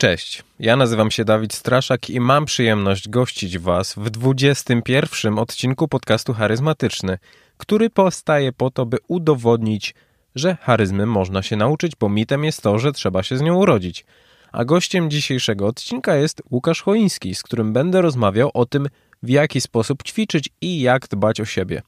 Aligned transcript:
Cześć, 0.00 0.44
ja 0.60 0.76
nazywam 0.76 1.10
się 1.10 1.24
Dawid 1.24 1.54
Straszak 1.54 2.10
i 2.10 2.20
mam 2.20 2.44
przyjemność 2.44 3.08
gościć 3.08 3.58
Was 3.58 3.94
w 3.96 4.10
21 4.10 5.38
odcinku 5.38 5.88
podcastu 5.88 6.34
Charyzmatyczny, 6.34 7.18
który 7.56 7.90
powstaje 7.90 8.52
po 8.52 8.70
to, 8.70 8.86
by 8.86 8.96
udowodnić, 9.08 9.94
że 10.34 10.56
charyzmy 10.60 11.06
można 11.06 11.42
się 11.42 11.56
nauczyć, 11.56 11.92
bo 12.00 12.08
mitem 12.08 12.44
jest 12.44 12.62
to, 12.62 12.78
że 12.78 12.92
trzeba 12.92 13.22
się 13.22 13.36
z 13.36 13.40
nią 13.40 13.56
urodzić. 13.56 14.04
A 14.52 14.64
gościem 14.64 15.10
dzisiejszego 15.10 15.66
odcinka 15.66 16.16
jest 16.16 16.42
Łukasz 16.50 16.82
Choiński, 16.82 17.34
z 17.34 17.42
którym 17.42 17.72
będę 17.72 18.02
rozmawiał 18.02 18.50
o 18.54 18.66
tym, 18.66 18.88
w 19.22 19.28
jaki 19.28 19.60
sposób 19.60 20.02
ćwiczyć 20.02 20.48
i 20.60 20.80
jak 20.80 21.08
dbać 21.08 21.40
o 21.40 21.44
siebie. 21.44 21.82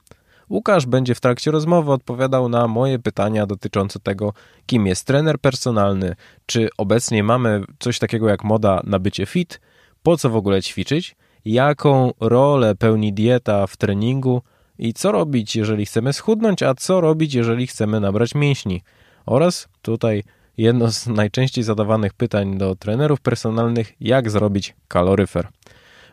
Łukasz 0.50 0.86
będzie 0.86 1.14
w 1.14 1.20
trakcie 1.20 1.50
rozmowy 1.50 1.92
odpowiadał 1.92 2.48
na 2.48 2.68
moje 2.68 2.98
pytania 2.98 3.46
dotyczące 3.46 4.00
tego, 4.00 4.32
kim 4.66 4.86
jest 4.86 5.06
trener 5.06 5.38
personalny, 5.38 6.16
czy 6.46 6.68
obecnie 6.78 7.22
mamy 7.24 7.64
coś 7.78 7.98
takiego 7.98 8.28
jak 8.28 8.44
moda 8.44 8.80
na 8.84 8.98
bycie 8.98 9.26
fit, 9.26 9.60
po 10.02 10.16
co 10.16 10.30
w 10.30 10.36
ogóle 10.36 10.62
ćwiczyć, 10.62 11.16
jaką 11.44 12.12
rolę 12.20 12.74
pełni 12.74 13.12
dieta 13.12 13.66
w 13.66 13.76
treningu 13.76 14.42
i 14.78 14.94
co 14.94 15.12
robić, 15.12 15.56
jeżeli 15.56 15.86
chcemy 15.86 16.12
schudnąć, 16.12 16.62
a 16.62 16.74
co 16.74 17.00
robić, 17.00 17.34
jeżeli 17.34 17.66
chcemy 17.66 18.00
nabrać 18.00 18.34
mięśni. 18.34 18.82
Oraz 19.26 19.68
tutaj 19.82 20.24
jedno 20.56 20.92
z 20.92 21.06
najczęściej 21.06 21.64
zadawanych 21.64 22.14
pytań 22.14 22.58
do 22.58 22.76
trenerów 22.76 23.20
personalnych, 23.20 23.92
jak 24.00 24.30
zrobić 24.30 24.74
kaloryfer. 24.88 25.48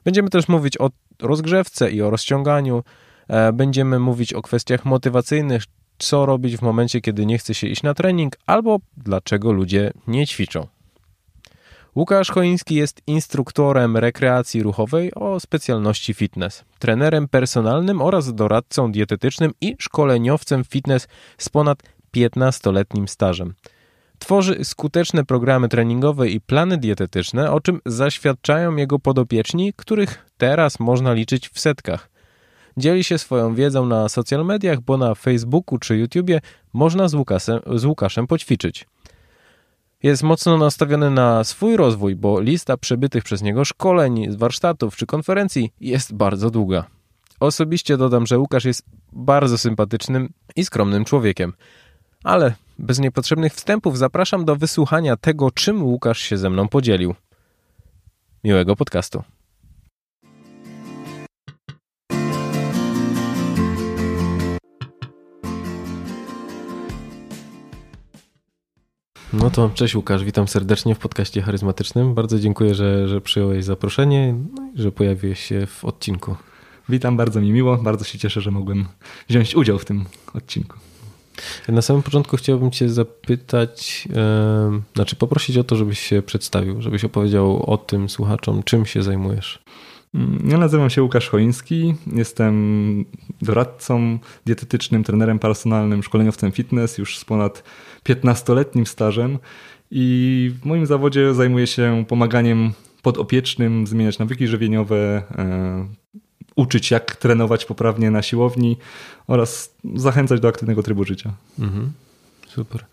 Będziemy 0.06 0.30
też 0.30 0.48
mówić 0.48 0.78
o 0.78 0.90
rozgrzewce 1.22 1.92
i 1.92 2.02
o 2.02 2.09
rozciąganiu, 2.09 2.84
będziemy 3.54 3.99
mówić 3.99 4.34
o 4.34 4.41
kwestiach 4.41 4.86
motywacyjnych, 4.86 5.63
co 5.98 6.26
robić 6.26 6.58
w 6.58 6.62
momencie, 6.62 7.02
kiedy 7.02 7.26
nie 7.26 7.38
chce 7.38 7.53
się 7.53 7.67
iść 7.67 7.84
na 7.84 7.94
trening, 7.94 8.36
albo 8.45 8.80
dlaczego 8.98 9.52
ludzie 9.52 9.91
nie 10.08 10.27
ćwiczą. 10.27 10.67
Łukasz 11.95 12.31
Choiński 12.31 12.76
jest 12.76 13.02
instruktorem 13.08 13.98
rekreacji 13.98 14.63
ruchowej 14.63 15.13
o 15.13 15.40
specjalności 15.40 16.14
fitness, 16.14 16.66
trenerem 16.80 17.28
personalnym 17.28 18.02
oraz 18.02 18.34
doradcą 18.34 18.92
dietetycznym 18.92 19.52
i 19.62 19.75
szkoleniowcem 19.80 20.64
fitness 20.64 21.08
z 21.38 21.50
ponad 21.50 21.84
15-letnim 22.16 23.08
stażem. 23.08 23.53
Tworzy 24.19 24.66
skuteczne 24.66 25.25
programy 25.25 25.69
treningowe 25.69 26.30
i 26.30 26.41
plany 26.41 26.78
dietetyczne, 26.78 27.52
o 27.52 27.62
czym 27.62 27.81
zaświadczają 27.86 28.75
jego 28.75 29.00
podopieczni, 29.00 29.73
których 29.75 30.25
teraz 30.38 30.80
można 30.80 31.14
liczyć 31.14 31.50
w 31.50 31.59
setkach. 31.59 32.09
Dzieli 32.78 33.03
się 33.03 33.17
swoją 33.17 33.56
wiedzą 33.56 33.86
na 33.86 34.09
social 34.09 34.45
mediach, 34.45 34.81
bo 34.81 34.97
na 34.97 35.16
Facebooku 35.16 35.78
czy 35.80 35.97
YouTubie 35.97 36.42
można 36.73 37.08
z 37.08 37.14
Łukaszem, 37.14 37.59
z 37.75 37.86
Łukaszem 37.86 38.28
poćwiczyć. 38.28 38.88
Jest 40.03 40.23
mocno 40.23 40.58
nastawiony 40.58 41.11
na 41.11 41.44
swój 41.44 41.78
rozwój, 41.78 42.16
bo 42.16 42.39
lista 42.39 42.78
przebytych 42.78 43.23
przez 43.23 43.42
niego 43.42 43.66
szkoleń, 43.66 44.38
warsztatów 44.38 44.95
czy 44.95 45.06
konferencji 45.06 45.73
jest 45.81 46.14
bardzo 46.14 46.50
długa. 46.50 46.86
Osobiście 47.39 47.97
dodam, 47.97 48.28
że 48.28 48.39
Łukasz 48.39 48.66
jest 48.66 48.86
bardzo 49.12 49.58
sympatycznym 49.58 50.30
i 50.56 50.66
skromnym 50.66 51.06
człowiekiem. 51.06 51.53
Ale 52.23 52.53
bez 52.80 53.00
niepotrzebnych 53.00 53.53
wstępów 53.53 53.97
zapraszam 53.97 54.45
do 54.45 54.56
wysłuchania 54.56 55.17
tego, 55.17 55.52
czym 55.52 55.84
Łukasz 55.84 56.19
się 56.19 56.38
ze 56.38 56.50
mną 56.50 56.67
podzielił. 56.67 57.16
Miłego 58.44 58.75
podcastu. 58.75 59.23
No 69.40 69.50
to 69.50 69.70
cześć 69.74 69.96
Łukasz, 69.96 70.24
witam 70.24 70.48
serdecznie 70.48 70.96
w 70.96 71.00
podcaście 71.00 71.42
charyzmatycznym. 71.42 72.14
Bardzo 72.14 72.40
dziękuję, 72.40 72.76
że, 72.76 73.08
że 73.08 73.22
przyjąłeś 73.22 73.66
zaproszenie 73.66 74.36
no 74.54 74.72
i 74.76 74.82
że 74.82 74.92
pojawiłeś 74.92 75.40
się 75.40 75.66
w 75.66 75.86
odcinku. 75.86 76.36
Witam, 76.90 77.18
bardzo 77.18 77.42
mi 77.42 77.52
miło, 77.52 77.78
bardzo 77.78 78.06
się 78.06 78.18
cieszę, 78.18 78.42
że 78.42 78.52
mogłem 78.52 78.86
wziąć 79.30 79.56
udział 79.56 79.80
w 79.80 79.86
tym 79.86 80.06
odcinku. 80.34 80.78
Na 81.68 81.81
samym 81.81 82.03
początku 82.03 82.38
chciałbym 82.38 82.72
Cię 82.72 82.90
zapytać, 82.90 84.08
yy, 84.72 84.81
znaczy 84.96 85.16
poprosić 85.16 85.58
o 85.58 85.64
to, 85.64 85.76
żebyś 85.76 86.00
się 86.00 86.22
przedstawił, 86.22 86.81
żebyś 86.81 87.03
opowiedział 87.03 87.72
o 87.72 87.78
tym 87.78 88.09
słuchaczom, 88.09 88.64
czym 88.64 88.86
się 88.86 89.03
zajmujesz. 89.03 89.64
Mm, 90.16 90.50
ja 90.50 90.58
nazywam 90.58 90.90
się 90.90 91.03
Łukasz 91.03 91.30
Choiński, 91.30 91.96
jestem 92.16 93.06
doradcą 93.42 94.20
dietetycznym, 94.46 95.03
trenerem 95.03 95.40
personalnym, 95.40 96.03
szkoleniowcem 96.03 96.52
fitness 96.52 96.97
już 96.97 97.18
z 97.18 97.26
ponad 97.26 97.64
15-letnim 98.09 98.85
stażem 98.85 99.40
i 99.91 100.51
w 100.62 100.66
moim 100.66 100.85
zawodzie 100.85 101.34
zajmuję 101.34 101.68
się 101.68 102.06
pomaganiem 102.07 102.72
podopiecznym 103.01 103.88
zmieniać 103.88 104.19
nawyki 104.19 104.47
żywieniowe, 104.47 105.23
e, 105.38 105.88
uczyć 106.56 106.91
jak 106.91 107.16
trenować 107.16 107.66
poprawnie 107.66 108.12
na 108.12 108.22
siłowni 108.22 108.78
oraz 109.28 109.75
zachęcać 109.96 110.40
do 110.40 110.47
aktywnego 110.47 110.84
trybu 110.84 111.03
życia. 111.03 111.34
Mhm. 111.59 111.91
Super. 112.47 112.85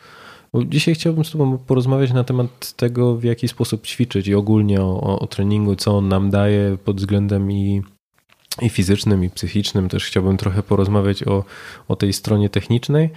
Dzisiaj 0.55 0.95
chciałbym 0.95 1.25
z 1.25 1.31
Tobą 1.31 1.59
porozmawiać 1.59 2.13
na 2.13 2.25
temat 2.25 2.73
tego, 2.73 3.17
w 3.17 3.25
jaki 3.25 3.49
sposób 3.49 3.87
ćwiczyć 3.87 4.29
i 4.29 4.35
ogólnie 4.35 4.81
o, 4.81 5.19
o 5.19 5.27
treningu, 5.27 5.77
co 5.77 5.97
on 5.97 6.09
nam 6.09 6.31
daje 6.31 6.79
pod 6.85 6.97
względem 6.97 7.53
i, 7.53 7.83
i 8.63 8.69
fizycznym, 8.69 9.25
i 9.25 9.31
psychicznym. 9.31 9.89
Też 9.89 10.05
chciałbym 10.05 10.37
trochę 10.37 10.63
porozmawiać 10.63 11.23
o, 11.23 11.45
o 11.89 11.97
tej 11.97 12.13
stronie 12.13 12.51
technicznej. 12.51 13.11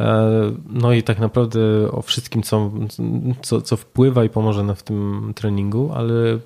E, 0.00 0.52
no 0.70 0.92
i 0.92 1.02
tak 1.02 1.18
naprawdę 1.18 1.60
o 1.92 2.02
wszystkim, 2.02 2.42
co, 2.42 2.72
co, 3.42 3.62
co 3.62 3.76
wpływa 3.76 4.24
i 4.24 4.28
pomoże 4.28 4.62
nam 4.62 4.76
w 4.76 4.82
tym 4.82 5.32
treningu, 5.34 5.92
ale 5.94 6.38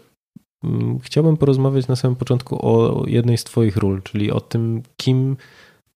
mm, 0.65 0.98
chciałbym 1.00 1.37
porozmawiać 1.37 1.88
na 1.88 1.97
samym 1.97 2.16
początku 2.16 2.59
o 2.66 3.04
jednej 3.06 3.38
z 3.38 3.44
Twoich 3.44 3.76
ról, 3.76 4.03
czyli 4.03 4.31
o 4.31 4.41
tym, 4.41 4.82
kim 4.97 5.37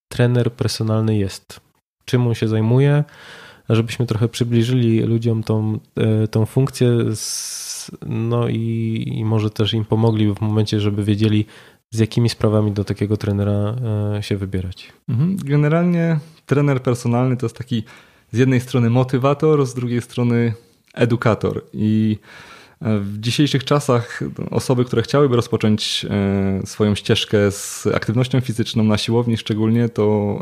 trener 0.07 0.53
personalny 0.53 1.17
jest, 1.17 1.59
czym 2.05 2.27
on 2.27 2.33
się 2.33 2.47
zajmuje, 2.47 3.03
żebyśmy 3.69 4.05
trochę 4.05 4.27
przybliżyli 4.27 4.99
ludziom 5.01 5.43
tą, 5.43 5.79
e, 5.95 6.27
tą 6.27 6.45
funkcję, 6.45 6.89
no 8.05 8.47
i, 8.47 9.03
i 9.15 9.25
może 9.25 9.49
też 9.49 9.73
im 9.73 9.85
pomogli 9.85 10.33
w 10.33 10.41
momencie, 10.41 10.79
żeby 10.79 11.03
wiedzieli, 11.03 11.45
z 11.91 11.99
jakimi 11.99 12.29
sprawami 12.29 12.71
do 12.71 12.83
takiego 12.83 13.17
trenera 13.17 13.75
e, 14.17 14.23
się 14.23 14.37
wybierać. 14.37 14.93
Mhm. 15.09 15.37
Generalnie 15.37 16.19
trener 16.49 16.81
personalny 16.81 17.37
to 17.37 17.45
jest 17.45 17.57
taki 17.57 17.83
z 18.31 18.37
jednej 18.37 18.59
strony 18.61 18.89
motywator, 18.89 19.65
z 19.65 19.73
drugiej 19.73 20.01
strony 20.01 20.53
edukator. 20.93 21.61
I 21.73 22.17
e, 22.81 22.99
w 22.99 23.17
dzisiejszych 23.19 23.63
czasach 23.63 24.23
osoby, 24.51 24.85
które 24.85 25.01
chciałyby 25.01 25.35
rozpocząć 25.35 26.05
swoją 26.65 26.95
ścieżkę 26.95 27.51
z 27.51 27.87
aktywnością 27.87 28.41
fizyczną 28.41 28.83
na 28.83 28.97
siłowni 28.97 29.37
szczególnie, 29.37 29.89
to 29.89 30.39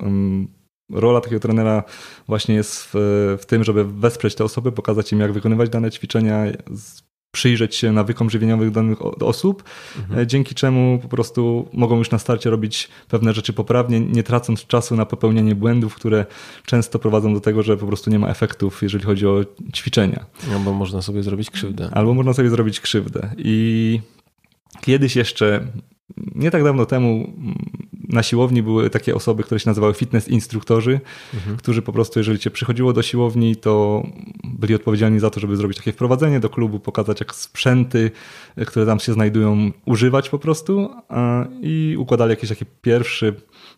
rola 0.91 1.21
takiego 1.21 1.39
trenera 1.39 1.83
właśnie 2.27 2.55
jest 2.55 2.89
w, 2.93 3.37
w 3.41 3.45
tym, 3.45 3.63
żeby 3.63 3.85
wesprzeć 3.85 4.35
te 4.35 4.43
osoby, 4.43 4.71
pokazać 4.71 5.11
im, 5.11 5.19
jak 5.19 5.33
wykonywać 5.33 5.69
dane 5.69 5.91
ćwiczenia, 5.91 6.45
przyjrzeć 7.31 7.75
się 7.75 7.91
nawykom 7.91 8.29
żywieniowych 8.29 8.71
danych 8.71 9.05
osób, 9.23 9.63
mhm. 9.97 10.19
E, 10.19 10.27
dzięki 10.27 10.55
czemu 10.55 10.99
po 11.01 11.07
prostu 11.07 11.67
mogą 11.73 11.97
już 11.97 12.11
na 12.11 12.19
starcie 12.19 12.49
robić 12.49 12.89
pewne 13.09 13.33
rzeczy 13.33 13.53
poprawnie, 13.53 13.99
nie 13.99 14.23
tracąc 14.23 14.65
czasu 14.65 14.95
na 14.95 15.05
popełnianie 15.05 15.55
błędów, 15.55 15.95
które 15.95 16.25
często 16.65 16.99
prowadzą 16.99 17.33
do 17.33 17.39
tego, 17.39 17.63
że 17.63 17.77
po 17.77 17.87
prostu 17.87 18.09
nie 18.09 18.19
ma 18.19 18.27
efektów, 18.27 18.83
jeżeli 18.83 19.03
chodzi 19.03 19.27
o 19.27 19.45
ćwiczenia. 19.73 20.25
Albo 20.53 20.73
można 20.73 21.01
sobie 21.01 21.23
zrobić 21.23 21.49
krzywdę. 21.49 21.89
Albo 21.93 22.13
można 22.13 22.33
sobie 22.33 22.49
zrobić 22.49 22.79
krzywdę. 22.79 23.29
I 23.37 24.01
kiedyś 24.81 25.15
jeszcze 25.15 25.67
nie 26.35 26.51
tak 26.51 26.63
dawno 26.63 26.85
temu 26.85 27.33
na 28.09 28.23
siłowni 28.23 28.63
były 28.63 28.89
takie 28.89 29.15
osoby, 29.15 29.43
które 29.43 29.59
się 29.59 29.69
nazywały 29.69 29.93
fitness 29.93 30.27
instruktorzy, 30.27 30.99
mhm. 31.33 31.57
którzy 31.57 31.81
po 31.81 31.93
prostu, 31.93 32.19
jeżeli 32.19 32.39
cię 32.39 32.51
przychodziło 32.51 32.93
do 32.93 33.01
siłowni, 33.01 33.55
to 33.55 34.03
byli 34.43 34.75
odpowiedzialni 34.75 35.19
za 35.19 35.29
to, 35.29 35.39
żeby 35.39 35.57
zrobić 35.57 35.77
takie 35.77 35.91
wprowadzenie 35.91 36.39
do 36.39 36.49
klubu, 36.49 36.79
pokazać 36.79 37.19
jak 37.19 37.35
sprzęty, 37.35 38.11
które 38.67 38.85
tam 38.85 38.99
się 38.99 39.13
znajdują, 39.13 39.71
używać 39.85 40.29
po 40.29 40.39
prostu 40.39 40.89
i 41.61 41.95
układali 41.99 42.29
jakiś 42.29 42.49
taki 42.49 42.65
pierwszy 42.81 43.33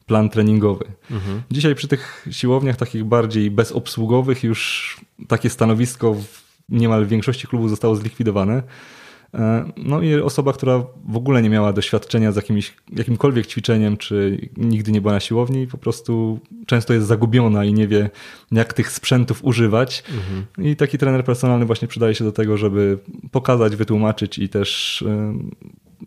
plan 0.06 0.30
treningowy. 0.30 0.86
Mhm. 1.12 1.42
Dzisiaj 1.52 1.76
przy 1.76 1.88
tych 1.88 2.28
siłowniach 2.32 2.76
takich 2.76 3.04
bardziej 3.04 3.52
bezobsługowych 3.52 4.44
już 4.44 4.98
takie 5.28 5.50
stanowisko 5.50 6.14
w 6.14 6.26
niemal 6.70 7.06
większości 7.06 7.48
klubów 7.48 7.70
zostało 7.70 7.96
zlikwidowane. 7.96 8.64
E, 9.34 9.72
no 9.78 10.02
i 10.02 10.16
osoba, 10.16 10.54
która 10.54 10.84
w 11.06 11.18
ogóle 11.18 11.42
nie 11.42 11.50
miała 11.50 11.74
doświadczenia 11.74 12.32
z 12.32 12.36
jakimś, 12.36 12.74
jakimkolwiek 12.96 13.48
ćwiczeniem, 13.48 13.98
czy 13.98 14.50
nigdy 14.58 14.92
nie 14.92 15.02
była 15.02 15.14
na 15.14 15.20
siłowni, 15.20 15.68
po 15.68 15.78
prostu 15.78 16.40
często 16.66 16.94
jest 16.94 17.08
zagubiona 17.08 17.66
i 17.66 17.74
nie 17.74 17.88
wie, 17.88 18.10
jak 18.52 18.74
tych 18.74 18.92
sprzętów 18.92 19.44
używać. 19.44 20.04
Mhm. 20.14 20.70
I 20.72 20.76
taki 20.76 20.98
trener 20.98 21.24
personalny 21.24 21.66
właśnie 21.66 21.88
przydaje 21.88 22.16
się 22.16 22.24
do 22.24 22.32
tego, 22.32 22.58
żeby 22.58 22.98
pokazać, 23.32 23.76
wytłumaczyć 23.76 24.38
i 24.38 24.50
też 24.50 25.02
e, 25.02 25.34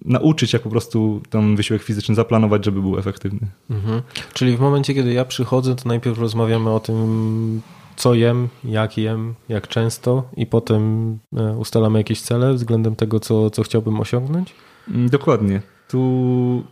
nauczyć, 0.04 0.52
jak 0.52 0.62
po 0.62 0.70
prostu 0.70 1.22
ten 1.30 1.56
wysiłek 1.56 1.82
fizyczny 1.82 2.14
zaplanować, 2.14 2.64
żeby 2.64 2.82
był 2.82 2.98
efektywny. 2.98 3.48
Mhm. 3.70 4.02
Czyli 4.32 4.56
w 4.56 4.60
momencie, 4.60 4.94
kiedy 4.94 5.12
ja 5.12 5.24
przychodzę, 5.24 5.76
to 5.76 5.88
najpierw 5.88 6.18
rozmawiamy 6.18 6.70
o 6.70 6.80
tym, 6.80 7.60
co 7.96 8.14
jem, 8.14 8.48
jak 8.64 8.98
jem, 8.98 9.34
jak 9.48 9.68
często 9.68 10.28
i 10.36 10.46
potem 10.46 11.18
e, 11.36 11.56
ustalamy 11.56 11.98
jakieś 11.98 12.20
cele 12.20 12.54
względem 12.54 12.96
tego, 12.96 13.20
co, 13.20 13.50
co 13.50 13.62
chciałbym 13.62 14.00
osiągnąć? 14.00 14.54
Mm, 14.88 15.08
dokładnie. 15.08 15.62
Tu 15.88 16.64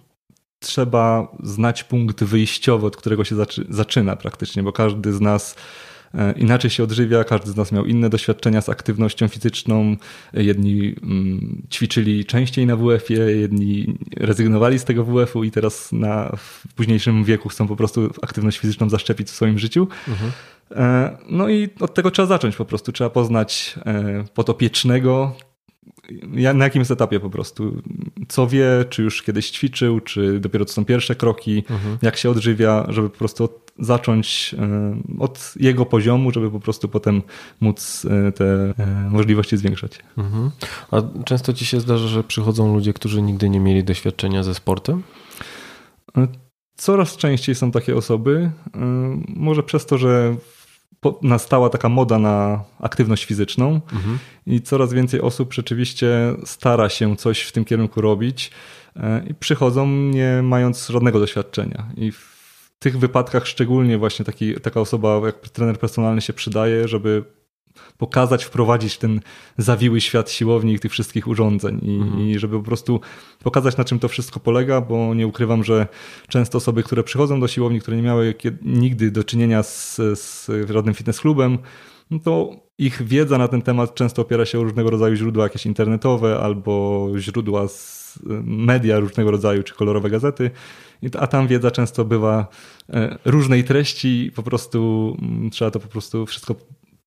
trzeba 0.58 1.28
znać 1.42 1.84
punkt 1.84 2.24
wyjściowy, 2.24 2.86
od 2.86 2.96
którego 2.96 3.24
się 3.24 3.36
zaczyna 3.68 4.16
praktycznie, 4.16 4.62
bo 4.62 4.72
każdy 4.72 5.12
z 5.12 5.20
nas 5.20 5.56
E, 6.14 6.32
inaczej 6.32 6.70
się 6.70 6.84
odżywia, 6.84 7.24
każdy 7.24 7.50
z 7.50 7.56
nas 7.56 7.72
miał 7.72 7.84
inne 7.84 8.10
doświadczenia 8.10 8.60
z 8.60 8.68
aktywnością 8.68 9.28
fizyczną. 9.28 9.96
Jedni 10.32 10.94
mm, 11.02 11.62
ćwiczyli 11.70 12.24
częściej 12.24 12.66
na 12.66 12.76
WF-ie, 12.76 13.40
jedni 13.40 13.98
rezygnowali 14.16 14.78
z 14.78 14.84
tego 14.84 15.04
WF-u 15.04 15.44
i 15.44 15.50
teraz 15.50 15.92
na, 15.92 16.32
w 16.36 16.74
późniejszym 16.74 17.24
wieku 17.24 17.48
chcą 17.48 17.68
po 17.68 17.76
prostu 17.76 18.10
aktywność 18.22 18.58
fizyczną 18.58 18.88
zaszczepić 18.88 19.28
w 19.28 19.34
swoim 19.34 19.58
życiu. 19.58 19.88
Mhm. 20.08 20.32
E, 20.74 21.18
no 21.28 21.48
i 21.48 21.68
od 21.80 21.94
tego 21.94 22.10
trzeba 22.10 22.26
zacząć 22.26 22.56
po 22.56 22.64
prostu. 22.64 22.92
Trzeba 22.92 23.10
poznać 23.10 23.74
e, 23.86 24.24
potopiecznego, 24.34 25.36
na 26.54 26.64
jakim 26.64 26.80
jest 26.80 26.90
etapie 26.90 27.20
po 27.20 27.30
prostu? 27.30 27.82
Co 28.28 28.46
wie, 28.46 28.84
czy 28.88 29.02
już 29.02 29.22
kiedyś 29.22 29.50
ćwiczył, 29.50 30.00
czy 30.00 30.40
dopiero 30.40 30.64
to 30.64 30.72
są 30.72 30.84
pierwsze 30.84 31.14
kroki, 31.14 31.64
mhm. 31.70 31.98
jak 32.02 32.16
się 32.16 32.30
odżywia, 32.30 32.86
żeby 32.88 33.10
po 33.10 33.18
prostu 33.18 33.44
od, 33.44 33.72
zacząć 33.78 34.54
e, 34.58 34.96
od 35.18 35.54
jego 35.56 35.86
poziomu, 35.86 36.30
żeby 36.30 36.50
po 36.50 36.60
prostu 36.60 36.88
potem 36.88 37.22
móc 37.60 38.06
te 38.34 38.74
możliwości 39.10 39.56
zwiększać. 39.56 39.98
Mhm. 40.18 40.50
A 40.90 41.02
często 41.24 41.52
ci 41.52 41.66
się 41.66 41.80
zdarza, 41.80 42.08
że 42.08 42.24
przychodzą 42.24 42.74
ludzie, 42.74 42.92
którzy 42.92 43.22
nigdy 43.22 43.50
nie 43.50 43.60
mieli 43.60 43.84
doświadczenia 43.84 44.42
ze 44.42 44.54
sportem? 44.54 45.02
Coraz 46.76 47.16
częściej 47.16 47.54
są 47.54 47.70
takie 47.70 47.96
osoby. 47.96 48.50
Może 49.28 49.62
przez 49.62 49.86
to, 49.86 49.98
że 49.98 50.36
nastała 51.22 51.70
taka 51.70 51.88
moda 51.88 52.18
na 52.18 52.64
aktywność 52.80 53.24
fizyczną 53.24 53.80
mhm. 53.92 54.18
i 54.46 54.62
coraz 54.62 54.92
więcej 54.92 55.20
osób 55.20 55.54
rzeczywiście 55.54 56.08
stara 56.44 56.88
się 56.88 57.16
coś 57.16 57.42
w 57.42 57.52
tym 57.52 57.64
kierunku 57.64 58.00
robić 58.00 58.50
e, 58.96 59.24
i 59.26 59.34
przychodzą 59.34 59.86
nie 59.88 60.40
mając 60.42 60.88
żadnego 60.88 61.20
doświadczenia. 61.20 61.86
I 61.96 62.12
w 62.12 62.30
tych 62.78 62.98
wypadkach 62.98 63.46
szczególnie 63.46 63.98
właśnie 63.98 64.24
taki, 64.24 64.54
taka 64.54 64.80
osoba 64.80 65.20
jak 65.26 65.48
trener 65.48 65.78
personalny 65.78 66.20
się 66.20 66.32
przydaje, 66.32 66.88
żeby 66.88 67.24
pokazać, 67.98 68.44
wprowadzić 68.44 68.98
ten 68.98 69.20
zawiły 69.58 70.00
świat 70.00 70.30
siłowni 70.30 70.74
i 70.74 70.78
tych 70.78 70.92
wszystkich 70.92 71.28
urządzeń 71.28 71.80
i, 71.82 71.96
mhm. 71.96 72.28
i, 72.28 72.38
żeby 72.38 72.58
po 72.58 72.64
prostu 72.64 73.00
pokazać, 73.42 73.76
na 73.76 73.84
czym 73.84 73.98
to 73.98 74.08
wszystko 74.08 74.40
polega, 74.40 74.80
bo 74.80 75.14
nie 75.14 75.26
ukrywam, 75.26 75.64
że 75.64 75.86
często 76.28 76.58
osoby, 76.58 76.82
które 76.82 77.02
przychodzą 77.02 77.40
do 77.40 77.48
siłowni, 77.48 77.80
które 77.80 77.96
nie 77.96 78.02
miały 78.02 78.34
nigdy 78.62 79.10
do 79.10 79.24
czynienia 79.24 79.62
z, 79.62 79.96
z 79.96 80.50
żadnym 80.70 80.94
fitness 80.94 81.20
klubem, 81.20 81.58
no 82.10 82.18
to 82.18 82.50
ich 82.78 83.02
wiedza 83.02 83.38
na 83.38 83.48
ten 83.48 83.62
temat 83.62 83.94
często 83.94 84.22
opiera 84.22 84.44
się 84.46 84.60
o 84.60 84.62
różnego 84.62 84.90
rodzaju 84.90 85.16
źródła 85.16 85.44
jakieś 85.44 85.66
internetowe 85.66 86.38
albo 86.38 87.06
źródła 87.18 87.68
z 87.68 88.00
media 88.44 88.98
różnego 88.98 89.30
rodzaju, 89.30 89.62
czy 89.62 89.74
kolorowe 89.74 90.10
gazety, 90.10 90.50
a 91.18 91.26
tam 91.26 91.46
wiedza 91.46 91.70
często 91.70 92.04
bywa 92.04 92.46
e, 92.88 93.18
różnej 93.24 93.64
treści, 93.64 94.32
po 94.34 94.42
prostu 94.42 95.16
mm, 95.22 95.50
trzeba 95.50 95.70
to 95.70 95.80
po 95.80 95.88
prostu 95.88 96.26
wszystko 96.26 96.54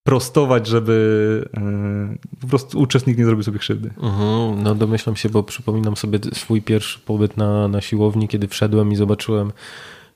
prostować, 0.04 0.66
żeby 0.66 1.48
e, 1.56 2.40
po 2.40 2.46
prostu 2.46 2.80
uczestnik 2.80 3.18
nie 3.18 3.24
zrobił 3.24 3.42
sobie 3.42 3.58
krzywdy. 3.58 3.90
Mhm, 4.02 4.62
no 4.62 4.74
domyślam 4.74 5.16
się, 5.16 5.28
bo 5.28 5.42
przypominam 5.42 5.96
sobie 5.96 6.18
swój 6.32 6.62
pierwszy 6.62 7.00
pobyt 7.00 7.36
na, 7.36 7.68
na 7.68 7.80
siłowni, 7.80 8.28
kiedy 8.28 8.48
wszedłem 8.48 8.92
i 8.92 8.96
zobaczyłem 8.96 9.52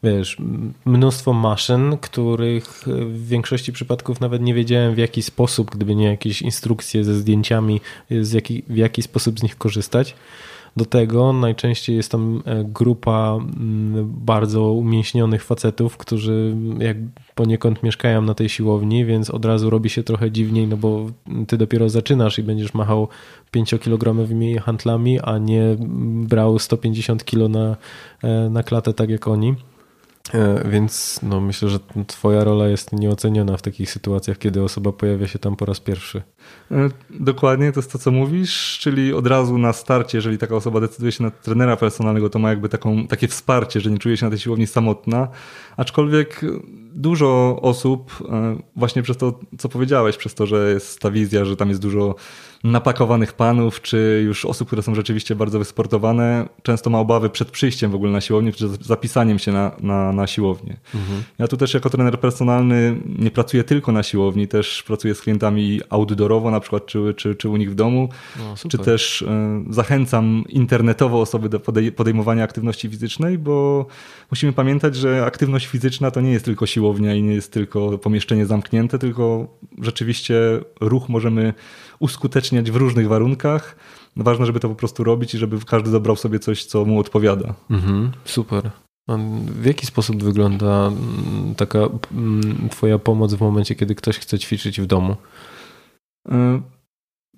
wiesz, 0.02 0.36
mnóstwo 0.84 1.32
maszyn, 1.32 1.96
których 2.00 2.84
w 2.86 3.28
większości 3.28 3.72
przypadków 3.72 4.20
nawet 4.20 4.42
nie 4.42 4.54
wiedziałem 4.54 4.94
w 4.94 4.98
jaki 4.98 5.22
sposób, 5.22 5.70
gdyby 5.70 5.94
nie 5.94 6.06
jakieś 6.06 6.42
instrukcje 6.42 7.04
ze 7.04 7.14
zdjęciami, 7.14 7.80
z 8.10 8.32
jaki, 8.32 8.62
w 8.68 8.76
jaki 8.76 9.02
sposób 9.02 9.40
z 9.40 9.42
nich 9.42 9.58
korzystać. 9.58 10.14
Do 10.76 10.84
tego 10.84 11.32
najczęściej 11.32 11.96
jest 11.96 12.10
tam 12.10 12.42
e, 12.44 12.64
grupa 12.64 13.38
mm, 13.38 14.12
bardzo 14.24 14.72
umięśnionych 14.72 15.44
facetów, 15.44 15.96
którzy 15.96 16.56
jak 16.78 16.96
poniekąd 17.38 17.82
mieszkają 17.82 18.22
na 18.22 18.34
tej 18.34 18.48
siłowni, 18.48 19.04
więc 19.04 19.30
od 19.30 19.44
razu 19.44 19.70
robi 19.70 19.90
się 19.90 20.02
trochę 20.02 20.30
dziwniej, 20.30 20.66
no 20.66 20.76
bo 20.76 21.06
ty 21.46 21.56
dopiero 21.56 21.88
zaczynasz 21.88 22.38
i 22.38 22.42
będziesz 22.42 22.74
machał 22.74 23.08
5-kilogramowymi 23.52 24.58
handlami, 24.58 25.20
a 25.20 25.38
nie 25.38 25.76
brał 26.28 26.58
150 26.58 27.24
kg 27.24 27.48
na, 27.48 27.76
e, 28.22 28.50
na 28.50 28.62
klatę 28.62 28.94
tak 28.94 29.10
jak 29.10 29.28
oni. 29.28 29.54
E, 30.34 30.68
więc 30.68 31.20
no, 31.22 31.40
myślę, 31.40 31.68
że 31.68 31.78
Twoja 32.06 32.44
rola 32.44 32.68
jest 32.68 32.92
nieoceniona 32.92 33.56
w 33.56 33.62
takich 33.62 33.90
sytuacjach, 33.90 34.38
kiedy 34.38 34.62
osoba 34.62 34.92
pojawia 34.92 35.26
się 35.26 35.38
tam 35.38 35.56
po 35.56 35.64
raz 35.64 35.80
pierwszy. 35.80 36.22
E, 36.70 36.88
dokładnie, 37.10 37.72
to 37.72 37.80
jest 37.80 37.92
to, 37.92 37.98
co 37.98 38.10
mówisz, 38.10 38.78
czyli 38.80 39.12
od 39.12 39.26
razu 39.26 39.58
na 39.58 39.72
starcie, 39.72 40.18
jeżeli 40.18 40.38
taka 40.38 40.56
osoba 40.56 40.80
decyduje 40.80 41.12
się 41.12 41.24
na 41.24 41.30
trenera 41.30 41.76
personalnego, 41.76 42.30
to 42.30 42.38
ma 42.38 42.50
jakby 42.50 42.68
taką, 42.68 43.06
takie 43.06 43.28
wsparcie, 43.28 43.80
że 43.80 43.90
nie 43.90 43.98
czuje 43.98 44.16
się 44.16 44.26
na 44.26 44.30
tej 44.30 44.38
siłowni 44.38 44.66
samotna. 44.66 45.28
Aczkolwiek 45.76 46.40
dużo 46.92 47.58
osób, 47.62 48.12
e, 48.30 48.56
właśnie 48.76 49.02
przez 49.02 49.16
to, 49.16 49.38
co 49.58 49.68
powiedziałeś, 49.68 50.16
przez 50.16 50.34
to, 50.34 50.46
że 50.46 50.72
jest 50.72 51.00
ta 51.00 51.10
wizja, 51.10 51.44
że 51.44 51.56
tam 51.56 51.68
jest 51.68 51.80
dużo 51.80 52.14
napakowanych 52.64 53.32
panów, 53.32 53.82
czy 53.82 54.22
już 54.26 54.44
osób, 54.44 54.66
które 54.66 54.82
są 54.82 54.94
rzeczywiście 54.94 55.34
bardzo 55.34 55.58
wysportowane, 55.58 56.48
często 56.62 56.90
ma 56.90 56.98
obawy 56.98 57.30
przed 57.30 57.50
przyjściem 57.50 57.90
w 57.90 57.94
ogóle 57.94 58.12
na 58.12 58.20
siłownię, 58.20 58.52
czy 58.52 58.68
zapisaniem 58.80 59.38
się 59.38 59.52
na, 59.52 59.72
na, 59.80 60.12
na 60.18 60.26
siłownię. 60.26 60.76
Mhm. 60.94 61.22
Ja 61.38 61.48
tu 61.48 61.56
też 61.56 61.74
jako 61.74 61.90
trener 61.90 62.20
personalny 62.20 62.96
nie 63.18 63.30
pracuję 63.30 63.64
tylko 63.64 63.92
na 63.92 64.02
siłowni, 64.02 64.48
też 64.48 64.82
pracuję 64.82 65.14
z 65.14 65.20
klientami 65.20 65.80
outdoorowo, 65.90 66.50
na 66.50 66.60
przykład, 66.60 66.86
czy, 66.86 67.14
czy, 67.16 67.34
czy 67.34 67.48
u 67.48 67.56
nich 67.56 67.70
w 67.70 67.74
domu, 67.74 68.08
no, 68.38 68.54
czy 68.68 68.78
też 68.78 69.22
y, 69.22 69.26
zachęcam 69.70 70.44
internetowo 70.48 71.20
osoby 71.20 71.48
do 71.48 71.60
podej 71.60 71.92
podejmowania 71.92 72.44
aktywności 72.44 72.88
fizycznej, 72.88 73.38
bo 73.38 73.86
musimy 74.30 74.52
pamiętać, 74.52 74.96
że 74.96 75.24
aktywność 75.26 75.66
fizyczna 75.66 76.10
to 76.10 76.20
nie 76.20 76.32
jest 76.32 76.44
tylko 76.44 76.66
siłownia 76.66 77.14
i 77.14 77.22
nie 77.22 77.34
jest 77.34 77.52
tylko 77.52 77.98
pomieszczenie 77.98 78.46
zamknięte, 78.46 78.98
tylko 78.98 79.46
rzeczywiście 79.78 80.34
ruch 80.80 81.08
możemy 81.08 81.54
uskuteczniać 81.98 82.70
w 82.70 82.76
różnych 82.76 83.08
warunkach. 83.08 83.76
Ważne, 84.16 84.46
żeby 84.46 84.60
to 84.60 84.68
po 84.68 84.74
prostu 84.74 85.04
robić 85.04 85.34
i 85.34 85.38
żeby 85.38 85.58
każdy 85.66 85.90
dobrał 85.90 86.16
sobie 86.16 86.38
coś, 86.38 86.64
co 86.64 86.84
mu 86.84 87.00
odpowiada. 87.00 87.54
Mhm, 87.70 88.12
super. 88.24 88.70
W 89.46 89.64
jaki 89.64 89.86
sposób 89.86 90.24
wygląda 90.24 90.86
mm, 90.86 91.54
taka 91.54 91.78
mm, 92.12 92.68
Twoja 92.70 92.98
pomoc 92.98 93.34
w 93.34 93.40
momencie, 93.40 93.74
kiedy 93.74 93.94
ktoś 93.94 94.18
chce 94.18 94.38
ćwiczyć 94.38 94.80
w 94.80 94.86
domu? 94.86 95.16
E, 96.28 96.60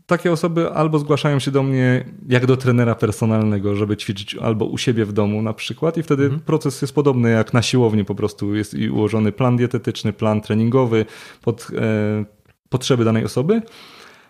takie 0.07 0.33
osoby 0.33 0.71
albo 0.71 0.99
zgłaszają 0.99 1.39
się 1.39 1.51
do 1.51 1.63
mnie 1.63 2.05
jak 2.29 2.47
do 2.47 2.57
trenera 2.57 2.95
personalnego, 2.95 3.77
żeby 3.77 3.97
ćwiczyć 3.97 4.35
albo 4.35 4.65
u 4.65 4.79
siebie 4.79 5.05
w 5.05 5.13
domu 5.13 5.43
na 5.43 5.53
przykład 5.53 5.97
i 5.97 6.03
wtedy 6.03 6.25
mhm. 6.25 6.41
proces 6.41 6.83
jest 6.83 6.95
podobny 6.95 7.31
jak 7.31 7.53
na 7.53 7.63
siłowni 7.63 8.05
po 8.05 8.15
prostu. 8.15 8.55
Jest 8.55 8.75
i 8.75 8.91
ułożony 8.91 9.33
plan 9.33 9.57
dietetyczny, 9.57 10.13
plan 10.13 10.41
treningowy 10.41 11.07
pod 11.43 11.69
e, 11.79 12.25
potrzeby 12.69 13.05
danej 13.05 13.25
osoby. 13.25 13.63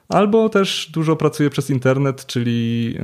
Albo 0.08 0.48
też 0.48 0.90
dużo 0.92 1.16
pracuję 1.16 1.50
przez 1.50 1.70
internet, 1.70 2.26
czyli 2.26 2.94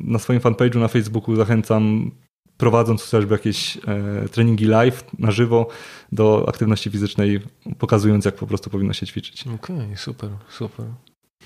na 0.00 0.18
swoim 0.18 0.40
fanpage'u 0.40 0.80
na 0.80 0.88
Facebooku 0.88 1.36
zachęcam, 1.36 2.10
prowadząc 2.56 3.02
chociażby 3.02 3.34
jakieś 3.34 3.76
e, 3.76 4.28
treningi 4.28 4.64
live 4.64 5.04
na 5.18 5.30
żywo 5.30 5.68
do 6.12 6.48
aktywności 6.48 6.90
fizycznej, 6.90 7.40
pokazując 7.78 8.24
jak 8.24 8.34
po 8.34 8.46
prostu 8.46 8.70
powinno 8.70 8.92
się 8.92 9.06
ćwiczyć. 9.06 9.44
Okej, 9.54 9.76
okay, 9.76 9.96
super, 9.96 10.30
super. 10.48 10.86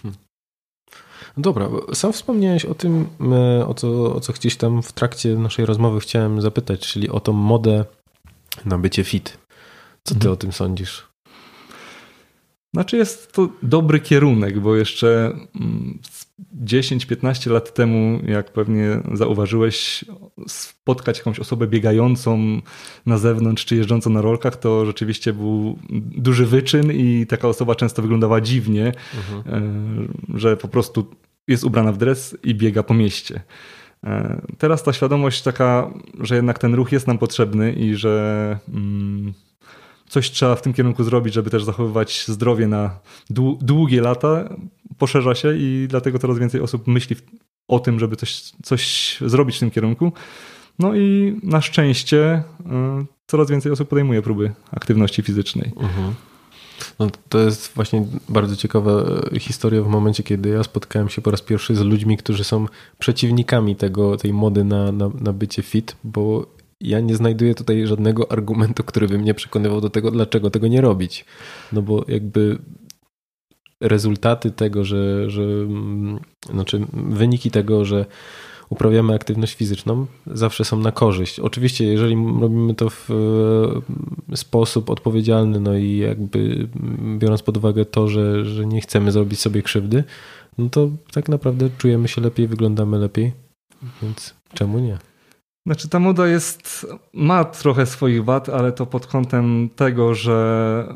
Hm. 0.02 0.14
Dobra, 1.36 1.68
sam 1.94 2.12
wspomniałeś 2.12 2.64
o 2.64 2.74
tym, 2.74 3.06
e, 3.32 3.66
o 3.66 3.74
co, 3.74 4.14
o 4.14 4.20
co 4.20 4.32
gdzieś 4.32 4.56
tam 4.56 4.82
w 4.82 4.92
trakcie 4.92 5.34
naszej 5.34 5.66
rozmowy 5.66 6.00
chciałem 6.00 6.40
zapytać, 6.40 6.80
czyli 6.80 7.08
o 7.08 7.20
tą 7.20 7.32
modę 7.32 7.84
na 8.64 8.78
bycie 8.78 9.04
fit. 9.04 9.38
Co 10.04 10.14
ty 10.14 10.18
mhm. 10.18 10.32
o 10.32 10.36
tym 10.36 10.52
sądzisz? 10.52 11.08
Znaczy 12.74 12.96
jest 12.96 13.32
to 13.32 13.48
dobry 13.62 14.00
kierunek, 14.00 14.60
bo 14.60 14.76
jeszcze 14.76 15.36
10-15 16.64 17.46
mm, 17.46 17.54
lat 17.54 17.74
temu, 17.74 18.20
jak 18.26 18.52
pewnie 18.52 19.00
zauważyłeś, 19.12 20.04
spotkać 20.48 21.18
jakąś 21.18 21.40
osobę 21.40 21.66
biegającą 21.66 22.60
na 23.06 23.18
zewnątrz 23.18 23.64
czy 23.64 23.76
jeżdżącą 23.76 24.10
na 24.10 24.20
rolkach, 24.20 24.56
to 24.56 24.86
rzeczywiście 24.86 25.32
był 25.32 25.78
duży 26.16 26.46
wyczyn 26.46 26.92
i 26.92 27.26
taka 27.26 27.48
osoba 27.48 27.74
często 27.74 28.02
wyglądała 28.02 28.40
dziwnie, 28.40 28.92
mhm. 29.16 29.64
E, 30.34 30.38
że 30.38 30.56
po 30.56 30.68
prostu 30.68 31.10
jest 31.48 31.64
ubrana 31.64 31.92
w 31.92 31.98
dres 31.98 32.36
i 32.42 32.54
biega 32.54 32.82
po 32.82 32.94
mieście. 32.94 33.40
E, 34.04 34.40
teraz 34.58 34.82
ta 34.82 34.92
świadomość 34.92 35.42
taka, 35.42 35.90
że 36.20 36.36
jednak 36.36 36.58
ten 36.58 36.74
ruch 36.74 36.92
jest 36.92 37.06
nam 37.06 37.18
potrzebny 37.18 37.72
i 37.72 37.94
że. 37.94 38.58
Mm, 38.68 39.32
coś 40.08 40.30
trzeba 40.30 40.56
w 40.56 40.62
tym 40.62 40.72
kierunku 40.72 41.04
zrobić, 41.04 41.34
żeby 41.34 41.50
też 41.50 41.64
zachowywać 41.64 42.24
zdrowie 42.28 42.66
na 42.66 42.98
długie 43.60 44.00
lata, 44.00 44.56
poszerza 44.98 45.34
się 45.34 45.56
i 45.56 45.86
dlatego 45.88 46.18
coraz 46.18 46.38
więcej 46.38 46.60
osób 46.60 46.86
myśli 46.86 47.16
o 47.68 47.80
tym, 47.80 47.98
żeby 47.98 48.16
coś, 48.16 48.52
coś 48.62 49.16
zrobić 49.20 49.56
w 49.56 49.60
tym 49.60 49.70
kierunku. 49.70 50.12
No 50.78 50.94
i 50.94 51.36
na 51.42 51.60
szczęście 51.60 52.42
y, 52.60 53.06
coraz 53.26 53.50
więcej 53.50 53.72
osób 53.72 53.88
podejmuje 53.88 54.22
próby 54.22 54.52
aktywności 54.70 55.22
fizycznej. 55.22 55.72
Mhm. 55.76 56.14
No, 56.98 57.06
to 57.28 57.38
jest 57.38 57.72
właśnie 57.74 58.06
bardzo 58.28 58.56
ciekawa 58.56 59.04
historia 59.40 59.82
w 59.82 59.88
momencie, 59.88 60.22
kiedy 60.22 60.48
ja 60.48 60.64
spotkałem 60.64 61.08
się 61.08 61.22
po 61.22 61.30
raz 61.30 61.42
pierwszy 61.42 61.74
z 61.74 61.80
ludźmi, 61.80 62.16
którzy 62.16 62.44
są 62.44 62.66
przeciwnikami 62.98 63.76
tego, 63.76 64.16
tej 64.16 64.32
mody 64.32 64.64
na, 64.64 64.92
na, 64.92 65.10
na 65.20 65.32
bycie 65.32 65.62
fit, 65.62 65.96
bo 66.04 66.46
ja 66.80 67.00
nie 67.00 67.16
znajduję 67.16 67.54
tutaj 67.54 67.86
żadnego 67.86 68.32
argumentu, 68.32 68.84
który 68.84 69.08
by 69.08 69.18
mnie 69.18 69.34
przekonywał 69.34 69.80
do 69.80 69.90
tego, 69.90 70.10
dlaczego 70.10 70.50
tego 70.50 70.68
nie 70.68 70.80
robić. 70.80 71.24
No 71.72 71.82
bo 71.82 72.04
jakby 72.08 72.58
rezultaty 73.80 74.50
tego, 74.50 74.84
że, 74.84 75.30
że 75.30 75.42
mm, 75.42 76.20
znaczy 76.52 76.86
wyniki 76.92 77.50
tego, 77.50 77.84
że 77.84 78.06
uprawiamy 78.70 79.14
aktywność 79.14 79.54
fizyczną, 79.54 80.06
zawsze 80.26 80.64
są 80.64 80.78
na 80.78 80.92
korzyść. 80.92 81.40
Oczywiście, 81.40 81.84
jeżeli 81.84 82.16
robimy 82.40 82.74
to 82.74 82.90
w 82.90 83.10
e, 84.30 84.36
sposób 84.36 84.90
odpowiedzialny, 84.90 85.60
no 85.60 85.76
i 85.76 85.96
jakby 85.96 86.68
biorąc 87.18 87.42
pod 87.42 87.56
uwagę 87.56 87.84
to, 87.84 88.08
że, 88.08 88.44
że 88.44 88.66
nie 88.66 88.80
chcemy 88.80 89.12
zrobić 89.12 89.40
sobie 89.40 89.62
krzywdy, 89.62 90.04
no 90.58 90.68
to 90.68 90.90
tak 91.12 91.28
naprawdę 91.28 91.70
czujemy 91.78 92.08
się 92.08 92.20
lepiej, 92.20 92.48
wyglądamy 92.48 92.98
lepiej, 92.98 93.32
więc 94.02 94.34
czemu 94.54 94.78
nie? 94.78 94.98
Znaczy 95.68 95.88
ta 95.88 95.98
moda 95.98 96.26
jest, 96.26 96.86
ma 97.12 97.44
trochę 97.44 97.86
swoich 97.86 98.24
wad, 98.24 98.48
ale 98.48 98.72
to 98.72 98.86
pod 98.86 99.06
kątem 99.06 99.68
tego, 99.76 100.14
że 100.14 100.94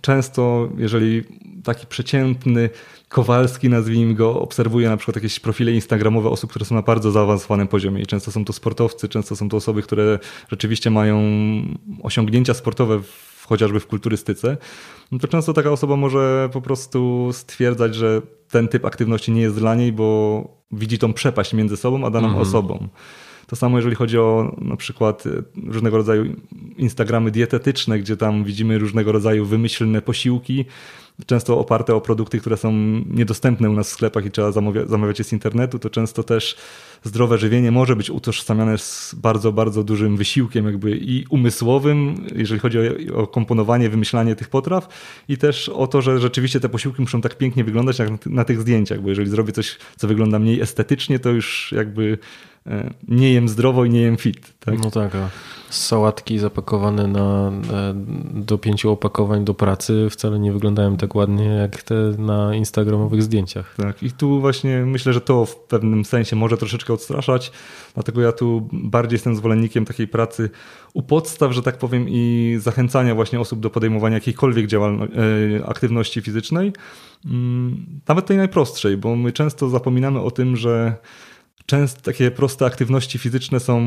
często 0.00 0.68
jeżeli 0.76 1.24
taki 1.64 1.86
przeciętny 1.86 2.70
Kowalski, 3.08 3.68
nazwijmy 3.68 4.14
go, 4.14 4.40
obserwuje 4.40 4.88
na 4.88 4.96
przykład 4.96 5.16
jakieś 5.16 5.40
profile 5.40 5.72
instagramowe 5.72 6.28
osób, 6.28 6.50
które 6.50 6.64
są 6.64 6.74
na 6.74 6.82
bardzo 6.82 7.10
zaawansowanym 7.10 7.68
poziomie 7.68 8.02
i 8.02 8.06
często 8.06 8.32
są 8.32 8.44
to 8.44 8.52
sportowcy, 8.52 9.08
często 9.08 9.36
są 9.36 9.48
to 9.48 9.56
osoby, 9.56 9.82
które 9.82 10.18
rzeczywiście 10.48 10.90
mają 10.90 11.22
osiągnięcia 12.02 12.54
sportowe 12.54 13.02
w, 13.02 13.44
chociażby 13.48 13.80
w 13.80 13.86
kulturystyce, 13.86 14.56
no 15.12 15.18
to 15.18 15.28
często 15.28 15.52
taka 15.52 15.70
osoba 15.70 15.96
może 15.96 16.48
po 16.52 16.60
prostu 16.60 17.30
stwierdzać, 17.32 17.94
że 17.94 18.22
ten 18.50 18.68
typ 18.68 18.84
aktywności 18.84 19.32
nie 19.32 19.42
jest 19.42 19.56
dla 19.56 19.74
niej, 19.74 19.92
bo 19.92 20.44
widzi 20.72 20.98
tą 20.98 21.12
przepaść 21.12 21.52
między 21.52 21.76
sobą 21.76 22.06
a 22.06 22.10
daną 22.10 22.26
mhm. 22.26 22.42
osobą. 22.42 22.88
To 23.48 23.56
samo 23.56 23.78
jeżeli 23.78 23.96
chodzi 23.96 24.18
o 24.18 24.56
na 24.58 24.76
przykład 24.76 25.24
e, 25.26 25.30
różnego 25.72 25.96
rodzaju 25.96 26.36
Instagramy 26.76 27.30
dietetyczne, 27.30 27.98
gdzie 27.98 28.16
tam 28.16 28.44
widzimy 28.44 28.78
różnego 28.78 29.12
rodzaju 29.12 29.44
wymyślne 29.44 30.02
posiłki, 30.02 30.64
często 31.26 31.58
oparte 31.58 31.94
o 31.94 32.00
produkty, 32.00 32.40
które 32.40 32.56
są 32.56 32.72
niedostępne 33.06 33.70
u 33.70 33.72
nas 33.72 33.88
w 33.88 33.92
sklepach 33.92 34.26
i 34.26 34.30
trzeba 34.30 34.52
zamawiać 34.86 35.18
je 35.18 35.24
z 35.24 35.32
internetu, 35.32 35.78
to 35.78 35.90
często 35.90 36.22
też 36.22 36.56
zdrowe 37.02 37.38
żywienie 37.38 37.72
może 37.72 37.96
być 37.96 38.10
utożsamiane 38.10 38.78
z 38.78 39.14
bardzo, 39.14 39.52
bardzo 39.52 39.84
dużym 39.84 40.16
wysiłkiem 40.16 40.66
jakby 40.66 40.96
i 40.96 41.26
umysłowym, 41.30 42.26
jeżeli 42.34 42.60
chodzi 42.60 42.78
o, 42.78 43.16
o 43.16 43.26
komponowanie, 43.26 43.90
wymyślanie 43.90 44.36
tych 44.36 44.48
potraw 44.48 44.88
i 45.28 45.38
też 45.38 45.68
o 45.68 45.86
to, 45.86 46.02
że 46.02 46.18
rzeczywiście 46.18 46.60
te 46.60 46.68
posiłki 46.68 47.02
muszą 47.02 47.20
tak 47.20 47.38
pięknie 47.38 47.64
wyglądać 47.64 47.98
jak 47.98 48.26
na 48.26 48.44
tych 48.44 48.60
zdjęciach, 48.60 49.00
bo 49.00 49.08
jeżeli 49.08 49.30
zrobię 49.30 49.52
coś, 49.52 49.76
co 49.96 50.08
wygląda 50.08 50.38
mniej 50.38 50.60
estetycznie, 50.60 51.18
to 51.18 51.30
już 51.30 51.74
jakby 51.76 52.18
e, 52.66 52.94
nie 53.08 53.32
jem 53.32 53.48
zdrowo 53.48 53.84
i 53.84 53.90
nie 53.90 54.00
jem 54.00 54.16
fit. 54.16 54.54
Tak? 54.60 54.78
No 54.84 54.90
tak, 54.90 55.14
a 55.14 55.30
sałatki 55.70 56.38
zapakowane 56.38 57.06
na, 57.06 57.52
do 58.34 58.58
pięciu 58.58 58.90
opakowań 58.90 59.44
do 59.44 59.54
pracy 59.54 60.06
wcale 60.10 60.38
nie 60.38 60.52
wyglądają 60.52 60.96
tak 60.96 61.14
ładnie 61.14 61.44
jak 61.44 61.82
te 61.82 61.94
na 62.18 62.54
instagramowych 62.54 63.22
zdjęciach. 63.22 63.74
Tak, 63.76 64.02
i 64.02 64.12
tu 64.12 64.40
właśnie 64.40 64.84
myślę, 64.86 65.12
że 65.12 65.20
to 65.20 65.46
w 65.46 65.56
pewnym 65.56 66.04
sensie 66.04 66.36
może 66.36 66.56
troszeczkę 66.56 66.92
odstraszać, 66.92 67.52
dlatego 67.94 68.20
ja 68.20 68.32
tu 68.32 68.68
bardziej 68.72 69.14
jestem 69.14 69.36
zwolennikiem 69.36 69.84
takiej 69.84 70.08
pracy 70.08 70.50
u 70.94 71.02
podstaw, 71.02 71.52
że 71.52 71.62
tak 71.62 71.78
powiem, 71.78 72.06
i 72.08 72.56
zachęcania 72.60 73.14
właśnie 73.14 73.40
osób 73.40 73.60
do 73.60 73.70
podejmowania 73.70 74.14
jakiejkolwiek 74.14 74.66
e, 74.72 75.66
aktywności 75.66 76.20
fizycznej, 76.20 76.72
mm, 77.24 78.00
nawet 78.08 78.26
tej 78.26 78.36
najprostszej, 78.36 78.96
bo 78.96 79.16
my 79.16 79.32
często 79.32 79.68
zapominamy 79.68 80.20
o 80.20 80.30
tym, 80.30 80.56
że 80.56 80.96
często 81.66 82.00
takie 82.00 82.30
proste 82.30 82.66
aktywności 82.66 83.18
fizyczne 83.18 83.60
są 83.60 83.78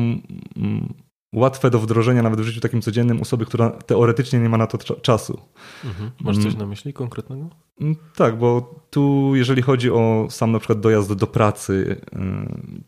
mm, 0.56 0.94
łatwe 1.32 1.70
do 1.70 1.78
wdrożenia 1.78 2.22
nawet 2.22 2.40
w 2.40 2.44
życiu 2.44 2.60
takim 2.60 2.82
codziennym 2.82 3.20
osoby, 3.20 3.46
która 3.46 3.70
teoretycznie 3.70 4.38
nie 4.38 4.48
ma 4.48 4.56
na 4.56 4.66
to 4.66 4.78
czasu. 4.78 5.40
Mhm. 5.84 6.10
Masz 6.20 6.36
coś 6.36 6.46
mm. 6.46 6.58
na 6.58 6.66
myśli 6.66 6.92
konkretnego? 6.92 7.50
Mm, 7.80 7.96
tak, 8.16 8.38
bo 8.38 8.74
tu 8.90 9.32
jeżeli 9.34 9.62
chodzi 9.62 9.90
o 9.90 10.26
sam 10.30 10.52
na 10.52 10.58
przykład 10.58 10.80
dojazd 10.80 11.12
do 11.12 11.26
pracy, 11.26 12.00
y, 12.12 12.18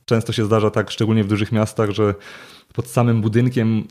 często 0.05 0.33
się 0.33 0.45
zdarza 0.45 0.71
tak, 0.71 0.91
szczególnie 0.91 1.25
w 1.25 1.29
dużych 1.29 1.53
miastach, 1.53 1.91
że 1.91 2.15
pod 2.73 2.87
samym 2.87 3.21
budynkiem 3.21 3.85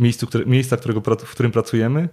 miejscu, 0.00 0.26
które, 0.26 0.46
miejsca, 0.46 0.76
którego, 0.76 1.00
w 1.18 1.30
którym 1.30 1.52
pracujemy, 1.52 2.08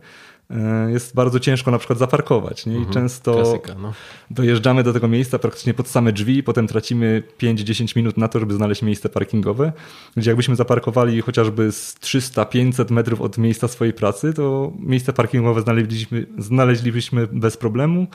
jest 0.90 1.16
bardzo 1.16 1.40
ciężko 1.40 1.72
na 1.72 1.78
przykład 1.78 2.00
zaparkować. 2.00 2.66
Nie? 2.66 2.74
I 2.74 2.78
mhm, 2.78 2.94
często 2.94 3.34
klasyka, 3.34 3.76
no. 3.76 3.94
dojeżdżamy 4.32 4.84
do 4.84 4.94
tego 4.94 5.08
miejsca 5.08 5.40
praktycznie 5.40 5.74
pod 5.74 5.88
same 5.88 6.12
drzwi, 6.12 6.44
potem 6.44 6.68
tracimy 6.68 7.24
5-10 7.40 7.98
minut 7.98 8.18
na 8.18 8.28
to, 8.28 8.40
żeby 8.40 8.54
znaleźć 8.54 8.82
miejsce 8.82 9.10
parkingowe, 9.10 9.74
gdzie 10.18 10.30
jakbyśmy 10.30 10.56
zaparkowali 10.56 11.22
chociażby 11.22 11.72
z 11.72 11.96
300-500 11.96 12.92
metrów 12.92 13.22
od 13.22 13.38
miejsca 13.38 13.68
swojej 13.68 13.94
pracy, 13.94 14.34
to 14.34 14.72
miejsce 14.80 15.14
parkingowe 15.14 15.62
znaleźliśmy, 15.62 16.26
znaleźlibyśmy 16.38 17.28
bez 17.28 17.58
problemu, 17.58 18.08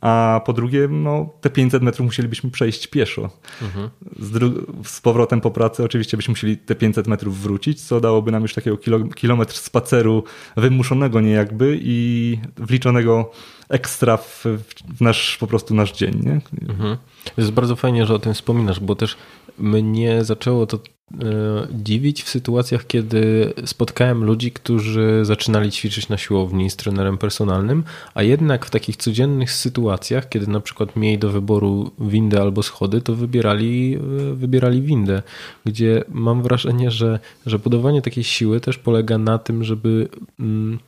a 0.00 0.40
po 0.46 0.52
drugie, 0.52 0.88
no, 0.90 1.28
te 1.40 1.50
500 1.50 1.82
metrów 1.82 2.04
musielibyśmy 2.04 2.50
przejść 2.50 2.86
pieszo. 2.86 3.30
Mhm. 3.62 3.90
Z, 4.18 4.54
z, 4.86 5.00
powrotem 5.00 5.40
po 5.40 5.50
pracy 5.50 5.84
oczywiście 5.84 6.16
byśmy 6.16 6.32
musieli 6.32 6.56
te 6.56 6.74
500 6.74 7.06
metrów 7.06 7.38
wrócić, 7.38 7.82
co 7.82 8.00
dałoby 8.00 8.32
nam 8.32 8.42
już 8.42 8.54
takiego 8.54 8.76
kilo, 8.76 8.98
kilometr 9.04 9.54
spaceru 9.54 10.24
wymuszonego 10.56 11.20
niejakby 11.20 11.78
i 11.82 12.38
wliczonego 12.56 13.30
ekstra 13.68 14.16
w, 14.16 14.44
w, 14.44 15.00
nasz 15.00 15.36
po 15.36 15.46
prostu 15.46 15.74
nasz 15.74 15.92
dzień. 15.92 16.20
Nie? 16.22 16.40
Mhm. 16.68 16.96
Jest 17.36 17.50
bardzo 17.50 17.76
fajnie, 17.76 18.06
że 18.06 18.14
o 18.14 18.18
tym 18.18 18.34
wspominasz, 18.34 18.80
bo 18.80 18.96
też 18.96 19.16
mnie 19.58 20.24
zaczęło 20.24 20.66
to 20.66 20.78
E, 21.14 21.66
dziwić 21.70 22.22
w 22.22 22.28
sytuacjach, 22.28 22.86
kiedy 22.86 23.52
spotkałem 23.64 24.24
ludzi, 24.24 24.52
którzy 24.52 25.20
zaczynali 25.22 25.70
ćwiczyć 25.70 26.08
na 26.08 26.18
siłowni 26.18 26.70
z 26.70 26.76
trenerem 26.76 27.18
personalnym, 27.18 27.84
a 28.14 28.22
jednak 28.22 28.66
w 28.66 28.70
takich 28.70 28.96
codziennych 28.96 29.52
sytuacjach, 29.52 30.28
kiedy 30.28 30.46
na 30.46 30.60
przykład 30.60 30.96
mieli 30.96 31.18
do 31.18 31.30
wyboru 31.30 31.90
windę 31.98 32.40
albo 32.40 32.62
schody, 32.62 33.00
to 33.00 33.14
wybierali, 33.14 33.96
e, 33.96 34.34
wybierali 34.34 34.82
windę, 34.82 35.22
gdzie 35.64 36.04
mam 36.08 36.42
wrażenie, 36.42 36.90
że, 36.90 37.18
że 37.46 37.58
budowanie 37.58 38.02
takiej 38.02 38.24
siły 38.24 38.60
też 38.60 38.78
polega 38.78 39.18
na 39.18 39.38
tym, 39.38 39.64
żeby 39.64 40.08
mm, 40.40 40.78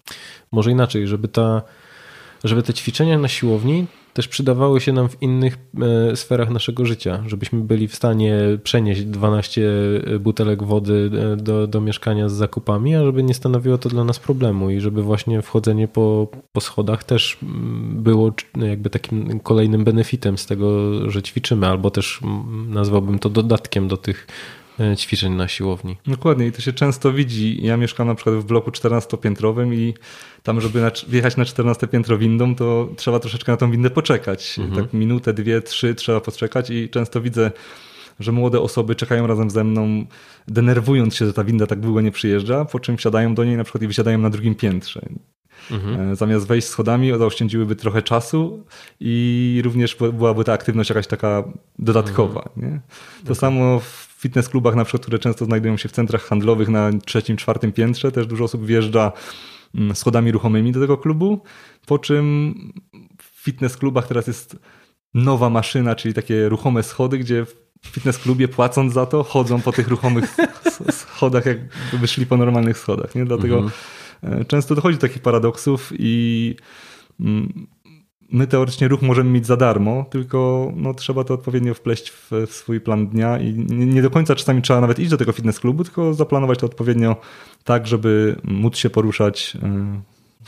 może 0.53 0.71
inaczej, 0.71 1.07
żeby 1.07 1.29
ta 1.29 1.63
żeby 2.45 2.63
te 2.63 2.75
ćwiczenia 2.75 3.19
na 3.19 3.29
siłowni 3.29 3.87
też 4.15 4.29
przydawały 4.29 4.81
się 4.81 4.93
nam 4.93 5.09
w 5.09 5.23
innych 5.23 5.59
e, 6.13 6.17
sferach 6.17 6.51
naszego 6.51 6.87
życia, 6.87 7.23
żebyśmy 7.27 7.61
byli 7.61 7.89
w 7.89 7.95
stanie 7.95 8.37
przenieść 8.63 9.05
12 9.05 9.71
butelek 10.21 10.63
wody 10.63 11.11
e, 11.33 11.37
do, 11.37 11.67
do 11.67 11.81
mieszkania 11.81 12.29
z 12.29 12.33
zakupami, 12.33 12.95
a 12.95 13.05
żeby 13.05 13.23
nie 13.23 13.35
stanowiło 13.35 13.79
to 13.79 13.89
dla 13.89 14.05
nas 14.05 14.19
problemu 14.19 14.71
i 14.71 14.81
żeby 14.81 15.03
właśnie 15.03 15.43
wchodzenie 15.43 15.89
po, 15.89 16.29
po 16.53 16.61
schodach 16.61 17.05
też 17.05 17.39
mm, 17.43 18.03
było 18.03 18.33
jakby 18.57 18.91
takim 18.91 19.41
kolejnym 19.41 19.85
benefitem 19.85 20.39
z 20.39 20.47
tego, 20.47 20.91
że 21.11 21.23
ćwiczymy, 21.23 21.67
albo 21.67 21.91
też 21.91 22.21
mm, 22.23 22.75
nazwałbym 22.75 23.19
to 23.19 23.31
dodatkiem 23.31 23.89
do 23.89 23.97
tych 23.97 24.27
e, 24.27 24.60
ćwiczeń 24.97 25.33
na 25.33 25.49
siłowni. 25.49 25.97
Dokładnie 26.07 26.47
i 26.47 26.53
to 26.53 26.61
się 26.61 26.73
często 26.73 27.13
widzi. 27.13 27.67
Ja 27.67 27.77
mieszkam 27.77 28.07
na 28.07 28.15
przykład 28.15 28.35
w 28.35 28.45
bloku 28.45 28.71
14-piętrowym 28.71 29.75
i 29.75 29.95
tam, 30.43 30.61
żeby 30.61 30.81
na, 30.81 30.91
wjechać 31.09 31.37
na 31.37 31.45
14 31.45 31.87
piętro 31.87 32.19
windą, 32.19 32.55
to 32.55 32.89
trzeba 32.97 33.19
troszeczkę 33.19 33.53
na 33.53 33.57
tą 33.57 33.71
windę 33.71 33.91
poczekać. 33.91 34.59
Mhm. 34.59 34.85
Tak 34.85 34.93
minutę, 34.93 35.33
dwie, 35.33 35.63
trzy 35.63 35.95
trzeba 35.95 36.21
poczekać 36.21 36.71
i 36.71 36.89
często 36.89 37.21
widzę, 37.21 37.51
że 38.21 38.33
młode 38.33 38.61
osoby 38.61 38.95
czekają 38.95 39.27
razem 39.27 39.51
ze 39.51 39.65
mną, 39.65 40.07
denerwując 40.49 41.15
się, 41.15 41.27
że 41.27 41.33
ta 41.33 41.45
winda 41.45 41.67
tak 41.67 41.81
długo 41.81 42.01
nie 42.01 42.11
przyjeżdża, 42.11 42.65
po 42.65 42.81
czym 42.81 42.97
wsiadają 42.97 43.35
do 43.35 43.45
niej 43.45 43.57
na 43.57 43.65
przykład 43.65 43.83
i 43.83 43.87
wysiadają 43.87 44.19
na 44.19 44.31
drugim 44.31 44.55
piętrze. 44.55 45.01
Mhm. 45.71 46.11
E, 46.13 46.17
zamiast 46.17 46.47
wejść 46.47 46.69
schodami, 46.69 47.19
zaoszczędziłyby 47.19 47.77
trochę 47.77 48.03
czasu 48.03 48.65
i 49.01 49.61
również 49.65 49.97
byłaby 50.13 50.45
ta 50.45 50.53
aktywność 50.53 50.91
jakaś 50.91 51.07
taka 51.07 51.45
dodatkowa. 51.79 52.43
Mhm. 52.57 52.73
Nie? 52.73 52.81
To 53.17 53.23
okay. 53.25 53.35
samo 53.35 53.81
w 53.81 54.10
fitness 54.21 54.49
klubach, 54.49 54.75
na 54.75 54.85
przykład, 54.85 55.03
które 55.03 55.19
często 55.19 55.45
znajdują 55.45 55.77
się 55.77 55.89
w 55.89 55.93
centrach 55.93 56.23
handlowych 56.23 56.69
na 56.69 56.91
trzecim, 57.05 57.37
czwartym 57.37 57.73
piętrze, 57.73 58.13
też 58.13 58.27
dużo 58.27 58.45
osób 58.45 58.67
wjeżdża 58.67 59.13
Mm, 59.75 59.97
schodami 59.97 60.33
ruchomymi 60.33 60.73
do 60.73 60.81
tego 60.81 60.99
klubu, 60.99 61.43
po 61.87 61.99
czym 61.99 62.55
w 63.23 63.43
fitness 63.45 63.77
klubach 63.77 64.07
teraz 64.07 64.27
jest 64.27 64.57
nowa 65.15 65.51
maszyna, 65.51 65.95
czyli 65.95 66.15
takie 66.15 66.49
ruchome 66.49 66.83
schody, 66.83 67.19
gdzie 67.19 67.45
w 67.45 67.87
fitness 67.87 68.19
klubie 68.19 68.49
płacąc 68.49 68.93
za 68.93 69.07
to 69.07 69.23
chodzą 69.23 69.61
po 69.61 69.73
tych 69.73 69.89
ruchomych 69.89 70.37
schodach, 70.91 71.47
jak 71.47 71.59
wyszli 71.93 72.27
po 72.27 72.37
normalnych 72.37 72.79
schodach. 72.79 73.15
Nie? 73.15 73.25
Dlatego 73.25 73.59
mhm. 74.23 74.45
często 74.45 74.75
dochodzi 74.75 74.99
do 74.99 75.01
takich 75.01 75.23
paradoksów 75.23 75.93
i 75.99 76.57
mm, 77.21 77.67
my 78.33 78.47
teoretycznie 78.47 78.89
ruch 78.89 79.03
możemy 79.03 79.31
mieć 79.31 79.47
za 79.47 79.57
darmo, 79.57 80.07
tylko 80.11 80.73
no, 80.77 80.95
trzeba 80.95 81.25
to 81.25 81.35
odpowiednio 81.35 81.75
wpleść 81.75 82.11
w, 82.11 82.31
w 82.47 82.53
swój 82.53 82.81
plan 82.81 83.09
dnia 83.09 83.39
i 83.39 83.55
nie, 83.55 83.87
nie, 83.87 84.03
do 84.03 84.11
końca 84.11 84.35
czasami 84.35 84.63
trzeba 84.63 84.81
nawet 84.81 84.99
iść 84.99 85.11
do 85.11 85.17
tego 85.17 85.33
fitness 85.33 85.61
klubu, 85.61 85.85
tylko 85.85 86.15
zaplanować 86.15 86.59
to 86.59 86.67
odpowiednio 86.67 87.17
tak, 87.65 87.87
żeby 87.87 88.37
móc 88.45 88.77
się 88.77 88.91
poruszać 88.91 89.57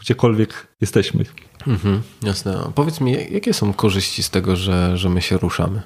gdziekolwiek 0.01 0.67
jesteśmy. 0.81 1.25
Mhm, 1.67 2.03
jasne. 2.23 2.73
Powiedz 2.75 3.01
mi, 3.01 3.17
jakie 3.31 3.55
są 3.55 3.73
korzyści 3.73 4.23
z 4.23 4.31
tego, 4.31 4.57
że, 4.57 4.97
że 4.99 5.09
my 5.09 5.23
się 5.23 5.39
ruszamy? 5.39 5.83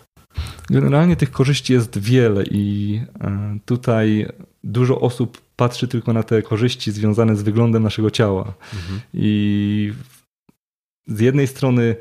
Generalnie 0.70 1.16
tych 1.16 1.30
korzyści 1.30 1.72
jest 1.72 1.98
wiele 1.98 2.44
i 2.50 3.00
e, 3.20 3.58
tutaj 3.64 4.26
dużo 4.64 5.00
osób 5.00 5.40
patrzy 5.56 5.88
tylko 5.88 6.12
na 6.12 6.22
te 6.22 6.42
korzyści 6.42 6.92
związane 6.92 7.36
z 7.36 7.42
wyglądem 7.42 7.82
naszego 7.82 8.10
ciała. 8.10 8.52
Mhm. 8.74 9.00
I 9.14 9.92
z 11.06 11.20
jednej 11.20 11.46
strony 11.46 11.96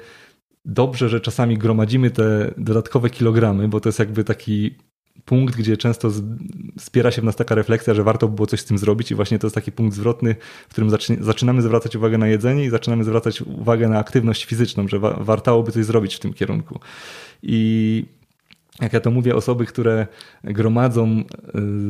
dobrze, 0.65 1.09
że 1.09 1.21
czasami 1.21 1.57
gromadzimy 1.57 2.11
te 2.11 2.53
dodatkowe 2.57 3.09
kilogramy, 3.09 3.67
bo 3.67 3.79
to 3.79 3.89
jest 3.89 3.99
jakby 3.99 4.23
taki 4.23 4.75
punkt, 5.25 5.55
gdzie 5.55 5.77
często 5.77 6.11
spiera 6.79 7.11
się 7.11 7.21
w 7.21 7.25
nas 7.25 7.35
taka 7.35 7.55
refleksja, 7.55 7.93
że 7.93 8.03
warto 8.03 8.27
było 8.27 8.47
coś 8.47 8.59
z 8.59 8.65
tym 8.65 8.77
zrobić 8.77 9.11
i 9.11 9.15
właśnie 9.15 9.39
to 9.39 9.47
jest 9.47 9.55
taki 9.55 9.71
punkt 9.71 9.95
zwrotny, 9.95 10.35
w 10.67 10.71
którym 10.71 10.89
zaczynamy 11.19 11.61
zwracać 11.61 11.95
uwagę 11.95 12.17
na 12.17 12.27
jedzenie 12.27 12.65
i 12.65 12.69
zaczynamy 12.69 13.03
zwracać 13.03 13.41
uwagę 13.41 13.89
na 13.89 13.99
aktywność 13.99 14.45
fizyczną, 14.45 14.87
że 14.87 14.99
wa 14.99 15.23
wartałoby 15.23 15.71
coś 15.71 15.85
zrobić 15.85 16.15
w 16.15 16.19
tym 16.19 16.33
kierunku. 16.33 16.79
I 17.43 18.05
jak 18.81 18.93
ja 18.93 18.99
to 18.99 19.11
mówię, 19.11 19.35
osoby, 19.35 19.65
które 19.65 20.07
gromadzą 20.43 21.07
e, 21.07 21.23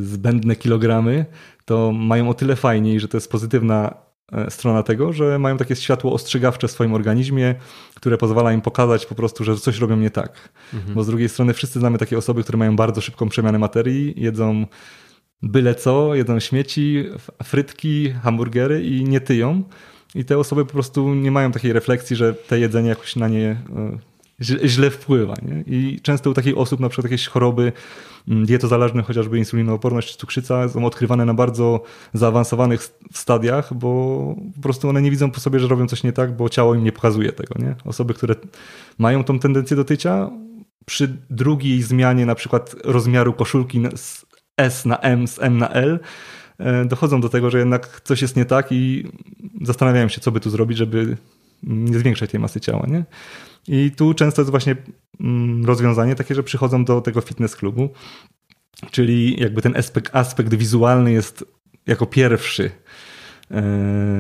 zbędne 0.02 0.56
kilogramy, 0.56 1.26
to 1.66 1.92
mają 1.92 2.30
o 2.30 2.34
tyle 2.34 2.56
fajniej, 2.56 3.00
że 3.00 3.08
to 3.08 3.18
jest 3.18 3.32
pozytywna 3.32 4.05
strona 4.50 4.84
tego, 4.84 5.14
że 5.14 5.40
mają 5.40 5.58
takie 5.58 5.76
światło 5.76 6.14
ostrzegawcze 6.14 6.68
w 6.68 6.72
swoim 6.72 6.94
organizmie, 6.94 7.56
które 7.96 8.18
pozwala 8.18 8.54
im 8.54 8.62
pokazać 8.62 9.06
po 9.06 9.16
prostu, 9.16 9.44
że 9.44 9.58
coś 9.58 9.80
robią 9.80 9.98
nie 9.98 10.10
tak. 10.10 10.50
Mhm. 10.74 10.94
Bo 10.94 11.04
z 11.04 11.08
drugiej 11.08 11.30
strony 11.30 11.54
wszyscy 11.54 11.80
znamy 11.80 11.98
takie 11.98 12.18
osoby, 12.18 12.44
które 12.44 12.58
mają 12.58 12.76
bardzo 12.76 13.02
szybką 13.02 13.30
przemianę 13.30 13.60
materii, 13.60 14.14
jedzą 14.18 14.66
byle 15.42 15.76
co, 15.76 16.16
jedzą 16.16 16.40
śmieci, 16.40 17.06
frytki, 17.44 18.12
hamburgery 18.12 18.86
i 18.86 19.04
nie 19.04 19.22
tyją. 19.22 19.64
I 20.16 20.26
te 20.26 20.38
osoby 20.38 20.66
po 20.66 20.72
prostu 20.72 21.14
nie 21.14 21.32
mają 21.32 21.52
takiej 21.52 21.74
refleksji, 21.74 22.16
że 22.16 22.34
te 22.34 22.60
jedzenie 22.60 22.90
jakoś 22.90 23.16
na 23.16 23.28
nie 23.28 23.50
e, 23.50 23.98
źle 24.68 24.90
wpływa. 24.90 25.34
Nie? 25.42 25.64
I 25.68 26.00
często 26.02 26.30
u 26.30 26.34
takich 26.34 26.58
osób 26.58 26.80
na 26.80 26.90
przykład 26.90 27.12
jakieś 27.12 27.28
choroby 27.28 27.72
mm, 28.28 28.46
dietozależne, 28.46 29.04
chociażby 29.04 29.38
insulinooporność, 29.38 30.16
cukrzyca 30.16 30.70
są 30.70 30.86
odkrywane 30.86 31.26
na 31.26 31.34
bardzo 31.34 31.84
zaawansowanych 32.14 32.90
stadiach, 33.14 33.74
bo 33.74 34.36
po 34.56 34.62
prostu 34.62 34.90
one 34.90 35.02
nie 35.02 35.12
widzą 35.12 35.32
po 35.32 35.40
sobie, 35.40 35.60
że 35.60 35.68
robią 35.68 35.88
coś 35.88 36.04
nie 36.04 36.14
tak, 36.14 36.36
bo 36.36 36.50
ciało 36.50 36.76
im 36.76 36.84
nie 36.84 36.92
pokazuje 36.92 37.32
tego. 37.32 37.56
Nie? 37.60 37.76
Osoby, 37.86 38.14
które 38.14 38.36
mają 38.98 39.24
tą 39.24 39.40
tendencję 39.40 39.78
do 39.78 39.86
tycia, 39.86 40.30
przy 40.86 41.18
drugiej 41.30 41.82
zmianie 41.82 42.26
na 42.26 42.36
przykład 42.36 42.76
rozmiaru 42.84 43.34
koszulki 43.34 43.82
z 43.96 44.26
S 44.58 44.86
na 44.86 45.00
M, 45.00 45.28
z 45.28 45.40
M 45.40 45.58
na 45.58 45.70
L, 45.70 46.00
e, 46.58 46.86
dochodzą 46.86 47.22
do 47.22 47.30
tego, 47.30 47.50
że 47.50 47.60
jednak 47.60 48.02
coś 48.04 48.22
jest 48.22 48.36
nie 48.36 48.46
tak 48.46 48.72
i 48.72 49.12
zastanawiają 49.62 50.08
się, 50.08 50.22
co 50.22 50.32
by 50.32 50.40
tu 50.40 50.50
zrobić, 50.50 50.78
żeby 50.78 51.18
nie 51.64 52.00
zwiększać 52.00 52.32
tej 52.32 52.40
masy 52.40 52.60
ciała. 52.60 52.86
Nie? 52.88 53.06
I 53.68 53.92
tu 53.92 54.14
często 54.14 54.42
jest 54.42 54.52
właśnie 54.52 54.76
mm, 55.20 55.66
rozwiązanie 55.66 56.16
takie, 56.16 56.36
że 56.36 56.44
przychodzą 56.44 56.86
do 56.86 57.02
tego 57.02 57.22
fitness 57.22 57.56
klubu, 57.56 57.90
czyli 58.92 59.42
jakby 59.42 59.62
ten 59.62 59.78
aspekt, 59.78 60.16
aspekt 60.16 60.54
wizualny 60.54 61.12
jest 61.12 61.46
jako 61.88 62.06
pierwszy, 62.06 62.72
e, 63.52 63.64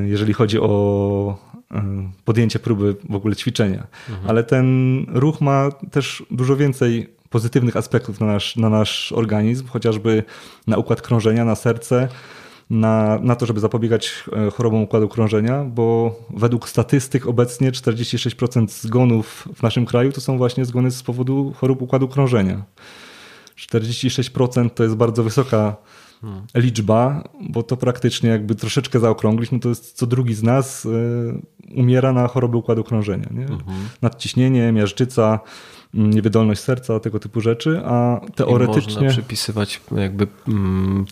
jeżeli 0.05 0.33
chodzi 0.33 0.59
o 0.59 1.37
e, 1.71 2.11
podjęcie 2.25 2.59
próby 2.59 2.95
w 3.09 3.15
ogóle 3.15 3.35
ćwiczenia. 3.35 3.87
Mhm. 4.09 4.29
Ale 4.29 4.43
ten 4.43 5.05
ruch 5.09 5.41
ma 5.41 5.69
też 5.91 6.23
dużo 6.31 6.55
więcej 6.57 7.15
pozytywnych 7.29 7.77
aspektów 7.77 8.19
na 8.19 8.25
nasz, 8.25 8.55
na 8.55 8.69
nasz 8.69 9.11
organizm, 9.11 9.67
chociażby 9.67 10.23
na 10.67 10.77
układ 10.77 11.01
krążenia, 11.01 11.45
na 11.45 11.55
serce, 11.55 12.07
na, 12.69 13.19
na 13.21 13.35
to, 13.35 13.45
żeby 13.45 13.59
zapobiegać 13.59 14.23
e, 14.47 14.51
chorobom 14.51 14.81
układu 14.81 15.07
krążenia, 15.07 15.63
bo 15.63 16.15
według 16.29 16.69
statystyk 16.69 17.27
obecnie 17.27 17.71
46% 17.71 18.69
zgonów 18.69 19.47
w 19.55 19.63
naszym 19.63 19.85
kraju 19.85 20.11
to 20.11 20.21
są 20.21 20.37
właśnie 20.37 20.65
zgony 20.65 20.91
z 20.91 21.03
powodu 21.03 21.53
chorób 21.57 21.81
układu 21.81 22.07
krążenia. 22.07 22.63
46% 23.57 24.69
to 24.69 24.83
jest 24.83 24.95
bardzo 24.95 25.23
wysoka 25.23 25.75
hmm. 26.21 26.43
liczba, 26.55 27.29
bo 27.49 27.63
to 27.63 27.77
praktycznie 27.77 28.29
jakby 28.29 28.55
troszeczkę 28.55 28.99
zaokrąglić, 28.99 29.51
no 29.51 29.59
to 29.59 29.69
jest 29.69 29.93
co 29.93 30.07
drugi 30.07 30.33
z 30.33 30.43
nas 30.43 30.85
y, 30.85 30.89
umiera 31.75 32.13
na 32.13 32.27
choroby 32.27 32.57
układu 32.57 32.83
krążenia. 32.83 33.27
Nie? 33.31 33.43
Mhm. 33.43 33.77
Nadciśnienie, 34.01 34.71
miażdżyca, 34.71 35.39
niewydolność 35.95 36.61
serca, 36.61 36.99
tego 36.99 37.19
typu 37.19 37.41
rzeczy, 37.41 37.81
a 37.85 38.21
teoretycznie... 38.35 38.93
I 38.93 38.95
można 38.95 39.09
przypisywać 39.09 39.81
jakby, 39.97 40.27
mm, 40.47 41.05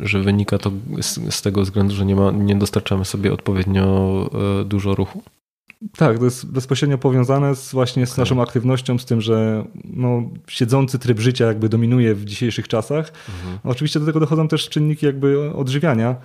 że 0.00 0.22
wynika 0.22 0.58
to 0.58 0.72
z, 1.00 1.34
z 1.34 1.42
tego 1.42 1.62
względu, 1.62 1.94
że 1.94 2.04
nie, 2.06 2.16
ma, 2.16 2.30
nie 2.30 2.56
dostarczamy 2.56 3.04
sobie 3.04 3.32
odpowiednio 3.32 4.30
e, 4.60 4.64
dużo 4.64 4.94
ruchu? 4.94 5.22
Tak, 5.96 6.18
to 6.18 6.24
jest 6.24 6.52
bezpośrednio 6.52 6.98
powiązane 6.98 7.56
z, 7.56 7.72
właśnie 7.72 8.06
z 8.06 8.12
okay. 8.12 8.22
naszą 8.22 8.42
aktywnością, 8.42 8.98
z 8.98 9.04
tym, 9.04 9.20
że 9.20 9.64
no, 9.84 10.22
siedzący 10.48 10.98
tryb 10.98 11.20
życia 11.20 11.46
jakby 11.46 11.68
dominuje 11.68 12.14
w 12.14 12.24
dzisiejszych 12.24 12.68
czasach. 12.68 13.12
Mhm. 13.28 13.58
Oczywiście 13.64 14.00
do 14.00 14.06
tego 14.06 14.20
dochodzą 14.20 14.48
też 14.48 14.68
czynniki 14.68 15.06
jakby 15.06 15.54
odżywiania, 15.54 16.16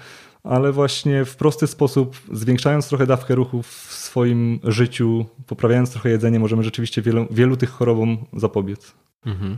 ale 0.43 0.71
właśnie 0.71 1.26
w 1.26 1.36
prosty 1.36 1.67
sposób, 1.67 2.17
zwiększając 2.32 2.88
trochę 2.88 3.06
dawkę 3.06 3.36
ruchu 3.36 3.63
w 3.63 3.93
swoim 4.12 4.60
życiu, 4.63 5.26
poprawiając 5.47 5.91
trochę 5.91 6.10
jedzenie, 6.10 6.39
możemy 6.39 6.63
rzeczywiście 6.63 7.02
wielu, 7.02 7.28
wielu 7.32 7.58
tych 7.58 7.69
chorobom 7.69 8.17
zapobiec. 8.34 8.93
Mhm. 9.26 9.58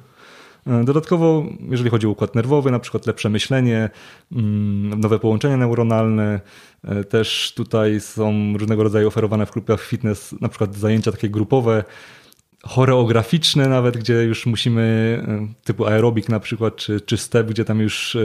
E, 0.68 0.84
dodatkowo, 0.84 1.46
jeżeli 1.70 1.90
chodzi 1.90 2.08
o 2.08 2.10
układ 2.10 2.36
nerwowy, 2.36 2.72
na 2.72 2.80
przykład 2.80 3.08
lepsze 3.08 3.30
myślenie, 3.30 3.90
mm, 4.32 5.00
nowe 5.00 5.20
połączenia 5.20 5.58
neuronalne, 5.58 6.42
e, 6.84 7.04
też 7.04 7.54
tutaj 7.56 8.02
są 8.02 8.58
różnego 8.58 8.84
rodzaju 8.84 9.08
oferowane 9.08 9.46
w 9.46 9.52
klubach 9.52 9.82
fitness, 9.82 10.36
na 10.42 10.50
przykład 10.50 10.76
zajęcia 10.76 11.12
takie 11.12 11.30
grupowe, 11.30 11.84
choreograficzne 12.68 13.70
nawet, 13.70 13.98
gdzie 13.98 14.14
już 14.14 14.46
musimy, 14.46 14.82
e, 15.28 15.48
typu 15.64 15.86
aerobik 15.86 16.30
na 16.30 16.40
przykład, 16.40 16.76
czy, 16.76 17.02
czy 17.02 17.18
step, 17.18 17.48
gdzie 17.48 17.66
tam 17.66 17.80
już 17.80 18.18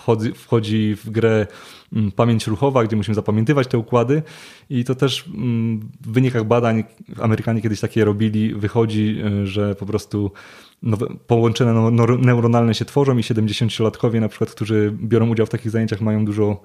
wchodzi, 0.00 0.32
wchodzi 0.32 0.96
w 1.04 1.10
grę 1.10 1.46
mm, 1.92 2.12
pamięć 2.12 2.46
ruchowa, 2.46 2.84
gdzie 2.84 2.96
musimy 2.96 3.14
zapamiętywać 3.14 3.66
te 3.66 3.78
układy 3.78 4.22
i 4.70 4.84
to 4.84 4.94
też 4.94 5.24
mm, 5.26 5.80
w 6.00 6.12
wynikach 6.12 6.44
badań, 6.44 6.84
Amerykanie 7.20 7.62
kiedyś 7.62 7.80
takie 7.80 8.04
robili, 8.04 8.54
wychodzi, 8.54 9.22
e, 9.24 9.46
że 9.46 9.74
po 9.74 9.86
prostu 9.86 10.32
nowe, 10.82 11.06
połączenia 11.26 11.72
neuronalne 12.18 12.74
się 12.74 12.84
tworzą 12.84 13.18
i 13.18 13.22
70-latkowie 13.22 14.20
na 14.20 14.28
przykład, 14.28 14.50
którzy 14.50 14.96
biorą 15.02 15.28
udział 15.28 15.46
w 15.46 15.50
takich 15.50 15.70
zajęciach 15.70 16.00
mają 16.00 16.24
dużo 16.24 16.62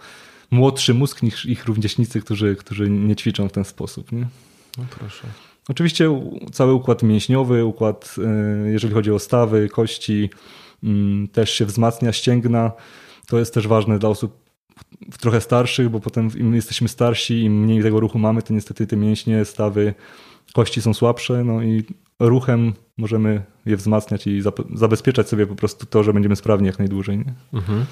młodszy 0.52 0.94
mózg 0.94 1.24
niż 1.24 1.46
ich 1.46 1.66
rówieśnicy, 1.66 2.22
którzy, 2.22 2.56
którzy 2.56 2.90
nie 2.90 3.16
ćwiczą 3.16 3.50
w 3.50 3.52
ten 3.52 3.64
sposób. 3.64 4.12
Nie? 4.12 4.28
No 4.78 4.86
proszę. 5.00 5.28
Oczywiście 5.70 6.22
cały 6.52 6.74
układ 6.74 7.04
mięśniowy, 7.04 7.66
układ, 7.66 8.16
e, 8.66 8.72
jeżeli 8.72 8.94
chodzi 8.94 9.12
o 9.12 9.20
stawy, 9.20 9.70
kości, 9.70 10.30
mm, 10.84 11.28
też 11.28 11.50
się 11.50 11.66
wzmacnia, 11.66 12.14
ścięgna. 12.14 12.72
To 13.28 13.40
jest 13.40 13.54
też 13.54 13.68
ważne 13.68 14.00
dla 14.00 14.10
osób 14.10 14.46
trochę 15.20 15.42
starszych, 15.42 15.90
bo 15.90 16.00
potem 16.00 16.30
im 16.38 16.56
jesteśmy 16.56 16.88
starsi, 16.88 17.44
im 17.44 17.64
mniej 17.64 17.84
tego 17.84 18.00
ruchu 18.00 18.20
mamy, 18.20 18.42
to 18.42 18.54
niestety 18.54 18.88
te 18.88 18.98
mięśnie, 18.98 19.46
stawy, 19.46 19.94
kości 20.54 20.82
są 20.82 20.94
słabsze, 20.94 21.44
no 21.44 21.64
i 21.64 21.84
ruchem 22.20 22.74
możemy 22.98 23.44
je 23.66 23.78
wzmacniać 23.78 24.28
i 24.28 24.42
zabezpieczać 24.74 25.30
sobie 25.30 25.48
po 25.48 25.56
prostu 25.56 25.86
to, 25.86 26.04
że 26.04 26.14
będziemy 26.14 26.36
sprawni 26.36 26.68
jak 26.68 26.80
najdłużej. 26.80 27.18
Nie? 27.18 27.34
Mhm. 27.54 27.86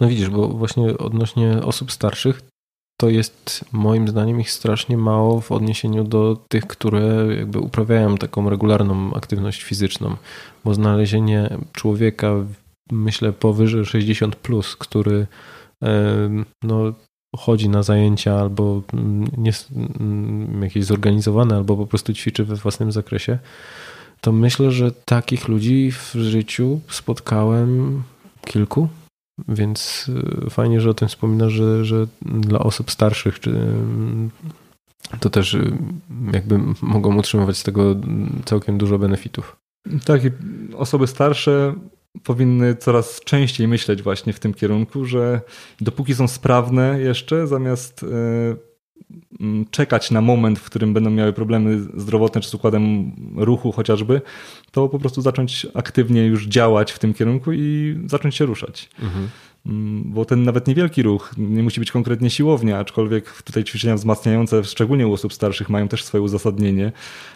No 0.00 0.08
widzisz, 0.08 0.28
bo 0.28 0.48
właśnie 0.48 0.98
odnośnie 0.98 1.62
osób 1.62 1.92
starszych, 1.92 2.42
to 3.00 3.08
jest 3.08 3.64
moim 3.72 4.08
zdaniem 4.08 4.40
ich 4.40 4.50
strasznie 4.50 4.96
mało 4.96 5.40
w 5.40 5.52
odniesieniu 5.52 6.04
do 6.04 6.36
tych, 6.48 6.66
które 6.66 7.26
jakby 7.36 7.58
uprawiają 7.58 8.16
taką 8.16 8.50
regularną 8.50 9.14
aktywność 9.14 9.62
fizyczną, 9.62 10.16
bo 10.64 10.74
znalezienie 10.74 11.58
człowieka 11.72 12.34
myślę 12.92 13.32
powyżej 13.32 13.84
60 13.84 14.36
plus, 14.36 14.76
który 14.76 15.26
no, 16.62 16.92
chodzi 17.36 17.68
na 17.68 17.82
zajęcia 17.82 18.40
albo 18.40 18.82
nie, 19.38 19.52
mm, 20.00 20.62
jakieś 20.62 20.84
zorganizowane, 20.84 21.56
albo 21.56 21.76
po 21.76 21.86
prostu 21.86 22.14
ćwiczy 22.14 22.44
we 22.44 22.56
własnym 22.56 22.92
zakresie, 22.92 23.38
to 24.20 24.32
myślę, 24.32 24.70
że 24.70 24.92
takich 24.92 25.48
ludzi 25.48 25.92
w 25.92 26.14
życiu 26.14 26.80
spotkałem 26.88 28.02
kilku. 28.46 28.88
Więc 29.48 30.06
y, 30.46 30.50
fajnie, 30.50 30.80
że 30.80 30.90
o 30.90 30.94
tym 30.94 31.08
wspominasz, 31.08 31.52
że, 31.52 31.84
że 31.84 32.06
dla 32.22 32.58
osób 32.58 32.90
starszych 32.90 33.40
czy, 33.40 33.56
to 35.20 35.30
też 35.30 35.54
y, 35.54 35.72
jakby 36.32 36.58
mogą 36.82 37.16
utrzymywać 37.16 37.56
z 37.56 37.62
tego 37.62 37.96
całkiem 38.44 38.78
dużo 38.78 38.98
benefitów. 38.98 39.56
Tak, 40.04 40.24
i 40.24 40.30
osoby 40.76 41.06
starsze 41.06 41.74
powinny 42.24 42.74
coraz 42.74 43.20
częściej 43.20 43.68
myśleć 43.68 44.02
właśnie 44.02 44.32
w 44.32 44.40
tym 44.40 44.54
kierunku, 44.54 45.04
że 45.04 45.40
dopóki 45.80 46.14
są 46.14 46.28
sprawne 46.28 47.00
jeszcze, 47.00 47.46
zamiast 47.46 48.02
mm, 48.02 48.56
czekać 49.70 50.10
na 50.10 50.20
moment, 50.20 50.58
w 50.58 50.64
którym 50.64 50.94
będą 50.94 51.10
miały 51.10 51.32
problemy 51.32 51.80
zdrowotne 51.96 52.40
czy 52.40 52.48
z 52.48 52.54
układem 52.54 53.12
ruchu 53.36 53.72
chociażby, 53.72 54.20
to 54.70 54.88
po 54.88 54.98
prostu 54.98 55.22
zacząć 55.22 55.66
aktywnie 55.74 56.26
już 56.26 56.46
działać 56.46 56.92
w 56.92 56.98
tym 56.98 57.14
kierunku 57.14 57.52
i 57.52 57.96
zacząć 58.06 58.34
się 58.36 58.46
ruszać. 58.46 58.90
Mhm. 59.02 59.28
Mm, 59.66 60.02
bo 60.12 60.24
ten 60.24 60.42
nawet 60.42 60.66
niewielki 60.66 61.02
ruch 61.02 61.34
nie 61.38 61.62
musi 61.62 61.80
być 61.80 61.92
konkretnie 61.92 62.30
siłownia, 62.30 62.78
aczkolwiek 62.78 63.42
tutaj 63.42 63.64
ćwiczenia 63.64 63.94
wzmacniające, 63.94 64.64
szczególnie 64.64 65.06
u 65.06 65.12
osób 65.12 65.32
starszych, 65.32 65.68
mają 65.68 65.88
też 65.88 66.04
swoje 66.04 66.22
uzasadnienie 66.22 66.92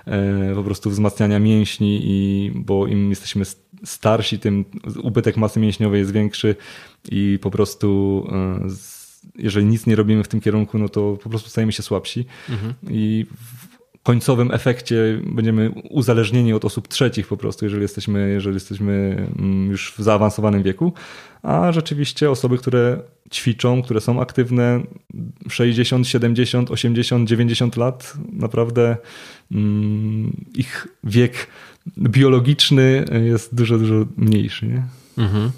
e, 0.06 0.54
po 0.54 0.62
prostu 0.62 0.90
wzmacniania 0.90 1.38
mięśni, 1.38 2.00
i, 2.02 2.50
bo 2.54 2.86
im 2.86 3.10
jesteśmy 3.10 3.44
starsi, 3.84 4.38
tym 4.38 4.64
ubytek 5.02 5.36
masy 5.36 5.60
mięśniowej 5.60 6.00
jest 6.00 6.12
większy 6.12 6.56
i 7.10 7.38
po 7.42 7.50
prostu 7.50 8.26
e, 8.32 8.68
jeżeli 9.34 9.66
nic 9.66 9.86
nie 9.86 9.96
robimy 9.96 10.24
w 10.24 10.28
tym 10.28 10.40
kierunku, 10.40 10.78
no 10.78 10.88
to 10.88 11.18
po 11.22 11.30
prostu 11.30 11.50
stajemy 11.50 11.72
się 11.72 11.82
słabsi. 11.82 12.24
Mhm. 12.48 12.74
I 12.90 13.26
końcowym 14.02 14.50
efekcie 14.50 15.20
będziemy 15.26 15.70
uzależnieni 15.90 16.52
od 16.52 16.64
osób 16.64 16.88
trzecich 16.88 17.26
po 17.26 17.36
prostu, 17.36 17.64
jeżeli 17.64 17.82
jesteśmy, 17.82 18.30
jeżeli 18.30 18.54
jesteśmy 18.54 19.26
mm, 19.38 19.70
już 19.70 19.92
w 19.92 20.02
zaawansowanym 20.02 20.62
wieku, 20.62 20.92
a 21.42 21.72
rzeczywiście 21.72 22.30
osoby, 22.30 22.58
które 22.58 23.00
ćwiczą, 23.32 23.82
które 23.82 24.00
są 24.00 24.20
aktywne 24.20 24.82
60, 25.48 26.08
70, 26.08 26.70
80, 26.70 27.28
90 27.28 27.76
lat, 27.76 28.14
naprawdę 28.32 28.96
mm, 29.52 30.36
ich 30.54 30.88
wiek 31.04 31.46
biologiczny 31.98 33.04
jest 33.24 33.54
dużo, 33.54 33.78
dużo 33.78 33.94
mniejszy. 34.16 34.66
Nie? 34.66 34.82
Mhm. 35.18 35.50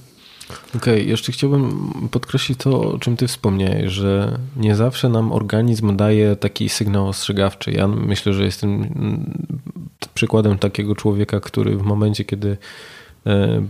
Okej, 0.51 0.95
okay, 0.95 1.03
jeszcze 1.03 1.33
chciałbym 1.33 1.91
podkreślić 2.11 2.59
to, 2.59 2.81
o 2.81 2.99
czym 2.99 3.17
ty 3.17 3.29
wspomniałeś, 3.29 3.93
że 3.93 4.39
nie 4.57 4.75
zawsze 4.75 5.09
nam 5.09 5.33
organizm 5.33 5.97
daje 5.97 6.37
taki 6.37 6.69
sygnał 6.69 7.09
ostrzegawczy. 7.09 7.73
Ja 7.73 7.89
myślę, 7.89 8.33
że 8.33 8.45
jestem 8.45 8.71
mm, 8.71 9.47
przykładem 10.15 10.59
takiego 10.59 10.95
człowieka, 10.95 11.41
który 11.41 11.77
w 11.77 11.83
momencie, 11.83 12.25
kiedy 12.25 12.57
e, 13.27 13.63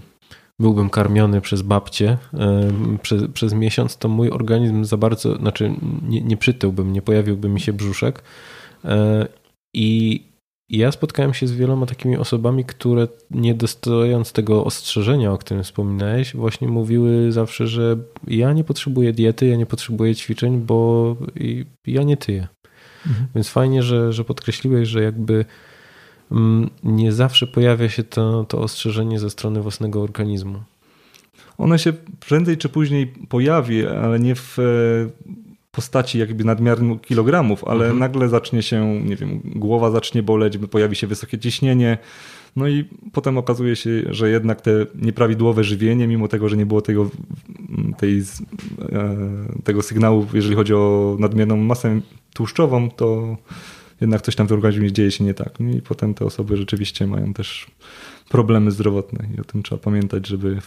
byłbym 0.59 0.91
karmiony 0.91 1.41
przez 1.41 1.63
babcię 1.63 2.19
e, 2.35 2.71
przez, 3.03 3.23
przez 3.35 3.53
miesiąc, 3.55 3.97
to 3.97 4.09
mój 4.09 4.31
organizm 4.31 4.85
za 4.85 4.97
bardzo, 4.97 5.37
znaczy 5.37 5.75
nie, 6.03 6.21
nie 6.21 6.37
przytyłbym, 6.37 6.93
nie 6.93 7.03
pojawiłby 7.03 7.49
mi 7.49 7.61
się 7.61 7.73
brzuszek 7.73 8.23
e, 8.85 9.29
i 9.75 10.23
ja 10.69 10.93
spotkałem 10.93 11.35
się 11.35 11.47
z 11.47 11.53
wieloma 11.53 11.87
takimi 11.87 12.17
osobami, 12.17 12.65
które 12.65 13.09
nie 13.31 13.55
dostając 13.55 14.33
tego 14.33 14.65
ostrzeżenia, 14.65 15.33
o 15.33 15.39
którym 15.39 15.63
wspominałeś, 15.63 16.35
właśnie 16.35 16.69
mówiły 16.69 17.33
zawsze, 17.33 17.67
że 17.67 17.97
ja 18.27 18.53
nie 18.53 18.65
potrzebuję 18.65 19.13
diety, 19.13 19.47
ja 19.47 19.57
nie 19.57 19.67
potrzebuję 19.67 20.15
ćwiczeń, 20.15 20.61
bo 20.61 21.17
ja 21.87 22.03
nie 22.03 22.17
tyję. 22.17 22.49
Mhm. 23.07 23.27
Więc 23.35 23.49
fajnie, 23.49 23.83
że, 23.83 24.13
że 24.13 24.25
podkreśliłeś, 24.25 24.89
że 24.89 25.03
jakby 25.03 25.45
mm, 26.33 26.71
nie 26.83 27.13
zawsze 27.13 27.47
pojawia 27.47 27.89
się 27.89 28.05
to, 28.05 28.45
to 28.45 28.61
ostrzeżenie 28.61 29.19
ze 29.19 29.31
strony 29.31 29.61
własnego 29.61 30.03
organizmu. 30.03 30.63
One 31.59 31.79
się 31.79 31.93
prędzej 32.29 32.57
czy 32.57 32.69
później 32.69 33.07
pojawi, 33.07 33.87
ale 33.87 34.21
nie 34.21 34.35
w 34.35 34.59
postaci 35.75 36.19
jakby 36.19 36.45
nadmiarnych 36.45 37.01
kilogramów, 37.01 37.65
ale 37.65 37.85
mhm. 37.85 37.99
nagle 37.99 38.29
zacznie 38.29 38.63
się, 38.63 39.01
nie 39.05 39.17
wiem, 39.17 39.41
głowa 39.45 39.91
zacznie 39.91 40.23
boleć, 40.23 40.59
pojawi 40.59 40.97
się 40.97 41.07
wysokie 41.07 41.39
ciśnienie, 41.39 41.99
no 42.57 42.69
i 42.69 42.85
potem 43.13 43.39
okazuje 43.39 43.77
się, 43.77 43.91
że 44.09 44.31
jednak 44.31 44.61
te 44.61 44.87
nieprawidłowe 44.95 45.65
żywienie, 45.65 46.09
mimo 46.09 46.29
tego, 46.29 46.49
że 46.49 46.57
nie 46.57 46.67
było 46.67 46.83
tego, 46.83 47.11
tej, 47.99 48.23
e, 48.93 49.17
tego 49.65 49.83
sygnału, 49.83 50.27
jeżeli 50.35 50.55
chodzi 50.55 50.75
o 50.75 51.17
nadmierną 51.19 51.57
masę 51.57 52.01
tłuszczową, 52.35 52.91
to 52.91 53.37
jednak 54.01 54.23
coś 54.23 54.37
tam 54.37 54.47
w 54.47 54.53
organizmie 54.53 54.93
dzieje 54.93 55.11
się 55.11 55.25
nie 55.25 55.35
tak. 55.35 55.61
No 55.61 55.71
I 55.71 55.83
potem 55.83 56.15
te 56.15 56.25
osoby 56.25 56.57
rzeczywiście 56.57 57.07
mają 57.07 57.35
też 57.35 57.67
problemy 58.29 58.71
zdrowotne 58.71 59.27
i 59.37 59.41
o 59.41 59.45
tym 59.45 59.63
trzeba 59.63 59.83
pamiętać, 59.83 60.27
żeby 60.27 60.59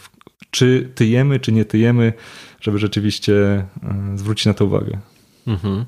czy 0.50 0.90
tyjemy, 0.94 1.40
czy 1.40 1.52
nie 1.52 1.64
tyjemy, 1.64 2.12
żeby 2.60 2.78
rzeczywiście 2.78 3.34
e, 3.34 3.66
zwrócić 4.14 4.46
na 4.46 4.54
to 4.54 4.64
uwagę. 4.64 4.98
Mhm. 5.46 5.84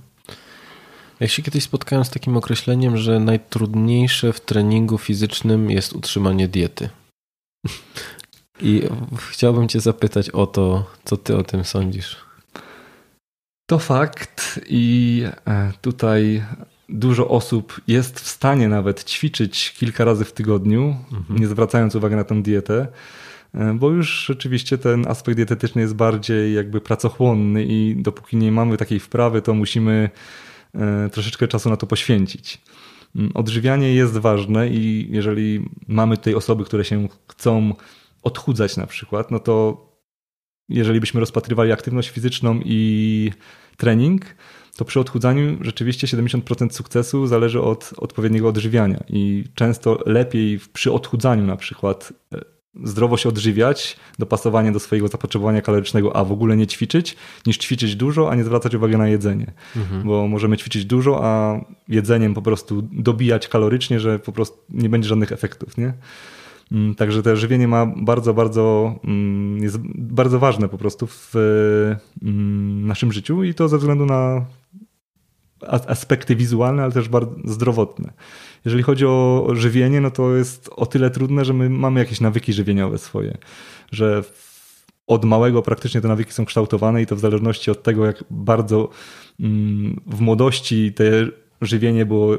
Ja 1.20 1.29
się 1.29 1.42
kiedyś 1.42 1.64
spotkałem 1.64 2.05
z 2.05 2.11
takim 2.11 2.37
określeniem, 2.37 2.96
że 2.96 3.20
najtrudniejsze 3.20 4.33
w 4.33 4.40
treningu 4.40 4.99
fizycznym 4.99 5.70
jest 5.70 5.92
utrzymanie 5.92 6.49
diety. 6.49 6.88
I 8.61 8.83
chciałbym 9.31 9.68
Cię 9.68 9.81
zapytać 9.81 10.31
o 10.31 10.46
to, 10.46 10.90
co 11.05 11.16
Ty 11.16 11.37
o 11.37 11.42
tym 11.42 11.64
sądzisz. 11.64 12.16
To 13.66 13.79
fakt, 13.79 14.61
i 14.66 15.25
e, 15.46 15.73
tutaj 15.81 16.42
dużo 16.88 17.29
osób 17.29 17.81
jest 17.88 18.20
w 18.20 18.29
stanie 18.29 18.68
nawet 18.68 19.05
ćwiczyć 19.05 19.73
kilka 19.79 20.05
razy 20.05 20.25
w 20.25 20.33
tygodniu, 20.33 20.96
mhm. 21.12 21.40
nie 21.40 21.46
zwracając 21.46 21.94
uwagi 21.94 22.16
na 22.16 22.25
tę 22.25 22.42
dietę. 22.42 22.87
E, 23.55 23.75
bo 23.75 23.91
już 23.91 24.25
rzeczywiście 24.27 24.79
ten 24.79 25.09
aspekt 25.09 25.37
dietetyczny 25.37 25.83
jest 25.83 25.95
bardziej 25.95 26.55
jakby 26.55 26.81
pracochłonny 26.81 27.65
i 27.65 27.97
dopóki 27.99 28.37
nie 28.37 28.53
mamy 28.53 28.77
takiej 28.77 29.01
wprawy, 29.01 29.43
to 29.43 29.55
musimy 29.55 30.11
e, 30.75 31.09
troszeczkę 31.13 31.49
czasu 31.49 31.71
na 31.71 31.77
to 31.77 31.87
poświęcić. 31.87 32.61
Mm, 33.17 33.31
odżywianie 33.35 33.95
jest 33.95 34.19
ważne 34.19 34.69
i 34.69 35.09
jeżeli 35.11 35.69
mamy 35.89 36.17
tutaj 36.17 36.35
osoby, 36.35 36.65
które 36.65 36.85
się 36.85 37.09
chcą 37.29 37.75
odchudzać 38.23 38.77
na 38.77 38.87
przykład, 38.87 39.31
no 39.31 39.39
to 39.39 39.87
jeżeli 40.69 41.01
byśmy 41.01 41.21
rozpatrywali 41.21 41.73
aktywność 41.73 42.09
fizyczną 42.09 42.61
i 42.65 43.31
trening, 43.77 44.25
to 44.77 44.85
przy 44.85 45.01
odchudzaniu 45.01 45.59
rzeczywiście 45.61 46.07
70% 46.07 46.71
sukcesu 46.73 47.27
zależy 47.27 47.61
od 47.61 47.91
odpowiedniego 47.97 48.49
odżywiania 48.49 49.05
i 49.09 49.45
często 49.55 49.99
lepiej 50.07 50.61
przy 50.73 50.93
odchudzaniu 50.93 51.47
na 51.47 51.57
przykład 51.57 52.13
e, 52.35 52.60
zdrowo 52.85 53.16
się 53.16 53.28
odżywiać, 53.28 53.96
dopasowanie 54.18 54.72
do 54.72 54.80
swojego 54.80 55.09
zapotrzebowania 55.09 55.62
kalorycznego, 55.62 56.16
a 56.16 56.24
w 56.24 56.33
ogóle 56.33 56.56
nie 56.56 56.66
ćwiczyć, 56.66 57.16
niż 57.46 57.59
ćwiczyć 57.59 57.96
dużo, 57.96 58.30
a 58.30 58.35
nie 58.35 58.44
zwracać 58.44 58.74
uwagi 58.74 58.96
na 58.96 59.09
jedzenie. 59.09 59.52
Mhm. 59.76 60.02
Bo 60.02 60.28
możemy 60.28 60.56
ćwiczyć 60.56 60.85
dużo, 60.85 61.24
a 61.24 61.61
jedzeniem 61.88 62.35
po 62.35 62.42
prostu 62.42 62.88
dobijać 62.92 63.48
kalorycznie, 63.48 64.00
że 64.00 64.18
po 64.18 64.33
prostu 64.33 64.59
nie 64.70 64.88
będzie 64.88 65.09
żadnych 65.09 65.33
efektów. 65.33 65.76
Nie? 65.78 65.92
Mm, 66.72 66.94
także 66.94 67.22
to 67.22 67.37
żywienie 67.37 67.68
ma 67.68 67.87
bardzo, 67.87 68.35
bardzo, 68.35 68.94
mm, 69.04 69.62
jest 69.62 69.78
bardzo 69.94 70.38
ważne 70.38 70.68
po 70.68 70.78
prostu 70.78 71.06
w 71.06 71.35
mm, 72.22 72.87
naszym 72.87 73.12
życiu 73.12 73.44
i 73.44 73.54
to 73.54 73.68
ze 73.68 73.78
względu 73.78 74.06
na 74.06 74.44
aspekty 75.68 76.37
wizualne, 76.37 76.83
ale 76.83 76.92
też 76.92 77.09
bardzo 77.09 77.35
zdrowotne. 77.44 78.12
Jeżeli 78.64 78.83
chodzi 78.83 79.07
o 79.07 79.49
żywienie, 79.53 80.01
no 80.01 80.11
to 80.11 80.37
jest 80.37 80.70
o 80.77 80.87
tyle 80.87 81.11
trudne, 81.11 81.44
że 81.44 81.53
my 81.53 81.70
mamy 81.70 82.01
jakieś 82.01 82.20
nawyki 82.20 82.53
żywieniowe 82.53 82.99
swoje, 82.99 83.38
że 83.92 84.23
od 85.07 85.25
małego 85.25 85.62
praktycznie 85.62 86.01
te 86.01 86.09
nawyki 86.09 86.33
są 86.33 86.44
kształtowane 86.44 87.03
i 87.03 87.07
to 87.07 87.16
w 87.16 87.20
zależności 87.20 87.70
od 87.70 87.83
tego, 87.83 88.07
jak 88.07 88.25
bardzo 88.31 88.88
mm, 89.40 90.01
w 90.07 90.20
młodości 90.20 90.92
te 90.92 91.05
żywienie 91.61 92.07
było 92.07 92.37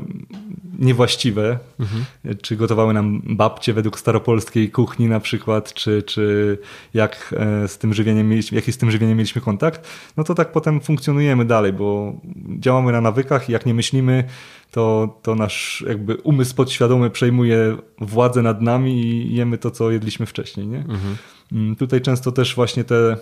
niewłaściwe, 0.79 1.59
mhm. 1.79 2.05
czy 2.41 2.55
gotowały 2.55 2.93
nam 2.93 3.21
babcie 3.25 3.73
według 3.73 3.99
staropolskiej 3.99 4.71
kuchni 4.71 5.07
na 5.07 5.19
przykład, 5.19 5.73
czy, 5.73 6.03
czy 6.03 6.57
jak 6.93 7.35
e, 7.37 7.67
z 7.67 7.77
tym 7.77 7.93
żywieniem 7.93 8.29
mieliśmy, 8.29 8.55
jaki 8.55 8.71
z 8.71 8.77
tym 8.77 8.91
żywieniem 8.91 9.17
mieliśmy 9.17 9.41
kontakt, 9.41 9.87
no 10.17 10.23
to 10.23 10.35
tak 10.35 10.51
potem 10.51 10.81
funkcjonujemy 10.81 11.45
dalej, 11.45 11.73
bo 11.73 12.13
działamy 12.59 12.91
na 12.91 13.01
nawykach 13.01 13.49
i 13.49 13.51
jak 13.51 13.65
nie 13.65 13.73
myślimy, 13.73 14.23
to, 14.71 15.19
to 15.21 15.35
nasz 15.35 15.83
jakby 15.87 16.15
umysł 16.15 16.55
podświadomy 16.55 17.09
przejmuje 17.09 17.77
władzę 18.01 18.41
nad 18.41 18.61
nami 18.61 19.01
i 19.01 19.35
jemy 19.35 19.57
to, 19.57 19.71
co 19.71 19.91
jedliśmy 19.91 20.25
wcześniej. 20.25 20.67
Nie? 20.67 20.79
Mhm. 20.79 21.17
Mm, 21.51 21.75
tutaj 21.75 22.01
często 22.01 22.31
też 22.31 22.55
właśnie 22.55 22.83
te 22.83 23.17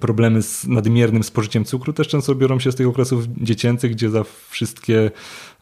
problemy 0.00 0.42
z 0.42 0.66
nadmiernym 0.66 1.22
spożyciem 1.22 1.64
cukru 1.64 1.92
też 1.92 2.08
często 2.08 2.34
biorą 2.34 2.60
się 2.60 2.72
z 2.72 2.74
tych 2.74 2.88
okresów 2.88 3.24
dziecięcych, 3.36 3.92
gdzie 3.92 4.10
za 4.10 4.24
wszystkie 4.50 5.10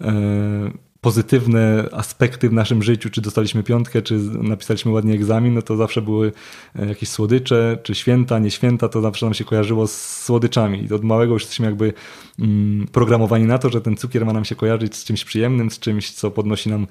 e, 0.01 0.71
pozytywne 1.01 1.89
aspekty 1.93 2.49
w 2.49 2.53
naszym 2.53 2.83
życiu, 2.83 3.11
czy 3.11 3.21
dostaliśmy 3.21 3.63
piątkę, 3.63 4.03
czy 4.03 4.19
napisaliśmy 4.43 4.93
ładnie 4.93 5.15
egzamin, 5.15 5.55
no 5.55 5.63
to 5.63 5.77
zawsze 5.77 6.03
były 6.03 6.33
e, 6.77 6.87
jakieś 6.87 7.09
słodycze, 7.09 7.79
czy 7.83 7.95
święta, 7.95 8.39
nie 8.39 8.51
święta, 8.51 8.89
to 8.89 9.01
zawsze 9.01 9.27
nam 9.27 9.35
się 9.35 9.45
kojarzyło 9.45 9.87
z 9.87 10.23
słodyczami. 10.25 10.85
I 10.85 10.95
od 10.95 11.05
małego 11.05 11.33
już 11.33 11.43
jesteśmy 11.43 11.67
jakby 11.67 11.93
mm, 12.39 12.87
programowani 12.93 13.45
na 13.45 13.59
to, 13.59 13.71
że 13.71 13.81
ten 13.81 13.97
cukier 13.97 14.27
ma 14.27 14.33
nam 14.33 14.45
się 14.45 14.55
kojarzyć 14.57 14.97
z 14.97 15.05
czymś 15.05 15.25
przyjemnym, 15.25 15.71
z 15.71 15.79
czymś, 15.79 16.11
co 16.11 16.31
podnosi 16.31 16.71
nam 16.71 16.87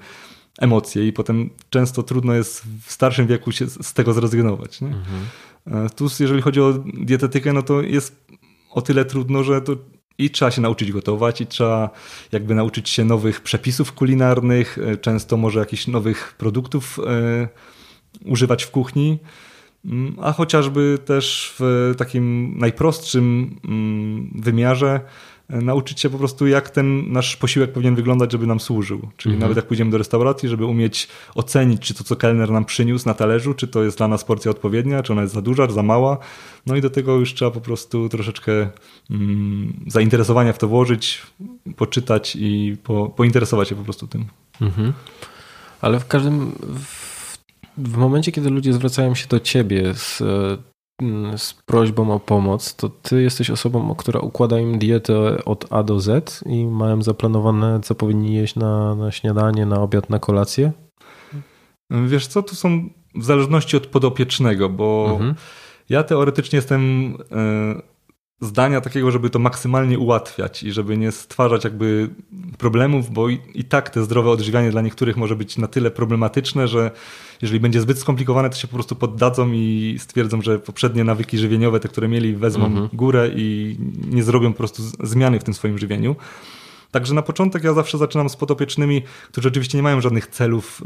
emocje 0.58 1.06
i 1.08 1.12
potem 1.12 1.50
często 1.70 2.02
trudno 2.02 2.34
jest 2.34 2.62
w 2.84 2.92
starszym 2.92 3.26
wieku 3.26 3.52
się 3.52 3.66
z 3.66 3.92
tego 3.92 4.12
zrezygnować. 4.12 4.80
Nie? 4.80 4.88
Mhm. 4.88 5.20
E, 5.70 5.90
tu 5.90 6.08
jeżeli 6.20 6.42
chodzi 6.42 6.60
o 6.60 6.72
dietetykę, 6.94 7.52
no 7.52 7.62
to 7.62 7.82
jest 7.82 8.26
o 8.70 8.82
tyle 8.82 9.04
trudno, 9.04 9.44
że 9.44 9.60
to 9.60 9.76
i 10.18 10.30
trzeba 10.30 10.50
się 10.50 10.60
nauczyć 10.60 10.92
gotować, 10.92 11.40
i 11.40 11.46
trzeba 11.46 11.90
jakby 12.32 12.54
nauczyć 12.54 12.88
się 12.88 13.04
nowych 13.04 13.40
przepisów 13.40 13.92
kulinarnych, 13.92 14.78
e, 14.78 14.96
często 14.96 15.36
może 15.36 15.58
jakichś 15.58 15.86
nowych 15.86 16.34
produktów 16.38 16.98
e, 17.06 17.48
używać 18.24 18.64
w 18.64 18.70
kuchni, 18.70 19.18
mm, 19.84 20.16
a 20.22 20.32
chociażby 20.32 20.98
też 21.04 21.54
w 21.58 21.94
takim 21.98 22.54
najprostszym 22.58 23.56
mm, 23.64 24.30
wymiarze 24.34 25.00
nauczyć 25.48 26.00
się 26.00 26.10
po 26.10 26.18
prostu, 26.18 26.46
jak 26.46 26.70
ten 26.70 27.12
nasz 27.12 27.36
posiłek 27.36 27.72
powinien 27.72 27.94
wyglądać, 27.94 28.32
żeby 28.32 28.46
nam 28.46 28.60
służył. 28.60 29.08
Czyli 29.16 29.34
mhm. 29.34 29.40
nawet 29.40 29.56
jak 29.56 29.66
pójdziemy 29.66 29.90
do 29.90 29.98
restauracji, 29.98 30.48
żeby 30.48 30.64
umieć 30.64 31.08
ocenić, 31.34 31.82
czy 31.82 31.94
to, 31.94 32.04
co 32.04 32.16
kelner 32.16 32.50
nam 32.50 32.64
przyniósł 32.64 33.08
na 33.08 33.14
talerzu, 33.14 33.54
czy 33.54 33.68
to 33.68 33.84
jest 33.84 33.98
dla 33.98 34.08
nas 34.08 34.24
porcja 34.24 34.50
odpowiednia, 34.50 35.02
czy 35.02 35.12
ona 35.12 35.22
jest 35.22 35.34
za 35.34 35.42
duża, 35.42 35.66
czy 35.66 35.72
za 35.72 35.82
mała. 35.82 36.18
No 36.66 36.76
i 36.76 36.80
do 36.80 36.90
tego 36.90 37.16
już 37.16 37.34
trzeba 37.34 37.50
po 37.50 37.60
prostu 37.60 38.08
troszeczkę 38.08 38.68
mm, 39.10 39.72
zainteresowania 39.86 40.52
w 40.52 40.58
to 40.58 40.68
włożyć, 40.68 41.22
poczytać 41.76 42.36
i 42.40 42.76
po, 42.82 43.08
pointeresować 43.08 43.68
się 43.68 43.74
po 43.74 43.84
prostu 43.84 44.06
tym. 44.06 44.24
Mhm. 44.60 44.92
Ale 45.80 46.00
w 46.00 46.06
każdym. 46.06 46.52
W, 46.60 47.38
w 47.78 47.96
momencie, 47.96 48.32
kiedy 48.32 48.50
ludzie 48.50 48.72
zwracają 48.72 49.14
się 49.14 49.26
do 49.28 49.40
ciebie 49.40 49.94
z 49.94 50.22
Mm, 50.22 50.58
z 51.36 51.54
prośbą 51.54 52.12
o 52.12 52.20
pomoc, 52.20 52.74
to 52.74 52.88
ty 52.88 53.22
jesteś 53.22 53.50
osobą, 53.50 53.94
która 53.94 54.20
układa 54.20 54.60
im 54.60 54.78
dietę 54.78 55.44
od 55.44 55.72
A 55.72 55.82
do 55.82 56.00
Z 56.00 56.44
i 56.46 56.66
mają 56.66 57.02
zaplanowane, 57.02 57.80
co 57.82 57.94
powinni 57.94 58.34
jeść 58.34 58.56
na, 58.56 58.94
na 58.94 59.12
śniadanie, 59.12 59.66
na 59.66 59.80
obiad, 59.80 60.10
na 60.10 60.18
kolację? 60.18 60.72
Wiesz 61.90 62.26
co, 62.26 62.42
tu 62.42 62.54
są 62.54 62.88
w 63.14 63.24
zależności 63.24 63.76
od 63.76 63.86
podopiecznego, 63.86 64.68
bo 64.68 65.08
mhm. 65.12 65.34
ja 65.88 66.02
teoretycznie 66.02 66.56
jestem 66.56 67.14
e, 67.30 67.82
zdania 68.40 68.80
takiego, 68.80 69.10
żeby 69.10 69.30
to 69.30 69.38
maksymalnie 69.38 69.98
ułatwiać 69.98 70.62
i 70.62 70.72
żeby 70.72 70.98
nie 70.98 71.12
stwarzać 71.12 71.64
jakby 71.64 72.10
problemów, 72.58 73.10
bo 73.10 73.28
i, 73.28 73.38
i, 73.54 73.64
tak 73.64 73.90
te 73.90 74.04
zdrowe 74.04 74.30
odżywianie 74.30 74.70
dla 74.70 74.82
niektórych 74.82 75.16
może 75.16 75.36
być 75.36 75.58
na 75.58 75.66
tyle 75.66 75.90
problematyczne, 75.90 76.68
że 76.68 76.90
jeżeli 77.42 77.60
będzie 77.60 77.80
zbyt 77.80 77.98
skomplikowane, 77.98 78.50
to 78.50 78.56
się 78.56 78.68
po 78.68 78.74
prostu 78.74 78.96
poddadzą 78.96 79.52
i 79.52 79.96
stwierdzą, 79.98 80.42
że 80.42 80.58
poprzednie 80.58 81.04
nawyki 81.04 81.38
żywieniowe, 81.38 81.80
te, 81.80 81.88
które 81.88 82.08
mieli, 82.08 82.36
wezmą 82.36 82.66
mhm. 82.66 82.88
górę 82.92 83.30
i 83.36 83.76
nie 84.10 84.22
zrobią 84.22 84.52
po 84.52 84.58
prostu 84.58 84.82
zmiany 85.02 85.40
w 85.40 85.44
tym 85.44 85.54
swoim 85.54 85.78
żywieniu. 85.78 86.16
Także 86.90 87.14
na 87.14 87.22
początek 87.22 87.64
ja 87.64 87.74
zawsze 87.74 87.98
zaczynam 87.98 88.28
z 88.28 88.36
podopiecznymi, 88.36 89.02
którzy 89.32 89.48
oczywiście 89.48 89.78
nie 89.78 89.82
mają 89.82 90.00
żadnych 90.00 90.26
celów 90.26 90.82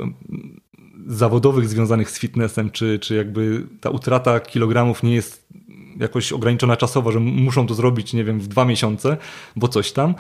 zawodowych 1.07 1.69
związanych 1.69 2.11
z 2.11 2.19
fitnessem, 2.19 2.71
czy, 2.71 2.99
czy 2.99 3.15
jakby 3.15 3.67
ta 3.81 3.91
utrata 3.91 4.41
kilogramów 4.41 5.03
nie 5.03 5.15
jest 5.15 5.47
jakoś 6.03 6.33
ograniczona 6.33 6.77
czasowo, 6.77 7.13
że 7.13 7.21
muszą 7.21 7.67
to 7.67 7.75
zrobić, 7.75 8.13
nie 8.13 8.25
wiem, 8.25 8.41
w 8.41 8.49
dwa 8.49 8.65
miesiące, 8.65 9.17
bo 9.57 9.69
coś 9.69 9.93
tam, 9.93 10.15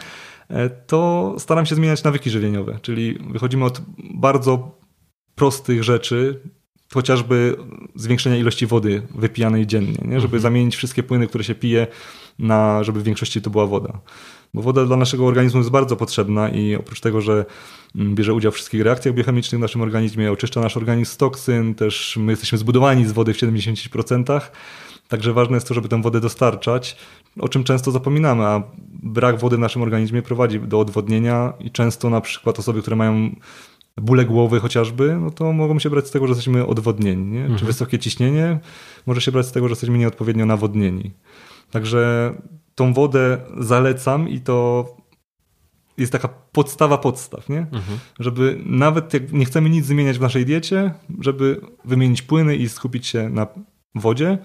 e, 0.48 0.70
to 0.70 1.34
staram 1.38 1.66
się 1.66 1.74
zmieniać 1.74 2.02
nawyki 2.02 2.30
żywieniowe. 2.30 2.78
Czyli 2.82 3.18
wychodzimy 3.30 3.64
od 3.64 3.80
bardzo 3.98 4.78
prostych 5.34 5.82
rzeczy, 5.82 6.40
chociażby 6.94 7.56
zwiększenia 7.94 8.36
ilości 8.36 8.66
wody 8.66 9.02
wypijanej 9.14 9.66
dziennie, 9.66 9.98
nie? 10.04 10.20
żeby 10.20 10.36
mhm. 10.36 10.40
zamienić 10.40 10.76
wszystkie 10.76 11.02
płyny, 11.02 11.26
które 11.26 11.44
się 11.44 11.54
pije, 11.54 11.86
na, 12.38 12.84
żeby 12.84 13.00
w 13.00 13.02
większości 13.02 13.42
to 13.42 13.50
była 13.50 13.66
woda. 13.66 14.00
Bo 14.54 14.62
woda 14.62 14.84
dla 14.84 14.96
naszego 14.96 15.26
organizmu 15.26 15.60
jest 15.60 15.70
bardzo 15.70 15.96
potrzebna 15.96 16.48
i 16.48 16.74
oprócz 16.74 17.00
tego, 17.00 17.20
że 17.20 17.44
mm, 17.96 18.14
bierze 18.14 18.34
udział 18.34 18.52
w 18.52 18.54
wszystkich 18.54 18.82
reakcjach 18.82 19.14
biochemicznych 19.14 19.58
w 19.58 19.62
naszym 19.62 19.80
organizmie, 19.80 20.32
oczyszcza 20.32 20.60
nasz 20.60 20.76
organizm 20.76 21.12
z 21.12 21.16
toksyn, 21.16 21.74
też 21.74 22.16
my 22.20 22.32
jesteśmy 22.32 22.58
zbudowani 22.58 23.06
z 23.06 23.12
wody 23.12 23.34
w 23.34 23.36
70%, 23.36 24.40
Także 25.12 25.32
ważne 25.32 25.56
jest 25.56 25.68
to, 25.68 25.74
żeby 25.74 25.88
tę 25.88 26.02
wodę 26.02 26.20
dostarczać, 26.20 26.96
o 27.40 27.48
czym 27.48 27.64
często 27.64 27.90
zapominamy, 27.90 28.46
a 28.46 28.62
brak 29.02 29.38
wody 29.38 29.56
w 29.56 29.58
naszym 29.58 29.82
organizmie 29.82 30.22
prowadzi 30.22 30.60
do 30.60 30.80
odwodnienia 30.80 31.52
i 31.60 31.70
często 31.70 32.10
na 32.10 32.20
przykład 32.20 32.58
osoby, 32.58 32.80
które 32.80 32.96
mają 32.96 33.36
bóle 33.96 34.24
głowy 34.24 34.60
chociażby, 34.60 35.16
no 35.20 35.30
to 35.30 35.52
mogą 35.52 35.78
się 35.78 35.90
brać 35.90 36.06
z 36.06 36.10
tego, 36.10 36.26
że 36.26 36.30
jesteśmy 36.30 36.66
odwodnieni. 36.66 37.24
Nie? 37.24 37.40
Mhm. 37.40 37.58
Czy 37.58 37.64
wysokie 37.64 37.98
ciśnienie 37.98 38.60
może 39.06 39.20
się 39.20 39.32
brać 39.32 39.46
z 39.46 39.52
tego, 39.52 39.68
że 39.68 39.72
jesteśmy 39.72 39.98
nieodpowiednio 39.98 40.46
nawodnieni. 40.46 41.10
Także 41.70 42.34
tą 42.74 42.92
wodę 42.92 43.38
zalecam 43.58 44.28
i 44.28 44.40
to 44.40 44.86
jest 45.98 46.12
taka 46.12 46.28
podstawa 46.28 46.98
podstaw, 46.98 47.48
nie? 47.48 47.58
Mhm. 47.58 47.98
Żeby 48.20 48.60
nawet 48.66 49.14
jak 49.14 49.32
nie 49.32 49.44
chcemy 49.44 49.70
nic 49.70 49.86
zmieniać 49.86 50.18
w 50.18 50.20
naszej 50.20 50.46
diecie, 50.46 50.94
żeby 51.20 51.60
wymienić 51.84 52.22
płyny 52.22 52.56
i 52.56 52.68
skupić 52.68 53.06
się 53.06 53.28
na 53.28 53.46
wodzie, 53.94 54.38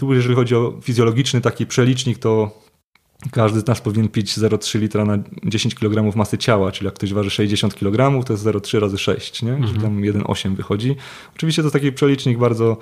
tu 0.00 0.14
jeżeli 0.14 0.34
chodzi 0.34 0.54
o 0.54 0.78
fizjologiczny 0.82 1.40
taki 1.40 1.66
przelicznik, 1.66 2.18
to 2.18 2.62
każdy 3.30 3.60
z 3.60 3.66
nas 3.66 3.80
powinien 3.80 4.08
pić 4.08 4.38
0,3 4.38 4.80
litra 4.80 5.04
na 5.04 5.18
10 5.44 5.74
kg 5.74 6.16
masy 6.16 6.38
ciała, 6.38 6.72
czyli 6.72 6.84
jak 6.84 6.94
ktoś 6.94 7.12
waży 7.12 7.30
60 7.30 7.74
kg, 7.74 8.24
to 8.24 8.32
jest 8.32 8.44
0,3 8.44 8.80
razy 8.80 8.98
6, 8.98 9.42
nie? 9.42 9.50
Mhm. 9.50 9.68
czyli 9.68 9.82
tam 9.82 10.00
1,8 10.00 10.56
wychodzi. 10.56 10.96
Oczywiście 11.36 11.62
to 11.62 11.66
jest 11.66 11.72
taki 11.72 11.92
przelicznik 11.92 12.38
bardzo 12.38 12.76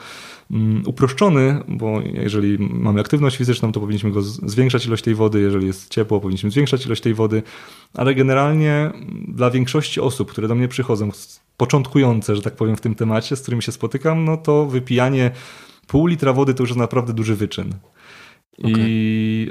um, 0.50 0.82
uproszczony, 0.86 1.62
bo 1.68 2.00
jeżeli 2.14 2.58
mamy 2.58 3.00
aktywność 3.00 3.36
fizyczną, 3.36 3.72
to 3.72 3.80
powinniśmy 3.80 4.10
go 4.10 4.22
zwiększać 4.22 4.86
ilość 4.86 5.04
tej 5.04 5.14
wody, 5.14 5.40
jeżeli 5.40 5.66
jest 5.66 5.90
ciepło, 5.90 6.20
powinniśmy 6.20 6.50
zwiększać 6.50 6.86
ilość 6.86 7.02
tej 7.02 7.14
wody, 7.14 7.42
ale 7.94 8.14
generalnie 8.14 8.90
dla 9.28 9.50
większości 9.50 10.00
osób, 10.00 10.30
które 10.30 10.48
do 10.48 10.54
mnie 10.54 10.68
przychodzą, 10.68 11.10
początkujące, 11.56 12.36
że 12.36 12.42
tak 12.42 12.56
powiem, 12.56 12.76
w 12.76 12.80
tym 12.80 12.94
temacie, 12.94 13.36
z 13.36 13.42
którymi 13.42 13.62
się 13.62 13.72
spotykam, 13.72 14.24
no 14.24 14.36
to 14.36 14.66
wypijanie 14.66 15.30
pół 15.90 16.06
litra 16.06 16.32
wody 16.32 16.54
to 16.54 16.62
już 16.62 16.70
jest 16.70 16.78
naprawdę 16.78 17.12
duży 17.12 17.36
wyczyn. 17.36 17.74
Okay. 18.58 18.72
I, 18.78 19.50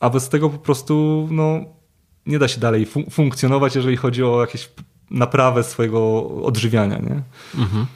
a 0.00 0.10
bez 0.10 0.28
tego 0.28 0.50
po 0.50 0.58
prostu 0.58 1.28
no, 1.30 1.64
nie 2.26 2.38
da 2.38 2.48
się 2.48 2.60
dalej 2.60 2.86
fun 2.86 3.04
funkcjonować, 3.10 3.76
jeżeli 3.76 3.96
chodzi 3.96 4.22
o 4.24 4.40
jakieś 4.40 4.70
naprawę 5.10 5.64
swojego 5.64 6.28
odżywiania. 6.42 6.98
Nie? 6.98 7.22
Mhm. 7.62 7.86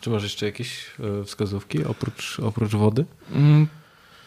Czy 0.00 0.10
masz 0.10 0.22
jeszcze 0.22 0.46
jakieś 0.46 0.86
e, 1.20 1.24
wskazówki 1.24 1.84
oprócz, 1.84 2.40
oprócz 2.40 2.72
wody? 2.72 3.04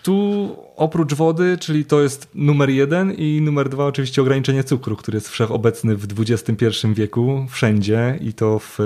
Tu 0.04 0.50
oprócz 0.76 1.14
wody, 1.14 1.58
czyli 1.58 1.86
to 1.86 2.02
jest 2.02 2.28
numer 2.36 2.70
jeden 2.70 3.12
i 3.12 3.42
numer 3.42 3.70
dwa 3.70 3.86
oczywiście 3.86 4.22
ograniczenie 4.22 4.64
cukru, 4.64 4.96
który 4.96 5.16
jest 5.16 5.30
wszechobecny 5.30 5.96
w 5.96 6.08
XXI 6.20 6.66
wieku 6.94 7.46
wszędzie 7.50 8.20
i 8.22 8.34
to 8.34 8.60
w 8.60 8.80
e, 8.80 8.84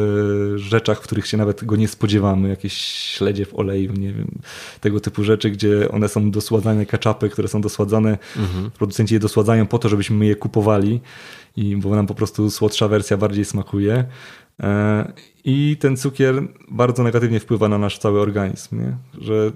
rzeczach, 0.59 0.99
w 0.99 1.01
których 1.01 1.27
się 1.27 1.37
nawet 1.37 1.65
go 1.65 1.75
nie 1.75 1.87
spodziewamy, 1.87 2.49
jakieś 2.49 2.73
śledzie 2.83 3.45
w 3.45 3.59
oleju, 3.59 3.93
nie 3.93 4.13
wiem, 4.13 4.27
tego 4.81 4.99
typu 4.99 5.23
rzeczy, 5.23 5.49
gdzie 5.49 5.91
one 5.91 6.09
są 6.09 6.31
dosładzane, 6.31 6.85
kaczapy, 6.85 7.29
które 7.29 7.47
są 7.47 7.61
dosładzane, 7.61 8.17
mhm. 8.37 8.71
producenci 8.71 9.13
je 9.13 9.19
dosładzają 9.19 9.67
po 9.67 9.79
to, 9.79 9.89
żebyśmy 9.89 10.25
je 10.25 10.35
kupowali, 10.35 11.01
i, 11.57 11.77
bo 11.77 11.95
nam 11.95 12.07
po 12.07 12.15
prostu 12.15 12.51
słodsza 12.51 12.87
wersja 12.87 13.17
bardziej 13.17 13.45
smakuje. 13.45 14.05
E, 14.63 15.13
I 15.45 15.77
ten 15.79 15.97
cukier 15.97 16.47
bardzo 16.71 17.03
negatywnie 17.03 17.39
wpływa 17.39 17.69
na 17.69 17.77
nasz 17.77 17.97
cały 17.97 18.21
organizm, 18.21 18.79
nie? 18.79 18.97
że 19.21 19.51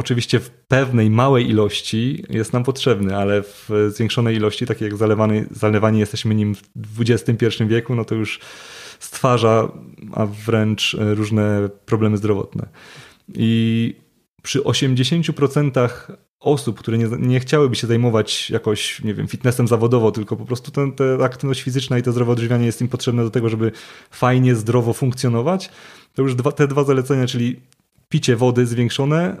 oczywiście 0.00 0.40
w 0.40 0.50
pewnej 0.50 1.10
małej 1.10 1.50
ilości 1.50 2.24
jest 2.30 2.52
nam 2.52 2.64
potrzebny, 2.64 3.16
ale 3.16 3.42
w 3.42 3.70
zwiększonej 3.88 4.36
ilości, 4.36 4.66
tak 4.66 4.80
jak 4.80 4.96
zalewany, 4.96 5.46
zalewani 5.50 6.00
jesteśmy 6.00 6.34
nim 6.34 6.54
w 6.76 7.00
XXI 7.00 7.64
wieku, 7.66 7.94
no 7.94 8.04
to 8.04 8.14
już 8.14 8.40
stwarza, 8.98 9.68
a 10.12 10.26
wręcz 10.26 10.96
różne 10.98 11.68
problemy 11.86 12.16
zdrowotne. 12.16 12.68
I 13.34 13.94
przy 14.42 14.60
80% 14.60 15.88
osób, 16.40 16.78
które 16.78 16.98
nie, 16.98 17.06
nie 17.18 17.40
chciałyby 17.40 17.76
się 17.76 17.86
zajmować 17.86 18.50
jakoś, 18.50 19.04
nie 19.04 19.14
wiem, 19.14 19.28
fitnessem 19.28 19.68
zawodowo, 19.68 20.12
tylko 20.12 20.36
po 20.36 20.44
prostu 20.44 20.70
ten, 20.70 20.92
ta 20.92 21.04
aktywność 21.24 21.62
fizyczna 21.62 21.98
i 21.98 22.02
to 22.02 22.12
zdrowe 22.12 22.32
odżywianie 22.32 22.66
jest 22.66 22.80
im 22.80 22.88
potrzebne 22.88 23.24
do 23.24 23.30
tego, 23.30 23.48
żeby 23.48 23.72
fajnie, 24.10 24.54
zdrowo 24.54 24.92
funkcjonować, 24.92 25.70
to 26.14 26.22
już 26.22 26.34
dwa, 26.34 26.52
te 26.52 26.68
dwa 26.68 26.84
zalecenia, 26.84 27.26
czyli 27.26 27.60
picie 28.10 28.36
wody 28.36 28.66
zwiększone, 28.66 29.36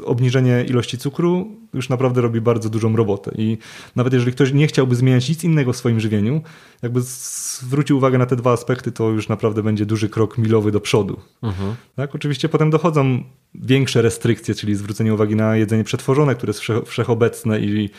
e, 0.00 0.04
obniżenie 0.04 0.64
ilości 0.68 0.98
cukru 0.98 1.56
już 1.74 1.88
naprawdę 1.88 2.20
robi 2.20 2.40
bardzo 2.40 2.70
dużą 2.70 2.96
robotę. 2.96 3.30
I 3.38 3.58
nawet 3.96 4.12
jeżeli 4.12 4.32
ktoś 4.32 4.52
nie 4.52 4.66
chciałby 4.66 4.96
zmieniać 4.96 5.28
nic 5.28 5.44
innego 5.44 5.72
w 5.72 5.76
swoim 5.76 6.00
żywieniu, 6.00 6.42
jakby 6.82 7.00
zwrócił 7.02 7.96
uwagę 7.96 8.18
na 8.18 8.26
te 8.26 8.36
dwa 8.36 8.52
aspekty, 8.52 8.92
to 8.92 9.10
już 9.10 9.28
naprawdę 9.28 9.62
będzie 9.62 9.86
duży 9.86 10.08
krok 10.08 10.38
milowy 10.38 10.72
do 10.72 10.80
przodu. 10.80 11.20
Mhm. 11.42 11.74
Tak? 11.96 12.14
Oczywiście 12.14 12.48
potem 12.48 12.70
dochodzą 12.70 13.22
większe 13.54 14.02
restrykcje, 14.02 14.54
czyli 14.54 14.74
zwrócenie 14.74 15.14
uwagi 15.14 15.36
na 15.36 15.56
jedzenie 15.56 15.84
przetworzone, 15.84 16.34
które 16.34 16.50
jest 16.50 16.60
wszechobecne 16.86 17.60
i 17.60 17.90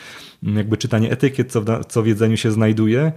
jakby 0.42 0.76
czytanie 0.76 1.10
etykiet, 1.10 1.52
co 1.52 1.60
w, 1.60 1.64
co 1.88 2.02
w 2.02 2.06
jedzeniu 2.06 2.36
się 2.36 2.52
znajduje. 2.52 3.12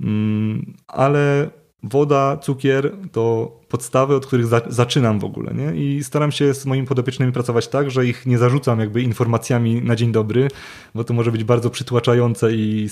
Mm, 0.00 0.74
ale 0.88 1.50
woda, 1.82 2.36
cukier 2.36 2.92
to 3.12 3.52
podstawy, 3.68 4.14
od 4.14 4.26
których 4.26 4.46
za, 4.46 4.60
zaczynam 4.68 5.18
w 5.18 5.24
ogóle. 5.24 5.54
Nie? 5.54 5.84
I 5.84 6.04
staram 6.04 6.32
się 6.32 6.54
z 6.54 6.66
moimi 6.66 6.86
podopiecznymi 6.86 7.32
pracować 7.32 7.68
tak, 7.68 7.90
że 7.90 8.06
ich 8.06 8.26
nie 8.26 8.38
zarzucam 8.38 8.80
jakby 8.80 9.02
informacjami 9.02 9.82
na 9.82 9.96
dzień 9.96 10.12
dobry, 10.12 10.48
bo 10.94 11.04
to 11.04 11.14
może 11.14 11.32
być 11.32 11.44
bardzo 11.44 11.70
przytłaczające 11.70 12.54
i 12.54 12.88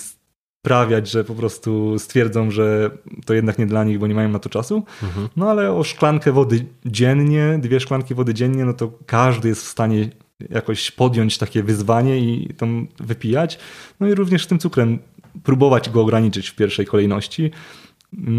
sprawiać, 0.62 1.10
że 1.10 1.24
po 1.24 1.34
prostu 1.34 1.98
stwierdzą, 1.98 2.50
że 2.50 2.90
to 3.26 3.34
jednak 3.34 3.58
nie 3.58 3.66
dla 3.66 3.84
nich, 3.84 3.98
bo 3.98 4.06
nie 4.06 4.14
mają 4.14 4.28
na 4.28 4.38
to 4.38 4.48
czasu. 4.48 4.82
Mhm. 5.02 5.28
No 5.36 5.50
ale 5.50 5.72
o 5.72 5.84
szklankę 5.84 6.32
wody 6.32 6.66
dziennie, 6.86 7.58
dwie 7.62 7.80
szklanki 7.80 8.14
wody 8.14 8.34
dziennie, 8.34 8.64
no 8.64 8.72
to 8.72 8.92
każdy 9.06 9.48
jest 9.48 9.62
w 9.62 9.68
stanie 9.68 10.10
jakoś 10.50 10.90
podjąć 10.90 11.38
takie 11.38 11.62
wyzwanie 11.62 12.18
i 12.18 12.54
tam 12.54 12.86
wypijać. 13.00 13.58
No 14.00 14.06
i 14.06 14.14
również 14.14 14.44
z 14.44 14.46
tym 14.46 14.58
cukrem 14.58 14.98
próbować 15.42 15.90
go 15.90 16.00
ograniczyć 16.00 16.48
w 16.48 16.54
pierwszej 16.54 16.86
kolejności 16.86 17.50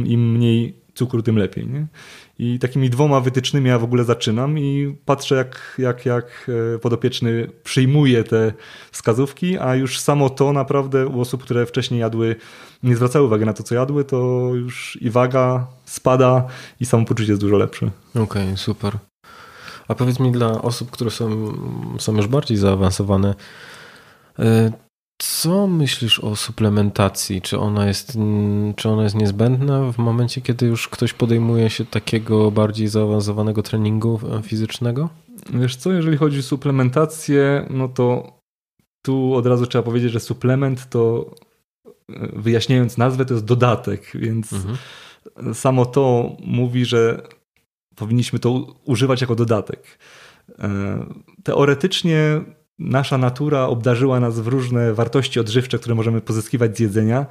im 0.06 0.32
mniej 0.32 0.80
cukru, 1.00 1.22
tym 1.22 1.38
lepiej. 1.38 1.68
Nie? 1.68 1.88
I 2.40 2.60
takimi 2.60 2.90
dwoma 2.90 3.20
wytycznymi 3.20 3.70
ja 3.70 3.80
w 3.80 3.84
ogóle 3.84 4.04
zaczynam 4.04 4.60
i 4.60 4.96
patrzę, 5.06 5.36
jak, 5.36 5.76
jak, 5.78 6.06
jak 6.06 6.52
e, 6.76 6.80
podopieczny 6.80 7.48
przyjmuje 7.64 8.24
te 8.24 8.54
wskazówki, 8.92 9.58
a 9.58 9.76
już 9.76 10.00
samo 10.00 10.30
to 10.30 10.54
naprawdę 10.54 11.08
u 11.08 11.22
osób, 11.22 11.44
które 11.44 11.66
wcześniej 11.66 12.00
jadły, 12.00 12.36
nie 12.84 12.96
zwracały 12.96 13.26
uwagi 13.26 13.46
na 13.46 13.54
to, 13.54 13.64
co 13.64 13.76
jadły, 13.76 14.06
to 14.06 14.52
już 14.54 14.98
i 15.02 15.10
waga 15.10 15.68
spada 15.86 16.48
i 16.80 16.86
samopoczucie 16.86 17.32
jest 17.32 17.42
dużo 17.42 17.58
lepsze. 17.58 17.92
Okej, 18.16 18.24
okay, 18.24 18.58
super. 18.58 18.98
A 19.88 19.96
powiedz 19.96 20.20
mi 20.20 20.32
dla 20.32 20.62
osób, 20.62 20.92
które 20.92 21.12
są, 21.12 21.54
są 22.00 22.16
już 22.16 22.28
bardziej 22.28 22.58
zaawansowane, 22.58 23.36
e, 24.40 24.72
co 25.20 25.68
myślisz 25.68 26.20
o 26.20 26.36
suplementacji? 26.36 27.42
Czy 27.42 27.60
ona, 27.60 27.88
jest, 27.88 28.18
czy 28.76 28.90
ona 28.90 29.04
jest 29.04 29.16
niezbędna 29.16 29.92
w 29.92 29.98
momencie, 29.98 30.42
kiedy 30.42 30.66
już 30.66 30.88
ktoś 30.88 31.14
podejmuje 31.14 31.70
się 31.70 31.86
takiego 31.86 32.52
bardziej 32.52 32.88
zaawansowanego 32.88 33.64
treningu 33.64 34.20
fizycznego? 34.44 35.10
Wiesz 35.54 35.76
co, 35.76 35.92
jeżeli 35.92 36.18
chodzi 36.18 36.40
o 36.40 36.44
suplementację, 36.44 37.68
no 37.70 37.88
to 37.88 38.34
tu 39.02 39.36
od 39.36 39.46
razu 39.46 39.68
trzeba 39.68 39.84
powiedzieć, 39.84 40.12
że 40.12 40.20
suplement 40.20 40.90
to 40.90 41.36
e, 42.10 42.30
wyjaśniając 42.34 42.98
nazwę, 42.98 43.26
to 43.26 43.34
jest 43.34 43.46
dodatek, 43.46 44.12
więc 44.14 44.54
mhm. 44.54 44.78
samo 45.54 45.86
to 45.86 46.36
mówi, 46.46 46.86
że 46.86 47.28
powinniśmy 47.96 48.40
to 48.40 48.76
używać 48.86 49.22
jako 49.22 49.36
dodatek. 49.36 50.00
E, 50.60 51.06
teoretycznie 51.44 52.42
nasza 52.80 53.18
natura 53.18 53.68
obdarzyła 53.68 54.20
nas 54.20 54.40
w 54.40 54.48
różne 54.48 54.94
wartości 54.94 55.40
odżywcze, 55.40 55.80
które 55.80 55.96
możemy 55.96 56.22
pozyskiwać 56.22 56.78
z 56.78 56.80
jedzenia 56.80 57.26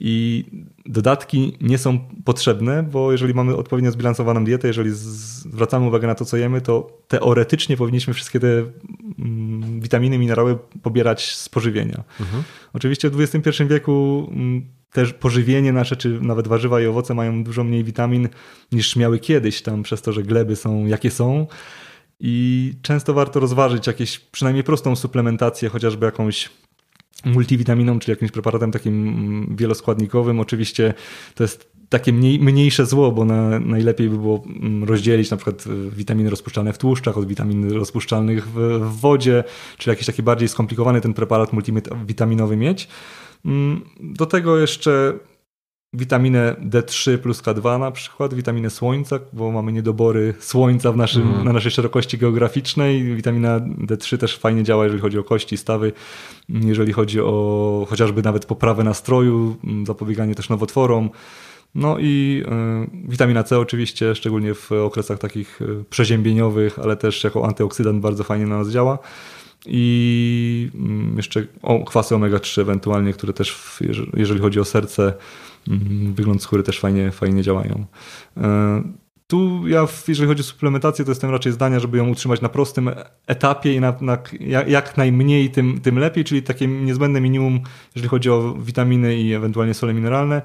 i 0.00 0.44
dodatki 0.86 1.56
nie 1.60 1.78
są 1.78 1.98
potrzebne, 2.24 2.82
bo 2.82 3.12
jeżeli 3.12 3.34
mamy 3.34 3.56
odpowiednio 3.56 3.90
zbilansowaną 3.90 4.44
dietę, 4.44 4.68
jeżeli 4.68 4.90
zwracamy 4.92 5.86
uwagę 5.86 6.06
na 6.06 6.14
to, 6.14 6.24
co 6.24 6.36
jemy, 6.36 6.60
to 6.60 7.02
teoretycznie 7.08 7.76
powinniśmy 7.76 8.14
wszystkie 8.14 8.40
te 8.40 8.64
mm, 9.18 9.80
witaminy, 9.80 10.18
minerały 10.18 10.58
pobierać 10.82 11.34
z 11.34 11.48
pożywienia. 11.48 12.04
Mhm. 12.20 12.42
Oczywiście 12.72 13.10
w 13.10 13.20
XXI 13.20 13.64
wieku 13.64 14.26
mm, 14.30 14.66
też 14.92 15.12
pożywienie 15.12 15.72
nasze, 15.72 15.96
czy 15.96 16.20
nawet 16.20 16.48
warzywa 16.48 16.80
i 16.80 16.86
owoce 16.86 17.14
mają 17.14 17.44
dużo 17.44 17.64
mniej 17.64 17.84
witamin 17.84 18.28
niż 18.72 18.96
miały 18.96 19.18
kiedyś, 19.18 19.62
tam 19.62 19.82
przez 19.82 20.02
to, 20.02 20.12
że 20.12 20.22
gleby 20.22 20.56
są 20.56 20.86
jakie 20.86 21.10
są. 21.10 21.46
I 22.20 22.72
często 22.82 23.14
warto 23.14 23.40
rozważyć 23.40 23.86
jakieś 23.86 24.18
przynajmniej 24.18 24.64
prostą 24.64 24.96
suplementację, 24.96 25.68
chociażby 25.68 26.06
jakąś 26.06 26.50
multivitaminą, 27.24 27.98
czyli 27.98 28.10
jakimś 28.10 28.30
preparatem 28.30 28.72
takim 28.72 29.08
mm, 29.08 29.56
wieloskładnikowym. 29.56 30.40
Oczywiście 30.40 30.94
to 31.34 31.44
jest 31.44 31.74
takie 31.88 32.12
mniej, 32.12 32.40
mniejsze 32.40 32.86
zło, 32.86 33.12
bo 33.12 33.24
na, 33.24 33.58
najlepiej 33.60 34.08
by 34.08 34.18
było 34.18 34.42
mm, 34.46 34.84
rozdzielić 34.84 35.30
na 35.30 35.36
przykład 35.36 35.66
y, 35.66 35.90
witaminy 35.90 36.30
rozpuszczalne 36.30 36.72
w 36.72 36.78
tłuszczach 36.78 37.18
od 37.18 37.26
witamin 37.26 37.72
rozpuszczalnych 37.72 38.48
w, 38.48 38.54
w 38.80 39.00
wodzie, 39.00 39.44
czyli 39.78 39.92
jakiś 39.92 40.06
taki 40.06 40.22
bardziej 40.22 40.48
skomplikowany 40.48 41.00
ten 41.00 41.14
preparat 41.14 41.52
multivitaminowy 41.52 42.56
mieć. 42.56 42.88
Mm, 43.44 43.84
do 44.00 44.26
tego 44.26 44.58
jeszcze 44.58 45.18
witaminę 45.94 46.56
D3 46.70 47.18
plus 47.18 47.42
K2 47.42 47.80
na 47.80 47.90
przykład, 47.90 48.34
witaminę 48.34 48.70
słońca, 48.70 49.18
bo 49.32 49.50
mamy 49.50 49.72
niedobory 49.72 50.34
słońca 50.40 50.92
w 50.92 50.96
naszym, 50.96 51.22
mm. 51.22 51.44
na 51.44 51.52
naszej 51.52 51.70
szerokości 51.70 52.18
geograficznej. 52.18 53.14
Witamina 53.14 53.60
D3 53.60 54.18
też 54.18 54.38
fajnie 54.38 54.62
działa, 54.62 54.84
jeżeli 54.84 55.02
chodzi 55.02 55.18
o 55.18 55.24
kości, 55.24 55.56
stawy, 55.56 55.92
jeżeli 56.48 56.92
chodzi 56.92 57.20
o 57.20 57.86
chociażby 57.90 58.22
nawet 58.22 58.46
poprawę 58.46 58.84
nastroju, 58.84 59.56
zapobieganie 59.86 60.34
też 60.34 60.48
nowotworom. 60.48 61.10
No 61.74 61.96
i 61.98 62.42
y, 63.04 63.08
witamina 63.08 63.42
C 63.42 63.58
oczywiście, 63.58 64.14
szczególnie 64.14 64.54
w 64.54 64.72
okresach 64.72 65.18
takich 65.18 65.62
y, 65.62 65.84
przeziębieniowych, 65.90 66.78
ale 66.78 66.96
też 66.96 67.24
jako 67.24 67.46
antyoksydant 67.46 68.00
bardzo 68.00 68.24
fajnie 68.24 68.46
na 68.46 68.58
nas 68.58 68.68
działa 68.68 68.98
i 69.66 70.70
mm, 70.74 71.16
jeszcze 71.16 71.46
kwasy 71.86 72.14
omega-3 72.14 72.60
ewentualnie, 72.60 73.12
które 73.12 73.32
też 73.32 73.78
jeżeli 74.14 74.40
chodzi 74.40 74.60
o 74.60 74.64
serce, 74.64 75.14
wygląd 76.14 76.42
skóry 76.42 76.62
też 76.62 76.80
fajnie, 76.80 77.10
fajnie 77.10 77.42
działają. 77.42 77.86
E, 78.36 78.82
tu 79.26 79.68
ja, 79.68 79.86
jeżeli 80.08 80.28
chodzi 80.28 80.40
o 80.40 80.44
suplementację, 80.44 81.04
to 81.04 81.10
jestem 81.10 81.30
raczej 81.30 81.52
zdania, 81.52 81.80
żeby 81.80 81.98
ją 81.98 82.08
utrzymać 82.08 82.40
na 82.40 82.48
prostym 82.48 82.90
etapie 83.26 83.74
i 83.74 83.80
na, 83.80 83.94
na 84.00 84.18
jak 84.66 84.96
najmniej, 84.96 85.50
tym, 85.50 85.80
tym 85.80 85.98
lepiej, 85.98 86.24
czyli 86.24 86.42
takie 86.42 86.66
niezbędne 86.66 87.20
minimum, 87.20 87.60
jeżeli 87.94 88.08
chodzi 88.08 88.30
o 88.30 88.54
witaminy 88.54 89.16
i 89.16 89.32
ewentualnie 89.32 89.74
sole 89.74 89.94
mineralne. 89.94 90.42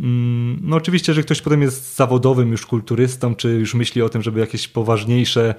Mm, 0.00 0.58
no 0.62 0.76
oczywiście, 0.76 1.14
że 1.14 1.22
ktoś 1.22 1.42
potem 1.42 1.62
jest 1.62 1.96
zawodowym 1.96 2.50
już 2.50 2.66
kulturystą, 2.66 3.34
czy 3.34 3.48
już 3.48 3.74
myśli 3.74 4.02
o 4.02 4.08
tym, 4.08 4.22
żeby 4.22 4.40
jakieś 4.40 4.68
poważniejsze 4.68 5.54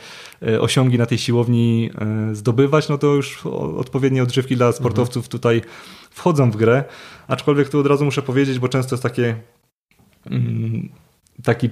e, 0.48 0.62
osiągi 0.62 0.98
na 0.98 1.06
tej 1.06 1.18
siłowni 1.18 1.90
e, 2.32 2.36
zdobywać, 2.36 2.90
no 2.90 2.98
to 2.98 3.08
już 3.08 3.46
odpowiednie 3.78 4.24
odżywki 4.24 4.56
dla 4.56 4.72
sportowców 4.72 5.28
tutaj 5.28 5.62
wchodzą 6.14 6.52
w 6.52 6.56
grę. 6.56 6.84
Aczkolwiek 7.28 7.70
tu 7.70 7.80
od 7.80 7.88
razu 7.88 8.06
muszę 8.06 8.22
powiedzieć, 8.22 8.60
bo 8.60 8.68
często 8.68 8.96
jest 8.96 9.04
takie 9.04 9.36
mm, 10.26 10.90
taki 11.44 11.70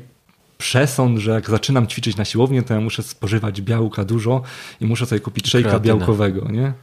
przesąd, 0.58 1.18
że 1.18 1.32
jak 1.32 1.50
zaczynam 1.50 1.88
ćwiczyć 1.88 2.18
na 2.18 2.26
siłowni, 2.26 2.64
to 2.64 2.74
ja 2.74 2.82
muszę 2.82 3.04
spożywać 3.04 3.62
białka 3.62 4.06
dużo 4.06 4.42
i 4.82 4.86
muszę 4.86 5.06
sobie 5.06 5.22
kupić 5.22 5.48
szejka 5.48 5.80
białkowego, 5.80 6.52
nie? 6.52 6.74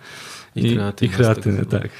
I, 0.57 0.67
I 0.67 0.75
kreatynę, 0.75 1.13
i 1.13 1.17
kreatynę 1.17 1.65
tak. 1.65 1.91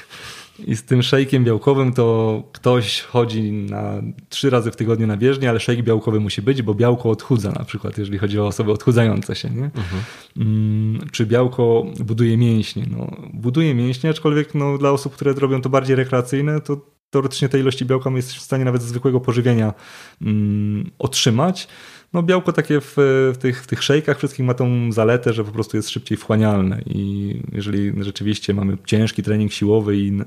I 0.67 0.75
z 0.75 0.83
tym 0.83 1.03
szejkiem 1.03 1.43
białkowym 1.43 1.93
to 1.93 2.43
ktoś 2.51 3.01
chodzi 3.01 3.51
na 3.51 4.01
trzy 4.29 4.49
razy 4.49 4.71
w 4.71 4.75
tygodniu 4.75 5.07
na 5.07 5.17
bieżnię, 5.17 5.49
ale 5.49 5.59
szejk 5.59 5.81
białkowy 5.81 6.19
musi 6.19 6.41
być, 6.41 6.61
bo 6.61 6.73
białko 6.73 7.09
odchudza 7.09 7.51
na 7.51 7.65
przykład, 7.65 7.97
jeżeli 7.97 8.17
chodzi 8.17 8.39
o 8.39 8.47
osoby 8.47 8.71
odchudzające 8.71 9.35
się. 9.35 9.49
Nie? 9.49 9.65
Mhm. 9.65 10.01
Mm, 10.37 11.07
czy 11.11 11.25
białko 11.25 11.85
buduje 11.99 12.37
mięśnie? 12.37 12.85
No, 12.91 13.11
buduje 13.33 13.75
mięśnie, 13.75 14.09
aczkolwiek 14.09 14.55
no, 14.55 14.77
dla 14.77 14.91
osób, 14.91 15.13
które 15.13 15.33
robią 15.33 15.61
to 15.61 15.69
bardziej 15.69 15.95
rekreacyjne, 15.95 16.61
to 16.61 16.81
teoretycznie 17.09 17.49
tej 17.49 17.61
ilości 17.61 17.85
białka 17.85 18.09
jest 18.09 18.33
w 18.33 18.41
stanie 18.41 18.65
nawet 18.65 18.81
zwykłego 18.81 19.19
pożywienia 19.19 19.73
mm, 20.21 20.91
otrzymać. 20.99 21.67
No 22.13 22.23
białko 22.23 22.53
takie 22.53 22.81
w, 22.81 22.93
w, 23.33 23.37
tych, 23.39 23.63
w 23.63 23.67
tych 23.67 23.83
szejkach 23.83 24.17
wszystkich 24.17 24.45
ma 24.45 24.53
tą 24.53 24.91
zaletę, 24.91 25.33
że 25.33 25.43
po 25.43 25.51
prostu 25.51 25.77
jest 25.77 25.89
szybciej 25.89 26.17
wchłanialne. 26.17 26.81
I 26.85 27.35
jeżeli 27.51 28.03
rzeczywiście 28.03 28.53
mamy 28.53 28.77
ciężki 28.85 29.23
trening 29.23 29.51
siłowy 29.51 29.97
i 29.97 30.19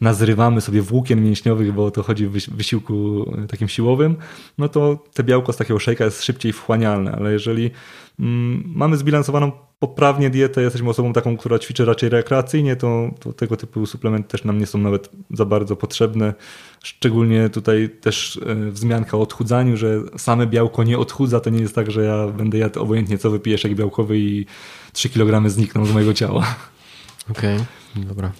nazrywamy 0.00 0.60
sobie 0.60 0.82
włókien 0.82 1.24
mięśniowych, 1.24 1.72
bo 1.72 1.84
o 1.84 1.90
to 1.90 2.02
chodzi 2.02 2.26
w 2.26 2.32
wysiłku 2.32 3.24
takim 3.48 3.68
siłowym, 3.68 4.16
no 4.58 4.68
to 4.68 5.04
te 5.14 5.24
białko 5.24 5.52
z 5.52 5.56
takiego 5.56 5.78
szejka 5.78 6.04
jest 6.04 6.24
szybciej 6.24 6.52
wchłanialne, 6.52 7.12
ale 7.12 7.32
jeżeli 7.32 7.70
mm, 8.20 8.62
mamy 8.66 8.96
zbilansowaną 8.96 9.52
poprawnie 9.80 10.30
dietę, 10.30 10.62
jesteśmy 10.62 10.90
osobą 10.90 11.12
taką, 11.12 11.36
która 11.36 11.58
ćwiczy 11.58 11.84
raczej 11.84 12.08
rekreacyjnie, 12.08 12.76
to, 12.76 13.10
to 13.20 13.32
tego 13.32 13.56
typu 13.56 13.86
suplementy 13.86 14.28
też 14.28 14.44
nam 14.44 14.58
nie 14.58 14.66
są 14.66 14.78
nawet 14.78 15.10
za 15.30 15.44
bardzo 15.44 15.76
potrzebne. 15.76 16.34
Szczególnie 16.82 17.48
tutaj 17.48 17.90
też 18.00 18.40
e, 18.46 18.70
wzmianka 18.70 19.16
o 19.16 19.20
odchudzaniu, 19.20 19.76
że 19.76 20.00
same 20.16 20.46
białko 20.46 20.84
nie 20.84 20.98
odchudza, 20.98 21.40
to 21.40 21.50
nie 21.50 21.60
jest 21.60 21.74
tak, 21.74 21.90
że 21.90 22.04
ja 22.04 22.26
będę 22.28 22.58
jadł 22.58 22.80
obojętnie 22.80 23.18
co 23.18 23.30
wypijesz 23.30 23.64
jak 23.64 23.74
białkowy 23.74 24.18
i 24.18 24.46
3 24.92 25.08
kg 25.08 25.50
znikną 25.50 25.86
z 25.86 25.92
mojego 25.92 26.14
ciała. 26.14 26.56
Okej, 27.30 27.56
okay, 27.56 28.04
dobra. 28.04 28.32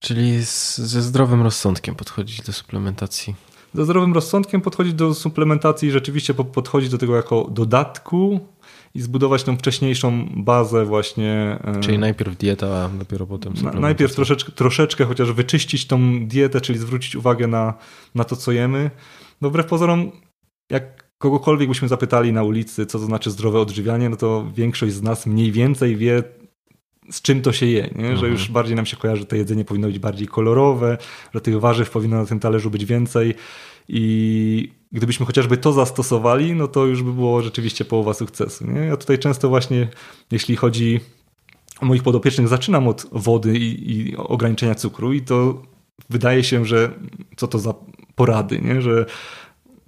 Czyli 0.00 0.44
z, 0.46 0.78
ze 0.78 1.02
zdrowym 1.02 1.42
rozsądkiem 1.42 1.94
podchodzić 1.94 2.42
do 2.42 2.52
suplementacji. 2.52 3.34
Ze 3.74 3.84
zdrowym 3.84 4.14
rozsądkiem 4.14 4.60
podchodzić 4.60 4.94
do 4.94 5.14
suplementacji, 5.14 5.90
rzeczywiście 5.90 6.34
podchodzić 6.34 6.90
do 6.90 6.98
tego 6.98 7.16
jako 7.16 7.48
dodatku, 7.50 8.40
i 8.94 9.00
zbudować 9.00 9.42
tą 9.42 9.56
wcześniejszą 9.56 10.28
bazę 10.36 10.84
właśnie. 10.84 11.58
E, 11.64 11.80
czyli 11.80 11.98
najpierw 11.98 12.36
dieta, 12.36 12.66
a 12.66 12.88
dopiero 12.88 13.26
potem 13.26 13.54
Najpierw 13.80 14.14
troszeczkę, 14.14 14.52
troszeczkę 14.52 15.04
chociaż 15.04 15.32
wyczyścić 15.32 15.86
tą 15.86 16.26
dietę, 16.26 16.60
czyli 16.60 16.78
zwrócić 16.78 17.16
uwagę 17.16 17.46
na, 17.46 17.74
na 18.14 18.24
to, 18.24 18.36
co 18.36 18.52
jemy. 18.52 18.90
No 19.40 19.50
wbrew 19.50 19.66
pozorom, 19.66 20.10
jak 20.70 21.08
kogokolwiek 21.18 21.68
byśmy 21.68 21.88
zapytali 21.88 22.32
na 22.32 22.42
ulicy, 22.42 22.86
co 22.86 22.98
to 22.98 23.04
znaczy 23.04 23.30
zdrowe 23.30 23.60
odżywianie, 23.60 24.08
no 24.08 24.16
to 24.16 24.50
większość 24.54 24.94
z 24.94 25.02
nas 25.02 25.26
mniej 25.26 25.52
więcej 25.52 25.96
wie, 25.96 26.22
z 27.10 27.22
czym 27.22 27.42
to 27.42 27.52
się 27.52 27.66
je, 27.66 27.90
nie? 27.96 28.06
że 28.06 28.12
mhm. 28.12 28.32
już 28.32 28.50
bardziej 28.50 28.76
nam 28.76 28.86
się 28.86 28.96
kojarzy, 28.96 29.20
że 29.20 29.26
to 29.26 29.36
jedzenie 29.36 29.64
powinno 29.64 29.88
być 29.88 29.98
bardziej 29.98 30.28
kolorowe, 30.28 30.98
że 31.34 31.40
tych 31.40 31.60
warzyw 31.60 31.90
powinno 31.90 32.16
na 32.16 32.26
tym 32.26 32.40
talerzu 32.40 32.70
być 32.70 32.84
więcej 32.84 33.34
i 33.88 34.77
gdybyśmy 34.92 35.26
chociażby 35.26 35.56
to 35.56 35.72
zastosowali, 35.72 36.54
no 36.54 36.68
to 36.68 36.86
już 36.86 37.02
by 37.02 37.12
było 37.12 37.42
rzeczywiście 37.42 37.84
połowa 37.84 38.14
sukcesu. 38.14 38.66
Nie? 38.66 38.80
Ja 38.80 38.96
tutaj 38.96 39.18
często 39.18 39.48
właśnie, 39.48 39.88
jeśli 40.30 40.56
chodzi 40.56 41.00
o 41.80 41.86
moich 41.86 42.02
podopiecznych, 42.02 42.48
zaczynam 42.48 42.88
od 42.88 43.06
wody 43.12 43.58
i, 43.58 43.92
i 43.92 44.16
ograniczenia 44.16 44.74
cukru 44.74 45.12
i 45.12 45.22
to 45.22 45.62
wydaje 46.10 46.44
się, 46.44 46.64
że 46.64 46.90
co 47.36 47.48
to 47.48 47.58
za 47.58 47.74
porady, 48.14 48.60
nie? 48.60 48.82
że 48.82 49.06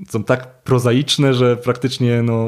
są 0.08 0.24
tak 0.24 0.62
prozaiczne, 0.62 1.34
że 1.34 1.56
praktycznie 1.56 2.22
no, 2.22 2.46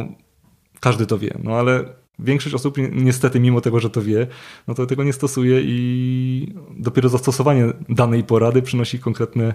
każdy 0.80 1.06
to 1.06 1.18
wie. 1.18 1.38
No 1.42 1.54
ale 1.54 2.01
większość 2.18 2.54
osób 2.54 2.76
niestety, 2.92 3.40
mimo 3.40 3.60
tego, 3.60 3.80
że 3.80 3.90
to 3.90 4.02
wie, 4.02 4.26
no 4.68 4.74
to 4.74 4.86
tego 4.86 5.04
nie 5.04 5.12
stosuje 5.12 5.60
i 5.64 6.54
dopiero 6.76 7.08
zastosowanie 7.08 7.66
danej 7.88 8.24
porady 8.24 8.62
przynosi 8.62 8.98
konkretne 8.98 9.54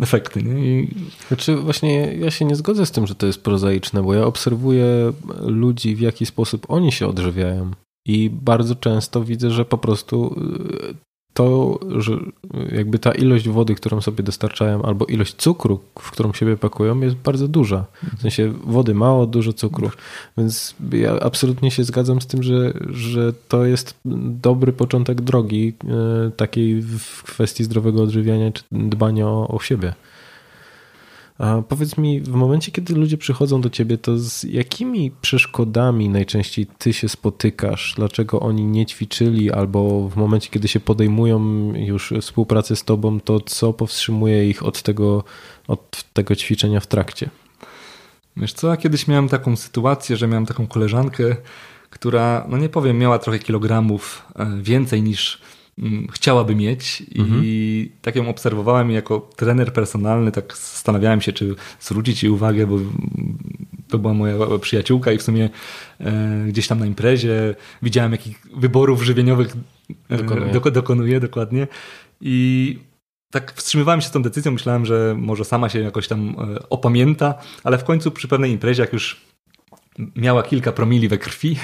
efekty. 0.00 0.42
Nie? 0.42 0.82
I... 0.82 0.94
Znaczy 1.28 1.56
właśnie 1.56 2.14
ja 2.14 2.30
się 2.30 2.44
nie 2.44 2.56
zgodzę 2.56 2.86
z 2.86 2.90
tym, 2.90 3.06
że 3.06 3.14
to 3.14 3.26
jest 3.26 3.42
prozaiczne, 3.42 4.02
bo 4.02 4.14
ja 4.14 4.24
obserwuję 4.24 5.12
ludzi, 5.40 5.94
w 5.94 6.00
jaki 6.00 6.26
sposób 6.26 6.66
oni 6.68 6.92
się 6.92 7.06
odżywiają. 7.06 7.70
I 8.06 8.30
bardzo 8.30 8.74
często 8.74 9.24
widzę, 9.24 9.50
że 9.50 9.64
po 9.64 9.78
prostu 9.78 10.40
to, 11.38 11.78
że 11.98 12.12
jakby 12.72 12.98
ta 12.98 13.12
ilość 13.12 13.48
wody, 13.48 13.74
którą 13.74 14.00
sobie 14.00 14.24
dostarczają, 14.24 14.82
albo 14.82 15.06
ilość 15.06 15.34
cukru, 15.34 15.80
w 15.98 16.10
którą 16.10 16.32
siebie 16.32 16.56
pakują, 16.56 17.00
jest 17.00 17.16
bardzo 17.16 17.48
duża. 17.48 17.84
W 18.18 18.22
sensie 18.22 18.52
wody 18.64 18.94
mało, 18.94 19.26
dużo 19.26 19.52
cukru. 19.52 19.90
Więc 20.38 20.74
ja 20.92 21.20
absolutnie 21.20 21.70
się 21.70 21.84
zgadzam 21.84 22.20
z 22.20 22.26
tym, 22.26 22.42
że, 22.42 22.72
że 22.90 23.32
to 23.48 23.66
jest 23.66 23.94
dobry 24.42 24.72
początek 24.72 25.20
drogi 25.20 25.72
e, 25.84 26.30
takiej 26.30 26.82
w 26.82 27.22
kwestii 27.22 27.64
zdrowego 27.64 28.02
odżywiania 28.02 28.52
czy 28.52 28.62
dbania 28.72 29.26
o, 29.26 29.48
o 29.48 29.60
siebie. 29.60 29.94
A 31.38 31.62
powiedz 31.68 31.98
mi, 31.98 32.20
w 32.20 32.28
momencie, 32.28 32.72
kiedy 32.72 32.94
ludzie 32.94 33.18
przychodzą 33.18 33.60
do 33.60 33.70
ciebie, 33.70 33.98
to 33.98 34.18
z 34.18 34.44
jakimi 34.44 35.10
przeszkodami 35.20 36.08
najczęściej 36.08 36.66
ty 36.78 36.92
się 36.92 37.08
spotykasz? 37.08 37.94
Dlaczego 37.96 38.40
oni 38.40 38.64
nie 38.64 38.86
ćwiczyli, 38.86 39.52
albo 39.52 40.08
w 40.08 40.16
momencie, 40.16 40.50
kiedy 40.50 40.68
się 40.68 40.80
podejmują 40.80 41.40
już 41.74 42.14
współpracę 42.20 42.76
z 42.76 42.84
tobą, 42.84 43.20
to 43.20 43.40
co 43.40 43.72
powstrzymuje 43.72 44.48
ich 44.48 44.62
od 44.62 44.82
tego, 44.82 45.24
od 45.68 46.04
tego 46.12 46.36
ćwiczenia 46.36 46.80
w 46.80 46.86
trakcie? 46.86 47.30
Wiesz 48.36 48.52
co, 48.52 48.68
ja 48.68 48.76
kiedyś 48.76 49.08
miałem 49.08 49.28
taką 49.28 49.56
sytuację, 49.56 50.16
że 50.16 50.28
miałem 50.28 50.46
taką 50.46 50.66
koleżankę, 50.66 51.36
która, 51.90 52.46
no 52.48 52.56
nie 52.56 52.68
powiem, 52.68 52.98
miała 52.98 53.18
trochę 53.18 53.38
kilogramów 53.38 54.24
e, 54.36 54.46
więcej 54.62 55.02
niż 55.02 55.40
chciałaby 56.12 56.54
mieć 56.54 57.02
mhm. 57.18 57.40
i 57.44 57.90
tak 58.02 58.16
ją 58.16 58.28
obserwowałem 58.28 58.90
jako 58.90 59.30
trener 59.36 59.72
personalny, 59.72 60.32
tak 60.32 60.56
zastanawiałem 60.56 61.20
się, 61.20 61.32
czy 61.32 61.54
zwrócić 61.80 62.22
jej 62.22 62.32
uwagę, 62.32 62.66
bo 62.66 62.78
to 63.88 63.98
była 63.98 64.14
moja 64.14 64.34
przyjaciółka 64.60 65.12
i 65.12 65.18
w 65.18 65.22
sumie 65.22 65.50
e, 66.00 66.44
gdzieś 66.48 66.68
tam 66.68 66.78
na 66.78 66.86
imprezie 66.86 67.54
widziałem, 67.82 68.12
jakich 68.12 68.46
wyborów 68.56 69.02
żywieniowych 69.02 69.56
e, 70.08 70.16
dokonuje. 70.16 70.52
Do, 70.52 70.70
dokonuje 70.70 71.20
dokładnie 71.20 71.66
i 72.20 72.78
tak 73.30 73.52
wstrzymywałem 73.52 74.00
się 74.00 74.08
z 74.08 74.10
tą 74.10 74.22
decyzją, 74.22 74.52
myślałem, 74.52 74.86
że 74.86 75.14
może 75.18 75.44
sama 75.44 75.68
się 75.68 75.80
jakoś 75.80 76.08
tam 76.08 76.28
e, 76.28 76.68
opamięta, 76.68 77.34
ale 77.64 77.78
w 77.78 77.84
końcu 77.84 78.10
przy 78.10 78.28
pewnej 78.28 78.50
imprezie, 78.50 78.82
jak 78.82 78.92
już 78.92 79.20
miała 80.16 80.42
kilka 80.42 80.72
promili 80.72 81.08
we 81.08 81.18
krwi, 81.18 81.56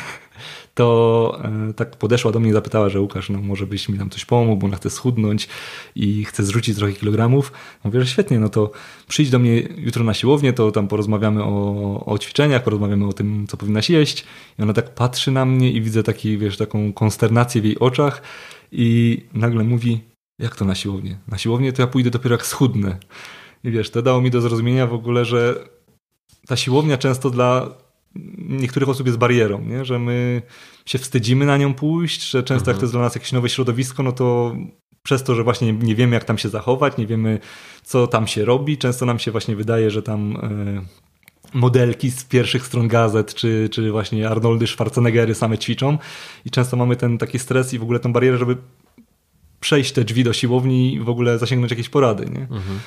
to 0.74 1.40
e, 1.70 1.72
tak 1.72 1.96
podeszła 1.96 2.32
do 2.32 2.40
mnie 2.40 2.50
i 2.50 2.52
zapytała, 2.52 2.88
że 2.88 3.00
Łukasz, 3.00 3.30
no 3.30 3.38
może 3.38 3.66
byś 3.66 3.88
mi 3.88 3.98
tam 3.98 4.10
coś 4.10 4.24
pomógł, 4.24 4.60
bo 4.60 4.66
ona 4.66 4.76
chce 4.76 4.90
schudnąć 4.90 5.48
i 5.94 6.24
chce 6.24 6.44
zrzucić 6.44 6.76
trochę 6.76 6.92
kilogramów. 6.92 7.52
Mówię, 7.84 8.00
że 8.00 8.06
świetnie, 8.06 8.38
no 8.38 8.48
to 8.48 8.70
przyjdź 9.08 9.30
do 9.30 9.38
mnie 9.38 9.62
jutro 9.76 10.04
na 10.04 10.14
siłownię, 10.14 10.52
to 10.52 10.72
tam 10.72 10.88
porozmawiamy 10.88 11.44
o, 11.44 12.04
o 12.06 12.18
ćwiczeniach, 12.18 12.64
porozmawiamy 12.64 13.06
o 13.06 13.12
tym, 13.12 13.46
co 13.46 13.56
powinnaś 13.56 13.90
jeść. 13.90 14.24
I 14.58 14.62
ona 14.62 14.72
tak 14.72 14.94
patrzy 14.94 15.30
na 15.30 15.44
mnie 15.44 15.72
i 15.72 15.82
widzę 15.82 16.02
taki, 16.02 16.38
wiesz, 16.38 16.56
taką 16.56 16.92
konsternację 16.92 17.60
w 17.60 17.64
jej 17.64 17.78
oczach 17.78 18.22
i 18.72 19.22
nagle 19.34 19.64
mówi, 19.64 20.00
jak 20.38 20.56
to 20.56 20.64
na 20.64 20.74
siłownię? 20.74 21.18
Na 21.28 21.38
siłownię 21.38 21.72
to 21.72 21.82
ja 21.82 21.88
pójdę 21.88 22.10
dopiero 22.10 22.34
jak 22.34 22.46
schudnę. 22.46 22.98
I 23.64 23.70
wiesz, 23.70 23.90
to 23.90 24.02
dało 24.02 24.20
mi 24.20 24.30
do 24.30 24.40
zrozumienia 24.40 24.86
w 24.86 24.94
ogóle, 24.94 25.24
że 25.24 25.68
ta 26.46 26.56
siłownia 26.56 26.98
często 26.98 27.30
dla 27.30 27.70
niektórych 28.38 28.88
osób 28.88 29.06
jest 29.06 29.18
barierą, 29.18 29.60
nie? 29.60 29.84
że 29.84 29.98
my 29.98 30.42
się 30.86 30.98
wstydzimy 30.98 31.46
na 31.46 31.56
nią 31.56 31.74
pójść, 31.74 32.30
że 32.30 32.42
często 32.42 32.70
mhm. 32.70 32.74
jak 32.74 32.80
to 32.80 32.84
jest 32.84 32.94
dla 32.94 33.02
nas 33.02 33.14
jakieś 33.14 33.32
nowe 33.32 33.48
środowisko, 33.48 34.02
no 34.02 34.12
to 34.12 34.56
przez 35.02 35.22
to, 35.22 35.34
że 35.34 35.44
właśnie 35.44 35.72
nie 35.72 35.94
wiemy, 35.94 36.14
jak 36.14 36.24
tam 36.24 36.38
się 36.38 36.48
zachować, 36.48 36.96
nie 36.96 37.06
wiemy, 37.06 37.38
co 37.82 38.06
tam 38.06 38.26
się 38.26 38.44
robi, 38.44 38.78
często 38.78 39.06
nam 39.06 39.18
się 39.18 39.30
właśnie 39.30 39.56
wydaje, 39.56 39.90
że 39.90 40.02
tam 40.02 40.36
e, 40.36 41.04
modelki 41.54 42.10
z 42.10 42.24
pierwszych 42.24 42.66
stron 42.66 42.88
gazet, 42.88 43.34
czy, 43.34 43.68
czy 43.72 43.92
właśnie 43.92 44.28
Arnoldy 44.28 44.66
Schwarzeneggery 44.66 45.34
same 45.34 45.58
ćwiczą 45.58 45.98
i 46.44 46.50
często 46.50 46.76
mamy 46.76 46.96
ten 46.96 47.18
taki 47.18 47.38
stres 47.38 47.74
i 47.74 47.78
w 47.78 47.82
ogóle 47.82 48.00
tą 48.00 48.12
barierę, 48.12 48.38
żeby 48.38 48.56
przejść 49.60 49.92
te 49.92 50.04
drzwi 50.04 50.24
do 50.24 50.32
siłowni 50.32 50.94
i 50.94 51.00
w 51.00 51.08
ogóle 51.08 51.38
zasięgnąć 51.38 51.70
jakieś 51.70 51.88
porady. 51.88 52.24
Nie? 52.24 52.40
Mhm. 52.40 52.80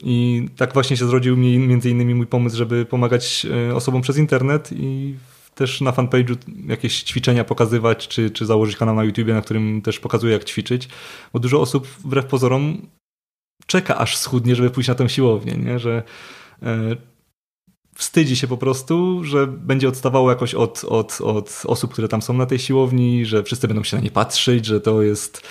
I 0.00 0.48
tak 0.56 0.74
właśnie 0.74 0.96
się 0.96 1.06
zrodził 1.06 1.36
mi 1.36 1.58
między 1.58 1.90
innymi 1.90 2.14
mój 2.14 2.26
pomysł, 2.26 2.56
żeby 2.56 2.84
pomagać 2.84 3.46
e, 3.68 3.74
osobom 3.74 4.02
przez 4.02 4.18
internet 4.18 4.70
i 4.72 5.14
też 5.54 5.80
na 5.80 5.92
fanpage'u 5.92 6.36
jakieś 6.66 7.02
ćwiczenia 7.02 7.44
pokazywać, 7.44 8.08
czy, 8.08 8.30
czy 8.30 8.46
założyć 8.46 8.76
kanał 8.76 8.94
na 8.94 9.04
YouTubie, 9.04 9.34
na 9.34 9.42
którym 9.42 9.82
też 9.82 10.00
pokazuję 10.00 10.32
jak 10.32 10.44
ćwiczyć, 10.44 10.88
bo 11.32 11.38
dużo 11.38 11.60
osób 11.60 11.86
wbrew 11.86 12.26
pozorom 12.26 12.86
czeka 13.66 13.98
aż 13.98 14.16
schudnie, 14.16 14.56
żeby 14.56 14.70
pójść 14.70 14.88
na 14.88 14.94
tę 14.94 15.08
siłownię, 15.08 15.52
nie? 15.52 15.78
że 15.78 16.02
e, 16.62 16.96
wstydzi 17.94 18.36
się 18.36 18.46
po 18.46 18.56
prostu, 18.56 19.24
że 19.24 19.46
będzie 19.46 19.88
odstawało 19.88 20.30
jakoś 20.30 20.54
od, 20.54 20.84
od, 20.84 21.20
od 21.20 21.62
osób, 21.66 21.92
które 21.92 22.08
tam 22.08 22.22
są 22.22 22.34
na 22.34 22.46
tej 22.46 22.58
siłowni, 22.58 23.26
że 23.26 23.42
wszyscy 23.42 23.68
będą 23.68 23.84
się 23.84 23.96
na 23.96 24.02
nie 24.02 24.10
patrzeć, 24.10 24.66
że 24.66 24.80
to 24.80 25.02
jest 25.02 25.42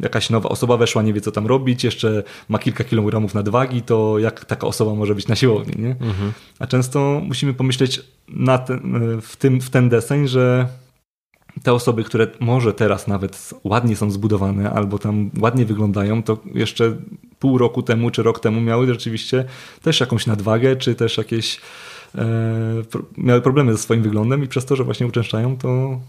jakaś 0.00 0.30
nowa 0.30 0.48
osoba 0.48 0.76
weszła, 0.76 1.02
nie 1.02 1.12
wie 1.12 1.20
co 1.20 1.32
tam 1.32 1.46
robić, 1.46 1.84
jeszcze 1.84 2.22
ma 2.48 2.58
kilka 2.58 2.84
kilogramów 2.84 3.34
nadwagi, 3.34 3.82
to 3.82 4.18
jak 4.18 4.44
taka 4.44 4.66
osoba 4.66 4.94
może 4.94 5.14
być 5.14 5.28
na 5.28 5.36
siłowni, 5.36 5.82
nie? 5.82 5.90
Mhm. 5.90 6.32
A 6.58 6.66
często 6.66 7.22
musimy 7.24 7.54
pomyśleć 7.54 8.00
ten, 8.66 8.96
e, 8.96 9.20
w, 9.20 9.36
tym, 9.36 9.60
w 9.60 9.70
ten 9.70 9.88
deseń, 9.88 10.28
że 10.28 10.68
te 11.62 11.72
osoby, 11.72 12.04
które 12.04 12.26
może 12.40 12.74
teraz 12.74 13.08
nawet 13.08 13.54
ładnie 13.64 13.96
są 13.96 14.10
zbudowane 14.10 14.70
albo 14.70 14.98
tam 14.98 15.30
ładnie 15.40 15.64
wyglądają, 15.64 16.22
to 16.22 16.38
jeszcze 16.54 16.96
pół 17.38 17.58
roku 17.58 17.82
temu 17.82 18.10
czy 18.10 18.22
rok 18.22 18.40
temu 18.40 18.60
miały 18.60 18.86
rzeczywiście 18.86 19.44
też 19.82 20.00
jakąś 20.00 20.26
nadwagę, 20.26 20.76
czy 20.76 20.94
też 20.94 21.18
jakieś 21.18 21.60
e, 22.14 22.24
miały 23.16 23.40
problemy 23.40 23.72
ze 23.72 23.78
swoim 23.78 24.02
wyglądem 24.02 24.44
i 24.44 24.48
przez 24.48 24.64
to, 24.64 24.76
że 24.76 24.84
właśnie 24.84 25.06
uczęszczają, 25.06 25.56
to 25.56 26.00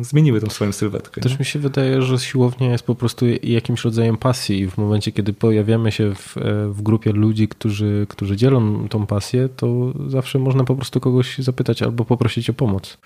zmieniły 0.00 0.40
tą 0.40 0.50
swoją 0.50 0.72
sylwetkę. 0.72 1.20
Też 1.20 1.38
mi 1.38 1.44
się 1.44 1.58
wydaje, 1.58 2.02
że 2.02 2.18
siłownia 2.18 2.70
jest 2.70 2.84
po 2.84 2.94
prostu 2.94 3.26
jakimś 3.42 3.84
rodzajem 3.84 4.16
pasji 4.16 4.58
i 4.58 4.66
w 4.66 4.78
momencie, 4.78 5.12
kiedy 5.12 5.32
pojawiamy 5.32 5.92
się 5.92 6.14
w, 6.14 6.36
w 6.72 6.82
grupie 6.82 7.12
ludzi, 7.12 7.48
którzy, 7.48 8.06
którzy 8.08 8.36
dzielą 8.36 8.88
tą 8.88 9.06
pasję, 9.06 9.48
to 9.56 9.92
zawsze 10.06 10.38
można 10.38 10.64
po 10.64 10.76
prostu 10.76 11.00
kogoś 11.00 11.38
zapytać 11.38 11.82
albo 11.82 12.04
poprosić 12.04 12.50
o 12.50 12.52
pomoc. 12.52 12.98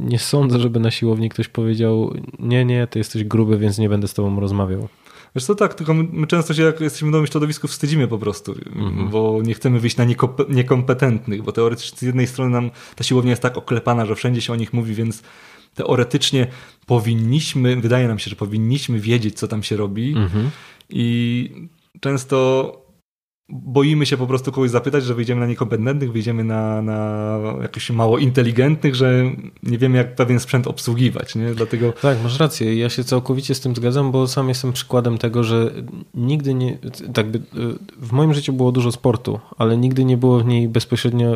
Nie 0.00 0.18
sądzę, 0.18 0.60
żeby 0.60 0.80
na 0.80 0.90
siłowni 0.90 1.28
ktoś 1.28 1.48
powiedział: 1.48 2.14
Nie, 2.38 2.64
nie, 2.64 2.86
ty 2.86 2.98
jesteś 2.98 3.24
gruby, 3.24 3.58
więc 3.58 3.78
nie 3.78 3.88
będę 3.88 4.08
z 4.08 4.14
tobą 4.14 4.40
rozmawiał. 4.40 4.88
Wiesz 5.34 5.44
co, 5.44 5.54
tak, 5.54 5.74
tylko 5.74 5.94
my 5.94 6.26
często 6.26 6.54
się, 6.54 6.62
jak 6.62 6.80
jesteśmy 6.80 7.08
w 7.08 7.10
nowym 7.10 7.26
środowisku, 7.26 7.68
wstydzimy 7.68 8.08
po 8.08 8.18
prostu, 8.18 8.54
mhm. 8.76 9.08
bo 9.08 9.40
nie 9.42 9.54
chcemy 9.54 9.80
wyjść 9.80 9.96
na 9.96 10.04
niekompetentnych, 10.48 11.42
bo 11.42 11.52
teoretycznie 11.52 11.98
z 11.98 12.02
jednej 12.02 12.26
strony 12.26 12.50
nam 12.50 12.70
ta 12.96 13.04
siłownia 13.04 13.30
jest 13.30 13.42
tak 13.42 13.56
oklepana, 13.56 14.06
że 14.06 14.14
wszędzie 14.14 14.40
się 14.40 14.52
o 14.52 14.56
nich 14.56 14.72
mówi, 14.72 14.94
więc 14.94 15.22
teoretycznie 15.74 16.46
powinniśmy, 16.86 17.76
wydaje 17.76 18.08
nam 18.08 18.18
się, 18.18 18.30
że 18.30 18.36
powinniśmy 18.36 19.00
wiedzieć, 19.00 19.38
co 19.38 19.48
tam 19.48 19.62
się 19.62 19.76
robi 19.76 20.14
mhm. 20.16 20.50
i 20.90 21.68
często 22.00 22.89
boimy 23.52 24.06
się 24.06 24.16
po 24.16 24.26
prostu 24.26 24.52
kogoś 24.52 24.70
zapytać, 24.70 25.04
że 25.04 25.14
wyjdziemy 25.14 25.40
na 25.40 25.46
niekompetentnych, 25.46 26.12
wyjdziemy 26.12 26.44
na, 26.44 26.82
na 26.82 27.38
jakichś 27.62 27.90
mało 27.90 28.18
inteligentnych, 28.18 28.94
że 28.94 29.24
nie 29.62 29.78
wiemy, 29.78 29.98
jak 29.98 30.14
pewien 30.14 30.40
sprzęt 30.40 30.66
obsługiwać. 30.66 31.34
Nie? 31.34 31.54
Dlatego... 31.54 31.92
Tak, 31.92 32.22
masz 32.22 32.38
rację. 32.38 32.76
Ja 32.76 32.88
się 32.88 33.04
całkowicie 33.04 33.54
z 33.54 33.60
tym 33.60 33.76
zgadzam, 33.76 34.12
bo 34.12 34.26
sam 34.26 34.48
jestem 34.48 34.72
przykładem 34.72 35.18
tego, 35.18 35.44
że 35.44 35.70
nigdy 36.14 36.54
nie. 36.54 36.78
Tak 37.14 37.30
by, 37.30 37.40
w 37.98 38.12
moim 38.12 38.34
życiu 38.34 38.52
było 38.52 38.72
dużo 38.72 38.92
sportu, 38.92 39.40
ale 39.58 39.76
nigdy 39.76 40.04
nie 40.04 40.16
było 40.16 40.40
w 40.40 40.46
niej 40.46 40.68
bezpośrednio 40.68 41.32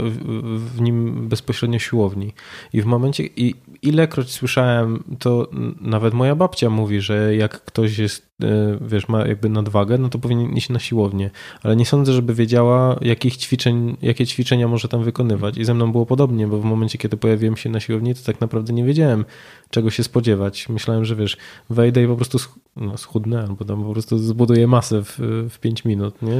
w 0.57 0.81
nim 0.81 1.29
bezpośrednio 1.29 1.79
siłowni. 1.79 2.33
I 2.73 2.83
w 2.83 2.87
momencie. 2.87 3.25
I 3.37 3.55
ilekroć 3.83 4.31
słyszałem, 4.31 5.05
to 5.19 5.49
nawet 5.81 6.15
moja 6.15 6.35
babcia 6.35 6.71
mówi, 6.71 7.01
że 7.01 7.37
jak 7.37 7.65
ktoś 7.65 7.99
jest, 7.99 8.34
wiesz, 8.81 9.09
ma 9.09 9.27
jakby 9.27 9.49
nadwagę, 9.49 9.99
no 9.99 10.09
to 10.09 10.19
powinien 10.19 10.53
iść 10.53 10.69
na 10.69 10.79
siłownię. 10.79 11.31
Ale 11.63 11.77
nie 11.77 11.87
sądzę, 11.87 12.13
żeby 12.13 12.35
wiedziała, 12.35 12.99
jakich 13.01 13.37
ćwiczeń, 13.37 13.97
jakie 14.03 14.27
ćwiczenia 14.27 14.69
może 14.69 14.89
tam 14.89 15.05
wykonywać. 15.05 15.59
I 15.59 15.65
ze 15.65 15.75
mną 15.75 15.93
było 15.93 16.07
podobnie, 16.07 16.47
bo 16.47 16.61
w 16.61 16.65
momencie, 16.65 16.99
kiedy 16.99 17.17
pojawiłem 17.17 17.57
się 17.57 17.71
na 17.71 17.81
siłowni, 17.81 18.15
to 18.15 18.21
tak 18.25 18.41
naprawdę 18.41 18.73
nie 18.73 18.85
wiedziałem, 18.85 19.25
czego 19.71 19.91
się 19.91 20.05
spodziewać. 20.05 20.69
Myślałem, 20.69 21.05
że 21.05 21.17
wiesz, 21.17 21.37
wejdę 21.71 22.05
i 22.05 22.07
po 22.07 22.17
prostu 22.17 22.39
no, 22.77 22.99
schudnę, 22.99 23.43
albo 23.43 23.65
tam 23.65 23.85
po 23.85 23.93
prostu 23.93 24.19
zbuduję 24.19 24.67
masę 24.67 25.05
w, 25.05 25.19
w 25.51 25.59
5 25.59 25.85
minut, 25.85 26.23
nie? 26.23 26.37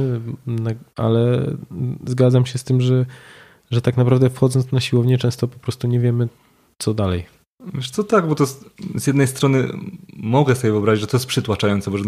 Ale 0.95 1.51
zgadzam 2.05 2.45
się 2.45 2.57
z 2.57 2.63
tym, 2.63 2.81
że, 2.81 3.05
że 3.71 3.81
tak 3.81 3.97
naprawdę 3.97 4.29
wchodząc 4.29 4.71
na 4.71 4.79
siłownię 4.79 5.17
często 5.17 5.47
po 5.47 5.59
prostu 5.59 5.87
nie 5.87 5.99
wiemy, 5.99 6.27
co 6.77 6.93
dalej. 6.93 7.34
Wiesz 7.73 7.89
co, 7.89 8.03
tak, 8.03 8.27
bo 8.27 8.35
to 8.35 8.45
z, 8.45 8.65
z, 8.95 9.07
jednej 9.07 9.27
strony 9.27 9.67
mogę 10.13 10.55
sobie 10.55 10.71
wyobrazić, 10.71 11.01
że 11.01 11.07
to 11.07 11.17
jest 11.17 11.25
przytłaczające, 11.25 11.91
bo 11.91 11.97
że 11.97 12.03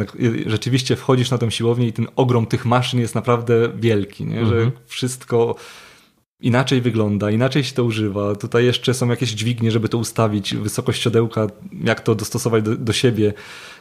rzeczywiście 0.45 0.95
wchodzisz 0.95 1.32
na 1.32 1.38
tę 1.38 1.51
siłownię 1.51 1.88
i 1.88 1.93
ten 1.93 2.08
ogrom 2.16 2.45
tych 2.45 2.66
maszyn 2.66 2.99
jest 2.99 3.16
naprawdę 3.16 3.70
wielki, 3.76 4.26
nie? 4.26 4.45
że 4.45 4.55
mhm. 4.55 4.72
wszystko 4.86 5.55
inaczej 6.39 6.82
wygląda, 6.82 7.32
inaczej 7.32 7.64
się 7.64 7.74
to 7.74 7.84
używa. 7.84 8.36
Tutaj 8.36 8.66
jeszcze 8.66 8.93
są 8.93 9.10
jakieś 9.10 9.30
dźwignie, 9.30 9.72
żeby 9.72 9.89
to 9.89 9.97
ustawić, 9.97 10.55
wysokość 10.55 11.03
siodełka, 11.03 11.47
jak 11.84 12.01
to 12.01 12.16
dostosować 12.16 12.64
do, 12.64 12.76
do 12.76 12.93
siebie. 12.93 13.34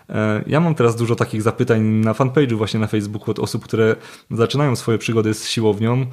E, 0.08 0.44
ja 0.46 0.60
mam 0.60 0.74
teraz 0.74 0.96
dużo 0.96 1.16
takich 1.16 1.42
zapytań 1.42 1.82
na 1.82 2.12
fanpage'u 2.12 2.54
właśnie 2.54 2.80
na 2.80 2.86
Facebooku 2.86 3.30
od 3.30 3.38
osób, 3.38 3.64
które 3.64 3.96
zaczynają 4.30 4.76
swoje 4.76 4.98
przygody 4.98 5.34
z 5.34 5.48
siłownią. 5.48 6.06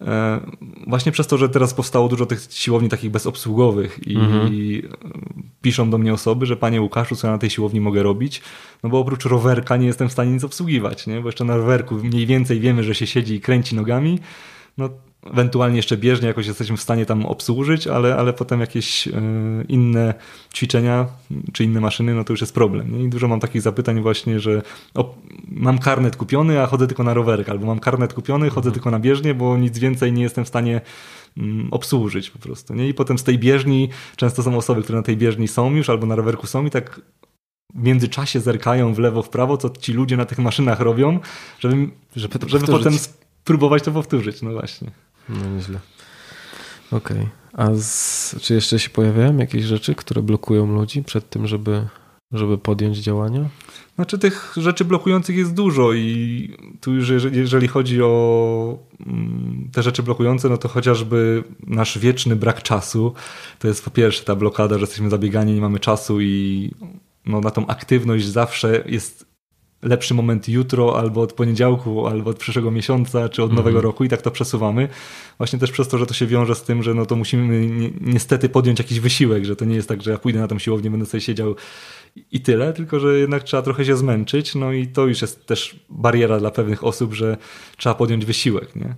E, 0.00 0.40
właśnie 0.86 1.12
przez 1.12 1.26
to, 1.26 1.38
że 1.38 1.48
teraz 1.48 1.74
powstało 1.74 2.08
dużo 2.08 2.26
tych 2.26 2.46
siłowni 2.50 2.88
takich 2.88 3.10
bezobsługowych 3.10 4.06
i, 4.06 4.16
mhm. 4.16 4.52
piszą 5.62 5.90
do 5.90 5.98
mnie 5.98 6.14
osoby, 6.14 6.46
że 6.46 6.56
panie 6.56 6.80
Łukaszu, 6.80 7.16
co 7.16 7.26
ja 7.26 7.32
na 7.32 7.38
tej 7.38 7.50
siłowni 7.50 7.80
mogę 7.80 8.02
robić? 8.02 8.42
No 8.82 8.90
bo 8.90 8.98
oprócz 8.98 9.24
rowerka 9.24 9.76
nie 9.76 9.86
jestem 9.86 10.08
w 10.08 10.12
stanie 10.12 10.32
nic 10.32 10.44
obsługiwać, 10.44 11.06
nie? 11.06 11.20
bo 11.20 11.28
jeszcze 11.28 11.44
na 11.44 11.56
rowerku 11.56 11.94
mniej 11.94 12.26
więcej 12.26 12.60
wiemy, 12.60 12.84
że 12.84 12.94
się 12.94 13.06
siedzi 13.06 13.34
i 13.34 13.40
kręci 13.40 13.76
nogami, 13.76 14.18
no 14.78 14.90
ewentualnie 15.32 15.76
jeszcze 15.76 15.96
bieżnie 15.96 16.28
jakoś 16.28 16.46
jesteśmy 16.46 16.76
w 16.76 16.80
stanie 16.80 17.06
tam 17.06 17.26
obsłużyć, 17.26 17.86
ale, 17.86 18.16
ale 18.16 18.32
potem 18.32 18.60
jakieś 18.60 19.08
e, 19.08 19.12
inne 19.68 20.14
ćwiczenia 20.54 21.06
czy 21.52 21.64
inne 21.64 21.80
maszyny, 21.80 22.14
no 22.14 22.24
to 22.24 22.32
już 22.32 22.40
jest 22.40 22.54
problem. 22.54 23.00
I 23.00 23.08
dużo 23.08 23.28
mam 23.28 23.40
takich 23.40 23.62
zapytań 23.62 24.00
właśnie, 24.00 24.40
że 24.40 24.62
o, 24.94 25.14
mam 25.48 25.78
karnet 25.78 26.16
kupiony, 26.16 26.62
a 26.62 26.66
chodzę 26.66 26.86
tylko 26.86 27.04
na 27.04 27.14
rowerek, 27.14 27.48
albo 27.48 27.66
mam 27.66 27.78
karnet 27.78 28.14
kupiony, 28.14 28.50
chodzę 28.50 28.68
mhm. 28.68 28.72
tylko 28.74 28.90
na 28.90 28.98
bieżnię, 28.98 29.34
bo 29.34 29.56
nic 29.56 29.78
więcej 29.78 30.12
nie 30.12 30.22
jestem 30.22 30.44
w 30.44 30.48
stanie 30.48 30.80
mm, 31.36 31.68
obsłużyć 31.70 32.30
po 32.30 32.38
prostu. 32.38 32.74
Nie? 32.74 32.88
I 32.88 32.94
potem 32.94 33.18
z 33.18 33.24
tej 33.24 33.38
bieżni, 33.38 33.88
często 34.16 34.42
są 34.42 34.56
osoby, 34.56 34.82
które 34.82 34.98
na 34.98 35.02
tej 35.02 35.16
bieżni 35.16 35.48
są 35.48 35.74
już, 35.74 35.90
albo 35.90 36.06
na 36.06 36.16
rowerku 36.16 36.46
są 36.46 36.66
i 36.66 36.70
tak 36.70 37.00
w 37.74 37.82
międzyczasie 37.82 38.40
zerkają 38.40 38.94
w 38.94 38.98
lewo, 38.98 39.22
w 39.22 39.28
prawo, 39.28 39.56
co 39.56 39.70
ci 39.70 39.92
ludzie 39.92 40.16
na 40.16 40.24
tych 40.24 40.38
maszynach 40.38 40.80
robią, 40.80 41.18
żeby, 41.58 41.88
żeby, 42.16 42.38
żeby 42.46 42.66
potem 42.66 42.92
spróbować 43.44 43.82
to 43.82 43.92
powtórzyć. 43.92 44.42
No 44.42 44.52
właśnie. 44.52 44.90
No 45.28 45.50
nieźle. 45.56 45.80
Okej. 46.90 47.16
Okay. 47.16 47.28
A 47.52 47.74
z, 47.74 48.36
czy 48.40 48.54
jeszcze 48.54 48.78
się 48.78 48.90
pojawiają 48.90 49.36
jakieś 49.36 49.64
rzeczy, 49.64 49.94
które 49.94 50.22
blokują 50.22 50.74
ludzi 50.74 51.02
przed 51.02 51.30
tym, 51.30 51.46
żeby, 51.46 51.86
żeby 52.32 52.58
podjąć 52.58 52.98
działania? 52.98 53.48
Znaczy 53.94 54.18
tych 54.18 54.54
rzeczy 54.56 54.84
blokujących 54.84 55.36
jest 55.36 55.54
dużo 55.54 55.92
i 55.92 56.56
tu 56.80 56.92
już 56.92 57.10
jeżeli 57.32 57.68
chodzi 57.68 58.02
o 58.02 58.78
mm, 59.06 59.70
te 59.72 59.82
rzeczy 59.82 60.02
blokujące, 60.02 60.48
no 60.48 60.56
to 60.56 60.68
chociażby 60.68 61.44
nasz 61.66 61.98
wieczny 61.98 62.36
brak 62.36 62.62
czasu, 62.62 63.14
to 63.58 63.68
jest 63.68 63.84
po 63.84 63.90
pierwsze 63.90 64.24
ta 64.24 64.36
blokada, 64.36 64.74
że 64.74 64.80
jesteśmy 64.80 65.10
zabiegani, 65.10 65.54
nie 65.54 65.60
mamy 65.60 65.80
czasu 65.80 66.20
i 66.20 66.70
no, 67.26 67.40
na 67.40 67.50
tą 67.50 67.66
aktywność 67.66 68.26
zawsze 68.26 68.84
jest 68.86 69.33
lepszy 69.84 70.14
moment 70.14 70.48
jutro, 70.48 70.98
albo 70.98 71.20
od 71.20 71.32
poniedziałku, 71.32 72.06
albo 72.06 72.30
od 72.30 72.38
przyszłego 72.38 72.70
miesiąca, 72.70 73.28
czy 73.28 73.42
od 73.42 73.52
nowego 73.52 73.78
mm. 73.78 73.82
roku 73.82 74.04
i 74.04 74.08
tak 74.08 74.22
to 74.22 74.30
przesuwamy. 74.30 74.88
Właśnie 75.38 75.58
też 75.58 75.70
przez 75.70 75.88
to, 75.88 75.98
że 75.98 76.06
to 76.06 76.14
się 76.14 76.26
wiąże 76.26 76.54
z 76.54 76.62
tym, 76.62 76.82
że 76.82 76.94
no 76.94 77.06
to 77.06 77.16
musimy 77.16 77.66
ni 77.66 77.92
niestety 78.00 78.48
podjąć 78.48 78.78
jakiś 78.78 79.00
wysiłek, 79.00 79.44
że 79.44 79.56
to 79.56 79.64
nie 79.64 79.74
jest 79.74 79.88
tak, 79.88 80.02
że 80.02 80.10
ja 80.10 80.18
pójdę 80.18 80.38
na 80.38 80.48
tą 80.48 80.58
siłownię, 80.58 80.90
będę 80.90 81.06
sobie 81.06 81.20
siedział 81.20 81.54
i 82.32 82.40
tyle, 82.40 82.72
tylko 82.72 83.00
że 83.00 83.18
jednak 83.18 83.42
trzeba 83.42 83.62
trochę 83.62 83.84
się 83.84 83.96
zmęczyć, 83.96 84.54
no 84.54 84.72
i 84.72 84.86
to 84.86 85.06
już 85.06 85.22
jest 85.22 85.46
też 85.46 85.80
bariera 85.90 86.38
dla 86.38 86.50
pewnych 86.50 86.84
osób, 86.84 87.14
że 87.14 87.36
trzeba 87.76 87.94
podjąć 87.94 88.24
wysiłek, 88.24 88.76
nie? 88.76 88.94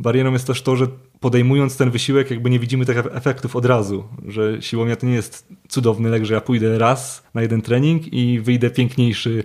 Barierą 0.00 0.32
jest 0.32 0.46
też 0.46 0.62
to, 0.62 0.76
że 0.76 0.86
podejmując 1.20 1.76
ten 1.76 1.90
wysiłek, 1.90 2.30
jakby 2.30 2.50
nie 2.50 2.58
widzimy 2.58 2.86
tych 2.86 2.98
efektów 2.98 3.56
od 3.56 3.64
razu, 3.64 4.04
że 4.28 4.62
siłownia 4.62 4.96
to 4.96 5.06
nie 5.06 5.14
jest 5.14 5.48
cudowny 5.68 6.08
lek, 6.08 6.24
że 6.24 6.34
ja 6.34 6.40
pójdę 6.40 6.78
raz 6.78 7.22
na 7.34 7.42
jeden 7.42 7.62
trening 7.62 8.12
i 8.12 8.40
wyjdę 8.40 8.70
piękniejszy 8.70 9.44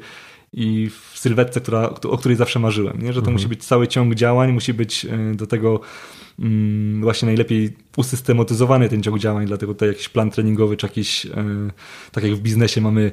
i 0.54 0.90
w 0.90 1.20
sylwetce, 1.20 1.62
która, 1.62 1.90
o 1.90 2.18
której 2.18 2.38
zawsze 2.38 2.60
marzyłem. 2.60 3.02
Nie? 3.02 3.14
Że 3.14 3.22
to 3.22 3.28
mhm. 3.28 3.34
musi 3.34 3.48
być 3.48 3.66
cały 3.66 3.88
ciąg 3.88 4.16
działań, 4.16 4.52
musi 4.52 4.74
być 4.74 5.06
e, 5.06 5.36
do 5.36 5.48
tego 5.48 5.80
mm, 6.40 7.02
właśnie 7.02 7.26
najlepiej 7.26 7.76
usystematyzowany 7.98 8.90
ten 8.90 9.04
ciąg 9.04 9.20
działań, 9.20 9.46
dlatego 9.46 9.74
tutaj 9.74 9.90
jakiś 9.90 10.10
plan 10.10 10.32
treningowy, 10.32 10.78
czy 10.78 10.86
jakiś, 10.86 11.26
e, 11.26 11.32
tak 12.12 12.24
jak 12.24 12.34
w 12.34 12.42
biznesie 12.42 12.82
mamy 12.82 13.12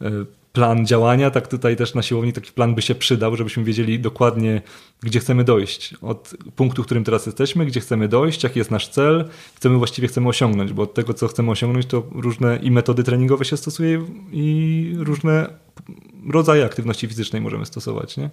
e, 0.00 0.10
plan 0.52 0.86
działania, 0.86 1.30
tak 1.30 1.48
tutaj 1.48 1.76
też 1.76 1.94
na 1.94 2.02
siłowni 2.02 2.32
taki 2.32 2.52
plan 2.52 2.74
by 2.74 2.82
się 2.82 2.94
przydał, 2.94 3.36
żebyśmy 3.36 3.64
wiedzieli 3.64 4.00
dokładnie, 4.00 4.62
gdzie 5.02 5.20
chcemy 5.20 5.44
dojść. 5.44 5.94
Od 6.02 6.34
punktu, 6.56 6.82
w 6.82 6.86
którym 6.86 7.04
teraz 7.04 7.26
jesteśmy, 7.26 7.66
gdzie 7.66 7.80
chcemy 7.80 8.08
dojść, 8.08 8.42
jaki 8.42 8.58
jest 8.58 8.70
nasz 8.70 8.88
cel, 8.88 9.28
co 9.60 9.70
my 9.70 9.78
właściwie 9.78 10.08
chcemy 10.08 10.28
osiągnąć, 10.28 10.72
bo 10.72 10.82
od 10.82 10.94
tego, 10.94 11.14
co 11.14 11.28
chcemy 11.28 11.50
osiągnąć, 11.50 11.86
to 11.86 12.06
różne 12.12 12.58
i 12.62 12.70
metody 12.70 13.04
treningowe 13.04 13.44
się 13.44 13.56
stosuje 13.56 14.04
i 14.32 14.94
różne 14.98 15.48
rodzaje 16.30 16.64
aktywności 16.64 17.08
fizycznej 17.08 17.42
możemy 17.42 17.66
stosować. 17.66 18.16
Nie? 18.16 18.30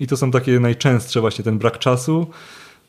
I 0.00 0.06
to 0.06 0.16
są 0.16 0.30
takie 0.30 0.60
najczęstsze 0.60 1.20
właśnie 1.20 1.44
ten 1.44 1.58
brak 1.58 1.78
czasu, 1.78 2.26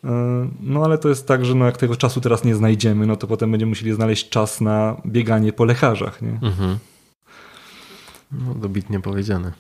e, 0.04 0.50
no 0.62 0.84
ale 0.84 0.98
to 0.98 1.10
jest 1.10 1.28
tak, 1.28 1.46
że 1.46 1.56
no 1.56 1.66
jak 1.66 1.78
tego 1.78 1.96
czasu 1.96 2.22
teraz 2.22 2.44
nie 2.44 2.56
znajdziemy, 2.56 3.06
no 3.06 3.16
to 3.16 3.28
potem 3.28 3.52
będziemy 3.52 3.70
musieli 3.70 3.94
znaleźć 3.94 4.30
czas 4.30 4.62
na 4.62 5.02
bieganie 5.06 5.54
po 5.54 5.66
lekarzach. 5.66 6.22
Nie? 6.22 6.40
Mhm. 6.42 6.78
No, 8.32 8.54
dobitnie 8.56 9.00
powiedziane. 9.00 9.54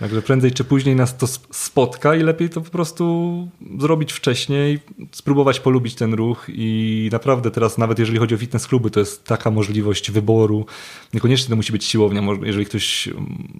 Także 0.00 0.22
prędzej 0.22 0.52
czy 0.52 0.64
później 0.64 0.96
nas 0.96 1.16
to 1.16 1.26
spotka 1.50 2.14
i 2.14 2.22
lepiej 2.22 2.50
to 2.50 2.60
po 2.60 2.70
prostu 2.70 3.48
zrobić 3.78 4.12
wcześniej, 4.12 4.78
spróbować 5.12 5.60
polubić 5.60 5.94
ten 5.94 6.14
ruch 6.14 6.46
i 6.48 7.08
naprawdę 7.12 7.50
teraz 7.50 7.78
nawet 7.78 7.98
jeżeli 7.98 8.18
chodzi 8.18 8.34
o 8.34 8.38
fitness 8.38 8.66
kluby, 8.66 8.90
to 8.90 9.00
jest 9.00 9.24
taka 9.24 9.50
możliwość 9.50 10.10
wyboru. 10.10 10.66
Niekoniecznie 11.14 11.48
to 11.48 11.56
musi 11.56 11.72
być 11.72 11.84
siłownia, 11.84 12.22
jeżeli 12.42 12.66
ktoś 12.66 13.08
mm, 13.08 13.50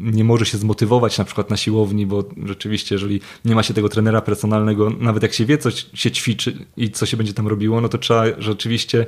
nie 0.00 0.24
może 0.24 0.46
się 0.46 0.58
zmotywować 0.58 1.18
na 1.18 1.24
przykład 1.24 1.50
na 1.50 1.56
siłowni, 1.56 2.06
bo 2.06 2.24
rzeczywiście 2.46 2.94
jeżeli 2.94 3.20
nie 3.44 3.54
ma 3.54 3.62
się 3.62 3.74
tego 3.74 3.88
trenera 3.88 4.20
personalnego, 4.20 4.90
nawet 4.90 5.22
jak 5.22 5.32
się 5.32 5.44
wie 5.44 5.58
co 5.58 5.70
się 5.70 6.10
ćwiczy 6.10 6.66
i 6.76 6.90
co 6.90 7.06
się 7.06 7.16
będzie 7.16 7.34
tam 7.34 7.48
robiło, 7.48 7.80
no 7.80 7.88
to 7.88 7.98
trzeba 7.98 8.24
rzeczywiście 8.38 9.06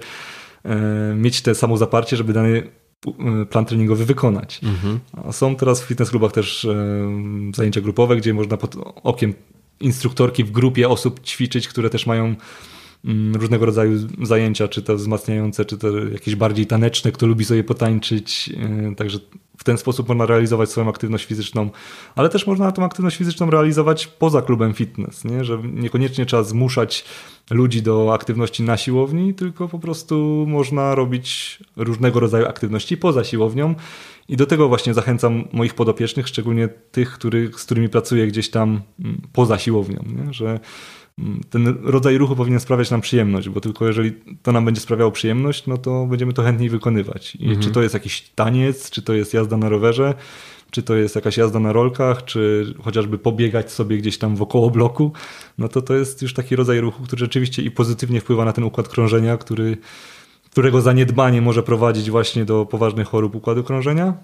e, 0.64 1.14
mieć 1.16 1.42
te 1.42 1.54
samo 1.54 1.76
zaparcie, 1.76 2.16
żeby 2.16 2.32
dany 2.32 2.70
plan 3.50 3.64
treningowy 3.64 4.04
wykonać. 4.04 4.60
Mhm. 4.62 5.00
Są 5.32 5.56
teraz 5.56 5.82
w 5.82 5.86
fitness 5.86 6.10
klubach 6.10 6.32
też 6.32 6.64
y, 6.64 6.76
zajęcia 7.54 7.80
grupowe, 7.80 8.16
gdzie 8.16 8.34
można 8.34 8.56
pod 8.56 8.76
okiem 9.02 9.34
instruktorki 9.80 10.44
w 10.44 10.50
grupie 10.50 10.88
osób 10.88 11.20
ćwiczyć, 11.20 11.68
które 11.68 11.90
też 11.90 12.06
mają 12.06 12.34
różnego 13.34 13.66
rodzaju 13.66 14.08
zajęcia, 14.22 14.68
czy 14.68 14.82
to 14.82 14.96
wzmacniające, 14.96 15.64
czy 15.64 15.78
to 15.78 15.98
jakieś 15.98 16.36
bardziej 16.36 16.66
taneczne, 16.66 17.12
kto 17.12 17.26
lubi 17.26 17.44
sobie 17.44 17.64
potańczyć. 17.64 18.50
Y, 18.92 18.94
także 18.94 19.18
w 19.58 19.64
ten 19.64 19.78
sposób 19.78 20.08
można 20.08 20.26
realizować 20.26 20.70
swoją 20.70 20.88
aktywność 20.88 21.24
fizyczną, 21.24 21.70
ale 22.16 22.28
też 22.28 22.46
można 22.46 22.72
tą 22.72 22.84
aktywność 22.84 23.16
fizyczną 23.16 23.50
realizować 23.50 24.06
poza 24.06 24.42
klubem 24.42 24.74
fitness, 24.74 25.24
nie? 25.24 25.44
że 25.44 25.58
niekoniecznie 25.62 26.26
trzeba 26.26 26.42
zmuszać 26.42 27.04
ludzi 27.50 27.82
do 27.82 28.14
aktywności 28.14 28.62
na 28.62 28.76
siłowni, 28.76 29.34
tylko 29.34 29.68
po 29.68 29.78
prostu 29.78 30.44
można 30.48 30.94
robić 30.94 31.58
różnego 31.76 32.20
rodzaju 32.20 32.46
aktywności 32.46 32.96
poza 32.96 33.24
siłownią. 33.24 33.74
I 34.28 34.36
do 34.36 34.46
tego 34.46 34.68
właśnie 34.68 34.94
zachęcam 34.94 35.44
moich 35.52 35.74
podopiecznych, 35.74 36.28
szczególnie 36.28 36.68
tych, 36.68 37.12
który, 37.12 37.50
z 37.56 37.64
którymi 37.64 37.88
pracuję 37.88 38.26
gdzieś 38.26 38.50
tam 38.50 38.80
mm, 39.00 39.20
poza 39.32 39.58
siłownią, 39.58 40.04
nie? 40.06 40.32
że 40.32 40.46
mm, 40.46 40.60
ten 41.50 41.78
rodzaj 41.82 42.18
ruchu 42.18 42.36
powinien 42.36 42.60
sprawiać 42.60 42.90
nam 42.90 43.00
przyjemność, 43.00 43.48
bo 43.48 43.60
tylko 43.60 43.86
jeżeli 43.86 44.12
to 44.42 44.52
nam 44.52 44.64
będzie 44.64 44.80
sprawiało 44.80 45.10
przyjemność, 45.10 45.66
no 45.66 45.78
to 45.78 46.06
będziemy 46.06 46.32
to 46.32 46.42
chętniej 46.42 46.70
wykonywać. 46.70 47.36
I 47.36 47.44
mhm. 47.44 47.62
czy 47.62 47.70
to 47.70 47.82
jest 47.82 47.94
jakiś 47.94 48.30
taniec, 48.34 48.90
czy 48.90 49.02
to 49.02 49.14
jest 49.14 49.34
jazda 49.34 49.56
na 49.56 49.68
rowerze, 49.68 50.14
czy 50.70 50.82
to 50.82 50.94
jest 50.94 51.14
jakaś 51.14 51.36
jazda 51.36 51.60
na 51.60 51.72
rolkach, 51.72 52.24
czy 52.24 52.74
chociażby 52.82 53.18
pobiegać 53.18 53.72
sobie 53.72 53.98
gdzieś 53.98 54.18
tam 54.18 54.36
wokoło 54.36 54.70
bloku, 54.70 55.12
no 55.58 55.68
to 55.68 55.82
to 55.82 55.94
jest 55.94 56.22
już 56.22 56.34
taki 56.34 56.56
rodzaj 56.56 56.80
ruchu, 56.80 57.02
który 57.02 57.20
rzeczywiście 57.20 57.62
i 57.62 57.70
pozytywnie 57.70 58.20
wpływa 58.20 58.44
na 58.44 58.52
ten 58.52 58.64
układ 58.64 58.88
krążenia, 58.88 59.36
który, 59.36 59.76
którego 60.50 60.80
zaniedbanie 60.80 61.42
może 61.42 61.62
prowadzić 61.62 62.10
właśnie 62.10 62.44
do 62.44 62.66
poważnych 62.66 63.08
chorób 63.08 63.34
układu 63.34 63.64
krążenia 63.64 64.14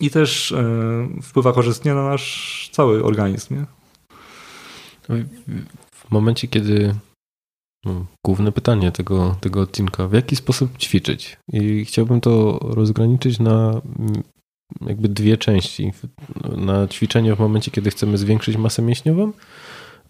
i 0.00 0.10
też 0.10 0.52
e, 0.52 1.08
wpływa 1.22 1.52
korzystnie 1.52 1.94
na 1.94 2.02
nasz 2.02 2.68
cały 2.72 3.04
organizm. 3.04 3.54
Nie? 3.54 3.66
W 6.10 6.12
momencie, 6.12 6.48
kiedy 6.48 6.94
no, 7.84 8.06
główne 8.26 8.52
pytanie 8.52 8.92
tego, 8.92 9.36
tego 9.40 9.60
odcinka, 9.60 10.08
w 10.08 10.12
jaki 10.12 10.36
sposób 10.36 10.78
ćwiczyć? 10.78 11.36
I 11.52 11.84
chciałbym 11.84 12.20
to 12.20 12.58
rozgraniczyć 12.62 13.38
na 13.38 13.80
jakby 14.86 15.08
dwie 15.08 15.36
części. 15.36 15.92
Na 16.56 16.88
ćwiczenie 16.88 17.34
w 17.34 17.38
momencie, 17.38 17.70
kiedy 17.70 17.90
chcemy 17.90 18.18
zwiększyć 18.18 18.56
masę 18.56 18.82
mięśniową, 18.82 19.32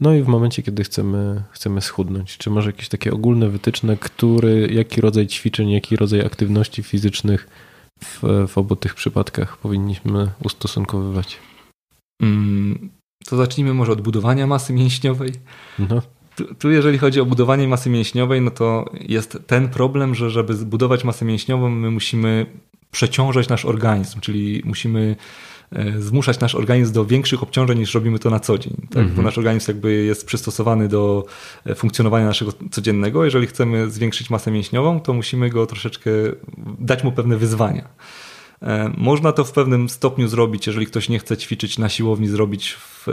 no 0.01 0.15
i 0.15 0.23
w 0.23 0.29
momencie, 0.29 0.63
kiedy 0.63 0.85
chcemy, 0.85 1.43
chcemy 1.51 1.81
schudnąć. 1.81 2.39
Czy 2.39 2.51
może 2.51 2.71
jakieś 2.71 2.89
takie 2.89 3.13
ogólne 3.13 3.49
wytyczne, 3.49 3.97
który, 3.97 4.69
jaki 4.73 5.01
rodzaj 5.01 5.27
ćwiczeń, 5.27 5.71
jaki 5.71 5.97
rodzaj 5.97 6.21
aktywności 6.21 6.83
fizycznych 6.83 7.49
w, 8.05 8.47
w 8.49 8.59
obu 8.59 8.77
tych 8.77 8.95
przypadkach 8.95 9.57
powinniśmy 9.57 10.31
ustosunkowywać? 10.45 11.39
Mm, 12.23 12.91
to 13.27 13.37
zacznijmy 13.37 13.75
może 13.75 13.93
od 13.93 14.01
budowania 14.01 14.47
masy 14.47 14.73
mięśniowej. 14.73 15.33
No. 15.79 16.03
Tu, 16.37 16.55
tu, 16.55 16.71
jeżeli 16.71 16.99
chodzi 16.99 17.21
o 17.21 17.27
budowanie 17.27 17.69
masy 17.69 17.91
mięśniowej, 17.91 18.41
no 18.41 18.51
to 18.51 18.85
jest 19.01 19.39
ten 19.47 19.69
problem, 19.69 20.15
że 20.15 20.31
żeby 20.31 20.55
zbudować 20.55 21.05
masę 21.05 21.25
mięśniową, 21.25 21.71
my 21.71 21.91
musimy 21.91 22.47
przeciążać 22.91 23.49
nasz 23.49 23.65
organizm, 23.65 24.21
czyli 24.21 24.63
musimy 24.65 25.17
e, 25.73 26.01
zmuszać 26.01 26.41
nasz 26.41 26.55
organizm 26.55 26.93
do 26.93 27.05
większych 27.05 27.43
obciążeń 27.43 27.79
niż 27.79 27.95
robimy 27.95 28.19
to 28.19 28.31
na 28.31 28.41
co 28.41 28.59
dzień. 28.59 28.77
Tak? 28.91 29.07
-hmm. 29.07 29.11
Bo 29.11 29.23
nasz 29.23 29.39
organizm 29.39 29.71
jakby 29.71 29.93
jest 29.93 30.27
przystosowany 30.27 30.89
do 30.89 31.25
e, 31.67 31.75
funkcjonowania 31.75 32.27
naszego 32.27 32.53
codziennego. 32.71 33.25
Jeżeli 33.25 33.47
chcemy 33.47 33.91
zwiększyć 33.91 34.31
masę 34.31 34.51
mięśniową, 34.51 35.01
to 35.01 35.13
musimy 35.13 35.51
go 35.51 35.67
troszeczkę 35.67 36.11
dać 36.79 37.05
mu 37.05 37.13
pewne 37.13 37.37
wyzwania. 37.37 37.89
E, 38.63 38.93
można 38.97 39.33
to 39.33 39.45
w 39.45 39.53
pewnym 39.53 39.89
stopniu 39.89 40.29
zrobić, 40.29 40.67
jeżeli 40.67 40.87
ktoś 40.87 41.09
nie 41.09 41.19
chce 41.19 41.37
ćwiczyć 41.37 41.79
na 41.79 41.89
siłowni, 41.89 42.29
zrobić 42.29 42.73
w, 42.73 43.07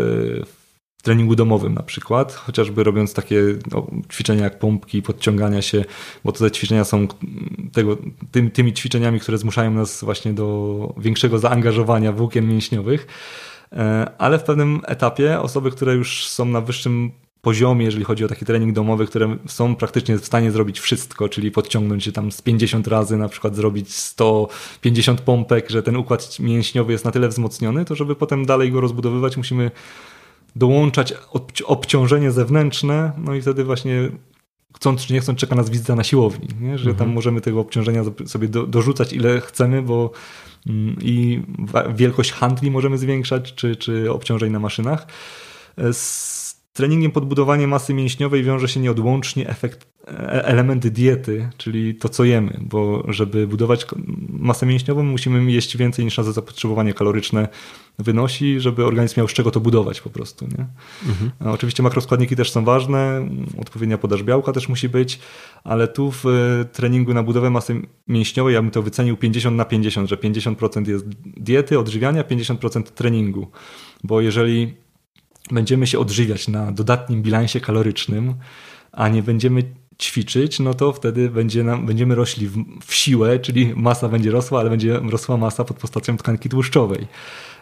w 0.97 1.03
treningu 1.03 1.35
domowym 1.35 1.73
na 1.73 1.83
przykład, 1.83 2.33
chociażby 2.33 2.83
robiąc 2.83 3.13
takie 3.13 3.41
no, 3.71 3.87
ćwiczenia 4.11 4.43
jak 4.43 4.59
pompki, 4.59 5.01
podciągania 5.01 5.61
się, 5.61 5.85
bo 6.23 6.31
te 6.31 6.51
ćwiczenia 6.51 6.83
są 6.83 7.07
tego, 7.73 7.97
tymi, 8.31 8.51
tymi 8.51 8.73
ćwiczeniami, 8.73 9.19
które 9.19 9.37
zmuszają 9.37 9.71
nas 9.71 10.03
właśnie 10.03 10.33
do 10.33 10.93
większego 10.97 11.39
zaangażowania 11.39 12.11
włókien 12.11 12.47
mięśniowych. 12.47 13.07
E, 13.71 14.11
ale 14.17 14.39
w 14.39 14.43
pewnym 14.43 14.81
etapie 14.85 15.39
osoby, 15.39 15.71
które 15.71 15.95
już 15.95 16.27
są 16.27 16.45
na 16.45 16.61
wyższym 16.61 17.11
poziomie, 17.41 17.85
jeżeli 17.85 18.03
chodzi 18.03 18.25
o 18.25 18.27
taki 18.27 18.45
trening 18.45 18.73
domowy, 18.73 19.07
które 19.07 19.37
są 19.47 19.75
praktycznie 19.75 20.17
w 20.17 20.25
stanie 20.25 20.51
zrobić 20.51 20.79
wszystko, 20.79 21.29
czyli 21.29 21.51
podciągnąć 21.51 22.03
się 22.03 22.11
tam 22.11 22.31
z 22.31 22.41
50 22.41 22.87
razy, 22.87 23.17
na 23.17 23.29
przykład 23.29 23.55
zrobić 23.55 23.93
150 23.93 25.21
pompek, 25.21 25.69
że 25.69 25.83
ten 25.83 25.95
układ 25.95 26.39
mięśniowy 26.39 26.91
jest 26.91 27.05
na 27.05 27.11
tyle 27.11 27.27
wzmocniony, 27.27 27.85
to 27.85 27.95
żeby 27.95 28.15
potem 28.15 28.45
dalej 28.45 28.71
go 28.71 28.81
rozbudowywać, 28.81 29.37
musimy 29.37 29.71
dołączać 30.55 31.13
obciążenie 31.65 32.31
zewnętrzne, 32.31 33.11
no 33.17 33.35
i 33.35 33.41
wtedy 33.41 33.63
właśnie 33.63 34.09
chcąc 34.75 35.05
czy 35.05 35.13
nie 35.13 35.19
chcąc 35.19 35.39
czeka 35.39 35.55
nas 35.55 35.69
wizyta 35.69 35.95
na 35.95 36.03
siłowni, 36.03 36.47
nie? 36.61 36.77
że 36.77 36.85
tam 36.85 36.91
mhm. 36.91 37.11
możemy 37.11 37.41
tego 37.41 37.59
obciążenia 37.59 38.03
sobie 38.25 38.47
do, 38.47 38.67
dorzucać 38.67 39.13
ile 39.13 39.41
chcemy, 39.41 39.81
bo 39.81 40.11
mm, 40.67 40.95
i 41.01 41.41
wielkość 41.95 42.31
handli 42.31 42.71
możemy 42.71 42.97
zwiększać, 42.97 43.53
czy, 43.53 43.75
czy 43.75 44.11
obciążeń 44.11 44.51
na 44.51 44.59
maszynach. 44.59 45.07
Z 45.91 46.36
treningiem 46.77 47.11
podbudowania 47.11 47.67
masy 47.67 47.93
mięśniowej 47.93 48.43
wiąże 48.43 48.67
się 48.67 48.79
nieodłącznie 48.79 49.49
efekt, 49.49 49.87
e, 50.07 50.45
elementy 50.45 50.91
diety, 50.91 51.49
czyli 51.57 51.95
to, 51.95 52.09
co 52.09 52.23
jemy, 52.23 52.59
bo 52.61 53.03
żeby 53.07 53.47
budować 53.47 53.85
masę 54.29 54.65
mięśniową, 54.65 55.03
musimy 55.03 55.51
jeść 55.51 55.77
więcej 55.77 56.05
niż 56.05 56.17
nasze 56.17 56.33
zapotrzebowanie 56.33 56.93
kaloryczne 56.93 57.47
wynosi, 57.99 58.59
żeby 58.59 58.85
organizm 58.85 59.19
miał 59.19 59.27
z 59.27 59.33
czego 59.33 59.51
to 59.51 59.59
budować 59.59 60.01
po 60.01 60.09
prostu. 60.09 60.45
Nie? 60.45 60.65
Mhm. 61.09 61.53
Oczywiście 61.53 61.83
makroskładniki 61.83 62.35
też 62.35 62.51
są 62.51 62.65
ważne, 62.65 63.29
odpowiednia 63.57 63.97
podaż 63.97 64.23
białka 64.23 64.51
też 64.51 64.69
musi 64.69 64.89
być, 64.89 65.19
ale 65.63 65.87
tu 65.87 66.11
w 66.11 66.25
e, 66.25 66.65
treningu 66.65 67.13
na 67.13 67.23
budowę 67.23 67.49
masy 67.49 67.81
mięśniowej 68.07 68.53
ja 68.53 68.61
bym 68.61 68.71
to 68.71 68.81
wycenił 68.81 69.17
50 69.17 69.57
na 69.57 69.65
50, 69.65 70.09
że 70.09 70.15
50% 70.15 70.87
jest 70.87 71.05
diety, 71.25 71.79
odżywiania, 71.79 72.23
50% 72.23 72.83
treningu, 72.83 73.47
bo 74.03 74.21
jeżeli 74.21 74.86
będziemy 75.51 75.87
się 75.87 75.99
odżywiać 75.99 76.47
na 76.47 76.71
dodatnim 76.71 77.21
bilansie 77.21 77.59
kalorycznym, 77.59 78.33
a 78.91 79.07
nie 79.07 79.23
będziemy 79.23 79.63
ćwiczyć, 80.01 80.59
no 80.59 80.73
to 80.73 80.93
wtedy 80.93 81.29
będzie 81.29 81.63
nam, 81.63 81.85
będziemy 81.85 82.15
rośli 82.15 82.47
w, 82.47 82.57
w, 82.85 82.93
siłę, 82.93 83.39
czyli 83.39 83.73
masa 83.75 84.09
będzie 84.09 84.31
rosła, 84.31 84.59
ale 84.59 84.69
będzie 84.69 84.99
rosła 84.99 85.37
masa 85.37 85.63
pod 85.63 85.77
postacią 85.77 86.17
tkanki 86.17 86.49
tłuszczowej. 86.49 87.07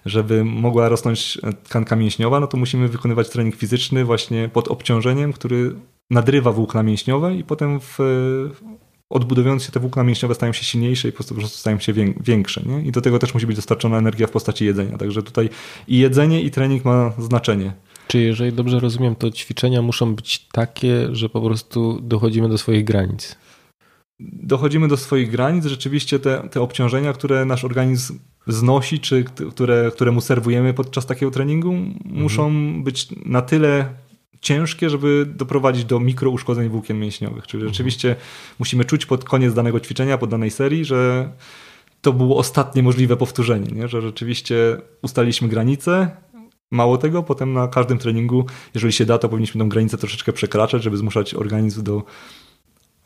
Żeby 0.06 0.46
mogła 0.46 0.90
rosnąć 0.90 1.40
tkanka 1.64 1.96
mięśniowa, 1.96 2.40
no 2.40 2.48
to 2.48 2.58
musimy 2.58 2.88
wykonywać 2.88 3.30
trening 3.30 3.56
fizyczny 3.56 4.06
właśnie 4.06 4.50
pod 4.50 4.68
obciążeniem, 4.68 5.34
który 5.34 5.76
nadrywa 6.10 6.52
włókna 6.52 6.84
mięśniowe 6.84 7.36
i 7.36 7.44
potem 7.44 7.80
w, 7.80 7.98
odbudowując 9.10 9.64
się 9.64 9.72
te 9.72 9.80
włókna 9.80 10.04
mięśniowe 10.04 10.36
stają 10.36 10.54
się 10.54 10.64
silniejsze 10.64 11.10
i 11.10 11.12
po 11.12 11.24
prostu 11.24 11.58
stają 11.58 11.80
się 11.80 11.94
większe. 12.20 12.62
Nie? 12.66 12.82
I 12.82 12.92
do 12.92 13.02
tego 13.02 13.20
też 13.20 13.34
musi 13.34 13.48
być 13.48 13.56
dostarczona 13.56 13.98
energia 13.98 14.28
w 14.28 14.32
postaci 14.32 14.66
jedzenia. 14.66 14.98
Także 14.98 15.24
tutaj 15.24 15.50
i 15.88 15.98
jedzenie, 15.98 16.42
i 16.42 16.52
trening 16.52 16.86
ma 16.86 17.14
znaczenie. 17.18 17.74
Czy 18.08 18.20
jeżeli 18.20 18.54
dobrze 18.54 18.80
rozumiem, 18.80 19.16
to 19.16 19.32
ćwiczenia 19.32 19.82
muszą 19.82 20.16
być 20.16 20.48
takie, 20.52 21.16
że 21.16 21.30
po 21.30 21.42
prostu 21.42 22.02
dochodzimy 22.02 22.50
do 22.50 22.58
swoich 22.58 22.84
granic? 22.84 23.36
Dochodzimy 24.20 24.88
do 24.88 24.98
swoich 24.98 25.32
granic. 25.32 25.66
Rzeczywiście 25.66 26.20
te, 26.20 26.50
te 26.52 26.62
obciążenia, 26.62 27.14
które 27.14 27.46
nasz 27.46 27.64
organizm 27.64 28.20
znosi, 28.48 29.00
czy 29.00 29.24
które, 29.24 29.92
które 29.94 30.12
mu 30.12 30.22
serwujemy 30.22 30.74
podczas 30.74 31.06
takiego 31.06 31.32
treningu, 31.32 31.72
mhm. 31.72 32.22
muszą 32.22 32.54
być 32.84 33.08
na 33.26 33.42
tyle 33.42 33.90
ciężkie, 34.46 34.90
żeby 34.90 35.26
doprowadzić 35.36 35.86
do 35.86 36.00
mikrouszkodzeń 36.00 36.70
włókien 36.70 37.00
mięśniowych. 37.00 37.48
Czyli 37.48 37.62
mhm. 37.62 37.74
rzeczywiście 37.74 38.16
musimy 38.60 38.86
czuć 38.86 39.06
pod 39.06 39.24
koniec 39.24 39.54
danego 39.54 39.80
ćwiczenia, 39.80 40.18
pod 40.18 40.30
danej 40.30 40.52
serii, 40.52 40.86
że 40.86 41.30
to 42.02 42.14
było 42.14 42.38
ostatnie 42.38 42.84
możliwe 42.84 43.18
powtórzenie, 43.18 43.72
nie? 43.72 43.88
że 43.88 44.02
rzeczywiście 44.02 44.78
ustaliśmy 45.02 45.48
granicę. 45.48 46.10
Mało 46.72 46.98
tego, 46.98 47.24
potem 47.24 47.54
na 47.54 47.68
każdym 47.68 47.98
treningu, 47.98 48.46
jeżeli 48.74 48.94
się 48.94 49.06
da, 49.06 49.18
to 49.18 49.30
powinniśmy 49.30 49.60
tą 49.60 49.70
granicę 49.70 49.98
troszeczkę 49.98 50.34
przekraczać, 50.34 50.84
żeby 50.84 50.98
zmuszać 50.98 51.34
organizm 51.34 51.84
do 51.84 52.04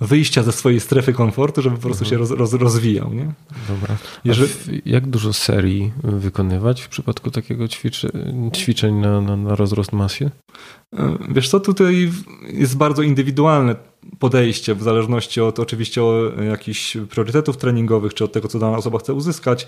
wyjścia 0.01 0.43
ze 0.43 0.51
swojej 0.51 0.79
strefy 0.79 1.13
komfortu, 1.13 1.61
żeby 1.61 1.75
po 1.75 1.81
prostu 1.81 2.03
mhm. 2.03 2.09
się 2.09 2.17
roz, 2.17 2.39
roz, 2.39 2.53
rozwijał. 2.53 3.13
Nie? 3.13 3.31
Dobra. 3.67 3.97
Jeżeli... 4.25 4.53
jak 4.85 5.07
dużo 5.07 5.33
serii 5.33 5.91
wykonywać 6.03 6.81
w 6.81 6.89
przypadku 6.89 7.31
takiego 7.31 7.67
ćwiczy... 7.67 8.11
ćwiczeń 8.55 8.95
na, 8.95 9.21
na, 9.21 9.35
na 9.35 9.55
rozrost 9.55 9.93
masy? 9.93 10.31
E, 10.93 11.17
wiesz 11.29 11.49
co, 11.49 11.59
tutaj 11.59 12.11
jest 12.53 12.77
bardzo 12.77 13.01
indywidualne 13.01 13.75
podejście, 14.19 14.75
w 14.75 14.83
zależności 14.83 15.41
od 15.41 15.59
oczywiście 15.59 16.03
od 16.03 16.41
jakichś 16.41 16.97
priorytetów 17.09 17.57
treningowych, 17.57 18.13
czy 18.13 18.23
od 18.23 18.31
tego, 18.31 18.47
co 18.47 18.59
dana 18.59 18.77
osoba 18.77 18.99
chce 18.99 19.13
uzyskać 19.13 19.67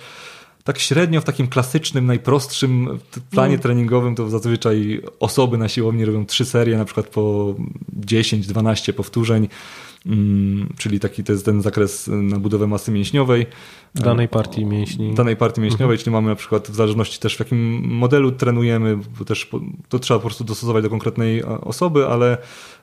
tak 0.63 0.79
średnio 0.79 1.21
w 1.21 1.23
takim 1.23 1.47
klasycznym, 1.47 2.05
najprostszym 2.05 2.99
planie 3.32 3.53
mm. 3.53 3.61
treningowym 3.61 4.15
to 4.15 4.29
zazwyczaj 4.29 5.01
osoby 5.19 5.57
na 5.57 5.67
siłowni 5.67 6.05
robią 6.05 6.25
trzy 6.25 6.45
serie, 6.45 6.77
na 6.77 6.86
przykład 6.86 7.07
po 7.07 7.55
10-12 7.99 8.93
powtórzeń, 8.93 9.47
czyli 10.77 10.99
taki 10.99 11.23
to 11.23 11.31
jest 11.31 11.45
ten 11.45 11.61
zakres 11.61 12.07
na 12.07 12.39
budowę 12.39 12.67
masy 12.67 12.91
mięśniowej. 12.91 13.45
Danej 13.95 14.27
partii 14.27 14.65
mięśni. 14.65 15.13
Danej 15.13 15.37
partii 15.37 15.61
mięśniowej, 15.61 15.93
mhm. 15.93 15.97
czyli 15.97 16.11
mamy 16.13 16.29
na 16.29 16.35
przykład 16.35 16.67
w 16.67 16.75
zależności 16.75 17.19
też 17.19 17.35
w 17.35 17.39
jakim 17.39 17.81
modelu 17.83 18.31
trenujemy, 18.31 18.97
bo 19.19 19.25
też 19.25 19.49
to 19.89 19.99
trzeba 19.99 20.19
po 20.19 20.25
prostu 20.25 20.43
dostosować 20.43 20.83
do 20.83 20.89
konkretnej 20.89 21.43
osoby, 21.43 22.07
ale 22.07 22.37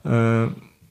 e, 0.06 0.48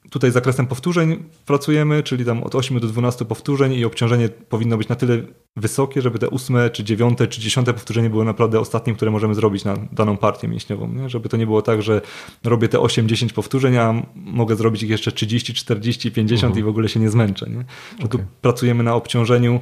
Tutaj 0.09 0.31
zakresem 0.31 0.67
powtórzeń 0.67 1.23
pracujemy, 1.45 2.03
czyli 2.03 2.25
tam 2.25 2.43
od 2.43 2.55
8 2.55 2.79
do 2.79 2.87
12 2.87 3.25
powtórzeń 3.25 3.73
i 3.73 3.85
obciążenie 3.85 4.29
powinno 4.29 4.77
być 4.77 4.87
na 4.87 4.95
tyle 4.95 5.21
wysokie, 5.55 6.01
żeby 6.01 6.19
te 6.19 6.29
8 6.29 6.57
czy 6.73 6.83
9 6.83 7.17
czy 7.29 7.41
10 7.41 7.65
powtórzenie 7.65 8.09
było 8.09 8.23
naprawdę 8.23 8.59
ostatnim, 8.59 8.95
które 8.95 9.11
możemy 9.11 9.35
zrobić 9.35 9.65
na 9.65 9.75
daną 9.91 10.17
partię 10.17 10.47
mięśniową. 10.47 10.87
Nie? 10.87 11.09
Żeby 11.09 11.29
to 11.29 11.37
nie 11.37 11.45
było 11.45 11.61
tak, 11.61 11.81
że 11.81 12.01
robię 12.43 12.67
te 12.67 12.77
8-10 12.77 13.33
powtórzeń, 13.33 13.77
a 13.77 14.03
mogę 14.15 14.55
zrobić 14.55 14.83
ich 14.83 14.89
jeszcze 14.89 15.11
30, 15.11 15.53
40, 15.53 16.11
50 16.11 16.51
uh 16.51 16.57
-huh. 16.57 16.59
i 16.59 16.63
w 16.63 16.67
ogóle 16.67 16.89
się 16.89 16.99
nie 16.99 17.09
zmęczę. 17.09 17.49
Nie? 17.49 17.65
Że 17.99 18.05
okay. 18.05 18.09
tu 18.09 18.19
pracujemy 18.41 18.83
na 18.83 18.95
obciążeniu, 18.95 19.59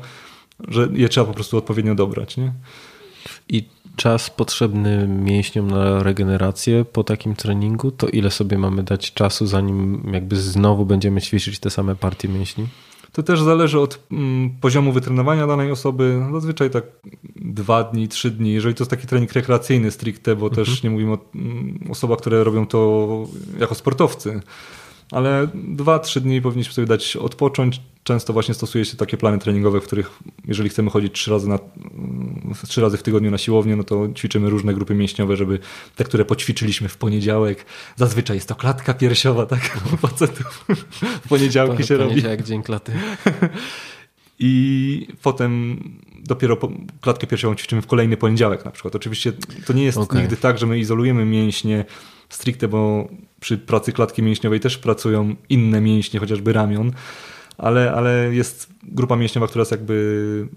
że 0.68 0.88
je 0.93 1.10
trzeba 1.10 1.26
po 1.26 1.34
prostu 1.34 1.58
odpowiednio 1.58 1.96
dobrać. 1.96 2.38
Nie? 2.38 2.54
I 3.50 3.70
czas 3.96 4.30
potrzebny 4.30 5.08
mięśniom 5.08 5.72
na 5.72 6.04
regenerację 6.04 6.86
po 6.86 7.04
takim 7.04 7.36
treningu, 7.36 7.91
to 7.91 8.08
ile 8.08 8.32
sobie 8.32 8.58
mamy 8.58 8.84
dać 8.84 9.14
czasu, 9.14 9.48
zanim 9.48 10.10
jakby 10.14 10.36
znowu 10.36 10.86
będziemy 10.86 11.22
ćwiczyć 11.22 11.60
te 11.60 11.70
same 11.70 11.96
partie 11.96 12.30
mięśni? 12.30 12.68
To 13.12 13.24
też 13.24 13.41
zależy 13.41 13.80
od 13.80 14.00
mm, 14.12 14.50
poziomu 14.62 14.91
wytrenowania 14.91 15.48
danej 15.48 15.72
osoby. 15.72 16.22
Zazwyczaj 16.34 16.70
tak 16.70 16.84
dwa 17.36 17.84
dni, 17.84 18.08
trzy 18.08 18.32
dni. 18.32 18.54
Jeżeli 18.54 18.76
to 18.76 18.84
jest 18.84 18.91
taki 18.91 19.08
trening 19.08 19.34
rekreacyjny 19.34 19.91
stricte, 19.91 20.36
bo 20.36 20.48
mhm. 20.48 20.66
też 20.66 20.84
nie 20.84 20.89
mówimy 20.89 21.12
o 21.12 21.18
mm, 21.36 21.80
osobach, 21.89 22.20
które 22.20 22.43
robią 22.43 22.68
to 22.68 23.08
jako 23.60 23.76
sportowcy 23.76 24.41
ale 25.12 25.48
2-3 25.76 26.20
dni 26.20 26.41
powinniśmy 26.41 26.74
sobie 26.74 26.88
dać 26.88 27.16
odpocząć. 27.16 27.82
Często 28.06 28.34
właśnie 28.34 28.53
stosuje 28.53 28.86
się 28.86 28.97
takie 28.97 29.18
plany 29.18 29.39
treningowe, 29.39 29.82
w 29.82 29.84
których 29.84 30.20
jeżeli 30.47 30.70
chcemy 30.70 30.89
chodzić 30.89 31.14
3 31.14 31.32
razy, 31.32 31.49
na, 31.49 31.60
3 32.68 32.82
razy 32.82 32.97
w 32.97 33.03
tygodniu 33.03 33.32
na 33.32 33.38
siłownię, 33.38 33.76
no 33.76 33.84
to 33.84 34.08
ćwiczymy 34.16 34.49
różne 34.49 34.74
grupy 34.74 34.95
mięśniowe, 34.95 35.38
żeby 35.38 35.60
te, 35.95 36.03
które 36.03 36.26
poćwiczyliśmy 36.26 36.89
w 36.89 36.97
poniedziałek, 36.97 37.66
zazwyczaj 37.95 38.38
jest 38.38 38.47
to 38.47 38.56
klatka 38.56 38.93
piersiowa, 38.93 39.45
tak? 39.45 39.62
Facetów 40.01 40.66
w 41.26 41.30
poniedziałki 41.30 41.84
się 41.84 41.97
robi. 41.97 42.24
jak 42.24 42.43
dzień 42.43 42.64
klaty. 42.64 42.91
I 44.39 45.08
potem 45.22 45.84
dopiero 46.24 46.58
klatkę 47.01 47.28
piersiową 47.28 47.56
ćwiczymy 47.56 47.82
w 47.82 47.88
kolejny 47.88 48.18
poniedziałek 48.18 48.66
na 48.66 48.72
przykład. 48.72 48.95
Oczywiście 48.95 49.34
to 49.66 49.74
nie 49.74 49.84
jest 49.84 49.97
okay. 49.97 50.22
nigdy 50.22 50.38
tak, 50.38 50.58
że 50.58 50.66
my 50.66 50.80
izolujemy 50.80 51.26
mięśnie 51.26 51.86
stricte, 52.30 52.68
bo 52.68 53.08
przy 53.39 53.58
pracy 53.58 53.91
klatki 53.91 54.24
mięśniowej 54.24 54.60
też 54.60 54.78
pracują 54.78 55.36
inne 55.49 55.82
mięśnie, 55.82 56.20
chociażby 56.20 56.53
ramion, 56.53 56.91
ale, 57.58 57.91
ale 57.93 58.36
jest 58.36 58.70
grupa 58.84 59.16
mięśniowa, 59.16 59.47
która 59.47 59.62
jest 59.62 59.72
jakby 59.72 60.47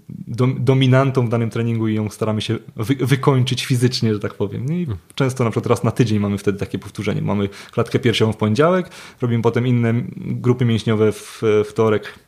dominantą 0.59 1.25
w 1.25 1.29
danym 1.29 1.49
treningu 1.49 1.87
i 1.87 1.95
ją 1.95 2.09
staramy 2.09 2.41
się 2.41 2.57
wy, 2.75 2.95
wykończyć 2.95 3.65
fizycznie, 3.65 4.13
że 4.13 4.19
tak 4.19 4.33
powiem. 4.33 4.65
I 4.65 4.85
hmm. 4.85 4.97
często 5.15 5.43
na 5.43 5.49
przykład 5.49 5.69
raz 5.69 5.83
na 5.83 5.91
tydzień 5.91 6.19
mamy 6.19 6.37
wtedy 6.37 6.59
takie 6.59 6.79
powtórzenie. 6.79 7.21
Mamy 7.21 7.49
klatkę 7.71 7.99
piersiową 7.99 8.33
w 8.33 8.37
poniedziałek, 8.37 8.89
robimy 9.21 9.43
potem 9.43 9.67
inne 9.67 9.93
grupy 10.17 10.65
mięśniowe 10.65 11.11
w 11.11 11.41
wtorek 11.65 12.19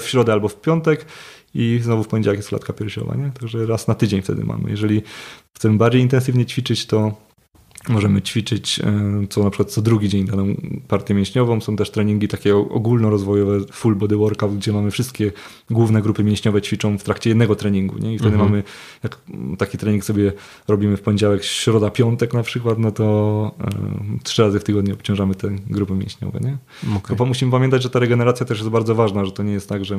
w 0.00 0.02
środę 0.02 0.32
albo 0.32 0.48
w 0.48 0.60
piątek 0.60 1.06
i 1.54 1.80
znowu 1.82 2.02
w 2.02 2.08
poniedziałek 2.08 2.38
jest 2.38 2.48
klatka 2.48 2.72
piersiowa, 2.72 3.14
nie? 3.14 3.30
Także 3.40 3.66
raz 3.66 3.88
na 3.88 3.94
tydzień 3.94 4.22
wtedy 4.22 4.44
mamy. 4.44 4.70
Jeżeli 4.70 5.02
chcemy 5.52 5.78
bardziej 5.78 6.02
intensywnie 6.02 6.46
ćwiczyć, 6.46 6.86
to 6.86 7.25
Możemy 7.88 8.22
ćwiczyć 8.22 8.80
e, 8.80 9.26
co 9.30 9.44
na 9.44 9.50
przykład 9.50 9.70
co 9.70 9.82
drugi 9.82 10.08
dzień 10.08 10.24
daną 10.24 10.54
partię 10.88 11.14
mięśniową. 11.14 11.60
Są 11.60 11.76
też 11.76 11.90
treningi 11.90 12.28
takie 12.28 12.56
ogólnorozwojowe, 12.56 13.60
full 13.72 13.94
body 13.94 14.16
workout, 14.16 14.56
gdzie 14.56 14.72
mamy 14.72 14.90
wszystkie 14.90 15.32
główne 15.70 16.02
grupy 16.02 16.24
mięśniowe 16.24 16.62
ćwiczą 16.62 16.98
w 16.98 17.02
trakcie 17.02 17.30
jednego 17.30 17.54
treningu. 17.54 17.98
Nie? 17.98 18.14
I 18.14 18.18
wtedy 18.18 18.34
mhm. 18.34 18.50
mamy, 18.50 18.62
jak 19.02 19.18
taki 19.58 19.78
trening 19.78 20.04
sobie 20.04 20.32
robimy 20.68 20.96
w 20.96 21.02
poniedziałek, 21.02 21.44
środa, 21.44 21.90
piątek 21.90 22.34
na 22.34 22.42
przykład, 22.42 22.78
no 22.78 22.92
to 22.92 23.54
e, 23.60 24.22
trzy 24.22 24.42
razy 24.42 24.60
w 24.60 24.64
tygodniu 24.64 24.94
obciążamy 24.94 25.34
te 25.34 25.48
grupy 25.66 25.94
mięśniowe. 25.94 26.40
Nie? 26.40 26.56
Okay. 26.96 27.16
Bo 27.16 27.26
musimy 27.26 27.52
pamiętać, 27.52 27.82
że 27.82 27.90
ta 27.90 27.98
regeneracja 27.98 28.46
też 28.46 28.58
jest 28.58 28.70
bardzo 28.70 28.94
ważna, 28.94 29.24
że 29.24 29.32
to 29.32 29.42
nie 29.42 29.52
jest 29.52 29.68
tak, 29.68 29.84
że 29.84 29.98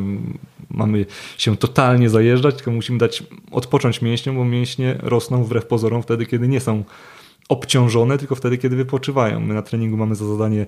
mamy 0.69 1.05
się 1.37 1.57
totalnie 1.57 2.09
zajeżdżać, 2.09 2.55
tylko 2.55 2.71
musimy 2.71 2.97
dać 2.97 3.23
odpocząć 3.51 4.01
mięśniom, 4.01 4.35
bo 4.35 4.45
mięśnie 4.45 4.97
rosną 5.03 5.43
wbrew 5.43 5.65
pozorom 5.65 6.03
wtedy, 6.03 6.25
kiedy 6.25 6.47
nie 6.47 6.59
są 6.59 6.83
obciążone 7.49 8.17
tylko 8.17 8.35
wtedy, 8.35 8.57
kiedy 8.57 8.75
wypoczywają. 8.75 9.39
My 9.39 9.53
na 9.53 9.61
treningu 9.61 9.97
mamy 9.97 10.15
za 10.15 10.25
zadanie 10.25 10.65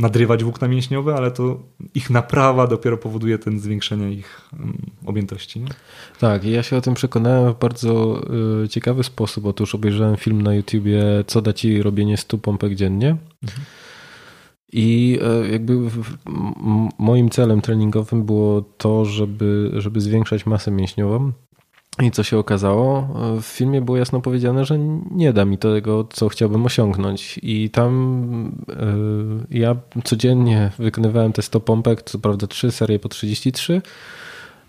nadrywać 0.00 0.44
włókna 0.44 0.68
mięśniowe, 0.68 1.14
ale 1.14 1.30
to 1.30 1.62
ich 1.94 2.10
naprawa 2.10 2.66
dopiero 2.66 2.96
powoduje 2.96 3.38
ten 3.38 3.60
zwiększenie 3.60 4.12
ich 4.12 4.50
um, 4.52 4.78
objętości. 5.06 5.60
Nie? 5.60 5.68
Tak, 6.20 6.44
ja 6.44 6.62
się 6.62 6.76
o 6.76 6.80
tym 6.80 6.94
przekonałem 6.94 7.54
w 7.54 7.58
bardzo 7.58 8.22
y, 8.64 8.68
ciekawy 8.68 9.04
sposób. 9.04 9.46
Otóż 9.46 9.74
obejrzałem 9.74 10.16
film 10.16 10.42
na 10.42 10.54
YouTubie 10.54 11.02
Co 11.26 11.42
da 11.42 11.52
ci 11.52 11.82
robienie 11.82 12.16
100 12.16 12.38
pompek 12.38 12.74
dziennie. 12.74 13.16
Mhm. 13.42 13.62
I 14.72 15.18
y, 15.44 15.50
jakby 15.50 15.78
moim 16.98 17.30
celem 17.30 17.60
treningowym 17.60 18.24
było 18.24 18.62
to, 18.62 19.04
żeby, 19.04 19.70
żeby 19.74 20.00
zwiększać 20.00 20.46
masę 20.46 20.70
mięśniową. 20.70 21.32
I 21.98 22.10
co 22.10 22.22
się 22.22 22.38
okazało? 22.38 23.08
W 23.42 23.44
filmie 23.44 23.80
było 23.80 23.96
jasno 23.96 24.20
powiedziane, 24.20 24.64
że 24.64 24.78
nie 25.10 25.32
da 25.32 25.44
mi 25.44 25.58
tego, 25.58 26.04
co 26.12 26.28
chciałbym 26.28 26.66
osiągnąć. 26.66 27.40
I 27.42 27.70
tam 27.70 28.52
yy, 29.50 29.58
ja 29.58 29.76
codziennie 30.04 30.70
wykonywałem 30.78 31.32
te 31.32 31.42
100 31.42 31.60
pompek, 31.60 32.02
co 32.02 32.18
prawda 32.18 32.46
trzy 32.46 32.70
serie 32.70 32.98
po 32.98 33.08
33, 33.08 33.72
yy, 33.72 33.80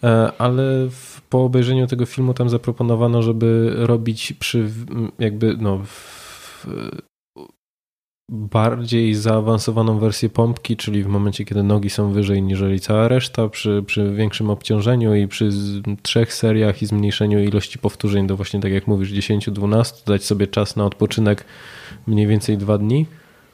e, 0.03 0.31
ale 0.37 0.63
w, 0.89 1.21
po 1.29 1.43
obejrzeniu 1.43 1.87
tego 1.87 2.05
filmu 2.05 2.33
tam 2.33 2.49
zaproponowano, 2.49 3.21
żeby 3.21 3.73
robić 3.75 4.33
przy 4.33 4.69
jakby 5.19 5.57
no, 5.59 5.79
w, 5.85 6.67
bardziej 8.31 9.15
zaawansowaną 9.15 9.99
wersję 9.99 10.29
pompki, 10.29 10.77
czyli 10.77 11.03
w 11.03 11.07
momencie, 11.07 11.45
kiedy 11.45 11.63
nogi 11.63 11.89
są 11.89 12.11
wyżej 12.11 12.41
niż 12.41 12.63
cała 12.81 13.07
reszta, 13.07 13.49
przy, 13.49 13.83
przy 13.87 14.13
większym 14.13 14.49
obciążeniu 14.49 15.15
i 15.15 15.27
przy 15.27 15.49
trzech 16.01 16.33
seriach 16.33 16.81
i 16.81 16.85
zmniejszeniu 16.85 17.43
ilości 17.43 17.79
powtórzeń 17.79 18.27
do 18.27 18.35
właśnie, 18.35 18.59
tak 18.59 18.71
jak 18.71 18.87
mówisz, 18.87 19.11
10-12, 19.11 20.07
dać 20.07 20.23
sobie 20.23 20.47
czas 20.47 20.75
na 20.75 20.85
odpoczynek 20.85 21.45
mniej 22.07 22.27
więcej 22.27 22.57
dwa 22.57 22.77
dni. 22.77 23.05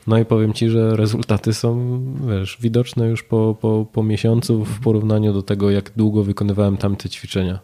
No 0.08 0.18
i 0.18 0.26
powiem 0.26 0.54
Ci, 0.54 0.70
że 0.70 0.96
rezultaty 0.96 1.54
są 1.54 2.00
wiesz, 2.28 2.58
widoczne 2.62 3.08
już 3.08 3.24
po, 3.24 3.58
po, 3.62 3.86
po 3.94 4.04
miesiącu 4.04 4.66
w 4.66 4.80
porównaniu 4.80 5.34
do 5.34 5.42
tego, 5.42 5.72
jak 5.72 5.92
długo 5.96 6.24
wykonywałem 6.24 6.78
tamte 6.78 7.10
ćwiczenia. 7.10 7.60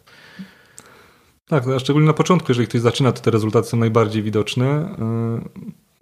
Tak, 1.48 1.68
a 1.68 1.80
szczególnie 1.80 2.08
na 2.08 2.14
początku, 2.14 2.52
jeżeli 2.52 2.68
ktoś 2.68 2.82
zaczyna, 2.82 3.12
to 3.12 3.22
te 3.22 3.32
rezultaty 3.32 3.68
są 3.68 3.78
najbardziej 3.78 4.24
widoczne. 4.24 4.96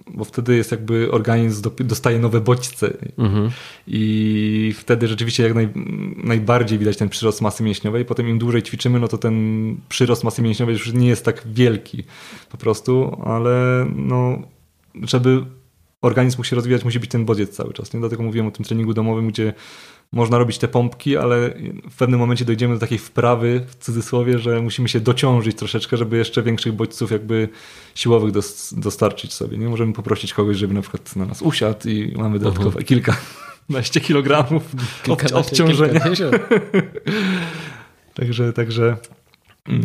Bo 0.07 0.23
wtedy 0.25 0.55
jest 0.55 0.71
jakby 0.71 1.11
organizm 1.11 1.69
dostaje 1.79 2.19
nowe 2.19 2.41
bodźce 2.41 2.97
mhm. 3.17 3.49
i 3.87 4.73
wtedy 4.77 5.07
rzeczywiście 5.07 5.43
jak 5.43 5.55
naj, 5.55 5.69
najbardziej 6.23 6.79
widać 6.79 6.97
ten 6.97 7.09
przyrost 7.09 7.41
masy 7.41 7.63
mięśniowej. 7.63 8.05
Potem 8.05 8.29
im 8.29 8.39
dłużej 8.39 8.63
ćwiczymy, 8.63 8.99
no 8.99 9.07
to 9.07 9.17
ten 9.17 9.35
przyrost 9.89 10.23
masy 10.23 10.41
mięśniowej 10.41 10.73
już 10.73 10.93
nie 10.93 11.07
jest 11.07 11.25
tak 11.25 11.43
wielki 11.45 12.03
po 12.49 12.57
prostu, 12.57 13.21
ale 13.25 13.85
no, 13.95 14.41
żeby 14.95 15.45
organizm 16.01 16.37
musi 16.37 16.55
rozwijać, 16.55 16.83
musi 16.83 16.99
być 16.99 17.11
ten 17.11 17.25
bodziec 17.25 17.49
cały 17.49 17.73
czas. 17.73 17.93
Nie? 17.93 17.99
Dlatego 17.99 18.23
mówiłem 18.23 18.47
o 18.47 18.51
tym 18.51 18.65
treningu 18.65 18.93
domowym, 18.93 19.27
gdzie 19.27 19.53
można 20.11 20.37
robić 20.37 20.57
te 20.57 20.67
pompki, 20.67 21.17
ale 21.17 21.53
w 21.89 21.95
pewnym 21.97 22.19
momencie 22.19 22.45
dojdziemy 22.45 22.73
do 22.73 22.79
takiej 22.79 22.97
wprawy, 22.97 23.65
w 23.67 23.75
cudzysłowie, 23.75 24.39
że 24.39 24.61
musimy 24.61 24.89
się 24.89 24.99
dociążyć 24.99 25.57
troszeczkę, 25.57 25.97
żeby 25.97 26.17
jeszcze 26.17 26.43
większych 26.43 26.73
bodźców 26.73 27.11
jakby 27.11 27.49
siłowych 27.95 28.33
dostarczyć 28.71 29.33
sobie. 29.33 29.57
Nie 29.57 29.69
możemy 29.69 29.93
poprosić 29.93 30.33
kogoś, 30.33 30.57
żeby 30.57 30.73
na 30.73 30.81
przykład 30.81 31.15
na 31.15 31.25
nas 31.25 31.41
usiadł 31.41 31.89
i 31.89 32.13
mamy 32.17 32.39
dodatkowe 32.39 32.69
uh 32.69 32.75
-huh. 32.83 32.85
kilkanaście 32.85 34.01
kilogramów 34.01 34.63
obciążenia. 35.33 35.99
także, 38.15 38.53
także 38.53 38.83
mm, 38.85 38.97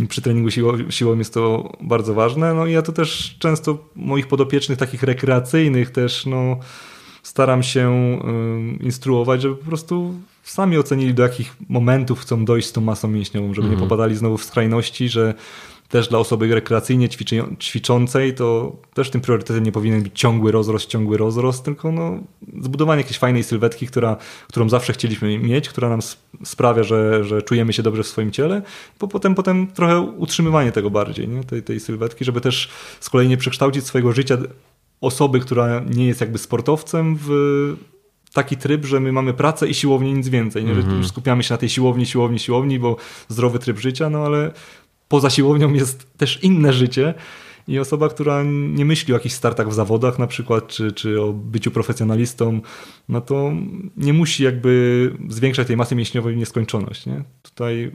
przy 0.08 0.22
treningu 0.22 0.50
siłowym, 0.50 0.90
siłowym 0.90 1.18
jest 1.18 1.34
to 1.34 1.72
bardzo 1.80 2.14
ważne. 2.14 2.54
No 2.54 2.66
i 2.66 2.72
ja 2.72 2.82
to 2.82 2.92
też 2.92 3.36
często 3.38 3.78
moich 3.94 4.28
podopiecznych 4.28 4.78
takich 4.78 5.02
rekreacyjnych 5.02 5.90
też 5.90 6.26
no 6.26 6.58
staram 7.22 7.62
się 7.62 8.18
instruować, 8.80 9.42
żeby 9.42 9.56
po 9.56 9.64
prostu 9.64 10.14
sami 10.42 10.78
ocenili, 10.78 11.14
do 11.14 11.22
jakich 11.22 11.56
momentów 11.68 12.20
chcą 12.20 12.44
dojść 12.44 12.68
z 12.68 12.72
tą 12.72 12.80
masą 12.80 13.08
mięśniową, 13.08 13.54
żeby 13.54 13.66
mhm. 13.66 13.74
nie 13.74 13.88
popadali 13.88 14.16
znowu 14.16 14.38
w 14.38 14.44
skrajności, 14.44 15.08
że 15.08 15.34
też 15.88 16.08
dla 16.08 16.18
osoby 16.18 16.54
rekreacyjnie 16.54 17.08
ćwiczącej 17.60 18.34
to 18.34 18.76
też 18.94 19.10
tym 19.10 19.20
priorytetem 19.20 19.64
nie 19.64 19.72
powinien 19.72 20.02
być 20.02 20.20
ciągły 20.20 20.52
rozrost, 20.52 20.86
ciągły 20.86 21.16
rozrost, 21.16 21.64
tylko 21.64 21.92
no, 21.92 22.18
zbudowanie 22.62 23.00
jakiejś 23.00 23.18
fajnej 23.18 23.44
sylwetki, 23.44 23.86
która, 23.86 24.16
którą 24.48 24.68
zawsze 24.68 24.92
chcieliśmy 24.92 25.38
mieć, 25.38 25.68
która 25.68 25.88
nam 25.88 26.00
sprawia, 26.44 26.82
że, 26.82 27.24
że 27.24 27.42
czujemy 27.42 27.72
się 27.72 27.82
dobrze 27.82 28.02
w 28.02 28.06
swoim 28.06 28.32
ciele, 28.32 28.62
bo 29.00 29.08
potem, 29.08 29.34
potem 29.34 29.66
trochę 29.66 30.00
utrzymywanie 30.00 30.72
tego 30.72 30.90
bardziej, 30.90 31.28
nie? 31.28 31.44
Tej, 31.44 31.62
tej 31.62 31.80
sylwetki, 31.80 32.24
żeby 32.24 32.40
też 32.40 32.68
z 33.00 33.10
kolei 33.10 33.28
nie 33.28 33.36
przekształcić 33.36 33.84
swojego 33.84 34.12
życia 34.12 34.38
osoby, 35.00 35.40
która 35.40 35.80
nie 35.80 36.06
jest 36.06 36.20
jakby 36.20 36.38
sportowcem 36.38 37.18
w 37.20 37.76
taki 38.32 38.56
tryb, 38.56 38.84
że 38.84 39.00
my 39.00 39.12
mamy 39.12 39.34
pracę 39.34 39.68
i 39.68 39.74
siłownię, 39.74 40.12
nic 40.12 40.28
więcej. 40.28 40.64
Nie? 40.64 40.74
Że 40.74 40.80
mm 40.80 41.02
-hmm. 41.02 41.08
skupiamy 41.08 41.42
się 41.42 41.54
na 41.54 41.58
tej 41.58 41.68
siłowni, 41.68 42.06
siłowni, 42.06 42.38
siłowni, 42.38 42.78
bo 42.78 42.96
zdrowy 43.28 43.58
tryb 43.58 43.78
życia, 43.78 44.10
no 44.10 44.18
ale 44.18 44.52
poza 45.08 45.30
siłownią 45.30 45.72
jest 45.72 46.16
też 46.16 46.44
inne 46.44 46.72
życie. 46.72 47.14
I 47.68 47.78
osoba, 47.78 48.08
która 48.08 48.42
nie 48.74 48.84
myśli 48.84 49.14
o 49.14 49.16
jakichś 49.16 49.34
startach 49.34 49.68
w 49.68 49.72
zawodach 49.72 50.18
na 50.18 50.26
przykład, 50.26 50.68
czy, 50.68 50.92
czy 50.92 51.22
o 51.22 51.32
byciu 51.32 51.70
profesjonalistą, 51.70 52.60
no 53.08 53.20
to 53.20 53.52
nie 53.96 54.12
musi 54.12 54.44
jakby 54.44 55.12
zwiększać 55.28 55.66
tej 55.66 55.76
masy 55.76 55.94
mięśniowej 55.94 56.34
w 56.34 56.36
nieskończoność. 56.36 57.06
Nie? 57.06 57.24
Tutaj 57.42 57.92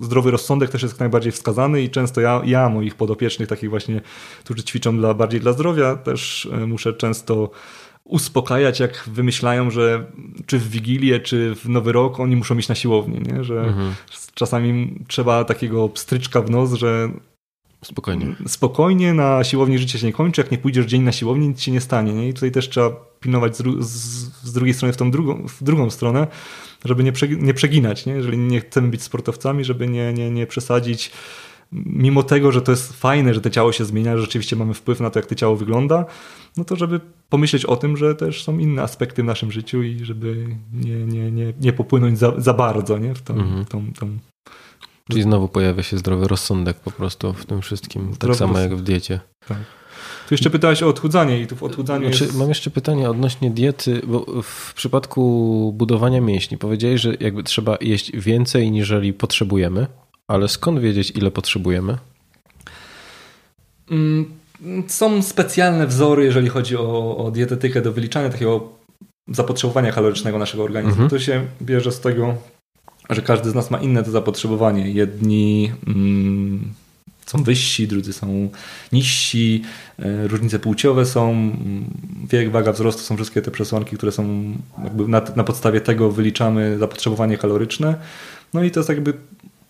zdrowy 0.00 0.30
rozsądek 0.30 0.70
też 0.70 0.82
jest 0.82 1.00
najbardziej 1.00 1.32
wskazany 1.32 1.82
i 1.82 1.90
często 1.90 2.20
ja, 2.20 2.42
ja 2.44 2.68
moich 2.68 2.94
podopiecznych, 2.94 3.48
takich 3.48 3.70
właśnie, 3.70 4.00
którzy 4.44 4.62
ćwiczą 4.62 4.96
dla, 4.96 5.14
bardziej 5.14 5.40
dla 5.40 5.52
zdrowia, 5.52 5.96
też 5.96 6.48
e, 6.52 6.66
muszę 6.66 6.92
często 6.92 7.50
uspokajać, 8.04 8.80
jak 8.80 9.08
wymyślają, 9.08 9.70
że 9.70 10.06
czy 10.46 10.58
w 10.58 10.68
Wigilię, 10.68 11.20
czy 11.20 11.54
w 11.54 11.68
Nowy 11.68 11.92
Rok 11.92 12.20
oni 12.20 12.36
muszą 12.36 12.58
iść 12.58 12.68
na 12.68 12.74
siłownię, 12.74 13.20
nie? 13.20 13.44
że 13.44 13.60
mhm. 13.60 13.94
czasami 14.34 14.98
trzeba 15.08 15.44
takiego 15.44 15.90
stryczka 15.94 16.40
w 16.40 16.50
nos, 16.50 16.72
że 16.72 17.10
Spokojnie. 17.84 18.26
Spokojnie, 18.46 19.14
na 19.14 19.44
siłowni 19.44 19.78
życie 19.78 19.98
się 19.98 20.06
nie 20.06 20.12
kończy. 20.12 20.40
Jak 20.40 20.50
nie 20.50 20.58
pójdziesz 20.58 20.86
dzień 20.86 21.02
na 21.02 21.12
siłowni, 21.12 21.48
nic 21.48 21.60
się 21.60 21.72
nie 21.72 21.80
stanie. 21.80 22.12
Nie? 22.12 22.28
I 22.28 22.34
tutaj 22.34 22.52
też 22.52 22.68
trzeba 22.68 22.90
pilnować 23.20 23.56
z, 23.56 23.62
z, 23.80 23.96
z 24.42 24.52
drugiej 24.52 24.74
strony 24.74 24.92
w 24.92 24.96
tą 24.96 25.10
drugą, 25.10 25.46
w 25.48 25.64
drugą 25.64 25.90
stronę, 25.90 26.26
żeby 26.84 27.04
nie 27.28 27.54
przeginać. 27.54 28.06
Nie? 28.06 28.12
Jeżeli 28.12 28.38
nie 28.38 28.60
chcemy 28.60 28.88
być 28.88 29.02
sportowcami, 29.02 29.64
żeby 29.64 29.88
nie, 29.88 30.12
nie, 30.12 30.30
nie 30.30 30.46
przesadzić. 30.46 31.10
Mimo 31.72 32.22
tego, 32.22 32.52
że 32.52 32.62
to 32.62 32.72
jest 32.72 32.92
fajne, 32.92 33.34
że 33.34 33.40
to 33.40 33.50
ciało 33.50 33.72
się 33.72 33.84
zmienia, 33.84 34.16
że 34.16 34.22
rzeczywiście 34.22 34.56
mamy 34.56 34.74
wpływ 34.74 35.00
na 35.00 35.10
to, 35.10 35.18
jak 35.18 35.26
to 35.26 35.34
ciało 35.34 35.56
wygląda, 35.56 36.04
no 36.56 36.64
to 36.64 36.76
żeby 36.76 37.00
pomyśleć 37.28 37.64
o 37.64 37.76
tym, 37.76 37.96
że 37.96 38.14
też 38.14 38.44
są 38.44 38.58
inne 38.58 38.82
aspekty 38.82 39.22
w 39.22 39.26
naszym 39.26 39.52
życiu 39.52 39.82
i 39.82 40.04
żeby 40.04 40.56
nie, 40.72 41.06
nie, 41.06 41.30
nie, 41.30 41.52
nie 41.60 41.72
popłynąć 41.72 42.18
za, 42.18 42.40
za 42.40 42.54
bardzo 42.54 42.98
nie? 42.98 43.14
w 43.14 43.22
tą, 43.22 43.34
mhm. 43.34 43.64
tą, 43.64 43.92
tą 43.92 44.18
Czyli 45.10 45.22
znowu 45.22 45.48
pojawia 45.48 45.82
się 45.82 45.98
zdrowy 45.98 46.28
rozsądek 46.28 46.76
po 46.76 46.90
prostu 46.90 47.32
w 47.32 47.46
tym 47.46 47.60
wszystkim, 47.60 48.06
tak 48.06 48.14
zdrowy 48.14 48.38
tak 48.38 48.48
samo 48.48 48.58
jak 48.58 48.76
w 48.76 48.82
diecie. 48.82 49.20
Tak. 49.48 49.58
Tu 50.28 50.34
jeszcze 50.34 50.50
pytałeś 50.50 50.82
o 50.82 50.88
odchudzanie 50.88 51.40
i 51.40 51.46
tu 51.46 51.56
w 51.56 51.62
odchudzaniu 51.62 52.08
znaczy, 52.08 52.24
jest... 52.24 52.36
Mam 52.36 52.48
jeszcze 52.48 52.70
pytanie 52.70 53.10
odnośnie 53.10 53.50
diety, 53.50 54.02
bo 54.06 54.42
w 54.42 54.74
przypadku 54.74 55.72
budowania 55.76 56.20
mięśni 56.20 56.58
powiedziałeś, 56.58 57.00
że 57.00 57.14
jakby 57.20 57.42
trzeba 57.42 57.76
jeść 57.80 58.12
więcej 58.16 58.70
niżeli 58.70 59.12
potrzebujemy, 59.12 59.86
ale 60.30 60.48
skąd 60.48 60.80
wiedzieć 60.80 61.10
ile 61.10 61.30
potrzebujemy? 61.30 61.98
Mm, 63.90 64.30
są 64.88 65.22
specjalne 65.22 65.86
wzory, 65.86 66.24
jeżeli 66.24 66.48
chodzi 66.48 66.76
o, 66.76 67.16
o 67.16 67.30
dietetykę 67.30 67.82
do 67.82 67.92
wyliczania 67.92 68.30
takiego 68.30 68.68
zapotrzebowania 69.28 69.92
kalorycznego 69.92 70.38
naszego 70.38 70.64
organizmu. 70.64 71.02
Mhm. 71.02 71.10
To 71.10 71.18
się 71.18 71.46
bierze 71.62 71.92
z 71.92 72.00
tego 72.00 72.36
że 73.10 73.22
każdy 73.22 73.50
z 73.50 73.54
nas 73.54 73.70
ma 73.70 73.78
inne 73.78 74.02
to 74.02 74.10
zapotrzebowanie. 74.10 74.90
Jedni 74.90 75.72
mm, 75.86 76.72
są 77.26 77.42
wyżsi, 77.42 77.88
drudzy 77.88 78.12
są 78.12 78.48
niżsi, 78.92 79.62
e, 79.98 80.28
różnice 80.28 80.58
płciowe 80.58 81.06
są, 81.06 81.50
wiek, 82.30 82.50
waga 82.50 82.72
wzrostu, 82.72 83.02
są 83.02 83.16
wszystkie 83.16 83.42
te 83.42 83.50
przesłanki, 83.50 83.96
które 83.96 84.12
są 84.12 84.52
jakby 84.84 85.08
na, 85.08 85.22
na 85.36 85.44
podstawie 85.44 85.80
tego 85.80 86.10
wyliczamy 86.10 86.78
zapotrzebowanie 86.78 87.38
kaloryczne. 87.38 87.94
No 88.54 88.64
i 88.64 88.70
to 88.70 88.80
jest 88.80 88.88
jakby 88.88 89.14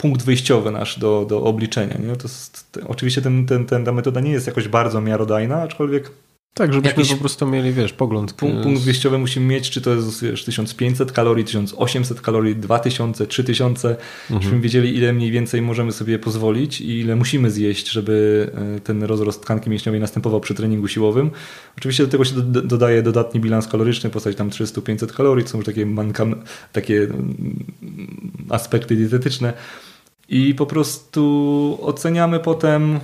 punkt 0.00 0.22
wyjściowy 0.22 0.70
nasz 0.70 0.98
do, 0.98 1.26
do 1.28 1.42
obliczenia. 1.42 1.98
Nie? 1.98 2.16
To 2.16 2.22
jest, 2.22 2.78
oczywiście 2.86 3.22
ten, 3.22 3.46
ten, 3.46 3.66
ten, 3.66 3.84
ta 3.84 3.92
metoda 3.92 4.20
nie 4.20 4.30
jest 4.30 4.46
jakoś 4.46 4.68
bardzo 4.68 5.00
miarodajna, 5.00 5.62
aczkolwiek 5.62 6.10
tak, 6.54 6.72
żebyśmy 6.72 7.04
po 7.04 7.20
prostu 7.20 7.46
mieli, 7.46 7.72
wiesz, 7.72 7.92
pogląd. 7.92 8.32
Punkt, 8.32 8.62
punkt 8.62 8.82
wyjściowy 8.82 9.18
musimy 9.18 9.46
mieć, 9.46 9.70
czy 9.70 9.80
to 9.80 9.94
jest 9.94 10.22
wiesz, 10.22 10.44
1500 10.44 11.12
kalorii, 11.12 11.44
1800 11.44 12.20
kalorii, 12.20 12.56
2000, 12.56 13.26
3000, 13.26 13.88
mhm. 13.88 13.98
żebyśmy 14.30 14.60
wiedzieli, 14.60 14.96
ile 14.96 15.12
mniej 15.12 15.30
więcej 15.30 15.62
możemy 15.62 15.92
sobie 15.92 16.18
pozwolić 16.18 16.80
i 16.80 16.98
ile 16.98 17.16
musimy 17.16 17.50
zjeść, 17.50 17.90
żeby 17.90 18.50
e, 18.76 18.80
ten 18.80 19.02
rozrost 19.02 19.42
tkanki 19.42 19.70
mięśniowej 19.70 20.00
następował 20.00 20.40
przy 20.40 20.54
treningu 20.54 20.88
siłowym. 20.88 21.30
Oczywiście 21.78 22.04
do 22.04 22.10
tego 22.10 22.24
się 22.24 22.34
do, 22.34 22.62
dodaje 22.62 23.02
dodatni 23.02 23.40
bilans 23.40 23.68
kaloryczny, 23.68 24.10
w 24.10 24.12
postaci 24.12 24.36
tam 24.36 24.50
300-500 24.50 25.06
kalorii, 25.06 25.44
to 25.44 25.50
są 25.50 25.58
już 25.58 25.66
takie, 25.66 25.86
mankam, 25.86 26.34
takie 26.72 27.02
mm, 27.02 27.64
aspekty 28.48 28.96
dietetyczne 28.96 29.52
i 30.30 30.54
po 30.54 30.66
prostu 30.66 31.78
oceniamy 31.82 32.40
potem, 32.40 32.96
e, 32.96 33.00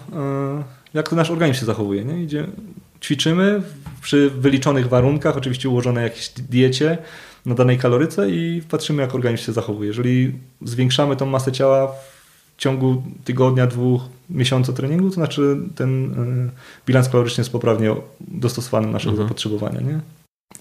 jak 0.94 1.08
to 1.08 1.16
nasz 1.16 1.30
organizm 1.30 1.60
się 1.60 1.66
zachowuje. 1.66 2.04
Nie? 2.04 2.22
Idzie, 2.22 2.46
ćwiczymy 3.02 3.62
przy 4.02 4.30
wyliczonych 4.30 4.88
warunkach, 4.88 5.36
oczywiście 5.36 5.68
ułożone 5.68 6.02
jakieś 6.02 6.28
diecie 6.28 6.98
na 7.46 7.54
danej 7.54 7.78
kaloryce 7.78 8.30
i 8.30 8.62
patrzymy, 8.70 9.02
jak 9.02 9.14
organizm 9.14 9.44
się 9.44 9.52
zachowuje. 9.52 9.86
Jeżeli 9.86 10.32
zwiększamy 10.62 11.16
tą 11.16 11.26
masę 11.26 11.52
ciała 11.52 11.92
w 12.56 12.60
ciągu 12.60 13.02
tygodnia, 13.24 13.66
dwóch, 13.66 14.02
miesiąca 14.30 14.72
treningu, 14.72 15.08
to 15.08 15.14
znaczy 15.14 15.56
ten 15.74 16.14
e, 16.48 16.86
bilans 16.86 17.08
kaloryczny 17.08 17.40
jest 17.40 17.52
poprawnie 17.52 17.94
dostosowany 18.20 18.86
do 18.86 18.92
naszego 18.92 19.10
mhm. 19.10 19.28
zapotrzebowania. 19.28 19.80
Nie? 19.80 20.00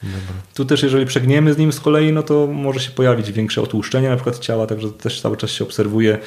Dobra. 0.04 0.42
Tu 0.54 0.66
też 0.66 0.84
jeżeli 0.84 1.06
przegniemy 1.06 1.54
z 1.54 1.58
nim 1.58 1.74
z 1.74 1.80
kolei, 1.80 2.14
no 2.14 2.24
to 2.24 2.48
może 2.48 2.80
się 2.80 2.92
pojawić 2.92 3.32
większe 3.32 3.62
otłuszczenie 3.62 4.10
na 4.10 4.16
przykład 4.16 4.40
ciała, 4.40 4.68
także 4.68 4.92
też 4.92 5.22
cały 5.22 5.38
czas 5.38 5.50
się 5.50 5.64
obserwuje 5.64 6.18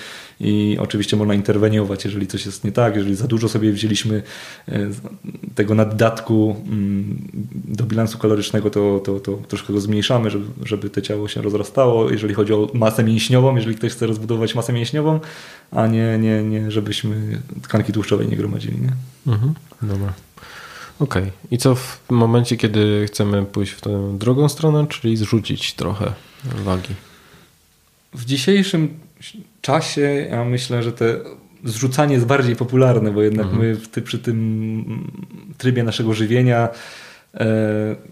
i 0.40 0.76
oczywiście 0.80 1.16
można 1.16 1.34
interweniować, 1.34 2.04
jeżeli 2.04 2.26
coś 2.26 2.46
jest 2.46 2.64
nie 2.64 2.72
tak, 2.72 2.96
jeżeli 2.96 3.14
za 3.14 3.26
dużo 3.26 3.48
sobie 3.48 3.72
wzięliśmy 3.72 4.22
e, 4.68 4.88
tego 5.54 5.74
naddatku 5.74 6.56
mm, 6.66 7.18
do 7.64 7.84
bilansu 7.84 8.18
kalorycznego, 8.18 8.70
to, 8.70 9.00
to, 9.00 9.20
to 9.20 9.38
troszkę 9.48 9.72
go 9.72 9.80
zmniejszamy, 9.80 10.30
żeby, 10.30 10.46
żeby 10.64 10.90
to 10.90 11.00
ciało 11.00 11.28
się 11.28 11.42
rozrastało. 11.42 12.10
Jeżeli 12.10 12.34
chodzi 12.34 12.52
o 12.52 12.70
masę 12.74 13.04
mięśniową, 13.04 13.56
jeżeli 13.56 13.76
ktoś 13.76 13.92
chce 13.92 14.06
rozbudować 14.06 14.54
masę 14.54 14.72
mięśniową, 14.72 15.20
a 15.70 15.86
nie, 15.86 16.18
nie, 16.18 16.42
nie 16.42 16.70
żebyśmy 16.70 17.40
tkanki 17.62 17.92
tłuszczowej 17.92 18.28
nie 18.28 18.36
gromadzili. 18.36 18.76
Nie? 18.80 18.92
Mhm. 19.32 19.54
Dobra. 19.82 20.12
Okej. 21.00 21.22
Okay. 21.22 21.32
I 21.50 21.58
co 21.58 21.74
w 21.74 22.00
momencie, 22.10 22.56
kiedy 22.56 23.06
chcemy 23.06 23.44
pójść 23.44 23.72
w 23.72 23.80
tę 23.80 24.18
drugą 24.18 24.48
stronę, 24.48 24.86
czyli 24.86 25.16
zrzucić 25.16 25.74
trochę 25.74 26.12
wagi? 26.44 26.94
W 28.14 28.24
dzisiejszym 28.24 28.98
czasie 29.60 30.26
ja 30.30 30.44
myślę, 30.44 30.82
że 30.82 30.92
te 30.92 31.16
zrzucanie 31.64 32.14
jest 32.14 32.26
bardziej 32.26 32.56
popularne, 32.56 33.10
bo 33.10 33.22
jednak 33.22 33.46
mhm. 33.46 33.62
my 33.62 33.76
ty, 33.76 34.02
przy 34.02 34.18
tym 34.18 34.84
trybie 35.58 35.82
naszego 35.82 36.14
żywienia 36.14 36.68
e, 37.34 37.46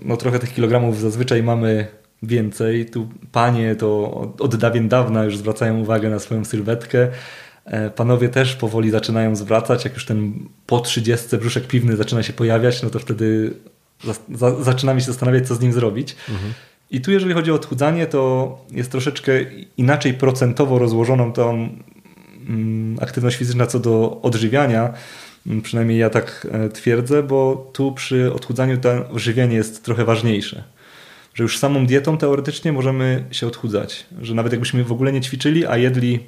no 0.02 0.16
trochę 0.16 0.38
tych 0.38 0.54
kilogramów 0.54 1.00
zazwyczaj 1.00 1.42
mamy 1.42 1.86
więcej. 2.22 2.86
Tu 2.86 3.08
panie 3.32 3.76
to 3.76 4.10
od 4.38 4.56
dawien 4.56 4.88
dawna 4.88 5.24
już 5.24 5.36
zwracają 5.36 5.78
uwagę 5.78 6.10
na 6.10 6.18
swoją 6.18 6.44
sylwetkę. 6.44 7.08
E, 7.66 7.90
panowie 7.90 8.28
też 8.28 8.56
powoli 8.56 8.90
zaczynają 8.90 9.36
zwracać, 9.36 9.84
jak 9.84 9.94
już 9.94 10.06
ten 10.06 10.48
po 10.66 10.80
30 10.80 11.36
brzuszek 11.36 11.66
piwny 11.66 11.96
zaczyna 11.96 12.22
się 12.22 12.32
pojawiać, 12.32 12.82
no 12.82 12.90
to 12.90 12.98
wtedy 12.98 13.54
za, 14.04 14.14
za, 14.34 14.62
zaczynamy 14.62 15.00
się 15.00 15.06
zastanawiać, 15.06 15.48
co 15.48 15.54
z 15.54 15.60
nim 15.60 15.72
zrobić. 15.72 16.16
Mhm. 16.28 16.52
I 16.90 17.00
tu 17.00 17.12
jeżeli 17.12 17.34
chodzi 17.34 17.52
o 17.52 17.54
odchudzanie, 17.54 18.06
to 18.06 18.58
jest 18.70 18.90
troszeczkę 18.90 19.32
inaczej 19.76 20.14
procentowo 20.14 20.78
rozłożoną 20.78 21.32
tą 21.32 21.68
mm, 22.48 22.98
aktywność 23.00 23.36
fizyczna 23.36 23.66
co 23.66 23.80
do 23.80 24.20
odżywiania. 24.22 24.92
Mm, 25.46 25.62
przynajmniej 25.62 25.98
ja 25.98 26.10
tak 26.10 26.46
e, 26.52 26.68
twierdzę, 26.68 27.22
bo 27.22 27.70
tu 27.72 27.92
przy 27.92 28.32
odchudzaniu 28.32 28.78
to 28.78 29.08
odżywianie 29.08 29.56
jest 29.56 29.84
trochę 29.84 30.04
ważniejsze. 30.04 30.64
Że 31.34 31.42
już 31.42 31.58
samą 31.58 31.86
dietą 31.86 32.18
teoretycznie 32.18 32.72
możemy 32.72 33.24
się 33.30 33.46
odchudzać. 33.46 34.06
Że 34.22 34.34
nawet 34.34 34.52
jakbyśmy 34.52 34.84
w 34.84 34.92
ogóle 34.92 35.12
nie 35.12 35.20
ćwiczyli, 35.20 35.66
a 35.66 35.76
jedli 35.76 36.20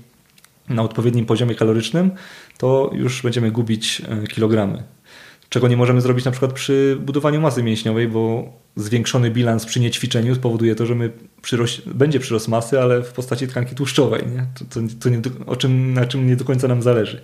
na 0.70 0.82
odpowiednim 0.82 1.26
poziomie 1.26 1.54
kalorycznym, 1.54 2.10
to 2.58 2.90
już 2.94 3.22
będziemy 3.22 3.50
gubić 3.50 4.02
e, 4.08 4.26
kilogramy. 4.26 4.82
Czego 5.48 5.68
nie 5.68 5.76
możemy 5.76 6.00
zrobić 6.00 6.24
na 6.24 6.30
przykład 6.30 6.52
przy 6.52 6.98
budowaniu 7.00 7.40
masy 7.40 7.62
mięśniowej, 7.62 8.08
bo 8.08 8.52
zwiększony 8.76 9.30
bilans 9.30 9.66
przy 9.66 9.80
niećwiczeniu 9.80 10.34
spowoduje 10.34 10.74
to, 10.74 10.86
że 10.86 10.94
my 10.94 11.10
przyroś, 11.42 11.80
będzie 11.80 12.20
przyrost 12.20 12.48
masy, 12.48 12.80
ale 12.80 13.02
w 13.02 13.12
postaci 13.12 13.48
tkanki 13.48 13.74
tłuszczowej, 13.74 14.22
nie? 14.26 14.46
To, 14.58 14.64
to, 14.64 14.86
to 15.00 15.08
nie, 15.08 15.20
o 15.46 15.56
czym, 15.56 15.94
na 15.94 16.06
czym 16.06 16.26
nie 16.26 16.36
do 16.36 16.44
końca 16.44 16.68
nam 16.68 16.82
zależy. 16.82 17.22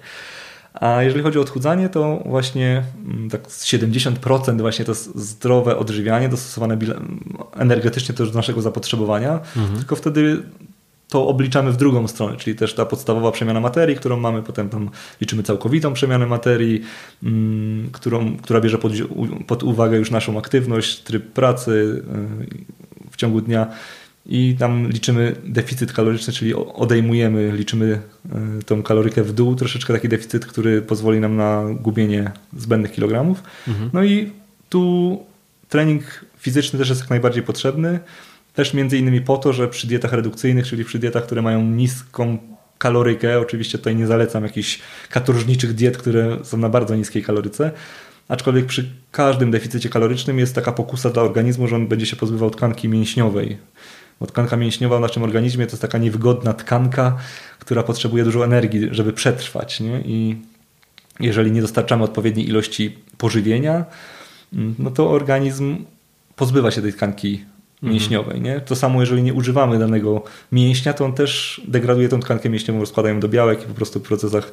A 0.75 1.03
jeżeli 1.03 1.23
chodzi 1.23 1.39
o 1.39 1.43
odchudzanie, 1.43 1.89
to 1.89 2.23
właśnie 2.27 2.83
mm, 3.07 3.31
tak 3.31 3.43
70% 3.43 4.61
właśnie 4.61 4.85
to 4.85 4.95
zdrowe 5.15 5.77
odżywianie, 5.77 6.29
dostosowane 6.29 6.79
energetycznie 7.57 8.15
też 8.15 8.31
do 8.31 8.39
naszego 8.39 8.63
zapotrzebowania, 8.63 9.41
mhm. 9.57 9.79
tylko 9.79 9.97
wtedy 9.97 10.43
to 11.15 11.29
obliczamy 11.29 11.73
w 11.73 11.77
drugą 11.77 12.09
stronę, 12.09 12.37
czyli 12.37 12.57
też 12.57 12.75
ta 12.75 12.87
podstawowa 12.87 13.33
przemiana 13.33 13.61
materii, 13.61 13.97
którą 13.97 14.17
mamy, 14.17 14.43
potem 14.43 14.69
tam 14.69 14.91
liczymy 15.21 15.43
całkowitą 15.43 15.93
przemianę 15.93 16.27
materii, 16.27 16.83
mm, 17.23 17.91
którą, 17.93 18.37
która 18.37 18.61
bierze 18.61 18.79
pod, 18.79 18.93
pod 19.47 19.63
uwagę 19.63 19.97
już 19.97 20.11
naszą 20.11 20.39
aktywność, 20.39 21.01
tryb 21.01 21.33
pracy 21.33 22.03
y, 23.07 23.11
w 23.11 23.17
ciągu 23.17 23.41
dnia 23.41 23.67
i 24.27 24.57
tam 24.59 24.89
liczymy 24.89 25.37
deficyt 25.45 25.93
kaloryczny, 25.93 26.33
czyli 26.33 26.55
odejmujemy, 26.55 27.53
liczymy 27.53 28.01
y, 28.61 28.65
tą 28.65 28.83
kalorykę 28.83 29.23
w 29.23 29.33
dół, 29.33 29.55
troszeczkę 29.55 29.93
taki 29.93 30.09
deficyt, 30.09 30.47
który 30.47 30.83
pozwoli 30.83 31.21
nam 31.21 31.37
na 31.37 31.65
gubienie 31.81 32.33
zbędnych 32.57 32.93
kilogramów. 32.93 33.43
Mhm. 33.69 33.91
No 33.93 34.05
i 34.05 34.31
tu 34.69 35.19
trening 35.69 36.25
fizyczny 36.39 36.79
też 36.79 36.89
jest 36.89 37.01
jak 37.01 37.11
najbardziej 37.11 37.43
potrzebny. 37.43 38.01
Też 38.55 38.75
między 38.75 38.99
innymi 38.99 39.21
po 39.21 39.37
to, 39.37 39.53
że 39.53 39.69
przy 39.69 39.87
dietach 39.87 40.13
redukcyjnych, 40.13 40.67
czyli 40.67 40.85
przy 40.85 40.99
dietach, 40.99 41.25
które 41.25 41.43
mają 41.43 41.63
niską 41.63 42.39
kalorykę, 42.79 43.41
oczywiście 43.41 43.79
tutaj 43.79 43.97
nie 43.97 44.07
zalecam 44.07 44.43
jakichś 44.43 44.81
katorżniczych 45.11 45.75
diet, 45.75 45.97
które 45.97 46.39
są 46.43 46.57
na 46.57 46.69
bardzo 46.69 46.97
niskiej 46.97 47.23
kaloryce, 47.23 47.71
aczkolwiek 48.29 48.67
przy 48.67 48.91
każdym 49.11 49.51
deficycie 49.51 49.89
kalorycznym 49.89 50.39
jest 50.39 50.55
taka 50.55 50.73
pokusa 50.73 51.11
dla 51.11 51.23
organizmu, 51.23 51.69
że 51.69 51.77
on 51.77 51.87
będzie 51.87 52.07
się 52.07 52.17
pozbywał 52.17 52.51
tkanki 52.51 52.89
mięśniowej. 52.89 53.59
Bo 54.21 54.27
tkanka 54.27 54.57
mięśniowa 54.57 54.99
w 54.99 55.01
naszym 55.01 55.23
organizmie 55.23 55.67
to 55.67 55.73
jest 55.73 55.83
taka 55.83 55.99
niewygodna 55.99 56.53
tkanka, 56.53 57.17
która 57.59 57.83
potrzebuje 57.83 58.25
dużo 58.25 58.45
energii, 58.45 58.89
żeby 58.91 59.13
przetrwać. 59.13 59.81
Nie? 59.81 60.01
I 60.01 60.37
jeżeli 61.21 61.53
nie 61.53 61.63
dostarczamy 61.63 62.05
odpowiedniej 62.05 62.49
ilości 62.49 62.99
pożywienia, 63.19 63.85
no 64.79 64.91
to 64.91 65.11
organizm 65.11 65.85
pozbywa 66.37 66.71
się 66.71 66.83
tej 66.83 66.93
tkanki 66.93 67.45
mięśniowej. 67.91 68.41
Nie? 68.41 68.61
To 68.61 68.77
samo, 68.77 69.01
jeżeli 69.01 69.23
nie 69.23 69.35
używamy 69.35 69.79
danego 69.79 70.23
mięśnia, 70.53 70.93
to 70.93 71.05
on 71.05 71.13
też 71.13 71.61
degraduje 71.69 72.09
tą 72.09 72.21
tkankę 72.21 72.49
mięśniową, 72.51 72.81
rozkładają 72.81 73.21
do 73.21 73.29
białek 73.29 73.63
i 73.63 73.67
po 73.67 73.75
prostu 73.75 74.01
w 74.01 74.03
procesach 74.03 74.53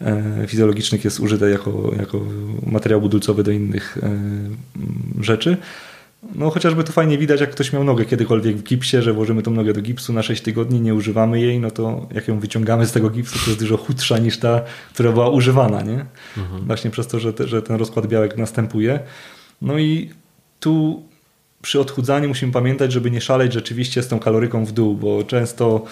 e, 0.00 0.44
fizjologicznych 0.46 1.04
jest 1.04 1.20
użyte 1.20 1.50
jako, 1.50 1.92
jako 1.98 2.20
materiał 2.66 3.00
budulcowy 3.00 3.42
do 3.42 3.50
innych 3.50 3.98
e, 4.02 4.10
rzeczy. 5.22 5.56
No 6.34 6.50
chociażby 6.50 6.84
to 6.84 6.92
fajnie 6.92 7.18
widać, 7.18 7.40
jak 7.40 7.50
ktoś 7.50 7.72
miał 7.72 7.84
nogę 7.84 8.04
kiedykolwiek 8.04 8.56
w 8.56 8.62
gipsie, 8.62 9.02
że 9.02 9.12
włożymy 9.12 9.42
tą 9.42 9.50
nogę 9.50 9.72
do 9.72 9.80
gipsu 9.80 10.12
na 10.12 10.22
6 10.22 10.42
tygodni, 10.42 10.80
nie 10.80 10.94
używamy 10.94 11.40
jej, 11.40 11.60
no 11.60 11.70
to 11.70 12.08
jak 12.14 12.28
ją 12.28 12.40
wyciągamy 12.40 12.86
z 12.86 12.92
tego 12.92 13.10
gipsu, 13.10 13.38
to 13.38 13.50
jest 13.50 13.60
dużo 13.60 13.76
chudsza 13.76 14.18
niż 14.18 14.38
ta, 14.38 14.60
która 14.94 15.12
była 15.12 15.28
używana, 15.28 15.82
nie? 15.82 16.04
Mhm. 16.36 16.64
Właśnie 16.66 16.90
przez 16.90 17.06
to, 17.06 17.20
że, 17.20 17.32
te, 17.32 17.48
że 17.48 17.62
ten 17.62 17.76
rozkład 17.76 18.06
białek 18.06 18.36
następuje. 18.36 19.00
No 19.62 19.78
i 19.78 20.10
tu 20.60 21.02
przy 21.62 21.80
odchudzaniu 21.80 22.28
musimy 22.28 22.52
pamiętać, 22.52 22.92
żeby 22.92 23.10
nie 23.10 23.20
szaleć 23.20 23.52
rzeczywiście 23.52 24.02
z 24.02 24.08
tą 24.08 24.18
kaloryką 24.18 24.64
w 24.64 24.72
dół, 24.72 24.94
bo 24.94 25.24
często 25.24 25.84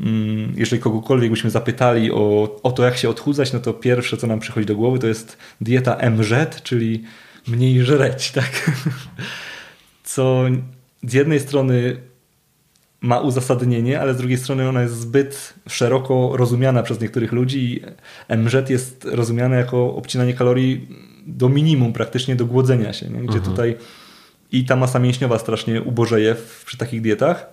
mm, 0.00 0.52
jeżeli 0.56 0.82
kogokolwiek 0.82 1.30
byśmy 1.30 1.50
zapytali 1.50 2.12
o, 2.12 2.56
o 2.62 2.72
to, 2.72 2.84
jak 2.84 2.96
się 2.96 3.08
odchudzać, 3.08 3.52
no 3.52 3.60
to 3.60 3.74
pierwsze, 3.74 4.16
co 4.16 4.26
nam 4.26 4.40
przychodzi 4.40 4.66
do 4.66 4.76
głowy, 4.76 4.98
to 4.98 5.06
jest 5.06 5.38
dieta 5.60 6.10
MZ, 6.10 6.62
czyli 6.62 7.04
mniej 7.48 7.84
żreć, 7.84 8.30
tak? 8.40 8.70
Co 10.04 10.44
z 11.02 11.12
jednej 11.12 11.40
strony 11.40 11.96
ma 13.00 13.20
uzasadnienie, 13.20 14.00
ale 14.00 14.14
z 14.14 14.16
drugiej 14.16 14.38
strony 14.38 14.68
ona 14.68 14.82
jest 14.82 15.00
zbyt 15.00 15.54
szeroko 15.68 16.36
rozumiana 16.36 16.82
przez 16.82 17.00
niektórych 17.00 17.32
ludzi 17.32 17.58
i 17.58 17.82
MZ 18.36 18.70
jest 18.70 19.04
rozumiane 19.04 19.56
jako 19.56 19.94
obcinanie 19.94 20.34
kalorii 20.34 20.88
do 21.26 21.48
minimum, 21.48 21.92
praktycznie 21.92 22.36
do 22.36 22.46
głodzenia 22.46 22.92
się, 22.92 23.06
nie? 23.06 23.20
gdzie 23.20 23.38
mhm. 23.38 23.44
tutaj 23.44 23.76
i 24.52 24.64
ta 24.64 24.76
masa 24.76 24.98
mięśniowa 24.98 25.38
strasznie 25.38 25.82
ubożeje 25.82 26.36
przy 26.66 26.76
takich 26.76 27.00
dietach 27.00 27.46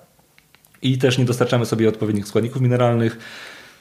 i 0.82 0.98
też 0.98 1.18
nie 1.18 1.26
dostarczamy 1.26 1.66
sobie 1.66 1.90
odpowiednich 1.90 2.28
składników 2.28 2.62
mineralnych. 2.62 3.18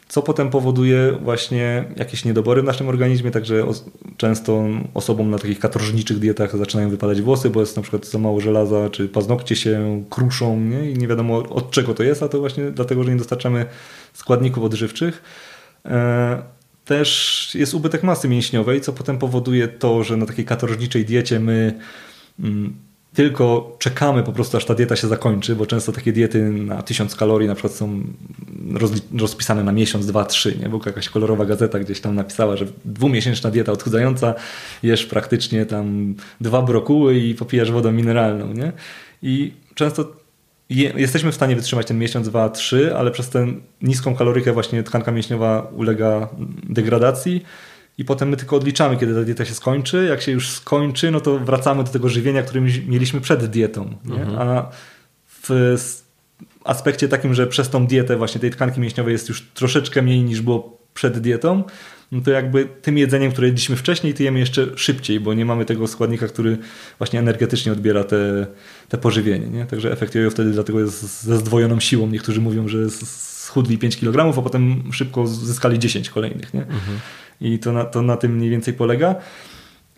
co 0.09 0.23
potem 0.23 0.51
powoduje 0.51 1.13
właśnie 1.23 1.85
jakieś 1.97 2.25
niedobory 2.25 2.63
w 2.63 2.65
naszym 2.65 2.89
organizmie, 2.89 3.31
także 3.31 3.67
często 4.17 4.65
osobom 4.95 5.31
na 5.31 5.39
takich 5.39 5.59
katorżniczych 5.59 6.19
dietach 6.19 6.57
zaczynają 6.57 6.91
wypadać 6.91 7.23
włosy, 7.23 7.51
bo 7.51 7.61
jest 7.61 7.77
na 7.77 7.83
przykład 7.83 8.07
za 8.07 8.19
mało 8.19 8.41
żelaza, 8.41 8.91
czy 8.91 9.09
paznokcie 9.09 9.57
się 9.57 10.05
kruszą 10.11 10.61
nie? 10.61 10.91
i 10.91 10.95
nie 10.95 11.09
wiadomo 11.09 11.37
od 11.37 11.71
czego 11.71 11.95
to 11.95 12.03
jest, 12.03 12.23
a 12.23 12.29
to 12.29 12.39
właśnie 12.39 12.71
dlatego, 12.71 13.05
że 13.05 13.11
nie 13.11 13.17
dostarczamy 13.17 13.67
składników 14.13 14.65
odżywczych. 14.65 15.23
E, 15.85 16.43
też 16.85 17.51
jest 17.55 17.75
ubytek 17.75 18.03
masy 18.03 18.29
mięśniowej, 18.29 18.81
co 18.81 18.93
potem 18.93 19.19
powoduje 19.19 19.69
to, 19.69 20.05
że 20.05 20.17
na 20.17 20.27
takiej 20.27 20.45
katorżniczej 20.45 21.05
diecie 21.05 21.41
my 21.41 21.81
mm, 22.41 22.77
tylko 23.15 23.77
czekamy 23.79 24.23
po 24.23 24.33
prostu, 24.33 24.57
aż 24.57 24.65
ta 24.65 24.75
dieta 24.75 24.97
się 24.97 25.09
zakończy, 25.09 25.57
bo 25.57 25.67
często 25.67 25.93
takie 25.93 26.13
diety 26.13 26.43
na 26.43 26.83
1000 26.83 27.17
kalorii 27.17 27.49
na 27.49 27.55
przykład 27.55 27.73
są 27.73 28.03
rozpisane 29.19 29.65
na 29.65 29.73
miesiąc, 29.73 30.07
dwa, 30.07 30.25
trzy, 30.25 30.59
nie? 30.59 30.69
bo 30.69 30.81
jakaś 30.87 31.09
kolorowa 31.09 31.45
gazeta 31.45 31.79
gdzieś 31.79 32.01
tam 32.01 32.15
napisała, 32.15 32.57
że 32.57 32.67
dwumiesięczna 32.85 33.51
dieta 33.51 33.73
odchudzająca, 33.73 34.35
jesz 34.83 35.07
praktycznie 35.07 35.67
tam 35.67 36.15
dwa 36.41 36.63
brokuły 36.63 37.19
i 37.19 37.35
popijasz 37.35 37.73
wodę 37.73 37.93
mineralną. 37.93 38.53
Nie? 38.53 38.73
I 39.23 39.53
często 39.75 40.13
je, 40.71 40.93
jesteśmy 40.97 41.33
w 41.33 41.35
stanie 41.35 41.57
wytrzymać 41.57 41.87
ten 41.87 41.99
miesiąc, 41.99 42.29
dwa, 42.29 42.51
trzy, 42.51 42.97
ale 42.97 43.11
przez 43.11 43.31
tę 43.31 43.47
niską 43.83 44.15
kalorykę 44.15 44.53
właśnie 44.53 44.83
tkanka 44.83 45.13
mięśniowa 45.13 45.71
ulega 45.77 46.29
degradacji 46.69 47.45
i 48.03 48.05
potem 48.05 48.29
my 48.29 48.37
tylko 48.37 48.57
odliczamy, 48.57 48.97
kiedy 48.97 49.15
ta 49.15 49.23
dieta 49.23 49.45
się 49.45 49.55
skończy. 49.55 50.05
Jak 50.05 50.23
się 50.23 50.33
już 50.33 50.51
skończy, 50.51 51.11
no 51.11 51.21
to 51.21 51.39
wracamy 51.39 51.85
do 51.85 51.91
tego 51.91 52.09
żywienia, 52.09 52.43
które 52.43 52.61
mieliśmy 52.87 53.21
przed 53.21 53.47
dietą. 53.47 53.95
Mhm. 54.05 54.39
A 54.39 54.71
w 55.27 55.77
aspekcie 56.65 57.09
takim, 57.09 57.35
że 57.35 57.47
przez 57.47 57.71
tą 57.71 57.87
dietę 57.87 58.17
właśnie 58.17 58.41
tej 58.41 58.51
tkanki 58.51 58.81
mięśniowej 58.81 59.13
jest 59.13 59.29
już 59.29 59.43
troszeczkę 59.55 60.03
mniej 60.03 60.23
niż 60.23 60.41
było 60.41 60.79
przed 60.95 61.19
dietą, 61.19 61.65
no 62.13 62.21
to 62.21 62.31
jakby 62.31 62.69
tym 62.83 62.99
jedzeniem, 62.99 63.33
które 63.33 63.47
jedliśmy 63.47 63.77
wcześniej, 63.77 64.15
to 64.15 64.23
jemy 64.23 64.39
jeszcze 64.39 64.67
szybciej, 64.77 65.21
bo 65.21 65.35
nie 65.35 65.45
mamy 65.45 65.65
tego 65.65 65.89
składnika, 65.89 66.29
który 66.29 66.59
właśnie 66.99 67.19
energetycznie 67.19 67.73
odbiera 67.73 68.05
te, 68.05 68.47
te 68.89 68.99
pożywienie. 68.99 69.47
Nie? 69.47 69.67
Także 69.67 69.93
efekt 69.93 70.15
jojo 70.15 70.31
wtedy 70.31 70.51
dlatego 70.51 70.81
jest 70.81 71.23
ze 71.23 71.37
zdwojoną 71.37 71.81
siłą. 71.81 72.07
Niektórzy 72.07 72.41
mówią, 72.41 72.69
że 72.69 72.91
schudli 72.91 73.79
5 73.79 73.97
kg, 73.97 74.39
a 74.39 74.43
potem 74.43 74.93
szybko 74.93 75.27
zyskali 75.27 75.79
10 75.79 76.11
kolejnych. 76.11 76.55
Nie? 76.55 76.63
Mhm. 76.63 76.99
I 77.43 77.59
to 77.59 77.73
na, 77.73 77.85
to 77.85 78.03
na 78.03 78.17
tym 78.17 78.37
mniej 78.37 78.51
więcej 78.51 78.75
polega. 78.75 79.15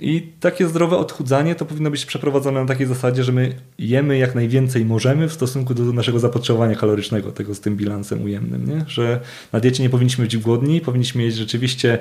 I 0.01 0.33
takie 0.41 0.69
zdrowe 0.69 0.97
odchudzanie 0.97 1.55
to 1.55 1.65
powinno 1.65 1.91
być 1.91 2.07
przeprowadzone 2.07 2.61
na 2.61 2.67
takiej 2.67 2.87
zasadzie, 2.87 3.25
że 3.25 3.33
my 3.33 3.55
jemy 3.79 4.19
jak 4.19 4.35
najwięcej 4.35 4.85
możemy 4.85 5.29
w 5.29 5.33
stosunku 5.33 5.75
do 5.75 5.83
naszego 5.83 6.19
zapotrzebowania 6.19 6.77
kalorycznego, 6.77 7.33
tego 7.33 7.55
z 7.55 7.61
tym 7.61 7.77
bilansem 7.77 8.23
ujemnym. 8.23 8.69
Nie? 8.69 8.85
Że 8.89 9.21
na 9.53 9.61
diecie 9.61 9.83
nie 9.83 9.91
powinniśmy 9.91 10.25
być 10.25 10.37
głodni, 10.37 10.81
powinniśmy 10.81 11.23
mieć 11.23 11.35
rzeczywiście 11.35 11.99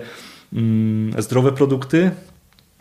mm, 0.54 1.22
zdrowe 1.22 1.52
produkty, 1.52 2.12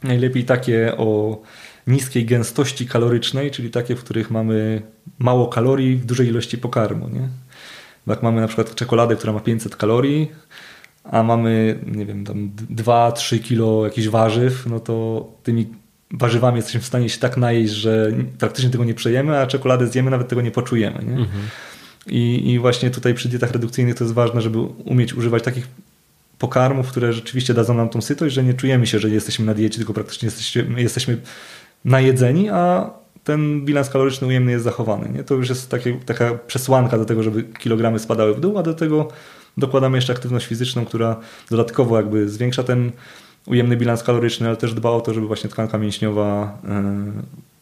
najlepiej 0.03 0.45
takie 0.45 0.97
o 0.97 1.41
niskiej 1.87 2.25
gęstości 2.27 2.87
kalorycznej, 2.87 3.51
czyli 3.51 3.71
takie, 3.71 3.97
w 3.97 4.05
których 4.05 4.31
mamy 4.31 4.83
mało 5.19 5.49
kalorii 5.49 5.97
w 5.97 6.05
dużej 6.05 6.29
ilości 6.29 6.59
pokarmu. 6.59 7.09
Nie? 7.09 7.29
Jak 8.07 8.23
mamy 8.23 8.41
na 8.41 8.47
przykład 8.47 8.75
czekoladę, 8.75 9.17
która 9.17 9.33
ma 9.33 9.41
500 9.41 9.77
kalorii, 9.77 10.31
a 11.05 11.23
mamy, 11.23 11.79
nie 11.87 12.07
wiem, 12.07 12.25
tam 12.25 12.51
2-3 12.75 13.41
kilo 13.41 13.85
jakichś 13.85 14.09
warzyw, 14.09 14.67
no 14.67 14.81
to 14.81 15.27
tymi 15.43 15.67
warzywami 16.11 16.57
jesteśmy 16.57 16.81
w 16.81 16.87
stanie 16.87 17.09
się 17.09 17.19
tak 17.19 17.37
najeść, 17.37 17.73
że 17.73 18.13
praktycznie 18.39 18.71
tego 18.71 18.85
nie 18.85 18.95
przejemy, 18.95 19.39
a 19.39 19.47
czekoladę 19.47 19.87
zjemy, 19.87 20.11
nawet 20.11 20.29
tego 20.29 20.43
nie 20.43 20.51
poczujemy. 20.51 21.05
Nie? 21.05 21.17
Mhm. 21.17 21.43
I, 22.07 22.51
I 22.53 22.59
właśnie 22.59 22.91
tutaj 22.91 23.15
przy 23.15 23.29
dietach 23.29 23.53
redukcyjnych 23.53 23.95
to 23.95 24.05
jest 24.05 24.15
ważne, 24.15 24.41
żeby 24.41 24.59
umieć 24.61 25.15
używać 25.15 25.43
takich 25.43 25.69
pokarmów, 26.39 26.91
które 26.91 27.13
rzeczywiście 27.13 27.55
dadzą 27.55 27.75
nam 27.75 27.89
tą 27.89 28.01
sytość, 28.01 28.35
że 28.35 28.45
nie 28.45 28.55
czujemy 28.55 28.87
się, 28.87 28.99
że 28.99 29.09
jesteśmy 29.09 29.45
na 29.45 29.55
diecie, 29.55 29.77
tylko 29.77 29.95
praktycznie 29.95 30.27
jesteśmy, 30.27 30.83
jesteśmy 30.83 31.19
najedzeni, 31.85 32.49
a 32.51 32.91
ten 33.25 33.65
bilans 33.65 33.91
kaloryczny 33.91 34.27
ujemny 34.27 34.53
jest 34.53 34.65
zachowany. 34.65 35.09
Nie? 35.09 35.25
To 35.25 35.35
już 35.35 35.49
jest 35.49 35.71
takie, 35.71 35.97
taka 36.07 36.35
przesłanka 36.35 36.99
do 36.99 37.05
tego, 37.05 37.23
żeby 37.23 37.43
kilogramy 37.43 37.99
spadały 37.99 38.35
w 38.35 38.41
dół, 38.41 38.59
a 38.59 38.63
do 38.63 38.75
tego 38.75 39.09
dokładamy 39.57 39.99
jeszcze 39.99 40.13
aktywność 40.13 40.47
fizyczną, 40.47 40.85
która 40.85 41.17
dodatkowo 41.51 41.97
jakby 41.97 42.29
zwiększa 42.29 42.63
ten 42.63 42.93
ujemny 43.47 43.77
bilans 43.77 44.03
kaloryczny, 44.03 44.49
ale 44.49 44.57
też 44.57 44.75
dba 44.75 44.91
o 44.91 45.01
to, 45.01 45.15
żeby 45.15 45.27
właśnie 45.27 45.51
tkanka 45.51 45.79
mięśniowa 45.79 46.59
e, 46.69 47.13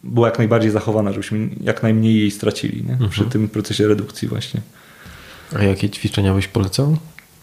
była 0.05 0.29
jak 0.29 0.39
najbardziej 0.39 0.71
zachowana, 0.71 1.13
żebyśmy 1.13 1.49
jak 1.61 1.83
najmniej 1.83 2.19
jej 2.19 2.31
stracili 2.31 2.85
nie? 2.85 2.97
przy 2.97 3.05
mhm. 3.05 3.31
tym 3.31 3.49
procesie 3.49 3.89
redukcji 3.89 4.29
właśnie. 4.29 4.61
A 5.57 5.63
jakie 5.63 5.91
ćwiczenia 5.91 6.35
byś 6.35 6.49
polecał? 6.49 6.97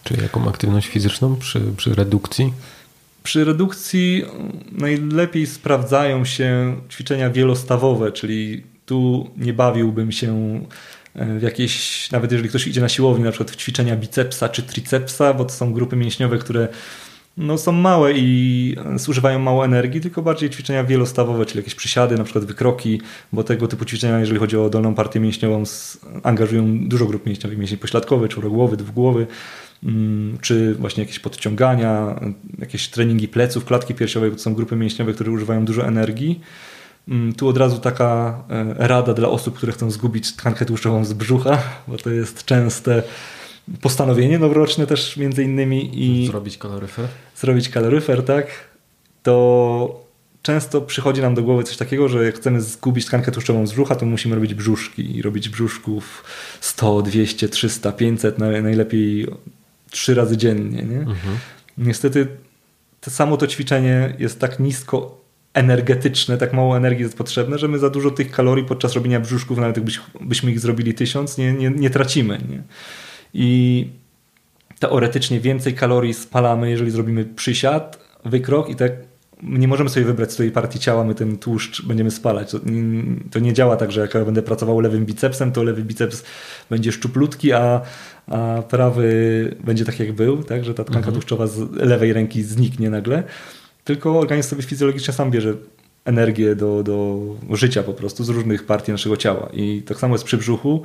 Czy 0.04 0.14
jaką 0.22 0.50
aktywność 0.50 0.88
fizyczną 0.88 1.36
przy, 1.36 1.62
przy 1.78 1.96
redukcji? 1.96 2.54
Przy 3.24 3.46
redukcji 3.46 4.26
najlepiej 4.72 5.48
sprawdzają 5.48 6.26
się 6.26 6.76
ćwiczenia 6.90 7.30
wielostawowe, 7.30 8.12
czyli 8.12 8.64
tu 8.86 9.30
nie 9.38 9.54
bawiłbym 9.54 10.12
się 10.12 10.62
w 11.18 11.42
jakieś, 11.42 12.12
nawet 12.12 12.32
jeżeli 12.32 12.50
ktoś 12.50 12.68
idzie 12.68 12.82
na 12.82 12.90
siłownię, 12.90 13.26
na 13.26 13.32
przykład 13.32 13.52
w 13.52 13.56
ćwiczenia 13.56 13.96
bicepsa 13.96 14.50
czy 14.50 14.64
tricepsa, 14.64 15.34
bo 15.34 15.46
to 15.46 15.54
są 15.54 15.74
grupy 15.74 15.96
mięśniowe, 15.96 16.38
które 16.38 16.68
no, 17.38 17.58
są 17.58 17.72
małe 17.72 18.14
i 18.16 18.76
zużywają 18.96 19.40
mało 19.40 19.66
energii, 19.66 20.02
tylko 20.02 20.22
bardziej 20.22 20.50
ćwiczenia 20.50 20.84
wielostawowe, 20.84 21.46
czyli 21.46 21.58
jakieś 21.60 21.76
przysiady, 21.76 22.18
na 22.18 22.24
przykład 22.24 22.46
wykroki, 22.46 23.02
bo 23.34 23.44
tego 23.44 23.68
typu 23.68 23.86
ćwiczenia, 23.86 24.20
jeżeli 24.20 24.40
chodzi 24.40 24.58
o 24.58 24.70
dolną 24.70 24.96
partię 24.96 25.20
mięśniową, 25.20 25.64
angażują 26.24 26.88
dużo 26.88 27.06
grup 27.06 27.26
mięśniowych, 27.26 27.58
mięsień 27.58 27.78
pośladkowy, 27.78 28.30
czworogłowy, 28.30 28.78
dwugłowy, 28.78 29.28
mm, 29.84 30.38
czy 30.42 30.76
właśnie 30.76 31.04
jakieś 31.04 31.20
podciągania, 31.20 32.20
jakieś 32.60 32.88
treningi 32.88 33.28
pleców, 33.28 33.66
klatki 33.66 33.94
piersiowej, 33.94 34.30
bo 34.30 34.36
to 34.36 34.42
są 34.42 34.54
grupy 34.54 34.76
mięśniowe, 34.76 35.14
które 35.14 35.32
używają 35.32 35.66
dużo 35.66 35.88
energii. 35.88 36.40
Mm, 37.08 37.34
tu 37.34 37.48
od 37.48 37.58
razu 37.58 37.80
taka 37.80 38.44
e, 38.50 38.88
rada 38.88 39.14
dla 39.14 39.30
osób, 39.30 39.58
które 39.58 39.72
chcą 39.72 39.92
zgubić 39.92 40.36
tkankę 40.36 40.66
tłuszczową 40.66 41.06
z 41.06 41.14
brzucha, 41.14 41.64
bo 41.88 41.98
to 41.98 42.10
jest 42.10 42.46
częste 42.46 43.04
postanowienie 43.82 44.40
noworoczne 44.40 44.88
też 44.88 45.18
między 45.18 45.44
innymi. 45.44 46.04
I 46.04 46.28
zrobić 46.28 46.58
kaloryfer? 46.58 47.08
Zrobić 47.36 47.70
kaloryfer, 47.70 48.26
tak. 48.26 48.48
To 49.24 50.08
często 50.42 50.82
przychodzi 50.82 51.22
nam 51.22 51.36
do 51.36 51.44
głowy 51.44 51.64
coś 51.64 51.78
takiego, 51.78 52.10
że 52.10 52.26
jak 52.26 52.36
chcemy 52.36 52.62
zgubić 52.62 53.06
tkankę 53.06 53.32
tłuszczową 53.32 53.68
z 53.68 53.72
brzucha, 53.72 53.96
to 53.96 54.06
musimy 54.06 54.36
robić 54.36 54.54
brzuszki 54.54 55.18
i 55.18 55.22
robić 55.22 55.50
brzuszków 55.50 56.24
100, 56.62 57.02
200, 57.02 57.50
300, 57.50 57.92
500, 57.92 58.40
najlepiej 58.40 59.28
trzy 59.92 60.16
razy 60.16 60.38
dziennie. 60.38 60.84
Nie? 60.84 61.00
Mhm. 61.00 61.38
Niestety 61.78 62.28
to 63.02 63.12
samo 63.12 63.38
to 63.38 63.48
ćwiczenie 63.48 64.16
jest 64.20 64.40
tak 64.40 64.60
nisko 64.60 65.27
energetyczne, 65.58 66.38
tak 66.38 66.54
mało 66.54 66.78
energii 66.78 67.04
jest 67.04 67.18
potrzebne, 67.18 67.58
że 67.58 67.68
my 67.68 67.80
za 67.80 67.90
dużo 67.90 68.12
tych 68.12 68.32
kalorii 68.32 68.66
podczas 68.66 68.94
robienia 68.94 69.20
brzuszków, 69.20 69.58
nawet 69.58 69.78
jakbyśmy 69.78 70.52
ich 70.52 70.60
zrobili 70.60 70.94
tysiąc, 70.94 71.38
nie, 71.38 71.54
nie, 71.54 71.70
nie 71.70 71.90
tracimy. 71.90 72.38
Nie? 72.50 72.64
I 73.34 73.88
teoretycznie 74.80 75.40
więcej 75.40 75.74
kalorii 75.74 76.14
spalamy, 76.14 76.70
jeżeli 76.70 76.92
zrobimy 76.92 77.26
przysiad, 77.26 78.00
wykrok 78.26 78.70
i 78.70 78.76
tak 78.76 78.92
nie 79.44 79.68
możemy 79.68 79.90
sobie 79.90 80.06
wybrać 80.06 80.32
z 80.32 80.36
tej 80.36 80.52
partii 80.52 80.80
ciała, 80.80 81.04
my 81.04 81.16
ten 81.16 81.38
tłuszcz 81.38 81.86
będziemy 81.86 82.12
spalać. 82.12 82.52
To, 82.52 82.60
to, 83.32 83.40
nie 83.40 83.54
działa 83.54 83.76
tak, 83.76 83.92
że 83.92 84.02
jak 84.02 84.14
ja 84.14 84.26
będę 84.26 84.42
pracował 84.42 84.80
lewym 84.80 85.06
bicepsem, 85.06 85.52
to 85.52 85.64
lewy 85.64 85.84
biceps 85.84 86.24
będzie 86.70 86.92
szczuplutki, 86.92 87.54
a, 87.54 87.82
a 88.28 88.62
prawy 88.70 89.56
będzie 89.64 89.86
tak 89.86 90.00
jak 90.00 90.12
był, 90.12 90.44
tak, 90.44 90.66
że 90.66 90.74
ta 90.74 90.84
tkanka 90.84 90.98
mhm. 90.98 91.14
tłuszczowa 91.14 91.48
z 91.48 91.72
lewej 91.72 92.14
ręki 92.14 92.44
zniknie 92.44 92.90
nagle 92.90 93.24
tylko 93.88 94.20
organizm 94.20 94.50
sobie 94.50 94.64
fizjologicznie 94.64 95.14
sam 95.14 95.32
bierze 95.32 95.54
energię 96.06 96.56
do, 96.56 96.84
do 96.84 97.20
życia 97.52 97.84
po 97.84 97.94
prostu 97.94 98.24
z 98.24 98.30
różnych 98.30 98.66
partii 98.66 98.92
naszego 98.92 99.18
ciała. 99.18 99.50
I 99.54 99.82
tak 99.82 100.00
samo 100.00 100.16
jest 100.16 100.26
przy 100.26 100.38
brzuchu. 100.38 100.82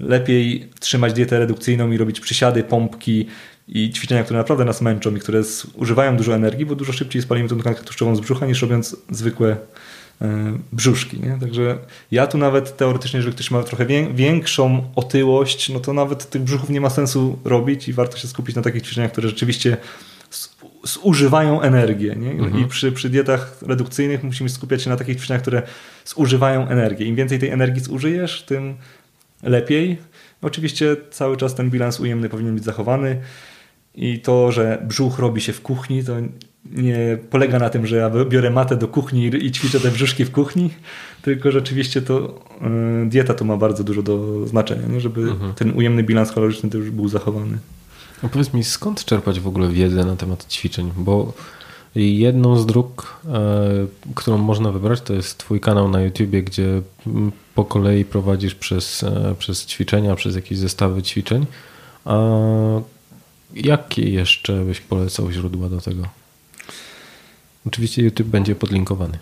Lepiej 0.00 0.68
trzymać 0.80 1.12
dietę 1.12 1.38
redukcyjną 1.38 1.92
i 1.92 1.96
robić 1.96 2.20
przysiady, 2.20 2.62
pompki 2.62 3.26
i 3.68 3.90
ćwiczenia, 3.90 4.24
które 4.24 4.38
naprawdę 4.38 4.64
nas 4.64 4.80
męczą 4.80 5.16
i 5.16 5.20
które 5.20 5.42
używają 5.74 6.16
dużo 6.16 6.34
energii, 6.34 6.66
bo 6.66 6.74
dużo 6.74 6.92
szybciej 6.92 7.22
spalimy 7.22 7.48
tą 7.48 7.58
tkankę 7.58 7.82
tłuszczową 7.82 8.16
z 8.16 8.20
brzucha 8.20 8.46
niż 8.46 8.62
robiąc 8.62 8.96
zwykłe 9.10 9.56
e, 10.20 10.58
brzuszki. 10.72 11.20
Nie? 11.20 11.38
Także 11.40 11.78
ja 12.10 12.26
tu 12.26 12.38
nawet 12.38 12.76
teoretycznie, 12.76 13.16
jeżeli 13.16 13.34
ktoś 13.34 13.50
ma 13.50 13.62
trochę 13.62 13.86
większą 14.14 14.84
otyłość, 14.96 15.68
no 15.68 15.80
to 15.80 15.92
nawet 15.92 16.30
tych 16.30 16.42
brzuchów 16.42 16.70
nie 16.70 16.80
ma 16.80 16.90
sensu 16.90 17.38
robić 17.44 17.88
i 17.88 17.92
warto 17.92 18.16
się 18.16 18.28
skupić 18.28 18.56
na 18.56 18.62
takich 18.62 18.82
ćwiczeniach, 18.82 19.12
które 19.12 19.28
rzeczywiście 19.28 19.76
zużywają 20.84 21.60
energię. 21.60 22.16
Nie? 22.16 22.30
Mhm. 22.30 22.64
I 22.64 22.68
przy, 22.68 22.92
przy 22.92 23.10
dietach 23.10 23.56
redukcyjnych 23.66 24.24
musimy 24.24 24.50
skupiać 24.50 24.82
się 24.82 24.90
na 24.90 24.96
takich 24.96 25.16
ćwiczeniach, 25.16 25.42
które 25.42 25.62
zużywają 26.04 26.68
energię. 26.68 27.06
Im 27.06 27.16
więcej 27.16 27.38
tej 27.38 27.48
energii 27.48 27.82
zużyjesz, 27.82 28.42
tym 28.42 28.74
lepiej. 29.42 29.98
Oczywiście 30.42 30.96
cały 31.10 31.36
czas 31.36 31.54
ten 31.54 31.70
bilans 31.70 32.00
ujemny 32.00 32.28
powinien 32.28 32.54
być 32.54 32.64
zachowany 32.64 33.20
i 33.94 34.20
to, 34.20 34.52
że 34.52 34.82
brzuch 34.88 35.18
robi 35.18 35.40
się 35.40 35.52
w 35.52 35.62
kuchni, 35.62 36.04
to 36.04 36.12
nie 36.72 37.18
polega 37.30 37.58
na 37.58 37.70
tym, 37.70 37.86
że 37.86 37.96
ja 37.96 38.10
biorę 38.10 38.50
matę 38.50 38.76
do 38.76 38.88
kuchni 38.88 39.26
i 39.26 39.52
ćwiczę 39.52 39.80
te 39.80 39.90
brzuszki 39.90 40.24
w 40.24 40.30
kuchni, 40.30 40.70
tylko 41.22 41.52
rzeczywiście 41.52 42.02
to 42.02 42.40
y, 43.04 43.06
dieta 43.08 43.34
to 43.34 43.44
ma 43.44 43.56
bardzo 43.56 43.84
dużo 43.84 44.02
do 44.02 44.46
znaczenia, 44.46 44.88
nie? 44.88 45.00
żeby 45.00 45.20
mhm. 45.20 45.54
ten 45.54 45.76
ujemny 45.76 46.02
bilans 46.02 46.32
kaloryczny 46.32 46.70
też 46.70 46.90
był 46.90 47.08
zachowany. 47.08 47.58
A 48.22 48.28
powiedz 48.28 48.54
mi, 48.54 48.64
skąd 48.64 49.04
czerpać 49.04 49.40
w 49.40 49.48
ogóle 49.48 49.68
wiedzę 49.68 50.04
na 50.04 50.16
temat 50.16 50.46
ćwiczeń? 50.48 50.92
Bo 50.96 51.32
jedną 51.94 52.58
z 52.58 52.66
dróg, 52.66 53.20
e, 53.28 54.14
którą 54.14 54.38
można 54.38 54.72
wybrać, 54.72 55.00
to 55.00 55.14
jest 55.14 55.38
Twój 55.38 55.60
kanał 55.60 55.88
na 55.88 56.00
YouTubie, 56.02 56.42
gdzie 56.42 56.82
po 57.54 57.64
kolei 57.64 58.04
prowadzisz 58.04 58.54
przez, 58.54 59.02
e, 59.02 59.34
przez 59.38 59.66
ćwiczenia, 59.66 60.14
przez 60.14 60.36
jakieś 60.36 60.58
zestawy 60.58 61.02
ćwiczeń. 61.02 61.46
A 62.04 62.16
jakie 63.54 64.10
jeszcze 64.10 64.64
byś 64.64 64.80
polecał 64.80 65.30
źródła 65.30 65.68
do 65.68 65.80
tego? 65.80 66.02
Oczywiście 67.66 68.02
YouTube 68.02 68.26
będzie 68.26 68.54
podlinkowany. 68.54 69.18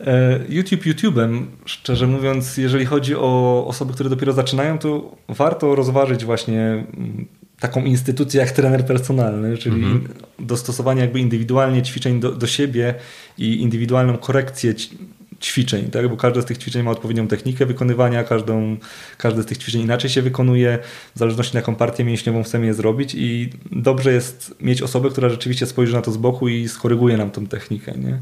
E, 0.00 0.40
YouTube 0.48 0.84
YouTube'em, 0.84 1.46
szczerze 1.64 2.06
mówiąc, 2.06 2.56
jeżeli 2.56 2.86
chodzi 2.86 3.14
o 3.16 3.64
osoby, 3.68 3.92
które 3.92 4.10
dopiero 4.10 4.32
zaczynają, 4.32 4.78
to 4.78 5.16
warto 5.28 5.74
rozważyć 5.74 6.24
właśnie 6.24 6.60
mm, 6.60 7.26
taką 7.60 7.84
instytucję 7.84 8.40
jak 8.40 8.50
trener 8.50 8.86
personalny, 8.86 9.58
czyli 9.58 9.76
mhm. 9.76 10.08
dostosowanie 10.38 11.00
jakby 11.00 11.20
indywidualnie 11.20 11.82
ćwiczeń 11.82 12.20
do, 12.20 12.32
do 12.32 12.46
siebie 12.46 12.94
i 13.38 13.62
indywidualną 13.62 14.16
korekcję 14.16 14.74
ćwiczeń, 15.40 15.90
tak? 15.90 16.08
bo 16.08 16.16
każde 16.16 16.42
z 16.42 16.44
tych 16.44 16.58
ćwiczeń 16.58 16.82
ma 16.82 16.90
odpowiednią 16.90 17.28
technikę 17.28 17.66
wykonywania, 17.66 18.24
każdą, 18.24 18.76
każde 19.18 19.42
z 19.42 19.46
tych 19.46 19.58
ćwiczeń 19.58 19.80
inaczej 19.80 20.10
się 20.10 20.22
wykonuje, 20.22 20.78
w 21.14 21.18
zależności 21.18 21.54
na 21.54 21.60
jaką 21.60 21.74
partię 21.74 22.04
mięśniową 22.04 22.42
chcemy 22.42 22.66
je 22.66 22.74
zrobić 22.74 23.14
i 23.14 23.50
dobrze 23.72 24.12
jest 24.12 24.54
mieć 24.60 24.82
osobę, 24.82 25.10
która 25.10 25.28
rzeczywiście 25.28 25.66
spojrzy 25.66 25.92
na 25.92 26.02
to 26.02 26.12
z 26.12 26.16
boku 26.16 26.48
i 26.48 26.68
skoryguje 26.68 27.16
nam 27.16 27.30
tą 27.30 27.46
technikę. 27.46 27.92
Nie? 27.92 28.20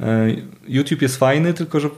E, 0.00 0.36
YouTube 0.68 1.02
jest 1.02 1.16
fajny, 1.16 1.54
tylko 1.54 1.80
że 1.80 1.88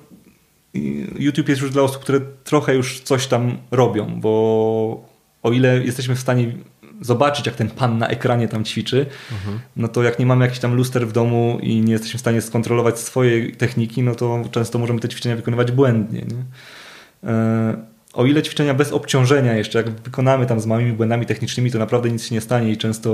YouTube 1.19 1.49
jest 1.49 1.61
już 1.61 1.71
dla 1.71 1.83
osób, 1.83 2.03
które 2.03 2.21
trochę 2.45 2.75
już 2.75 3.01
coś 3.01 3.27
tam 3.27 3.59
robią, 3.71 4.21
bo 4.21 5.12
o 5.43 5.53
ile 5.53 5.85
jesteśmy 5.85 6.15
w 6.17 6.21
stanie 6.21 6.53
zobaczyć, 7.01 7.47
jak 7.47 7.57
ten 7.57 7.71
pan 7.71 7.99
na 7.99 8.09
ekranie 8.09 8.49
tam 8.49 8.65
ćwiczy, 8.65 9.07
mhm. 9.33 9.61
no 9.77 9.89
to 9.89 10.03
jak 10.03 10.19
nie 10.19 10.27
mamy 10.27 10.45
jakichś 10.45 10.61
tam 10.61 10.75
luster 10.75 11.09
w 11.09 11.13
domu 11.13 11.59
i 11.63 11.81
nie 11.81 11.93
jesteśmy 11.93 12.19
w 12.19 12.21
stanie 12.21 12.43
skontrolować 12.43 12.99
swojej 12.99 13.53
techniki, 13.53 14.03
no 14.03 14.15
to 14.15 14.43
często 14.51 14.79
możemy 14.79 15.01
te 15.01 15.09
ćwiczenia 15.09 15.37
wykonywać 15.37 15.73
błędnie. 15.73 16.21
Nie? 16.21 16.45
E, 17.31 17.93
o 18.13 18.27
ile 18.27 18.43
ćwiczenia 18.43 18.75
bez 18.75 18.93
obciążenia 18.93 19.55
jeszcze, 19.55 19.79
jak 19.79 19.91
wykonamy 19.91 20.47
tam 20.47 20.61
z 20.61 20.67
małymi 20.67 20.93
błędami 20.93 21.27
technicznymi, 21.27 21.71
to 21.71 21.79
naprawdę 21.79 22.11
nic 22.11 22.25
się 22.25 22.35
nie 22.35 22.41
stanie 22.41 22.73
i 22.73 22.77
często 22.77 23.11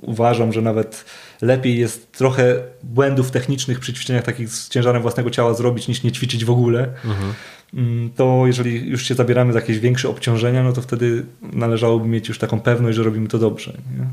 uważam, 0.00 0.52
że 0.52 0.62
nawet 0.62 1.04
lepiej 1.42 1.78
jest 1.78 2.12
trochę 2.12 2.56
błędów 2.82 3.30
technicznych 3.30 3.80
przy 3.80 3.92
ćwiczeniach 3.92 4.24
takich 4.24 4.48
z 4.48 4.68
ciężarem 4.68 5.02
własnego 5.02 5.30
ciała 5.30 5.54
zrobić, 5.54 5.88
niż 5.88 6.02
nie 6.02 6.12
ćwiczyć 6.12 6.44
w 6.44 6.50
ogóle. 6.50 6.80
Mhm. 7.04 7.34
Mm, 7.76 8.10
to 8.16 8.42
jeżeli 8.46 8.88
już 8.88 9.08
się 9.08 9.14
zabieramy 9.14 9.52
za 9.52 9.58
jakieś 9.58 9.78
większe 9.78 10.08
obciążenia, 10.08 10.62
no 10.62 10.72
to 10.72 10.82
wtedy 10.82 11.26
należałoby 11.42 12.08
mieć 12.08 12.28
już 12.28 12.38
taką 12.38 12.60
pewność, 12.60 12.96
że 12.96 13.02
robimy 13.02 13.28
to 13.28 13.38
dobrze. 13.38 13.72
Nie? 13.98 14.06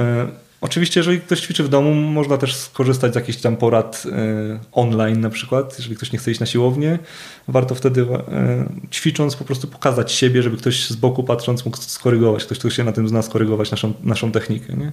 E, 0.00 0.26
Oczywiście, 0.62 1.00
jeżeli 1.00 1.20
ktoś 1.20 1.40
ćwiczy 1.40 1.62
w 1.64 1.68
domu, 1.68 1.94
można 1.94 2.38
też 2.38 2.56
skorzystać 2.56 3.12
z 3.12 3.16
jakichś 3.16 3.38
tam 3.38 3.56
porad 3.56 4.04
e, 4.12 4.60
online 4.72 5.20
na 5.20 5.30
przykład. 5.30 5.78
Jeżeli 5.78 5.96
ktoś 5.96 6.12
nie 6.12 6.18
chce 6.18 6.30
iść 6.30 6.40
na 6.40 6.46
siłownię, 6.46 6.98
warto 7.48 7.74
wtedy 7.74 8.02
e, 8.02 8.68
ćwicząc 8.90 9.36
po 9.36 9.44
prostu 9.44 9.68
pokazać 9.68 10.12
siebie, 10.12 10.42
żeby 10.42 10.56
ktoś 10.56 10.88
z 10.90 10.96
boku 10.96 11.24
patrząc 11.24 11.64
mógł 11.64 11.76
skorygować, 11.76 12.44
ktoś, 12.44 12.58
kto 12.58 12.70
się 12.70 12.84
na 12.84 12.92
tym 12.92 13.08
zna, 13.08 13.22
skorygować 13.22 13.70
naszą, 13.70 13.92
naszą 14.02 14.32
technikę. 14.32 14.72
Nie? 14.76 14.92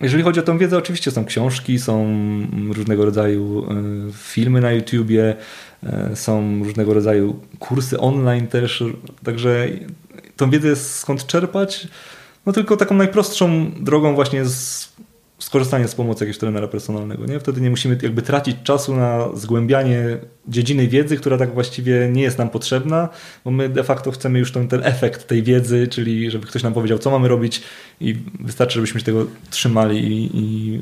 Jeżeli 0.00 0.22
chodzi 0.22 0.40
o 0.40 0.42
tę 0.42 0.58
wiedzę, 0.58 0.78
oczywiście 0.78 1.10
są 1.10 1.24
książki, 1.24 1.78
są 1.78 2.16
różnego 2.72 3.04
rodzaju 3.04 3.66
e, 3.70 3.82
filmy 4.12 4.60
na 4.60 4.72
YouTubie, 4.72 5.36
są 6.14 6.64
różnego 6.64 6.94
rodzaju 6.94 7.40
kursy 7.58 8.00
online 8.00 8.46
też, 8.46 8.84
także 9.24 9.68
tą 10.36 10.50
wiedzę 10.50 10.68
jest 10.68 10.94
skąd 10.94 11.26
czerpać. 11.26 11.88
No 12.46 12.52
tylko 12.52 12.76
taką 12.76 12.94
najprostszą 12.94 13.70
drogą 13.80 14.14
właśnie 14.14 14.44
skorzystanie 15.54 15.88
z 15.88 15.94
pomocy 15.94 16.24
jakiegoś 16.24 16.38
trenera 16.38 16.68
personalnego. 16.68 17.26
Nie? 17.26 17.40
Wtedy 17.40 17.60
nie 17.60 17.70
musimy 17.70 17.98
jakby 18.02 18.22
tracić 18.22 18.56
czasu 18.64 18.96
na 18.96 19.28
zgłębianie 19.34 20.18
dziedziny 20.48 20.88
wiedzy, 20.88 21.16
która 21.16 21.38
tak 21.38 21.54
właściwie 21.54 22.08
nie 22.12 22.22
jest 22.22 22.38
nam 22.38 22.50
potrzebna, 22.50 23.08
bo 23.44 23.50
my 23.50 23.68
de 23.68 23.84
facto 23.84 24.10
chcemy 24.10 24.38
już 24.38 24.52
ten, 24.52 24.68
ten 24.68 24.80
efekt 24.84 25.26
tej 25.26 25.42
wiedzy, 25.42 25.88
czyli 25.88 26.30
żeby 26.30 26.46
ktoś 26.46 26.62
nam 26.62 26.74
powiedział, 26.74 26.98
co 26.98 27.10
mamy 27.10 27.28
robić 27.28 27.62
i 28.00 28.16
wystarczy, 28.40 28.74
żebyśmy 28.74 29.00
się 29.00 29.06
tego 29.06 29.26
trzymali 29.50 29.98
i, 29.98 30.30
i 30.34 30.80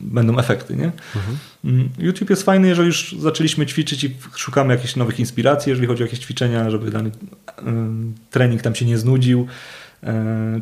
będą 0.00 0.38
efekty. 0.38 0.76
Nie? 0.76 0.92
Mhm. 1.16 1.36
Mm, 1.64 1.88
YouTube 1.98 2.30
jest 2.30 2.42
fajny, 2.42 2.68
jeżeli 2.68 2.86
już 2.86 3.16
zaczęliśmy 3.18 3.66
ćwiczyć 3.66 4.04
i 4.04 4.16
szukamy 4.36 4.74
jakichś 4.74 4.96
nowych 4.96 5.20
inspiracji, 5.20 5.70
jeżeli 5.70 5.86
chodzi 5.86 6.02
o 6.02 6.06
jakieś 6.06 6.20
ćwiczenia, 6.20 6.70
żeby 6.70 6.90
dany 6.90 7.10
trening 8.30 8.62
tam 8.62 8.74
się 8.74 8.84
nie 8.84 8.98
znudził 8.98 9.46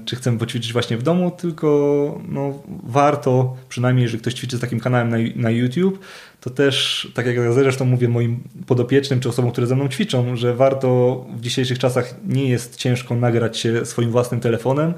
czy 0.05 0.16
chcemy 0.16 0.39
poćwiczyć 0.39 0.72
właśnie 0.72 0.97
w 0.99 1.03
domu, 1.03 1.30
tylko 1.30 2.20
no, 2.28 2.62
warto, 2.82 3.57
przynajmniej 3.68 4.03
jeżeli 4.03 4.20
ktoś 4.20 4.35
ćwiczy 4.35 4.57
z 4.57 4.61
takim 4.61 4.80
kanałem 4.80 5.09
na, 5.09 5.16
na 5.37 5.51
YouTube, 5.51 5.99
to 6.41 6.51
też, 6.51 7.09
tak 7.14 7.26
jak 7.26 7.53
zresztą 7.53 7.85
mówię 7.85 8.09
moim 8.09 8.41
podopiecznym 8.66 9.20
czy 9.20 9.28
osobom, 9.28 9.51
które 9.51 9.66
ze 9.66 9.76
mną 9.76 9.89
ćwiczą, 9.89 10.37
że 10.37 10.55
warto 10.55 11.24
w 11.37 11.41
dzisiejszych 11.41 11.78
czasach 11.78 12.14
nie 12.26 12.49
jest 12.49 12.76
ciężko 12.76 13.16
nagrać 13.16 13.59
się 13.59 13.87
swoim 13.87 14.11
własnym 14.11 14.41
telefonem, 14.41 14.95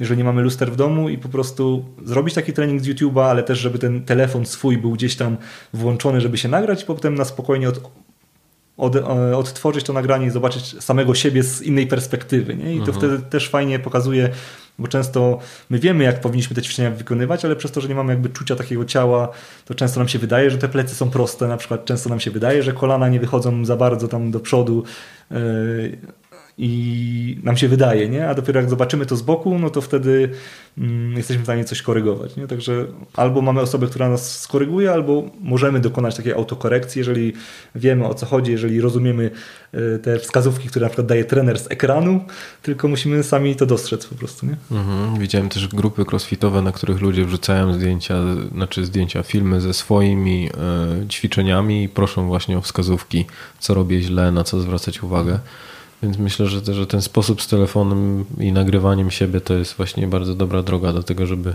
jeżeli 0.00 0.18
nie 0.18 0.24
mamy 0.24 0.42
luster 0.42 0.72
w 0.72 0.76
domu 0.76 1.08
i 1.08 1.18
po 1.18 1.28
prostu 1.28 1.84
zrobić 2.04 2.34
taki 2.34 2.52
trening 2.52 2.82
z 2.82 2.88
YouTube'a, 2.88 3.22
ale 3.22 3.42
też 3.42 3.58
żeby 3.58 3.78
ten 3.78 4.04
telefon 4.04 4.46
swój 4.46 4.78
był 4.78 4.92
gdzieś 4.92 5.16
tam 5.16 5.36
włączony, 5.72 6.20
żeby 6.20 6.38
się 6.38 6.48
nagrać 6.48 6.82
i 6.82 6.86
potem 6.86 7.14
na 7.14 7.24
spokojnie 7.24 7.68
od, 7.68 7.80
od, 8.76 8.96
e, 8.96 9.36
odtworzyć 9.36 9.84
to 9.84 9.92
nagranie 9.92 10.26
i 10.26 10.30
zobaczyć 10.30 10.82
samego 10.82 11.14
siebie 11.14 11.42
z 11.42 11.62
innej 11.62 11.86
perspektywy. 11.86 12.56
Nie? 12.56 12.74
I 12.74 12.78
to 12.78 12.92
mhm. 12.92 12.98
wtedy 12.98 13.18
też 13.30 13.48
fajnie 13.48 13.78
pokazuje, 13.78 14.30
bo 14.78 14.88
często 14.88 15.38
my 15.70 15.78
wiemy, 15.78 16.04
jak 16.04 16.20
powinniśmy 16.20 16.56
te 16.56 16.62
ćwiczenia 16.62 16.90
wykonywać, 16.90 17.44
ale 17.44 17.56
przez 17.56 17.72
to, 17.72 17.80
że 17.80 17.88
nie 17.88 17.94
mamy 17.94 18.12
jakby 18.12 18.28
czucia 18.28 18.56
takiego 18.56 18.84
ciała, 18.84 19.28
to 19.64 19.74
często 19.74 20.00
nam 20.00 20.08
się 20.08 20.18
wydaje, 20.18 20.50
że 20.50 20.58
te 20.58 20.68
plecy 20.68 20.94
są 20.94 21.10
proste, 21.10 21.48
na 21.48 21.56
przykład 21.56 21.84
często 21.84 22.08
nam 22.08 22.20
się 22.20 22.30
wydaje, 22.30 22.62
że 22.62 22.72
kolana 22.72 23.08
nie 23.08 23.20
wychodzą 23.20 23.64
za 23.64 23.76
bardzo 23.76 24.08
tam 24.08 24.30
do 24.30 24.40
przodu, 24.40 24.84
e, 25.30 25.36
i 26.58 27.40
nam 27.42 27.56
się 27.56 27.68
wydaje, 27.68 28.08
nie? 28.08 28.28
a 28.28 28.34
dopiero 28.34 28.60
jak 28.60 28.70
zobaczymy 28.70 29.06
to 29.06 29.16
z 29.16 29.22
boku, 29.22 29.58
no 29.58 29.70
to 29.70 29.80
wtedy 29.80 30.30
mm, 30.78 31.16
jesteśmy 31.16 31.42
w 31.42 31.46
stanie 31.46 31.64
coś 31.64 31.82
korygować. 31.82 32.36
Nie? 32.36 32.46
Także 32.46 32.86
albo 33.14 33.42
mamy 33.42 33.60
osobę, 33.60 33.86
która 33.86 34.08
nas 34.08 34.40
skoryguje, 34.40 34.92
albo 34.92 35.22
możemy 35.40 35.80
dokonać 35.80 36.16
takiej 36.16 36.32
autokorekcji, 36.32 36.98
jeżeli 36.98 37.32
wiemy 37.74 38.06
o 38.06 38.14
co 38.14 38.26
chodzi, 38.26 38.52
jeżeli 38.52 38.80
rozumiemy 38.80 39.30
e, 39.72 39.98
te 39.98 40.18
wskazówki, 40.18 40.68
które 40.68 40.84
na 40.84 40.88
przykład 40.88 41.06
daje 41.06 41.24
trener 41.24 41.58
z 41.58 41.70
ekranu, 41.70 42.20
tylko 42.62 42.88
musimy 42.88 43.22
sami 43.22 43.56
to 43.56 43.66
dostrzec 43.66 44.06
po 44.06 44.14
prostu. 44.14 44.46
Nie? 44.46 44.56
Mhm. 44.70 45.18
Widziałem 45.18 45.48
też 45.48 45.68
grupy 45.68 46.04
crossfitowe, 46.10 46.62
na 46.62 46.72
których 46.72 47.00
ludzie 47.00 47.24
wrzucają 47.24 47.74
zdjęcia, 47.74 48.14
znaczy 48.52 48.84
zdjęcia, 48.84 49.22
filmy 49.22 49.60
ze 49.60 49.74
swoimi 49.74 50.50
e, 51.02 51.08
ćwiczeniami 51.08 51.84
i 51.84 51.88
proszą 51.88 52.26
właśnie 52.26 52.58
o 52.58 52.60
wskazówki, 52.60 53.26
co 53.58 53.74
robię 53.74 54.00
źle, 54.00 54.32
na 54.32 54.44
co 54.44 54.60
zwracać 54.60 55.02
uwagę. 55.02 55.38
Więc 56.02 56.18
myślę, 56.18 56.46
że, 56.46 56.74
że 56.74 56.86
ten 56.86 57.02
sposób 57.02 57.42
z 57.42 57.46
telefonem 57.46 58.24
i 58.38 58.52
nagrywaniem 58.52 59.10
siebie 59.10 59.40
to 59.40 59.54
jest 59.54 59.74
właśnie 59.74 60.06
bardzo 60.06 60.34
dobra 60.34 60.62
droga 60.62 60.92
do 60.92 61.02
tego, 61.02 61.26
żeby, 61.26 61.54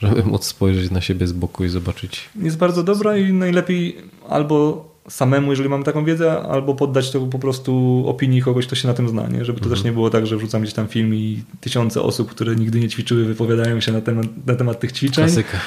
żeby 0.00 0.22
móc 0.24 0.44
spojrzeć 0.44 0.90
na 0.90 1.00
siebie 1.00 1.26
z 1.26 1.32
boku 1.32 1.64
i 1.64 1.68
zobaczyć. 1.68 2.28
Jest 2.36 2.56
bardzo 2.56 2.82
dobra 2.82 3.16
i 3.16 3.32
najlepiej 3.32 3.96
albo 4.28 4.90
samemu, 5.08 5.50
jeżeli 5.50 5.68
mamy 5.68 5.84
taką 5.84 6.04
wiedzę, 6.04 6.42
albo 6.42 6.74
poddać 6.74 7.10
to 7.10 7.20
po 7.20 7.38
prostu 7.38 8.04
opinii 8.06 8.42
kogoś, 8.42 8.66
kto 8.66 8.76
się 8.76 8.88
na 8.88 8.94
tym 8.94 9.08
zna, 9.08 9.28
nie? 9.28 9.44
żeby 9.44 9.58
to 9.58 9.64
mhm. 9.64 9.76
też 9.76 9.84
nie 9.84 9.92
było 9.92 10.10
tak, 10.10 10.26
że 10.26 10.36
wrzucam 10.36 10.62
gdzieś 10.62 10.74
tam 10.74 10.88
film 10.88 11.14
i 11.14 11.42
tysiące 11.60 12.02
osób, 12.02 12.30
które 12.30 12.56
nigdy 12.56 12.80
nie 12.80 12.88
ćwiczyły, 12.88 13.24
wypowiadają 13.24 13.80
się 13.80 13.92
na 13.92 14.00
temat, 14.00 14.26
na 14.46 14.54
temat 14.54 14.80
tych 14.80 14.92
ćwiczeń. 14.92 15.24
Klasyka. 15.24 15.58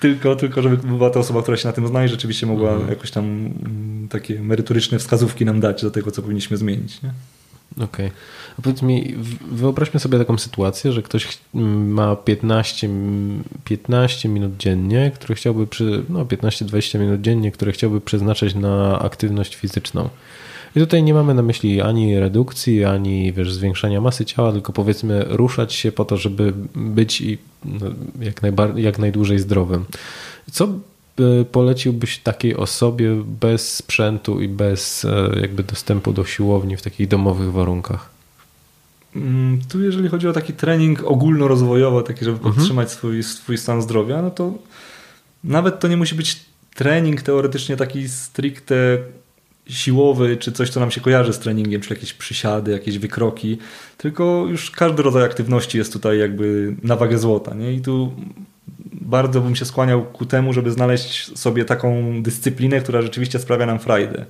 Tylko, 0.00 0.36
tylko, 0.36 0.62
żeby 0.62 0.76
była 0.76 1.10
to 1.10 1.20
osoba, 1.20 1.42
która 1.42 1.56
się 1.56 1.68
na 1.68 1.72
tym 1.72 1.88
zna 1.88 2.04
i 2.04 2.08
rzeczywiście 2.08 2.46
mogła 2.46 2.70
mhm. 2.70 2.90
jakoś 2.90 3.10
tam 3.10 3.24
mm, 3.24 4.08
takie 4.10 4.42
merytoryczne 4.42 4.98
wskazówki 4.98 5.44
nam 5.44 5.60
dać 5.60 5.82
do 5.82 5.90
tego, 5.90 6.10
co 6.10 6.22
powinniśmy 6.22 6.56
zmienić. 6.56 7.02
Nie? 7.02 7.12
Okej. 7.76 7.86
Okay. 7.86 8.10
Powiedz 8.62 8.82
mi, 8.82 9.14
wyobraźmy 9.50 10.00
sobie 10.00 10.18
taką 10.18 10.38
sytuację, 10.38 10.92
że 10.92 11.02
ktoś 11.02 11.38
ma 11.54 12.16
15, 12.16 12.88
15 13.64 14.28
minut 14.28 14.56
dziennie, 14.56 15.12
które 15.14 15.34
chciałby 15.34 15.66
no 16.08 16.24
15-20 16.24 16.98
minut 16.98 17.20
dziennie, 17.20 17.52
które 17.52 17.72
chciałby 17.72 18.00
przeznaczyć 18.00 18.54
na 18.54 18.98
aktywność 18.98 19.56
fizyczną. 19.56 20.08
I 20.76 20.80
tutaj 20.80 21.02
nie 21.02 21.14
mamy 21.14 21.34
na 21.34 21.42
myśli 21.42 21.80
ani 21.80 22.18
redukcji, 22.18 22.84
ani 22.84 23.32
wiesz, 23.32 23.52
zwiększania 23.52 24.00
masy 24.00 24.24
ciała, 24.24 24.52
tylko 24.52 24.72
powiedzmy 24.72 25.24
ruszać 25.28 25.74
się 25.74 25.92
po 25.92 26.04
to, 26.04 26.16
żeby 26.16 26.52
być 26.74 27.22
no, 27.64 27.86
jak, 28.20 28.40
jak 28.76 28.98
najdłużej 28.98 29.38
zdrowym. 29.38 29.84
Co 30.52 30.68
poleciłbyś 31.52 32.18
takiej 32.18 32.56
osobie 32.56 33.22
bez 33.40 33.74
sprzętu 33.74 34.40
i 34.40 34.48
bez 34.48 35.04
e, 35.04 35.40
jakby 35.40 35.62
dostępu 35.62 36.12
do 36.12 36.24
siłowni 36.24 36.76
w 36.76 36.82
takich 36.82 37.08
domowych 37.08 37.52
warunkach? 37.52 38.10
Mm, 39.16 39.58
tu 39.68 39.82
jeżeli 39.82 40.08
chodzi 40.08 40.28
o 40.28 40.32
taki 40.32 40.52
trening 40.52 41.04
ogólnorozwojowy, 41.04 42.02
taki, 42.02 42.24
żeby 42.24 42.36
mhm. 42.36 42.54
podtrzymać 42.54 42.90
swój, 42.90 43.22
swój 43.22 43.58
stan 43.58 43.82
zdrowia, 43.82 44.22
no 44.22 44.30
to 44.30 44.52
nawet 45.44 45.80
to 45.80 45.88
nie 45.88 45.96
musi 45.96 46.14
być 46.14 46.40
trening 46.74 47.22
teoretycznie 47.22 47.76
taki 47.76 48.08
stricte 48.08 48.98
siłowy, 49.68 50.36
czy 50.36 50.52
coś, 50.52 50.70
co 50.70 50.80
nam 50.80 50.90
się 50.90 51.00
kojarzy 51.00 51.32
z 51.32 51.38
treningiem, 51.38 51.80
czy 51.80 51.94
jakieś 51.94 52.12
przysiady, 52.12 52.72
jakieś 52.72 52.98
wykroki, 52.98 53.58
tylko 53.96 54.46
już 54.48 54.70
każdy 54.70 55.02
rodzaj 55.02 55.24
aktywności 55.24 55.78
jest 55.78 55.92
tutaj 55.92 56.18
jakby 56.18 56.76
na 56.82 56.96
wagę 56.96 57.18
złota. 57.18 57.54
Nie? 57.54 57.72
I 57.72 57.80
tu 57.80 58.12
bardzo 58.92 59.40
bym 59.40 59.56
się 59.56 59.64
skłaniał 59.64 60.04
ku 60.04 60.26
temu, 60.26 60.52
żeby 60.52 60.70
znaleźć 60.70 61.38
sobie 61.38 61.64
taką 61.64 62.22
dyscyplinę, 62.22 62.80
która 62.80 63.02
rzeczywiście 63.02 63.38
sprawia 63.38 63.66
nam 63.66 63.78
frajdę. 63.78 64.26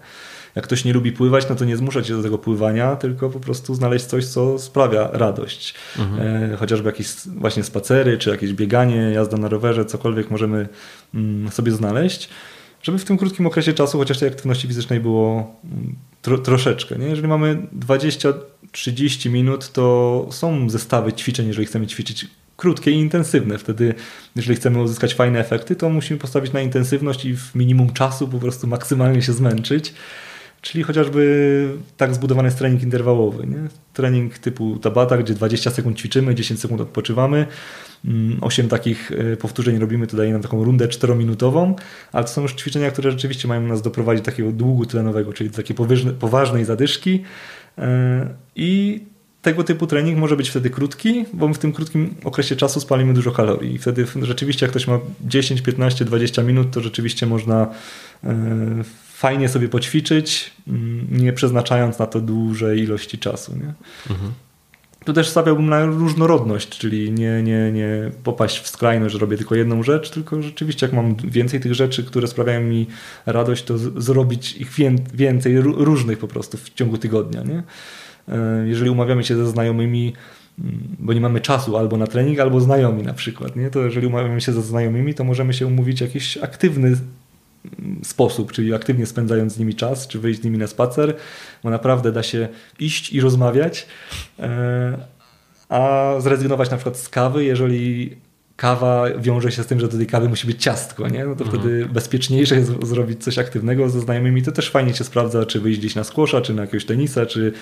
Jak 0.55 0.65
ktoś 0.65 0.85
nie 0.85 0.93
lubi 0.93 1.13
pływać, 1.13 1.49
no 1.49 1.55
to 1.55 1.65
nie 1.65 1.77
zmuszać 1.77 2.07
się 2.07 2.17
do 2.17 2.23
tego 2.23 2.39
pływania, 2.39 2.97
tylko 2.97 3.31
po 3.31 3.41
prostu 3.41 3.75
znaleźć 3.75 4.05
coś, 4.05 4.27
co 4.27 4.59
sprawia 4.59 5.09
radość. 5.13 5.75
Mhm. 5.99 6.53
E, 6.53 6.57
chociażby 6.57 6.89
jakieś 6.89 7.09
właśnie 7.27 7.63
spacery, 7.63 8.19
czy 8.19 8.31
jakieś 8.31 8.53
bieganie, 8.53 8.97
jazda 8.97 9.37
na 9.37 9.49
rowerze, 9.49 9.85
cokolwiek 9.85 10.31
możemy 10.31 10.69
mm, 11.15 11.51
sobie 11.51 11.73
znaleźć 11.73 12.29
żeby 12.83 12.99
w 12.99 13.05
tym 13.05 13.19
krótkim 13.19 13.47
okresie 13.47 13.73
czasu 13.73 13.99
chociaż 13.99 14.19
tej 14.19 14.29
aktywności 14.29 14.69
fizycznej 14.69 15.01
było 15.01 15.57
mm, 15.65 15.97
tro, 16.23 16.39
troszeczkę. 16.39 16.97
Nie? 16.99 17.07
Jeżeli 17.07 17.29
mamy 17.29 17.67
20-30 18.73 19.31
minut, 19.31 19.73
to 19.73 20.27
są 20.31 20.71
zestawy 20.71 21.13
ćwiczeń, 21.13 21.47
jeżeli 21.49 21.67
chcemy 21.67 21.87
ćwiczyć 21.87 22.27
krótkie 22.59 22.91
i 22.91 22.95
intensywne. 22.95 23.59
Wtedy, 23.59 23.95
jeżeli 24.37 24.57
chcemy 24.57 24.83
uzyskać 24.83 25.15
fajne 25.15 25.41
efekty, 25.41 25.77
to 25.77 25.89
musimy 25.89 26.21
postawić 26.21 26.53
na 26.53 26.61
intensywność 26.61 27.25
i 27.25 27.37
w 27.37 27.55
minimum 27.55 27.93
czasu 27.93 28.29
po 28.29 28.39
prostu 28.39 28.67
maksymalnie 28.67 29.23
się 29.23 29.33
zmęczyć. 29.33 29.95
Czyli 30.61 30.85
chociażby 30.85 31.69
tak 31.97 32.15
zbudowany 32.15 32.47
jest 32.47 32.59
trening 32.59 32.83
interwałowy. 32.83 33.47
Nie? 33.47 33.69
Trening 33.93 34.39
typu 34.39 34.79
Tabata, 34.79 35.19
gdzie 35.19 35.35
20 35.35 35.71
sekund 35.71 35.99
ćwiczymy, 35.99 36.35
10 36.35 36.61
sekund 36.61 36.81
odpoczywamy. 36.81 37.47
8 38.41 38.63
mm, 38.63 38.71
takich 38.71 39.13
e, 39.13 39.37
powtórzeń 39.37 39.79
robimy, 39.79 40.07
to 40.07 40.17
daje 40.17 40.33
nam 40.33 40.43
taką 40.43 40.65
rundę 40.65 40.89
4-minutową, 40.89 41.75
ale 42.13 42.25
to 42.25 42.31
są 42.31 42.43
już 42.43 42.55
ćwiczenia, 42.55 42.91
które 42.91 43.11
rzeczywiście 43.11 43.49
mają 43.49 43.61
nas 43.61 43.83
doprowadzić 43.83 44.25
do 44.25 44.31
takiego 44.31 44.53
długu 44.53 44.87
tlenowego, 44.87 45.33
czyli 45.33 45.51
do 45.51 45.57
takiej 45.57 45.77
poważnej 46.21 46.65
zadyszki. 46.65 47.23
E, 47.79 48.35
I 48.57 49.01
tego 49.43 49.65
typu 49.65 49.86
trening 49.86 50.19
może 50.19 50.36
być 50.36 50.51
wtedy 50.51 50.70
krótki, 50.70 51.24
bo 51.32 51.48
my 51.48 51.55
w 51.55 51.59
tym 51.59 51.73
krótkim 51.73 52.15
okresie 52.24 52.56
czasu 52.56 52.81
spalimy 52.81 53.15
dużo 53.15 53.32
kalorii. 53.32 53.74
I 53.74 53.78
wtedy 53.78 54.06
rzeczywiście, 54.23 54.66
jak 54.66 54.70
ktoś 54.70 54.86
ma 54.86 54.98
10, 55.20 55.62
15, 55.62 56.05
20 56.05 56.43
minut, 56.43 56.70
to 56.70 56.81
rzeczywiście 56.81 57.27
można 57.27 57.66
e, 58.24 58.35
fajnie 59.15 59.48
sobie 59.48 59.69
poćwiczyć, 59.69 60.51
mm, 60.69 61.06
nie 61.10 61.32
przeznaczając 61.32 61.98
na 61.98 62.06
to 62.06 62.20
dużej 62.20 62.81
ilości 62.81 63.19
czasu. 63.19 63.52
Nie? 63.56 63.74
Mhm. 64.10 64.32
Tu 65.05 65.12
też 65.12 65.28
stawiałbym 65.28 65.66
na 65.66 65.86
różnorodność, 65.86 66.69
czyli 66.69 67.12
nie, 67.12 67.43
nie, 67.43 67.73
nie 67.73 68.10
popaść 68.24 68.60
w 68.60 68.69
skrajność, 68.69 69.12
że 69.12 69.19
robię 69.19 69.36
tylko 69.36 69.55
jedną 69.55 69.82
rzecz, 69.82 70.10
tylko 70.10 70.43
rzeczywiście 70.43 70.86
jak 70.86 70.93
mam 70.93 71.16
więcej 71.16 71.60
tych 71.60 71.74
rzeczy, 71.74 72.05
które 72.05 72.27
sprawiają 72.27 72.60
mi 72.60 72.86
radość, 73.27 73.65
to 73.65 73.78
zrobić 73.78 74.56
ich 74.56 74.70
więcej 75.15 75.60
różnych 75.60 76.19
po 76.19 76.28
prostu 76.28 76.56
w 76.59 76.70
ciągu 76.74 76.98
tygodnia. 76.98 77.43
Nie? 77.43 77.62
E, 78.29 78.69
jeżeli 78.69 78.91
umawiamy 78.91 79.25
się 79.25 79.37
ze 79.37 79.47
znajomymi, 79.47 80.13
mm, 80.59 80.97
bo 80.99 81.13
nie 81.13 81.21
mamy 81.21 81.41
czasu 81.41 81.77
albo 81.77 81.97
na 81.97 82.07
trening, 82.07 82.41
albo 82.41 82.61
znajomi 82.61 83.03
na 83.03 83.15
przykład, 83.15 83.57
nie? 83.57 83.71
to 83.71 83.85
jeżeli 83.85 84.07
umawiamy 84.07 84.41
się 84.41 84.53
ze 84.53 84.63
znajomymi, 84.63 85.15
to 85.15 85.25
możemy 85.25 85.55
się 85.55 85.67
umówić 85.67 86.01
jakiś 86.01 86.37
aktywny 86.37 86.97
sposób, 88.03 88.53
czyli 88.53 88.75
aktywnie 88.75 89.07
spędzając 89.07 89.53
z 89.53 89.59
nimi 89.59 89.75
czas, 89.75 90.09
czy 90.09 90.19
wyjść 90.19 90.41
z 90.41 90.45
nimi 90.45 90.59
na 90.59 90.67
spacer, 90.67 91.17
bo 91.65 91.71
naprawdę 91.71 92.13
da 92.13 92.23
się 92.23 92.49
iść 92.81 93.13
i 93.13 93.21
rozmawiać, 93.21 93.87
e, 94.39 94.99
a 95.69 96.15
zrezygnować 96.19 96.71
na 96.71 96.77
przykład 96.77 96.97
z 96.97 97.09
kawy, 97.09 97.45
jeżeli 97.45 98.17
kawa 98.59 99.05
wiąże 99.19 99.53
się 99.53 99.63
z 99.63 99.67
tym, 99.67 99.81
że 99.81 99.89
do 99.89 99.97
tej 99.97 100.07
kawy 100.07 100.29
musi 100.29 100.47
być 100.47 100.63
ciastko, 100.63 101.09
nie? 101.09 101.25
no 101.25 101.37
to 101.37 101.45
mhm. 101.45 101.63
wtedy 101.63 101.87
bezpieczniejsze 101.87 102.55
jest 102.55 102.87
zrobić 102.87 103.25
coś 103.25 103.39
aktywnego 103.39 103.89
ze 103.89 104.01
znajomymi. 104.01 104.43
To 104.43 104.53
też 104.53 104.71
fajnie 104.71 104.95
się 104.95 105.05
sprawdza, 105.05 105.47
czy 105.47 105.61
wyjść 105.61 105.81
gdzieś 105.81 105.95
na 105.95 106.05
squasha, 106.05 106.41
czy 106.41 106.55
na 106.55 106.63
jakiegoś 106.63 106.85
tenisa, 106.85 107.27
czy 107.27 107.53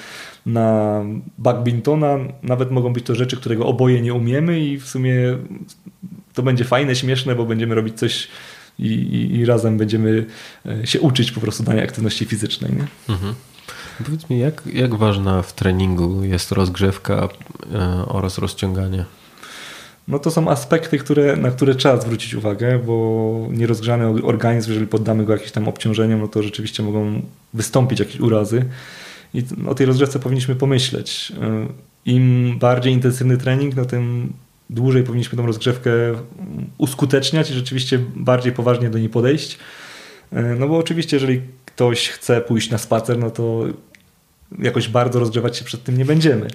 na 0.47 1.03
badmintona. 1.39 2.19
Nawet 2.43 2.71
mogą 2.71 2.93
być 2.93 3.07
to 3.07 3.15
rzeczy, 3.15 3.37
którego 3.37 3.67
oboje 3.67 4.03
nie 4.03 4.15
umiemy 4.15 4.61
i 4.61 4.79
w 4.79 4.89
sumie 4.89 5.39
to 6.35 6.43
będzie 6.43 6.65
fajne, 6.65 6.97
śmieszne, 6.97 7.35
bo 7.35 7.45
będziemy 7.45 7.75
robić 7.75 7.99
coś 7.99 8.29
i, 8.79 8.87
i, 8.87 9.37
i 9.37 9.45
razem 9.45 9.79
będziemy 9.79 10.27
e, 10.67 10.87
się 10.87 11.01
uczyć 11.01 11.33
po 11.33 11.41
prostu 11.41 11.63
danej 11.63 11.85
aktywności 11.85 12.25
fizycznej. 12.25 12.73
Nie? 12.73 13.15
Mhm. 13.15 13.35
Powiedz 14.05 14.31
mi, 14.31 14.39
jak, 14.39 14.63
jak 14.73 14.95
ważna 14.95 15.43
w 15.43 15.53
treningu 15.53 16.25
jest 16.25 16.53
rozgrzewka 16.53 17.29
e, 17.75 18.07
oraz 18.07 18.39
rozciąganie? 18.39 19.05
No 20.09 20.19
to 20.19 20.31
są 20.31 20.51
aspekty, 20.51 20.99
które, 20.99 21.37
na 21.37 21.51
które 21.51 21.75
trzeba 21.75 22.01
zwrócić 22.01 22.35
uwagę, 22.35 22.79
bo 22.79 23.49
nierozgrzany 23.51 24.07
organizm, 24.07 24.71
jeżeli 24.71 24.87
poddamy 24.87 25.25
go 25.25 25.33
jakimś 25.33 25.53
tam 25.53 25.69
obciążeniom, 25.69 26.21
no 26.21 26.29
to 26.29 26.43
rzeczywiście 26.43 26.83
mogą 26.83 27.23
wystąpić 27.55 28.01
jakieś 28.01 28.21
urazy. 28.21 28.65
I 29.35 29.43
o 29.69 29.75
tej 29.75 29.87
rozgrzewce 29.87 30.19
powinniśmy 30.19 30.55
pomyśleć. 30.55 31.33
E, 31.43 31.67
Im 32.05 32.57
bardziej 32.59 32.93
intensywny 32.93 33.39
trening, 33.39 33.77
no 33.77 33.85
tym 33.85 34.33
dłużej 34.71 35.03
powinniśmy 35.03 35.39
tą 35.39 35.47
rozgrzewkę 35.47 35.91
uskuteczniać 36.79 37.51
i 37.51 37.55
rzeczywiście 37.55 37.99
bardziej 38.17 38.53
poważnie 38.53 38.91
do 38.91 38.99
niej 38.99 39.09
podejść. 39.09 39.59
E, 40.33 40.43
no 40.43 40.69
bo 40.69 40.79
oczywiście, 40.79 41.17
jeżeli 41.17 41.41
ktoś 41.65 42.09
chce 42.09 42.41
pójść 42.41 42.71
na 42.71 42.79
spacer, 42.79 43.19
no 43.19 43.31
to 43.31 43.65
jakoś 44.59 44.89
bardzo 44.89 45.19
rozgrzewać 45.19 45.57
się 45.57 45.65
przed 45.65 45.85
tym 45.85 45.99
nie 45.99 46.05
będziemy. 46.05 46.49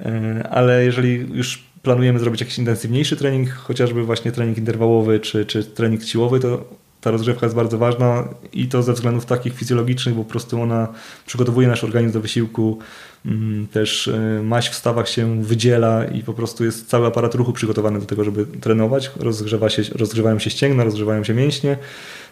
E, 0.00 0.48
ale 0.50 0.84
jeżeli 0.84 1.14
już 1.14 1.73
planujemy 1.84 2.18
zrobić 2.18 2.40
jakiś 2.40 2.58
intensywniejszy 2.58 3.16
trening, 3.16 3.50
chociażby 3.50 4.02
właśnie 4.02 4.32
trening 4.32 4.58
interwałowy 4.58 5.20
czy, 5.20 5.46
czy 5.46 5.64
trening 5.64 6.02
siłowy, 6.02 6.40
to 6.40 6.64
ta 7.00 7.10
rozgrzewka 7.10 7.46
jest 7.46 7.56
bardzo 7.56 7.78
ważna 7.78 8.28
i 8.52 8.68
to 8.68 8.82
ze 8.82 8.92
względów 8.92 9.26
takich 9.26 9.54
fizjologicznych, 9.54 10.14
bo 10.14 10.24
po 10.24 10.30
prostu 10.30 10.62
ona 10.62 10.88
przygotowuje 11.26 11.68
nasz 11.68 11.84
organizm 11.84 12.12
do 12.12 12.20
wysiłku, 12.20 12.78
mm, 13.26 13.66
też 13.66 14.08
e, 14.08 14.42
maść 14.42 14.68
w 14.68 14.74
stawach 14.74 15.08
się 15.08 15.42
wydziela 15.42 16.04
i 16.04 16.22
po 16.22 16.34
prostu 16.34 16.64
jest 16.64 16.88
cały 16.88 17.06
aparat 17.06 17.34
ruchu 17.34 17.52
przygotowany 17.52 18.00
do 18.00 18.06
tego, 18.06 18.24
żeby 18.24 18.46
trenować. 18.46 19.10
Rozgrzewa 19.16 19.68
się, 19.68 19.82
rozgrzewają 19.94 20.38
się 20.38 20.50
ścięgna, 20.50 20.84
rozgrzewają 20.84 21.24
się 21.24 21.34
mięśnie, 21.34 21.76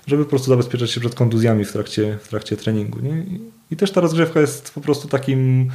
żeby 0.06 0.24
po 0.24 0.30
prostu 0.30 0.48
zabezpieczać 0.48 0.90
się 0.90 1.00
przed 1.00 1.14
kontuzjami 1.14 1.64
w 1.64 1.72
trakcie, 1.72 2.18
w 2.22 2.28
trakcie 2.28 2.56
treningu. 2.56 3.00
Nie? 3.00 3.24
I 3.70 3.76
też 3.76 3.90
ta 3.90 4.00
rozgrzewka 4.00 4.40
jest 4.40 4.74
po 4.74 4.80
prostu 4.80 5.08
takim 5.08 5.70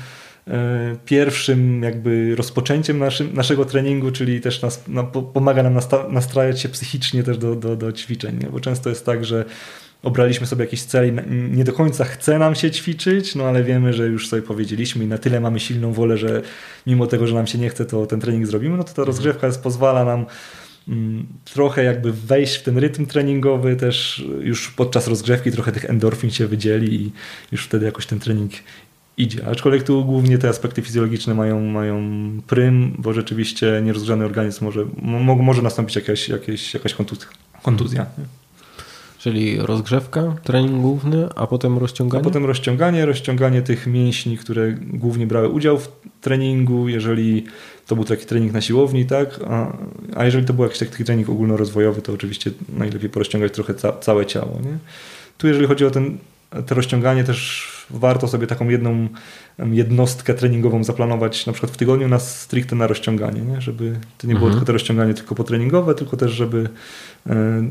pierwszym 1.05 1.83
jakby 1.83 2.35
rozpoczęciem 2.35 2.99
naszym, 2.99 3.33
naszego 3.33 3.65
treningu, 3.65 4.11
czyli 4.11 4.41
też 4.41 4.61
nas, 4.61 4.83
no, 4.87 5.03
pomaga 5.03 5.63
nam 5.63 5.79
nastrajać 6.09 6.61
się 6.61 6.69
psychicznie 6.69 7.23
też 7.23 7.37
do, 7.37 7.55
do, 7.55 7.75
do 7.75 7.91
ćwiczeń, 7.91 8.39
nie? 8.43 8.49
bo 8.49 8.59
często 8.59 8.89
jest 8.89 9.05
tak, 9.05 9.25
że 9.25 9.45
obraliśmy 10.03 10.47
sobie 10.47 10.65
jakiś 10.65 10.81
cel 10.83 11.09
i 11.09 11.13
nie 11.55 11.63
do 11.63 11.73
końca 11.73 12.03
chce 12.05 12.39
nam 12.39 12.55
się 12.55 12.71
ćwiczyć, 12.71 13.35
no 13.35 13.43
ale 13.43 13.63
wiemy, 13.63 13.93
że 13.93 14.07
już 14.07 14.27
sobie 14.27 14.41
powiedzieliśmy 14.41 15.03
i 15.03 15.07
na 15.07 15.17
tyle 15.17 15.39
mamy 15.39 15.59
silną 15.59 15.93
wolę, 15.93 16.17
że 16.17 16.41
mimo 16.87 17.07
tego, 17.07 17.27
że 17.27 17.35
nam 17.35 17.47
się 17.47 17.57
nie 17.57 17.69
chce, 17.69 17.85
to 17.85 18.05
ten 18.05 18.19
trening 18.19 18.47
zrobimy, 18.47 18.77
no 18.77 18.83
to 18.83 18.93
ta 18.93 19.01
mhm. 19.01 19.07
rozgrzewka 19.07 19.47
jest, 19.47 19.63
pozwala 19.63 20.05
nam 20.05 20.25
mm, 20.87 21.27
trochę 21.45 21.83
jakby 21.83 22.13
wejść 22.13 22.55
w 22.55 22.63
ten 22.63 22.77
rytm 22.77 23.05
treningowy, 23.05 23.75
też 23.75 24.25
już 24.39 24.71
podczas 24.71 25.07
rozgrzewki 25.07 25.51
trochę 25.51 25.71
tych 25.71 25.85
endorfin 25.85 26.31
się 26.31 26.47
wydzieli 26.47 26.93
i 26.95 27.11
już 27.51 27.65
wtedy 27.65 27.85
jakoś 27.85 28.05
ten 28.05 28.19
trening 28.19 28.51
idzie. 29.17 29.47
Aczkolwiek 29.47 29.83
tu 29.83 30.05
głównie 30.05 30.37
te 30.37 30.49
aspekty 30.49 30.81
fizjologiczne 30.81 31.33
mają, 31.33 31.61
mają 31.61 32.01
prym, 32.47 32.95
bo 32.97 33.13
rzeczywiście 33.13 33.81
nierozgrzany 33.83 34.25
organizm 34.25 34.65
może, 34.65 34.85
mo, 35.01 35.35
może 35.35 35.61
nastąpić 35.61 35.95
jakaś, 35.95 36.29
jakaś, 36.29 36.73
jakaś 36.73 36.95
kontuzja. 37.63 38.05
Czyli 39.19 39.57
rozgrzewka, 39.57 40.35
trening 40.43 40.81
główny, 40.81 41.29
a 41.35 41.47
potem 41.47 41.77
rozciąganie? 41.77 42.21
A 42.21 42.23
potem 42.23 42.45
rozciąganie, 42.45 43.05
rozciąganie 43.05 43.61
tych 43.61 43.87
mięśni, 43.87 44.37
które 44.37 44.71
głównie 44.73 45.27
brały 45.27 45.49
udział 45.49 45.77
w 45.77 45.91
treningu, 46.21 46.89
jeżeli 46.89 47.45
to 47.87 47.95
był 47.95 48.05
taki 48.05 48.25
trening 48.25 48.53
na 48.53 48.61
siłowni, 48.61 49.05
tak? 49.05 49.39
A, 49.47 49.77
a 50.15 50.25
jeżeli 50.25 50.45
to 50.45 50.53
był 50.53 50.63
jakiś 50.63 50.79
taki 50.79 51.03
trening 51.03 51.29
ogólnorozwojowy, 51.29 52.01
to 52.01 52.13
oczywiście 52.13 52.51
najlepiej 52.77 53.09
porozciągać 53.09 53.53
trochę 53.53 53.73
ca 53.73 53.93
całe 53.93 54.25
ciało. 54.25 54.59
Nie? 54.63 54.77
Tu 55.37 55.47
jeżeli 55.47 55.67
chodzi 55.67 55.85
o 55.85 55.91
ten, 55.91 56.17
to 56.65 56.75
rozciąganie 56.75 57.23
też 57.23 57.67
warto 57.89 58.27
sobie 58.27 58.47
taką 58.47 58.69
jedną 58.69 59.07
jednostkę 59.71 60.33
treningową 60.33 60.83
zaplanować 60.83 61.45
na 61.45 61.53
przykład 61.53 61.71
w 61.71 61.77
tygodniu 61.77 62.07
na 62.07 62.19
stricte 62.19 62.75
na 62.75 62.87
rozciąganie, 62.87 63.41
nie? 63.41 63.61
żeby 63.61 63.99
to 64.17 64.27
nie 64.27 64.33
było 64.33 64.45
mhm. 64.45 64.51
tylko 64.53 64.65
to 64.65 64.73
rozciąganie 64.73 65.13
tylko 65.13 65.35
potreningowe, 65.35 65.95
tylko 65.95 66.17
też 66.17 66.31
żeby 66.31 66.69
e, 67.29 67.63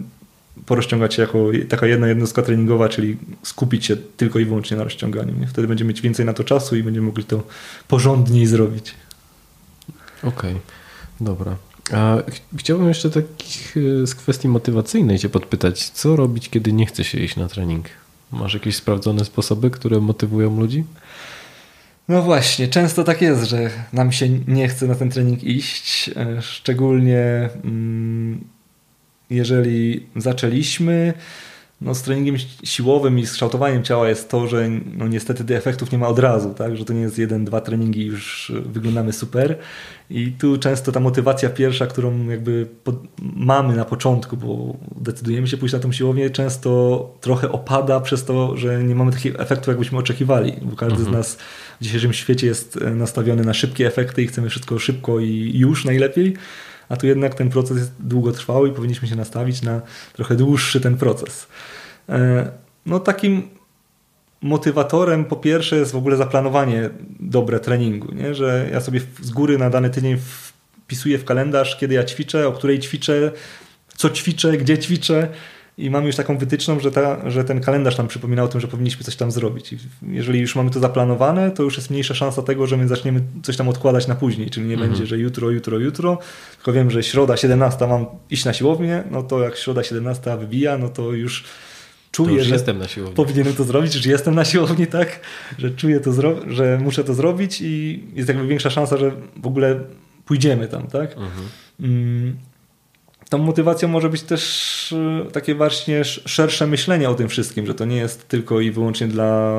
porozciągać 0.66 1.15
się 1.15 1.23
jako 1.23 1.39
taka 1.69 1.86
jedna 1.86 2.09
jednostka 2.09 2.43
treningowa, 2.43 2.89
czyli 2.89 3.16
skupić 3.43 3.86
się 3.86 3.97
tylko 3.97 4.39
i 4.39 4.44
wyłącznie 4.44 4.77
na 4.77 4.85
rozciąganiu. 4.85 5.35
Nie? 5.40 5.47
Wtedy 5.47 5.69
będziemy 5.69 5.89
mieć 5.89 6.01
więcej 6.01 6.27
na 6.27 6.32
to 6.32 6.44
czasu 6.44 6.77
i 6.77 6.82
będziemy 6.82 7.07
mogli 7.07 7.24
to 7.24 7.43
porządniej 7.89 8.47
zrobić. 8.47 8.94
Okej, 10.19 10.31
okay. 10.31 10.55
dobra. 11.20 11.57
A 11.93 12.16
chciałbym 12.57 12.89
jeszcze 12.89 13.11
takich 13.11 13.77
e, 13.77 14.07
z 14.07 14.15
kwestii 14.15 14.48
motywacyjnej 14.48 15.19
Cię 15.19 15.28
podpytać, 15.28 15.90
co 15.90 16.16
robić, 16.16 16.48
kiedy 16.48 16.73
nie 16.73 16.86
chce 16.86 17.05
się 17.05 17.19
iść 17.19 17.36
na 17.36 17.48
trening? 17.48 17.86
Masz 18.32 18.55
jakieś 18.55 18.77
sprawdzone 18.77 19.24
sposoby, 19.24 19.70
które 19.70 20.01
motywują 20.01 20.61
ludzi? 20.61 20.85
No 22.09 22.23
właśnie, 22.23 22.69
często 22.69 23.05
tak 23.05 23.23
jest, 23.23 23.44
że 23.44 23.70
nam 23.93 24.12
się 24.12 24.28
nie 24.28 24.69
chce 24.69 24.86
na 24.86 24.94
ten 24.94 25.11
trening 25.11 25.44
iść, 25.44 26.11
e, 26.16 26.43
szczególnie 26.43 27.48
mm, 27.65 28.44
jeżeli 29.31 30.07
zaczęliśmy, 30.16 31.15
no, 31.81 31.94
z 31.94 32.03
treningiem 32.03 32.36
siłowym 32.65 33.19
i 33.19 33.27
z 33.27 33.32
kształtowaniem 33.32 33.82
ciała 33.82 34.09
jest 34.09 34.31
to, 34.31 34.47
że 34.47 34.69
no, 34.97 35.09
niestety 35.09 35.44
tych 35.44 35.57
efektów 35.57 35.93
nie 35.93 35.98
ma 35.98 36.09
od 36.09 36.19
razu, 36.19 36.55
tak? 36.55 36.77
że 36.77 36.85
to 36.85 36.93
nie 36.93 37.01
jest 37.01 37.19
jeden, 37.19 37.44
dwa 37.44 37.61
treningi 37.61 38.01
i 38.01 38.07
już 38.07 38.53
wyglądamy 38.66 39.12
super. 39.12 39.59
I 40.11 40.32
tu 40.32 40.59
często 40.59 40.93
ta 40.93 41.01
motywacja 41.01 41.48
pierwsza, 41.48 41.86
którą 41.86 42.28
jakby 42.28 42.66
mamy 43.36 43.77
na 43.77 43.85
początku, 43.85 44.36
bo 44.36 44.77
decydujemy 44.97 45.48
się 45.48 45.57
pójść 45.57 45.73
na 45.73 45.78
tą 45.81 45.93
siłownię, 45.93 46.31
często 46.31 47.15
trochę 47.20 47.53
opada 47.53 48.01
przez 48.01 48.24
to, 48.24 48.57
że 48.57 48.85
nie 48.85 48.94
mamy 48.94 49.12
takich 49.12 49.40
efektów, 49.40 49.69
jakbyśmy 49.69 49.98
oczekiwali, 49.98 50.53
bo 50.62 50.77
każdy 50.77 50.98
mhm. 50.98 51.15
z 51.15 51.16
nas 51.16 51.39
w 51.81 51.85
dzisiejszym 51.85 52.12
świecie 52.12 52.47
jest 52.47 52.78
e, 52.82 52.90
nastawiony 52.90 53.44
na 53.44 53.55
szybkie 53.55 53.86
efekty 53.86 54.23
i 54.23 54.27
chcemy 54.27 54.51
wszystko 54.51 54.78
szybko 54.78 55.20
i 55.20 55.53
już 55.55 55.85
najlepiej 55.85 56.36
a 56.89 56.97
tu 56.97 57.07
jednak 57.07 57.35
ten 57.35 57.51
proces 57.51 57.77
jest 57.77 57.93
długotrwały 58.01 58.69
i 58.69 58.73
powinniśmy 58.73 59.09
się 59.09 59.17
nastawić 59.17 59.63
na 59.63 59.81
trochę 60.13 60.37
dłuższy 60.37 60.81
ten 60.81 60.97
proces. 60.97 61.47
E, 62.09 62.51
no 62.87 63.01
takim 63.01 63.49
motywatorem 64.43 65.25
po 65.25 65.37
pierwsze 65.37 65.77
jest 65.77 65.93
w 65.93 65.97
ogóle 65.97 66.17
zaplanowanie 66.17 66.91
dobre 67.21 67.61
treningu, 67.61 68.15
nie? 68.15 68.35
że 68.35 68.69
ja 68.73 68.81
sobie 68.81 69.01
z 69.21 69.31
góry 69.31 69.59
na 69.59 69.71
dany 69.71 69.91
tydzień 69.91 70.19
wpisuję 70.87 71.19
w 71.19 71.25
kalendarz, 71.25 71.77
kiedy 71.77 71.95
ja 71.95 72.05
ćwiczę, 72.05 72.49
o 72.49 72.53
której 72.53 72.79
ćwiczę, 72.79 73.33
co 73.97 74.11
ćwiczę, 74.11 74.57
gdzie 74.57 74.79
ćwiczę 74.79 75.29
i 75.78 75.90
mamy 75.90 76.07
już 76.07 76.16
taką 76.16 76.39
wytyczną, 76.39 76.81
że, 76.81 76.90
ta, 76.90 77.31
że 77.31 77.44
ten 77.44 77.61
kalendarz 77.61 77.98
nam 77.98 78.09
przypomina 78.09 78.43
o 78.43 78.48
tym, 78.48 78.61
że 78.61 78.69
powinniśmy 78.69 79.05
coś 79.05 79.16
tam 79.16 79.31
zrobić. 79.31 79.73
I 79.73 79.78
jeżeli 80.03 80.40
już 80.40 80.57
mamy 80.57 80.70
to 80.70 80.81
zaplanowane, 80.81 81.51
to 81.51 81.62
już 81.62 81.77
jest 81.77 81.90
mniejsza 81.90 82.15
szansa 82.15 82.43
tego, 82.43 82.66
że 82.66 82.77
my 82.77 82.89
zaczniemy 82.89 83.23
coś 83.43 83.57
tam 83.57 83.69
odkładać 83.69 84.07
na 84.07 84.15
później, 84.15 84.51
czyli 84.51 84.66
nie 84.66 84.74
mhm. 84.74 84.90
będzie, 84.90 85.07
że 85.07 85.19
jutro, 85.19 85.51
jutro, 85.51 85.78
jutro, 85.78 86.19
tylko 86.57 86.73
wiem, 86.73 86.90
że 86.90 87.03
środa 87.03 87.36
17 87.36 87.86
mam 87.86 88.07
iść 88.31 88.44
na 88.44 88.53
siłownię, 88.53 89.05
no 89.11 89.23
to 89.23 89.40
jak 89.40 89.57
środa 89.57 89.82
17 89.82 90.36
wybija, 90.36 90.78
no 90.78 90.89
to 90.89 91.12
już 91.12 91.44
czuję, 92.11 92.44
że 92.44 92.55
jestem 92.55 92.78
na 92.78 92.89
siłowni. 92.89 93.16
powinienem 93.16 93.55
to 93.55 93.65
zrobić, 93.65 93.93
że 93.93 94.11
jestem 94.11 94.35
na 94.35 94.44
siłowni, 94.44 94.86
tak, 94.86 95.20
że 95.59 95.70
czuję 95.70 96.01
to, 96.01 96.12
że 96.51 96.78
muszę 96.82 97.05
to 97.05 97.15
zrobić 97.15 97.61
i 97.61 98.05
jest 98.15 98.28
jakby 98.28 98.47
większa 98.47 98.70
szansa, 98.70 98.97
że 98.97 99.12
w 99.36 99.47
ogóle 99.47 99.81
pójdziemy 100.24 100.69
tam, 100.69 100.86
tak. 100.86 101.11
Mhm. 101.12 102.36
Tą 103.28 103.39
motywacją 103.39 103.89
może 103.89 104.09
być 104.09 104.23
też 104.23 104.94
e, 105.27 105.31
takie 105.31 105.55
właśnie 105.55 106.05
szersze 106.05 106.66
myślenie 106.66 107.11
o 107.11 107.15
tym 107.15 107.28
wszystkim, 107.28 107.66
że 107.66 107.74
to 107.74 107.85
nie 107.85 107.97
jest 107.97 108.28
tylko 108.28 108.61
i 108.61 108.70
wyłącznie 108.70 109.07
dla 109.07 109.53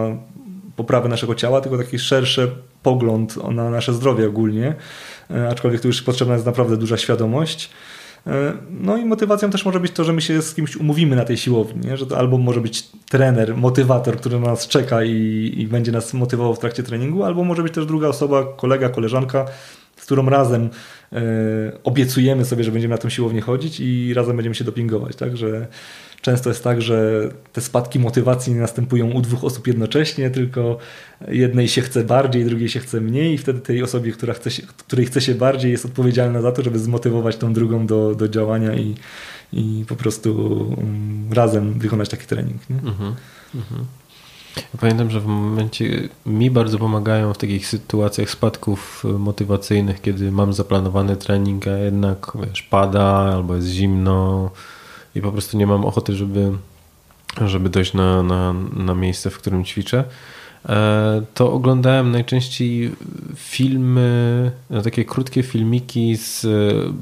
poprawy 0.76 1.10
naszego 1.10 1.36
ciała, 1.36 1.62
tylko 1.62 1.78
taki 1.78 2.00
szerszy 2.00 2.52
pogląd 2.84 3.38
na 3.52 3.70
nasze 3.70 3.94
zdrowie 3.94 4.28
ogólnie, 4.28 4.76
e, 5.32 5.50
aczkolwiek 5.50 5.82
tu 5.82 5.88
już 5.88 6.02
potrzebna 6.02 6.34
jest 6.34 6.46
naprawdę 6.46 6.78
duża 6.78 6.98
świadomość. 6.98 7.70
E, 8.28 8.54
no 8.70 8.98
i 8.98 9.06
motywacją 9.06 9.50
też 9.50 9.66
może 9.66 9.80
być 9.80 9.92
to, 9.92 10.04
że 10.04 10.14
my 10.14 10.22
się 10.22 10.42
z 10.42 10.56
kimś 10.56 10.76
umówimy 10.76 11.16
na 11.16 11.26
tej 11.26 11.38
siłowni, 11.38 11.88
nie? 11.88 11.98
że 11.98 12.06
to 12.06 12.18
albo 12.18 12.38
może 12.38 12.62
być 12.62 12.84
trener, 13.10 13.58
motywator, 13.58 14.18
który 14.18 14.40
na 14.40 14.48
nas 14.48 14.68
czeka 14.68 15.04
i, 15.04 15.54
i 15.58 15.68
będzie 15.68 15.92
nas 15.92 16.14
motywował 16.14 16.56
w 16.56 16.60
trakcie 16.60 16.84
treningu, 16.84 17.24
albo 17.24 17.44
może 17.44 17.64
być 17.64 17.74
też 17.74 17.86
druga 17.86 18.08
osoba, 18.08 18.44
kolega, 18.58 18.90
koleżanka, 18.90 19.46
którą 20.08 20.30
razem 20.30 20.70
e, 21.14 21.20
obiecujemy 21.84 22.46
sobie, 22.46 22.64
że 22.64 22.72
będziemy 22.72 22.92
na 22.92 22.98
tę 22.98 23.12
siłownię 23.12 23.42
chodzić 23.42 23.80
i 23.80 24.14
razem 24.14 24.36
będziemy 24.36 24.56
się 24.56 24.64
dopingować. 24.64 25.16
Także 25.16 25.68
często 26.22 26.50
jest 26.50 26.64
tak, 26.64 26.82
że 26.82 27.30
te 27.54 27.62
spadki 27.62 28.00
motywacji 28.00 28.54
nie 28.54 28.60
następują 28.60 29.12
u 29.12 29.22
dwóch 29.22 29.44
osób 29.44 29.68
jednocześnie, 29.68 30.30
tylko 30.30 30.78
jednej 31.28 31.68
się 31.68 31.82
chce 31.82 32.04
bardziej, 32.04 32.46
drugiej 32.46 32.70
się 32.70 32.80
chce 32.80 33.02
mniej 33.02 33.34
i 33.34 33.38
wtedy 33.38 33.60
tej 33.60 33.84
osobie, 33.84 34.12
która 34.12 34.34
chce 34.34 34.52
się, 34.52 34.64
której 34.64 35.06
chce 35.06 35.22
się 35.22 35.36
bardziej 35.36 35.72
jest 35.72 35.86
odpowiedzialna 35.86 36.42
za 36.42 36.52
to, 36.52 36.64
żeby 36.64 36.80
zmotywować 36.80 37.38
tą 37.38 37.54
drugą 37.54 37.88
do, 37.88 38.16
do 38.16 38.30
działania 38.30 38.76
i, 38.76 38.96
i 39.54 39.86
po 39.88 39.96
prostu 39.96 40.48
um, 40.78 41.34
razem 41.34 41.80
wykonać 41.80 42.10
taki 42.10 42.26
trening. 42.26 42.70
Nie? 42.70 42.76
Mhm, 42.76 43.16
mhm. 43.56 43.86
Ja 44.58 44.80
pamiętam, 44.80 45.10
że 45.10 45.20
w 45.20 45.26
momencie 45.26 46.10
mi 46.26 46.52
bardzo 46.52 46.78
pomagają 46.78 47.34
w 47.34 47.38
takich 47.38 47.68
sytuacjach 47.68 48.30
spadków 48.30 49.04
motywacyjnych, 49.20 50.02
kiedy 50.02 50.32
mam 50.32 50.54
zaplanowany 50.54 51.16
trening, 51.16 51.68
a 51.68 51.78
jednak 51.78 52.32
wiesz, 52.48 52.64
pada 52.64 53.04
albo 53.04 53.56
jest 53.56 53.68
zimno 53.68 54.52
i 55.16 55.22
po 55.22 55.32
prostu 55.32 55.58
nie 55.58 55.68
mam 55.68 55.86
ochoty, 55.86 56.16
żeby, 56.16 56.52
żeby 57.46 57.70
dojść 57.70 57.94
na, 57.94 58.24
na, 58.24 58.54
na 58.76 58.96
miejsce, 58.96 59.30
w 59.30 59.38
którym 59.38 59.66
ćwiczę. 59.66 60.04
E, 60.70 61.22
to 61.34 61.54
oglądałem 61.54 62.12
najczęściej 62.12 62.92
filmy, 63.36 64.52
no, 64.70 64.82
takie 64.82 65.06
krótkie 65.06 65.44
filmiki 65.44 66.16
z 66.16 66.46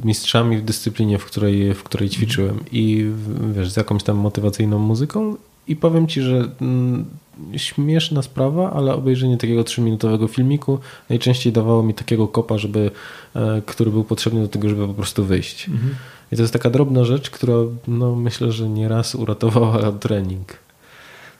mistrzami 0.05 0.57
w 0.57 0.61
dyscyplinie, 0.61 1.19
w 1.19 1.25
której, 1.25 1.73
w 1.73 1.83
której 1.83 2.09
ćwiczyłem 2.09 2.59
i 2.71 3.11
wiesz, 3.55 3.71
z 3.71 3.77
jakąś 3.77 4.03
tam 4.03 4.17
motywacyjną 4.17 4.79
muzyką 4.79 5.35
i 5.67 5.75
powiem 5.75 6.07
ci, 6.07 6.21
że 6.21 6.49
mm, 6.61 7.05
śmieszna 7.57 8.21
sprawa, 8.21 8.73
ale 8.73 8.93
obejrzenie 8.93 9.37
takiego 9.37 9.63
trzyminutowego 9.63 10.27
filmiku 10.27 10.79
najczęściej 11.09 11.53
dawało 11.53 11.83
mi 11.83 11.93
takiego 11.93 12.27
kopa, 12.27 12.57
żeby, 12.57 12.91
e, 13.35 13.61
który 13.65 13.91
był 13.91 14.03
potrzebny 14.03 14.41
do 14.41 14.47
tego, 14.47 14.69
żeby 14.69 14.87
po 14.87 14.93
prostu 14.93 15.25
wyjść. 15.25 15.69
Mhm. 15.69 15.95
I 16.31 16.35
to 16.35 16.41
jest 16.41 16.53
taka 16.53 16.69
drobna 16.69 17.03
rzecz, 17.03 17.29
która 17.29 17.55
no, 17.87 18.15
myślę, 18.15 18.51
że 18.51 18.69
nieraz 18.69 19.15
uratowała 19.15 19.91
trening. 20.03 20.65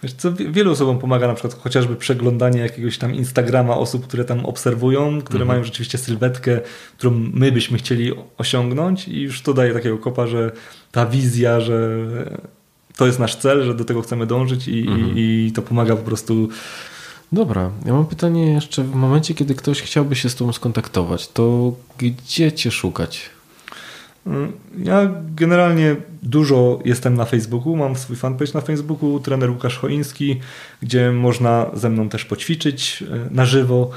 Wiesz 0.04 0.14
co, 0.14 0.34
wielu 0.34 0.72
osobom 0.72 1.00
pomaga 1.00 1.28
na 1.28 1.34
przykład 1.34 1.54
chociażby 1.54 1.96
przeglądanie 1.96 2.60
jakiegoś 2.60 2.98
tam 2.98 3.16
Instagrama 3.16 3.78
osób, 3.78 4.08
które 4.08 4.26
tam 4.26 4.46
obserwują, 4.46 5.22
które 5.22 5.42
mhm. 5.42 5.48
mają 5.48 5.64
rzeczywiście 5.64 5.98
sylwetkę, 5.98 6.60
którą 6.98 7.12
my 7.34 7.52
byśmy 7.52 7.78
chcieli 7.78 8.12
osiągnąć 8.38 9.08
i 9.08 9.22
już 9.22 9.42
to 9.42 9.54
daje 9.54 9.74
takiego 9.74 9.98
kopa, 9.98 10.28
że 10.28 10.52
ta 10.92 11.06
wizja, 11.06 11.60
że 11.60 12.00
to 12.98 13.06
jest 13.06 13.20
nasz 13.20 13.36
cel, 13.36 13.64
że 13.64 13.74
do 13.74 13.86
tego 13.86 14.02
chcemy 14.02 14.26
dążyć 14.26 14.68
i, 14.68 14.80
mhm. 14.80 15.18
i, 15.18 15.46
i 15.48 15.52
to 15.52 15.62
pomaga 15.62 15.96
po 15.96 16.04
prostu 16.04 16.50
Dobra, 17.32 17.72
ja 17.86 17.94
mam 17.94 18.06
pytanie 18.06 18.54
jeszcze 18.54 18.84
w 18.84 18.96
momencie, 18.96 19.34
kiedy 19.34 19.56
ktoś 19.56 19.82
chciałby 19.82 20.16
się 20.16 20.30
z 20.30 20.36
Tobą 20.36 20.54
skontaktować, 20.54 21.28
to 21.28 21.74
gdzie 21.98 22.52
Cię 22.52 22.72
szukać? 22.72 23.30
Ja 24.84 25.12
generalnie 25.36 25.96
dużo 26.24 26.80
jestem 26.86 27.16
na 27.16 27.26
Facebooku, 27.26 27.76
mam 27.76 27.96
swój 27.96 28.16
fanpage 28.16 28.52
na 28.54 28.62
Facebooku, 28.62 29.20
trener 29.20 29.50
Łukasz 29.50 29.78
Choiński, 29.78 30.40
gdzie 30.82 31.12
można 31.12 31.66
ze 31.74 31.90
mną 31.90 32.10
też 32.10 32.26
poćwiczyć 32.26 33.04
e, 33.12 33.34
na 33.36 33.46
żywo. 33.46 33.90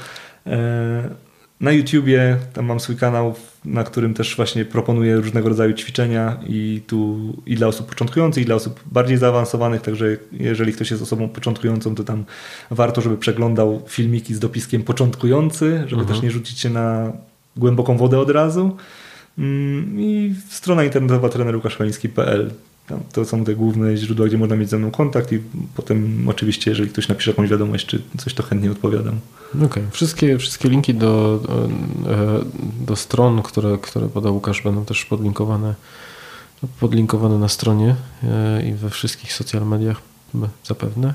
Na 1.61 1.71
YouTubie 1.71 2.37
tam 2.53 2.65
mam 2.65 2.79
swój 2.79 2.95
kanał, 2.95 3.35
na 3.65 3.83
którym 3.83 4.13
też 4.13 4.35
właśnie 4.35 4.65
proponuję 4.65 5.15
różnego 5.15 5.49
rodzaju 5.49 5.73
ćwiczenia 5.73 6.37
i 6.47 6.81
tu 6.87 7.19
i 7.45 7.55
dla 7.55 7.67
osób 7.67 7.89
początkujących, 7.89 8.43
i 8.43 8.45
dla 8.45 8.55
osób 8.55 8.79
bardziej 8.91 9.17
zaawansowanych, 9.17 9.81
także 9.81 10.17
jeżeli 10.31 10.73
ktoś 10.73 10.91
jest 10.91 11.03
osobą 11.03 11.29
początkującą, 11.29 11.95
to 11.95 12.03
tam 12.03 12.25
warto, 12.71 13.01
żeby 13.01 13.17
przeglądał 13.17 13.81
filmiki 13.87 14.33
z 14.33 14.39
dopiskiem 14.39 14.83
początkujący, 14.83 15.83
żeby 15.87 16.01
mhm. 16.01 16.07
też 16.07 16.21
nie 16.21 16.31
rzucić 16.31 16.59
się 16.59 16.69
na 16.69 17.13
głęboką 17.57 17.97
wodę 17.97 18.19
od 18.19 18.29
razu. 18.29 18.77
Mm, 19.37 19.99
I 19.99 20.35
strona 20.49 20.83
internetowa 20.83 21.29
trenerłukaszwaliński.pl. 21.29 22.51
To 23.13 23.25
są 23.25 23.45
te 23.45 23.55
główne 23.55 23.97
źródła, 23.97 24.27
gdzie 24.27 24.37
można 24.37 24.55
mieć 24.55 24.69
ze 24.69 24.77
mną 24.77 24.91
kontakt 24.91 25.31
i 25.31 25.39
potem 25.75 26.29
oczywiście, 26.29 26.71
jeżeli 26.71 26.89
ktoś 26.89 27.07
napisze 27.07 27.31
jakąś 27.31 27.49
wiadomość 27.49 27.85
czy 27.85 28.01
coś, 28.17 28.33
to 28.33 28.43
chętnie 28.43 28.71
odpowiadam. 28.71 29.19
Okej. 29.55 29.65
Okay. 29.65 29.83
Wszystkie, 29.91 30.37
wszystkie 30.37 30.69
linki 30.69 30.93
do, 30.93 31.39
e, 32.09 32.85
do 32.85 32.95
stron, 32.95 33.41
które, 33.41 33.77
które 33.77 34.09
podał 34.09 34.33
Łukasz 34.33 34.61
będą 34.61 34.85
też 34.85 35.05
podlinkowane, 35.05 35.75
podlinkowane 36.79 37.37
na 37.37 37.47
stronie 37.47 37.95
e, 38.23 38.67
i 38.67 38.73
we 38.73 38.89
wszystkich 38.89 39.33
social 39.33 39.67
mediach 39.67 40.01
zapewne. 40.65 41.13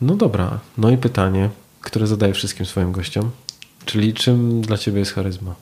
No 0.00 0.16
dobra. 0.16 0.60
No 0.78 0.90
i 0.90 0.96
pytanie, 0.96 1.50
które 1.80 2.06
zadaję 2.06 2.34
wszystkim 2.34 2.66
swoim 2.66 2.92
gościom, 2.92 3.30
czyli 3.84 4.14
czym 4.14 4.60
dla 4.60 4.78
Ciebie 4.78 4.98
jest 4.98 5.14
charyzma? 5.14 5.54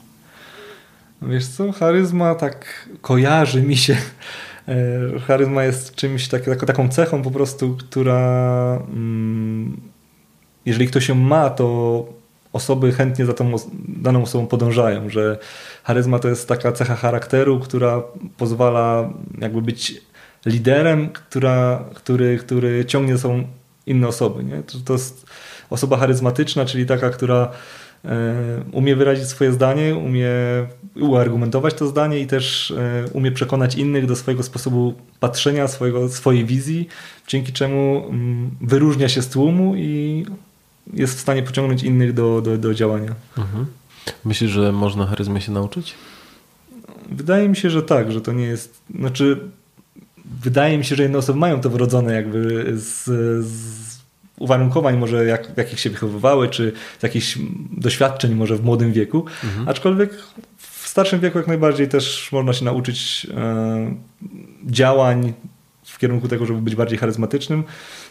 Wiesz 1.21 1.47
co, 1.47 1.71
charyzma 1.71 2.35
tak 2.35 2.87
kojarzy 3.01 3.61
mi 3.61 3.77
się. 3.77 3.97
E, 4.67 5.19
charyzma 5.19 5.63
jest 5.63 5.95
czymś 5.95 6.27
tak, 6.27 6.65
taką 6.65 6.89
cechą 6.89 7.21
po 7.21 7.31
prostu, 7.31 7.77
która 7.77 8.79
mm, 8.93 9.81
jeżeli 10.65 10.87
ktoś 10.87 11.09
ją 11.09 11.15
ma, 11.15 11.49
to 11.49 12.05
osoby 12.53 12.91
chętnie 12.91 13.25
za 13.25 13.33
tą 13.33 13.55
daną 13.87 14.23
osobą 14.23 14.47
podążają, 14.47 15.09
że 15.09 15.37
charyzma 15.83 16.19
to 16.19 16.27
jest 16.27 16.47
taka 16.47 16.71
cecha 16.71 16.95
charakteru, 16.95 17.59
która 17.59 18.03
pozwala 18.37 19.09
jakby 19.41 19.61
być 19.61 20.01
liderem, 20.45 21.09
która, 21.09 21.85
który, 21.93 22.37
który 22.37 22.85
ciągnie 22.85 23.17
sobą 23.17 23.43
inne 23.85 24.07
osoby. 24.07 24.43
Nie? 24.43 24.63
To, 24.85 24.93
jest 24.93 25.25
osoba 25.69 25.97
charyzmatyczna, 25.97 26.65
czyli 26.65 26.85
taka, 26.85 27.09
która 27.09 27.51
umie 28.71 28.95
wyrazić 28.95 29.25
swoje 29.27 29.51
zdanie, 29.51 29.95
umie 29.95 30.29
uargumentować 30.95 31.73
to 31.73 31.87
zdanie 31.87 32.19
i 32.19 32.27
też 32.27 32.71
e, 32.71 33.05
umie 33.13 33.31
przekonać 33.31 33.75
innych 33.75 34.05
do 34.05 34.15
swojego 34.15 34.43
sposobu 34.43 34.93
patrzenia, 35.19 35.67
swojego, 35.67 36.09
swojej 36.09 36.45
wizji, 36.45 36.87
dzięki 37.27 37.53
czemu 37.53 38.07
mm, 38.09 38.51
wyróżnia 38.61 39.09
się 39.09 39.21
z 39.21 39.29
tłumu 39.29 39.75
i 39.75 40.25
jest 40.93 41.17
w 41.17 41.19
stanie 41.19 41.43
pociągnąć 41.43 41.83
innych 41.83 42.13
do, 42.13 42.41
do, 42.41 42.57
do 42.57 42.73
działania. 42.73 43.15
Mhm. 43.37 43.65
Myślisz, 44.25 44.51
że 44.51 44.71
można 44.71 45.05
charyzmy 45.05 45.41
się 45.41 45.51
nauczyć? 45.51 45.93
Wydaje 47.11 47.49
mi 47.49 47.55
się, 47.55 47.69
że 47.69 47.83
tak, 47.83 48.11
że 48.11 48.21
to 48.21 48.31
nie 48.31 48.45
jest. 48.45 48.81
Znaczy, 48.99 49.39
wydaje 50.41 50.77
mi 50.77 50.85
się, 50.85 50.95
że 50.95 51.03
jedne 51.03 51.17
osoby 51.17 51.39
mają 51.39 51.61
to 51.61 51.69
wrodzone 51.69 52.13
jakby 52.13 52.73
z, 52.75 53.05
z 53.45 53.86
uwarunkowań 54.39 54.97
może 54.97 55.25
jak, 55.25 55.53
w 55.53 55.57
jakich 55.57 55.79
się 55.79 55.89
wychowywały, 55.89 56.49
czy 56.49 56.73
z 56.99 57.03
jakichś 57.03 57.37
doświadczeń 57.71 58.35
może 58.35 58.55
w 58.55 58.63
młodym 58.63 58.93
wieku, 58.93 59.25
mhm. 59.43 59.69
aczkolwiek 59.69 60.13
w 60.57 60.87
starszym 60.87 61.19
wieku 61.19 61.37
jak 61.37 61.47
najbardziej 61.47 61.87
też 61.87 62.29
można 62.31 62.53
się 62.53 62.65
nauczyć 62.65 63.27
e, 63.37 63.95
działań 64.65 65.33
w 65.83 65.97
kierunku 65.97 66.27
tego, 66.27 66.45
żeby 66.45 66.61
być 66.61 66.75
bardziej 66.75 66.97
charyzmatycznym. 66.97 67.63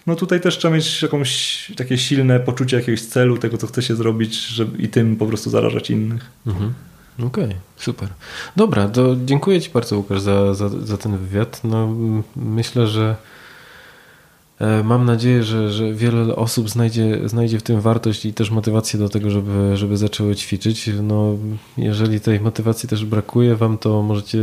No 0.06 0.14
tutaj 0.14 0.40
też 0.40 0.58
trzeba 0.58 0.74
mieć 0.74 1.02
jakąś 1.02 1.72
takie 1.76 1.98
silne 1.98 2.40
poczucie 2.40 2.76
jakiegoś 2.76 3.02
celu, 3.02 3.38
tego 3.38 3.58
co 3.58 3.66
chce 3.66 3.82
się 3.82 3.96
zrobić 3.96 4.46
żeby, 4.46 4.82
i 4.82 4.88
tym 4.88 5.16
po 5.16 5.26
prostu 5.26 5.50
zarażać 5.50 5.90
innych. 5.90 6.30
Mhm. 6.46 6.74
Okej, 7.18 7.44
okay, 7.44 7.56
super. 7.76 8.08
Dobra, 8.56 8.88
to 8.88 9.16
dziękuję 9.24 9.60
Ci 9.60 9.70
bardzo 9.70 9.96
Łukasz 9.96 10.20
za, 10.20 10.54
za, 10.54 10.68
za 10.68 10.96
ten 10.96 11.18
wywiad. 11.18 11.60
No, 11.64 11.94
myślę, 12.36 12.86
że 12.86 13.16
Mam 14.84 15.04
nadzieję, 15.04 15.42
że, 15.42 15.72
że 15.72 15.92
wiele 15.94 16.36
osób 16.36 16.70
znajdzie, 16.70 17.28
znajdzie 17.28 17.58
w 17.58 17.62
tym 17.62 17.80
wartość 17.80 18.24
i 18.24 18.34
też 18.34 18.50
motywację 18.50 18.98
do 18.98 19.08
tego, 19.08 19.30
żeby, 19.30 19.76
żeby 19.76 19.96
zaczęły 19.96 20.36
ćwiczyć. 20.36 20.90
No, 21.02 21.36
jeżeli 21.76 22.20
tej 22.20 22.40
motywacji 22.40 22.88
też 22.88 23.04
brakuje 23.04 23.56
Wam, 23.56 23.78
to 23.78 24.02
możecie 24.02 24.38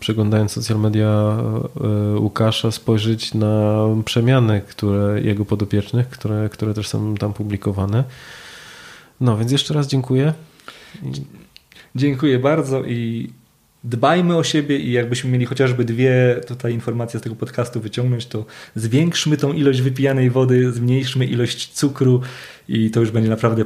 przeglądając 0.00 0.52
social 0.52 0.80
media 0.80 1.36
e, 2.16 2.20
Łukasza 2.20 2.70
spojrzeć 2.70 3.34
na 3.34 3.84
przemiany 4.04 4.60
które, 4.68 5.20
jego 5.22 5.44
podopiecznych, 5.44 6.08
które, 6.08 6.48
które 6.48 6.74
też 6.74 6.88
są 6.88 7.14
tam 7.14 7.32
publikowane. 7.32 8.04
No 9.20 9.38
więc 9.38 9.52
jeszcze 9.52 9.74
raz 9.74 9.86
dziękuję. 9.86 10.32
Dziękuję 11.94 12.38
bardzo 12.38 12.84
i 12.84 13.30
dbajmy 13.84 14.36
o 14.36 14.44
siebie 14.44 14.78
i 14.78 14.92
jakbyśmy 14.92 15.30
mieli 15.30 15.46
chociażby 15.46 15.84
dwie 15.84 16.40
tutaj 16.46 16.74
informacje 16.74 17.20
z 17.20 17.22
tego 17.22 17.36
podcastu 17.36 17.80
wyciągnąć, 17.80 18.26
to 18.26 18.44
zwiększmy 18.74 19.36
tą 19.36 19.52
ilość 19.52 19.80
wypijanej 19.80 20.30
wody, 20.30 20.72
zmniejszmy 20.72 21.26
ilość 21.26 21.72
cukru 21.72 22.20
i 22.68 22.90
to 22.90 23.00
już 23.00 23.10
będzie 23.10 23.30
naprawdę 23.30 23.64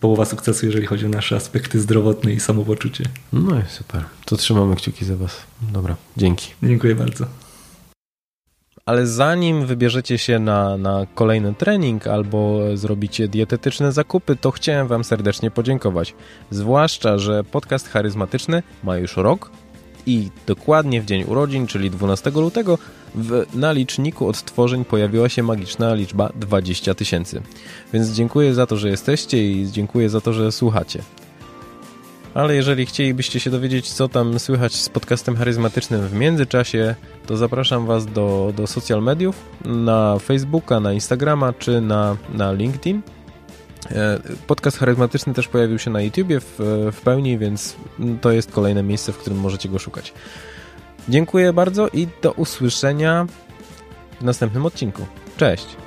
połowa 0.00 0.24
sukcesu, 0.24 0.66
jeżeli 0.66 0.86
chodzi 0.86 1.06
o 1.06 1.08
nasze 1.08 1.36
aspekty 1.36 1.80
zdrowotne 1.80 2.32
i 2.32 2.40
samopoczucie. 2.40 3.04
No 3.32 3.58
i 3.58 3.62
super. 3.68 4.04
To 4.24 4.36
trzymamy 4.36 4.76
kciuki 4.76 5.04
za 5.04 5.16
Was. 5.16 5.36
Dobra, 5.72 5.96
dzięki. 6.16 6.52
Dziękuję 6.62 6.94
bardzo 6.94 7.45
ale 8.86 9.06
zanim 9.06 9.66
wybierzecie 9.66 10.18
się 10.18 10.38
na, 10.38 10.76
na 10.76 11.06
kolejny 11.14 11.54
trening 11.54 12.06
albo 12.06 12.60
zrobicie 12.74 13.28
dietetyczne 13.28 13.92
zakupy, 13.92 14.36
to 14.36 14.50
chciałem 14.50 14.88
Wam 14.88 15.04
serdecznie 15.04 15.50
podziękować. 15.50 16.14
Zwłaszcza, 16.50 17.18
że 17.18 17.44
podcast 17.44 17.88
charyzmatyczny 17.88 18.62
ma 18.84 18.96
już 18.96 19.16
rok 19.16 19.50
i 20.06 20.30
dokładnie 20.46 21.02
w 21.02 21.04
dzień 21.04 21.24
urodzin, 21.24 21.66
czyli 21.66 21.90
12 21.90 22.30
lutego, 22.30 22.78
w, 23.14 23.44
na 23.54 23.72
liczniku 23.72 24.28
odtworzeń 24.28 24.84
pojawiła 24.84 25.28
się 25.28 25.42
magiczna 25.42 25.94
liczba 25.94 26.32
20 26.34 26.94
tysięcy. 26.94 27.42
Więc 27.92 28.08
dziękuję 28.08 28.54
za 28.54 28.66
to, 28.66 28.76
że 28.76 28.88
jesteście 28.88 29.52
i 29.52 29.70
dziękuję 29.70 30.08
za 30.08 30.20
to, 30.20 30.32
że 30.32 30.52
słuchacie. 30.52 31.02
Ale 32.36 32.54
jeżeli 32.56 32.86
chcielibyście 32.86 33.40
się 33.40 33.50
dowiedzieć, 33.50 33.92
co 33.92 34.08
tam 34.08 34.38
słychać 34.38 34.74
z 34.74 34.88
podcastem 34.88 35.36
charyzmatycznym 35.36 36.08
w 36.08 36.12
międzyczasie, 36.12 36.94
to 37.26 37.36
zapraszam 37.36 37.86
Was 37.86 38.06
do, 38.06 38.52
do 38.56 38.66
social 38.66 39.02
mediów, 39.02 39.36
na 39.64 40.18
Facebooka, 40.18 40.80
na 40.80 40.92
Instagrama 40.92 41.52
czy 41.52 41.80
na, 41.80 42.16
na 42.34 42.52
LinkedIn. 42.52 43.02
E, 43.90 44.20
podcast 44.46 44.78
charyzmatyczny 44.78 45.34
też 45.34 45.48
pojawił 45.48 45.78
się 45.78 45.90
na 45.90 46.00
YouTubie 46.00 46.40
w, 46.40 46.54
w 46.92 47.00
pełni, 47.00 47.38
więc 47.38 47.76
to 48.20 48.32
jest 48.32 48.52
kolejne 48.52 48.82
miejsce, 48.82 49.12
w 49.12 49.18
którym 49.18 49.38
możecie 49.38 49.68
go 49.68 49.78
szukać. 49.78 50.12
Dziękuję 51.08 51.52
bardzo 51.52 51.88
i 51.88 52.08
do 52.22 52.32
usłyszenia 52.32 53.26
w 54.20 54.24
następnym 54.24 54.66
odcinku. 54.66 55.06
Cześć! 55.36 55.85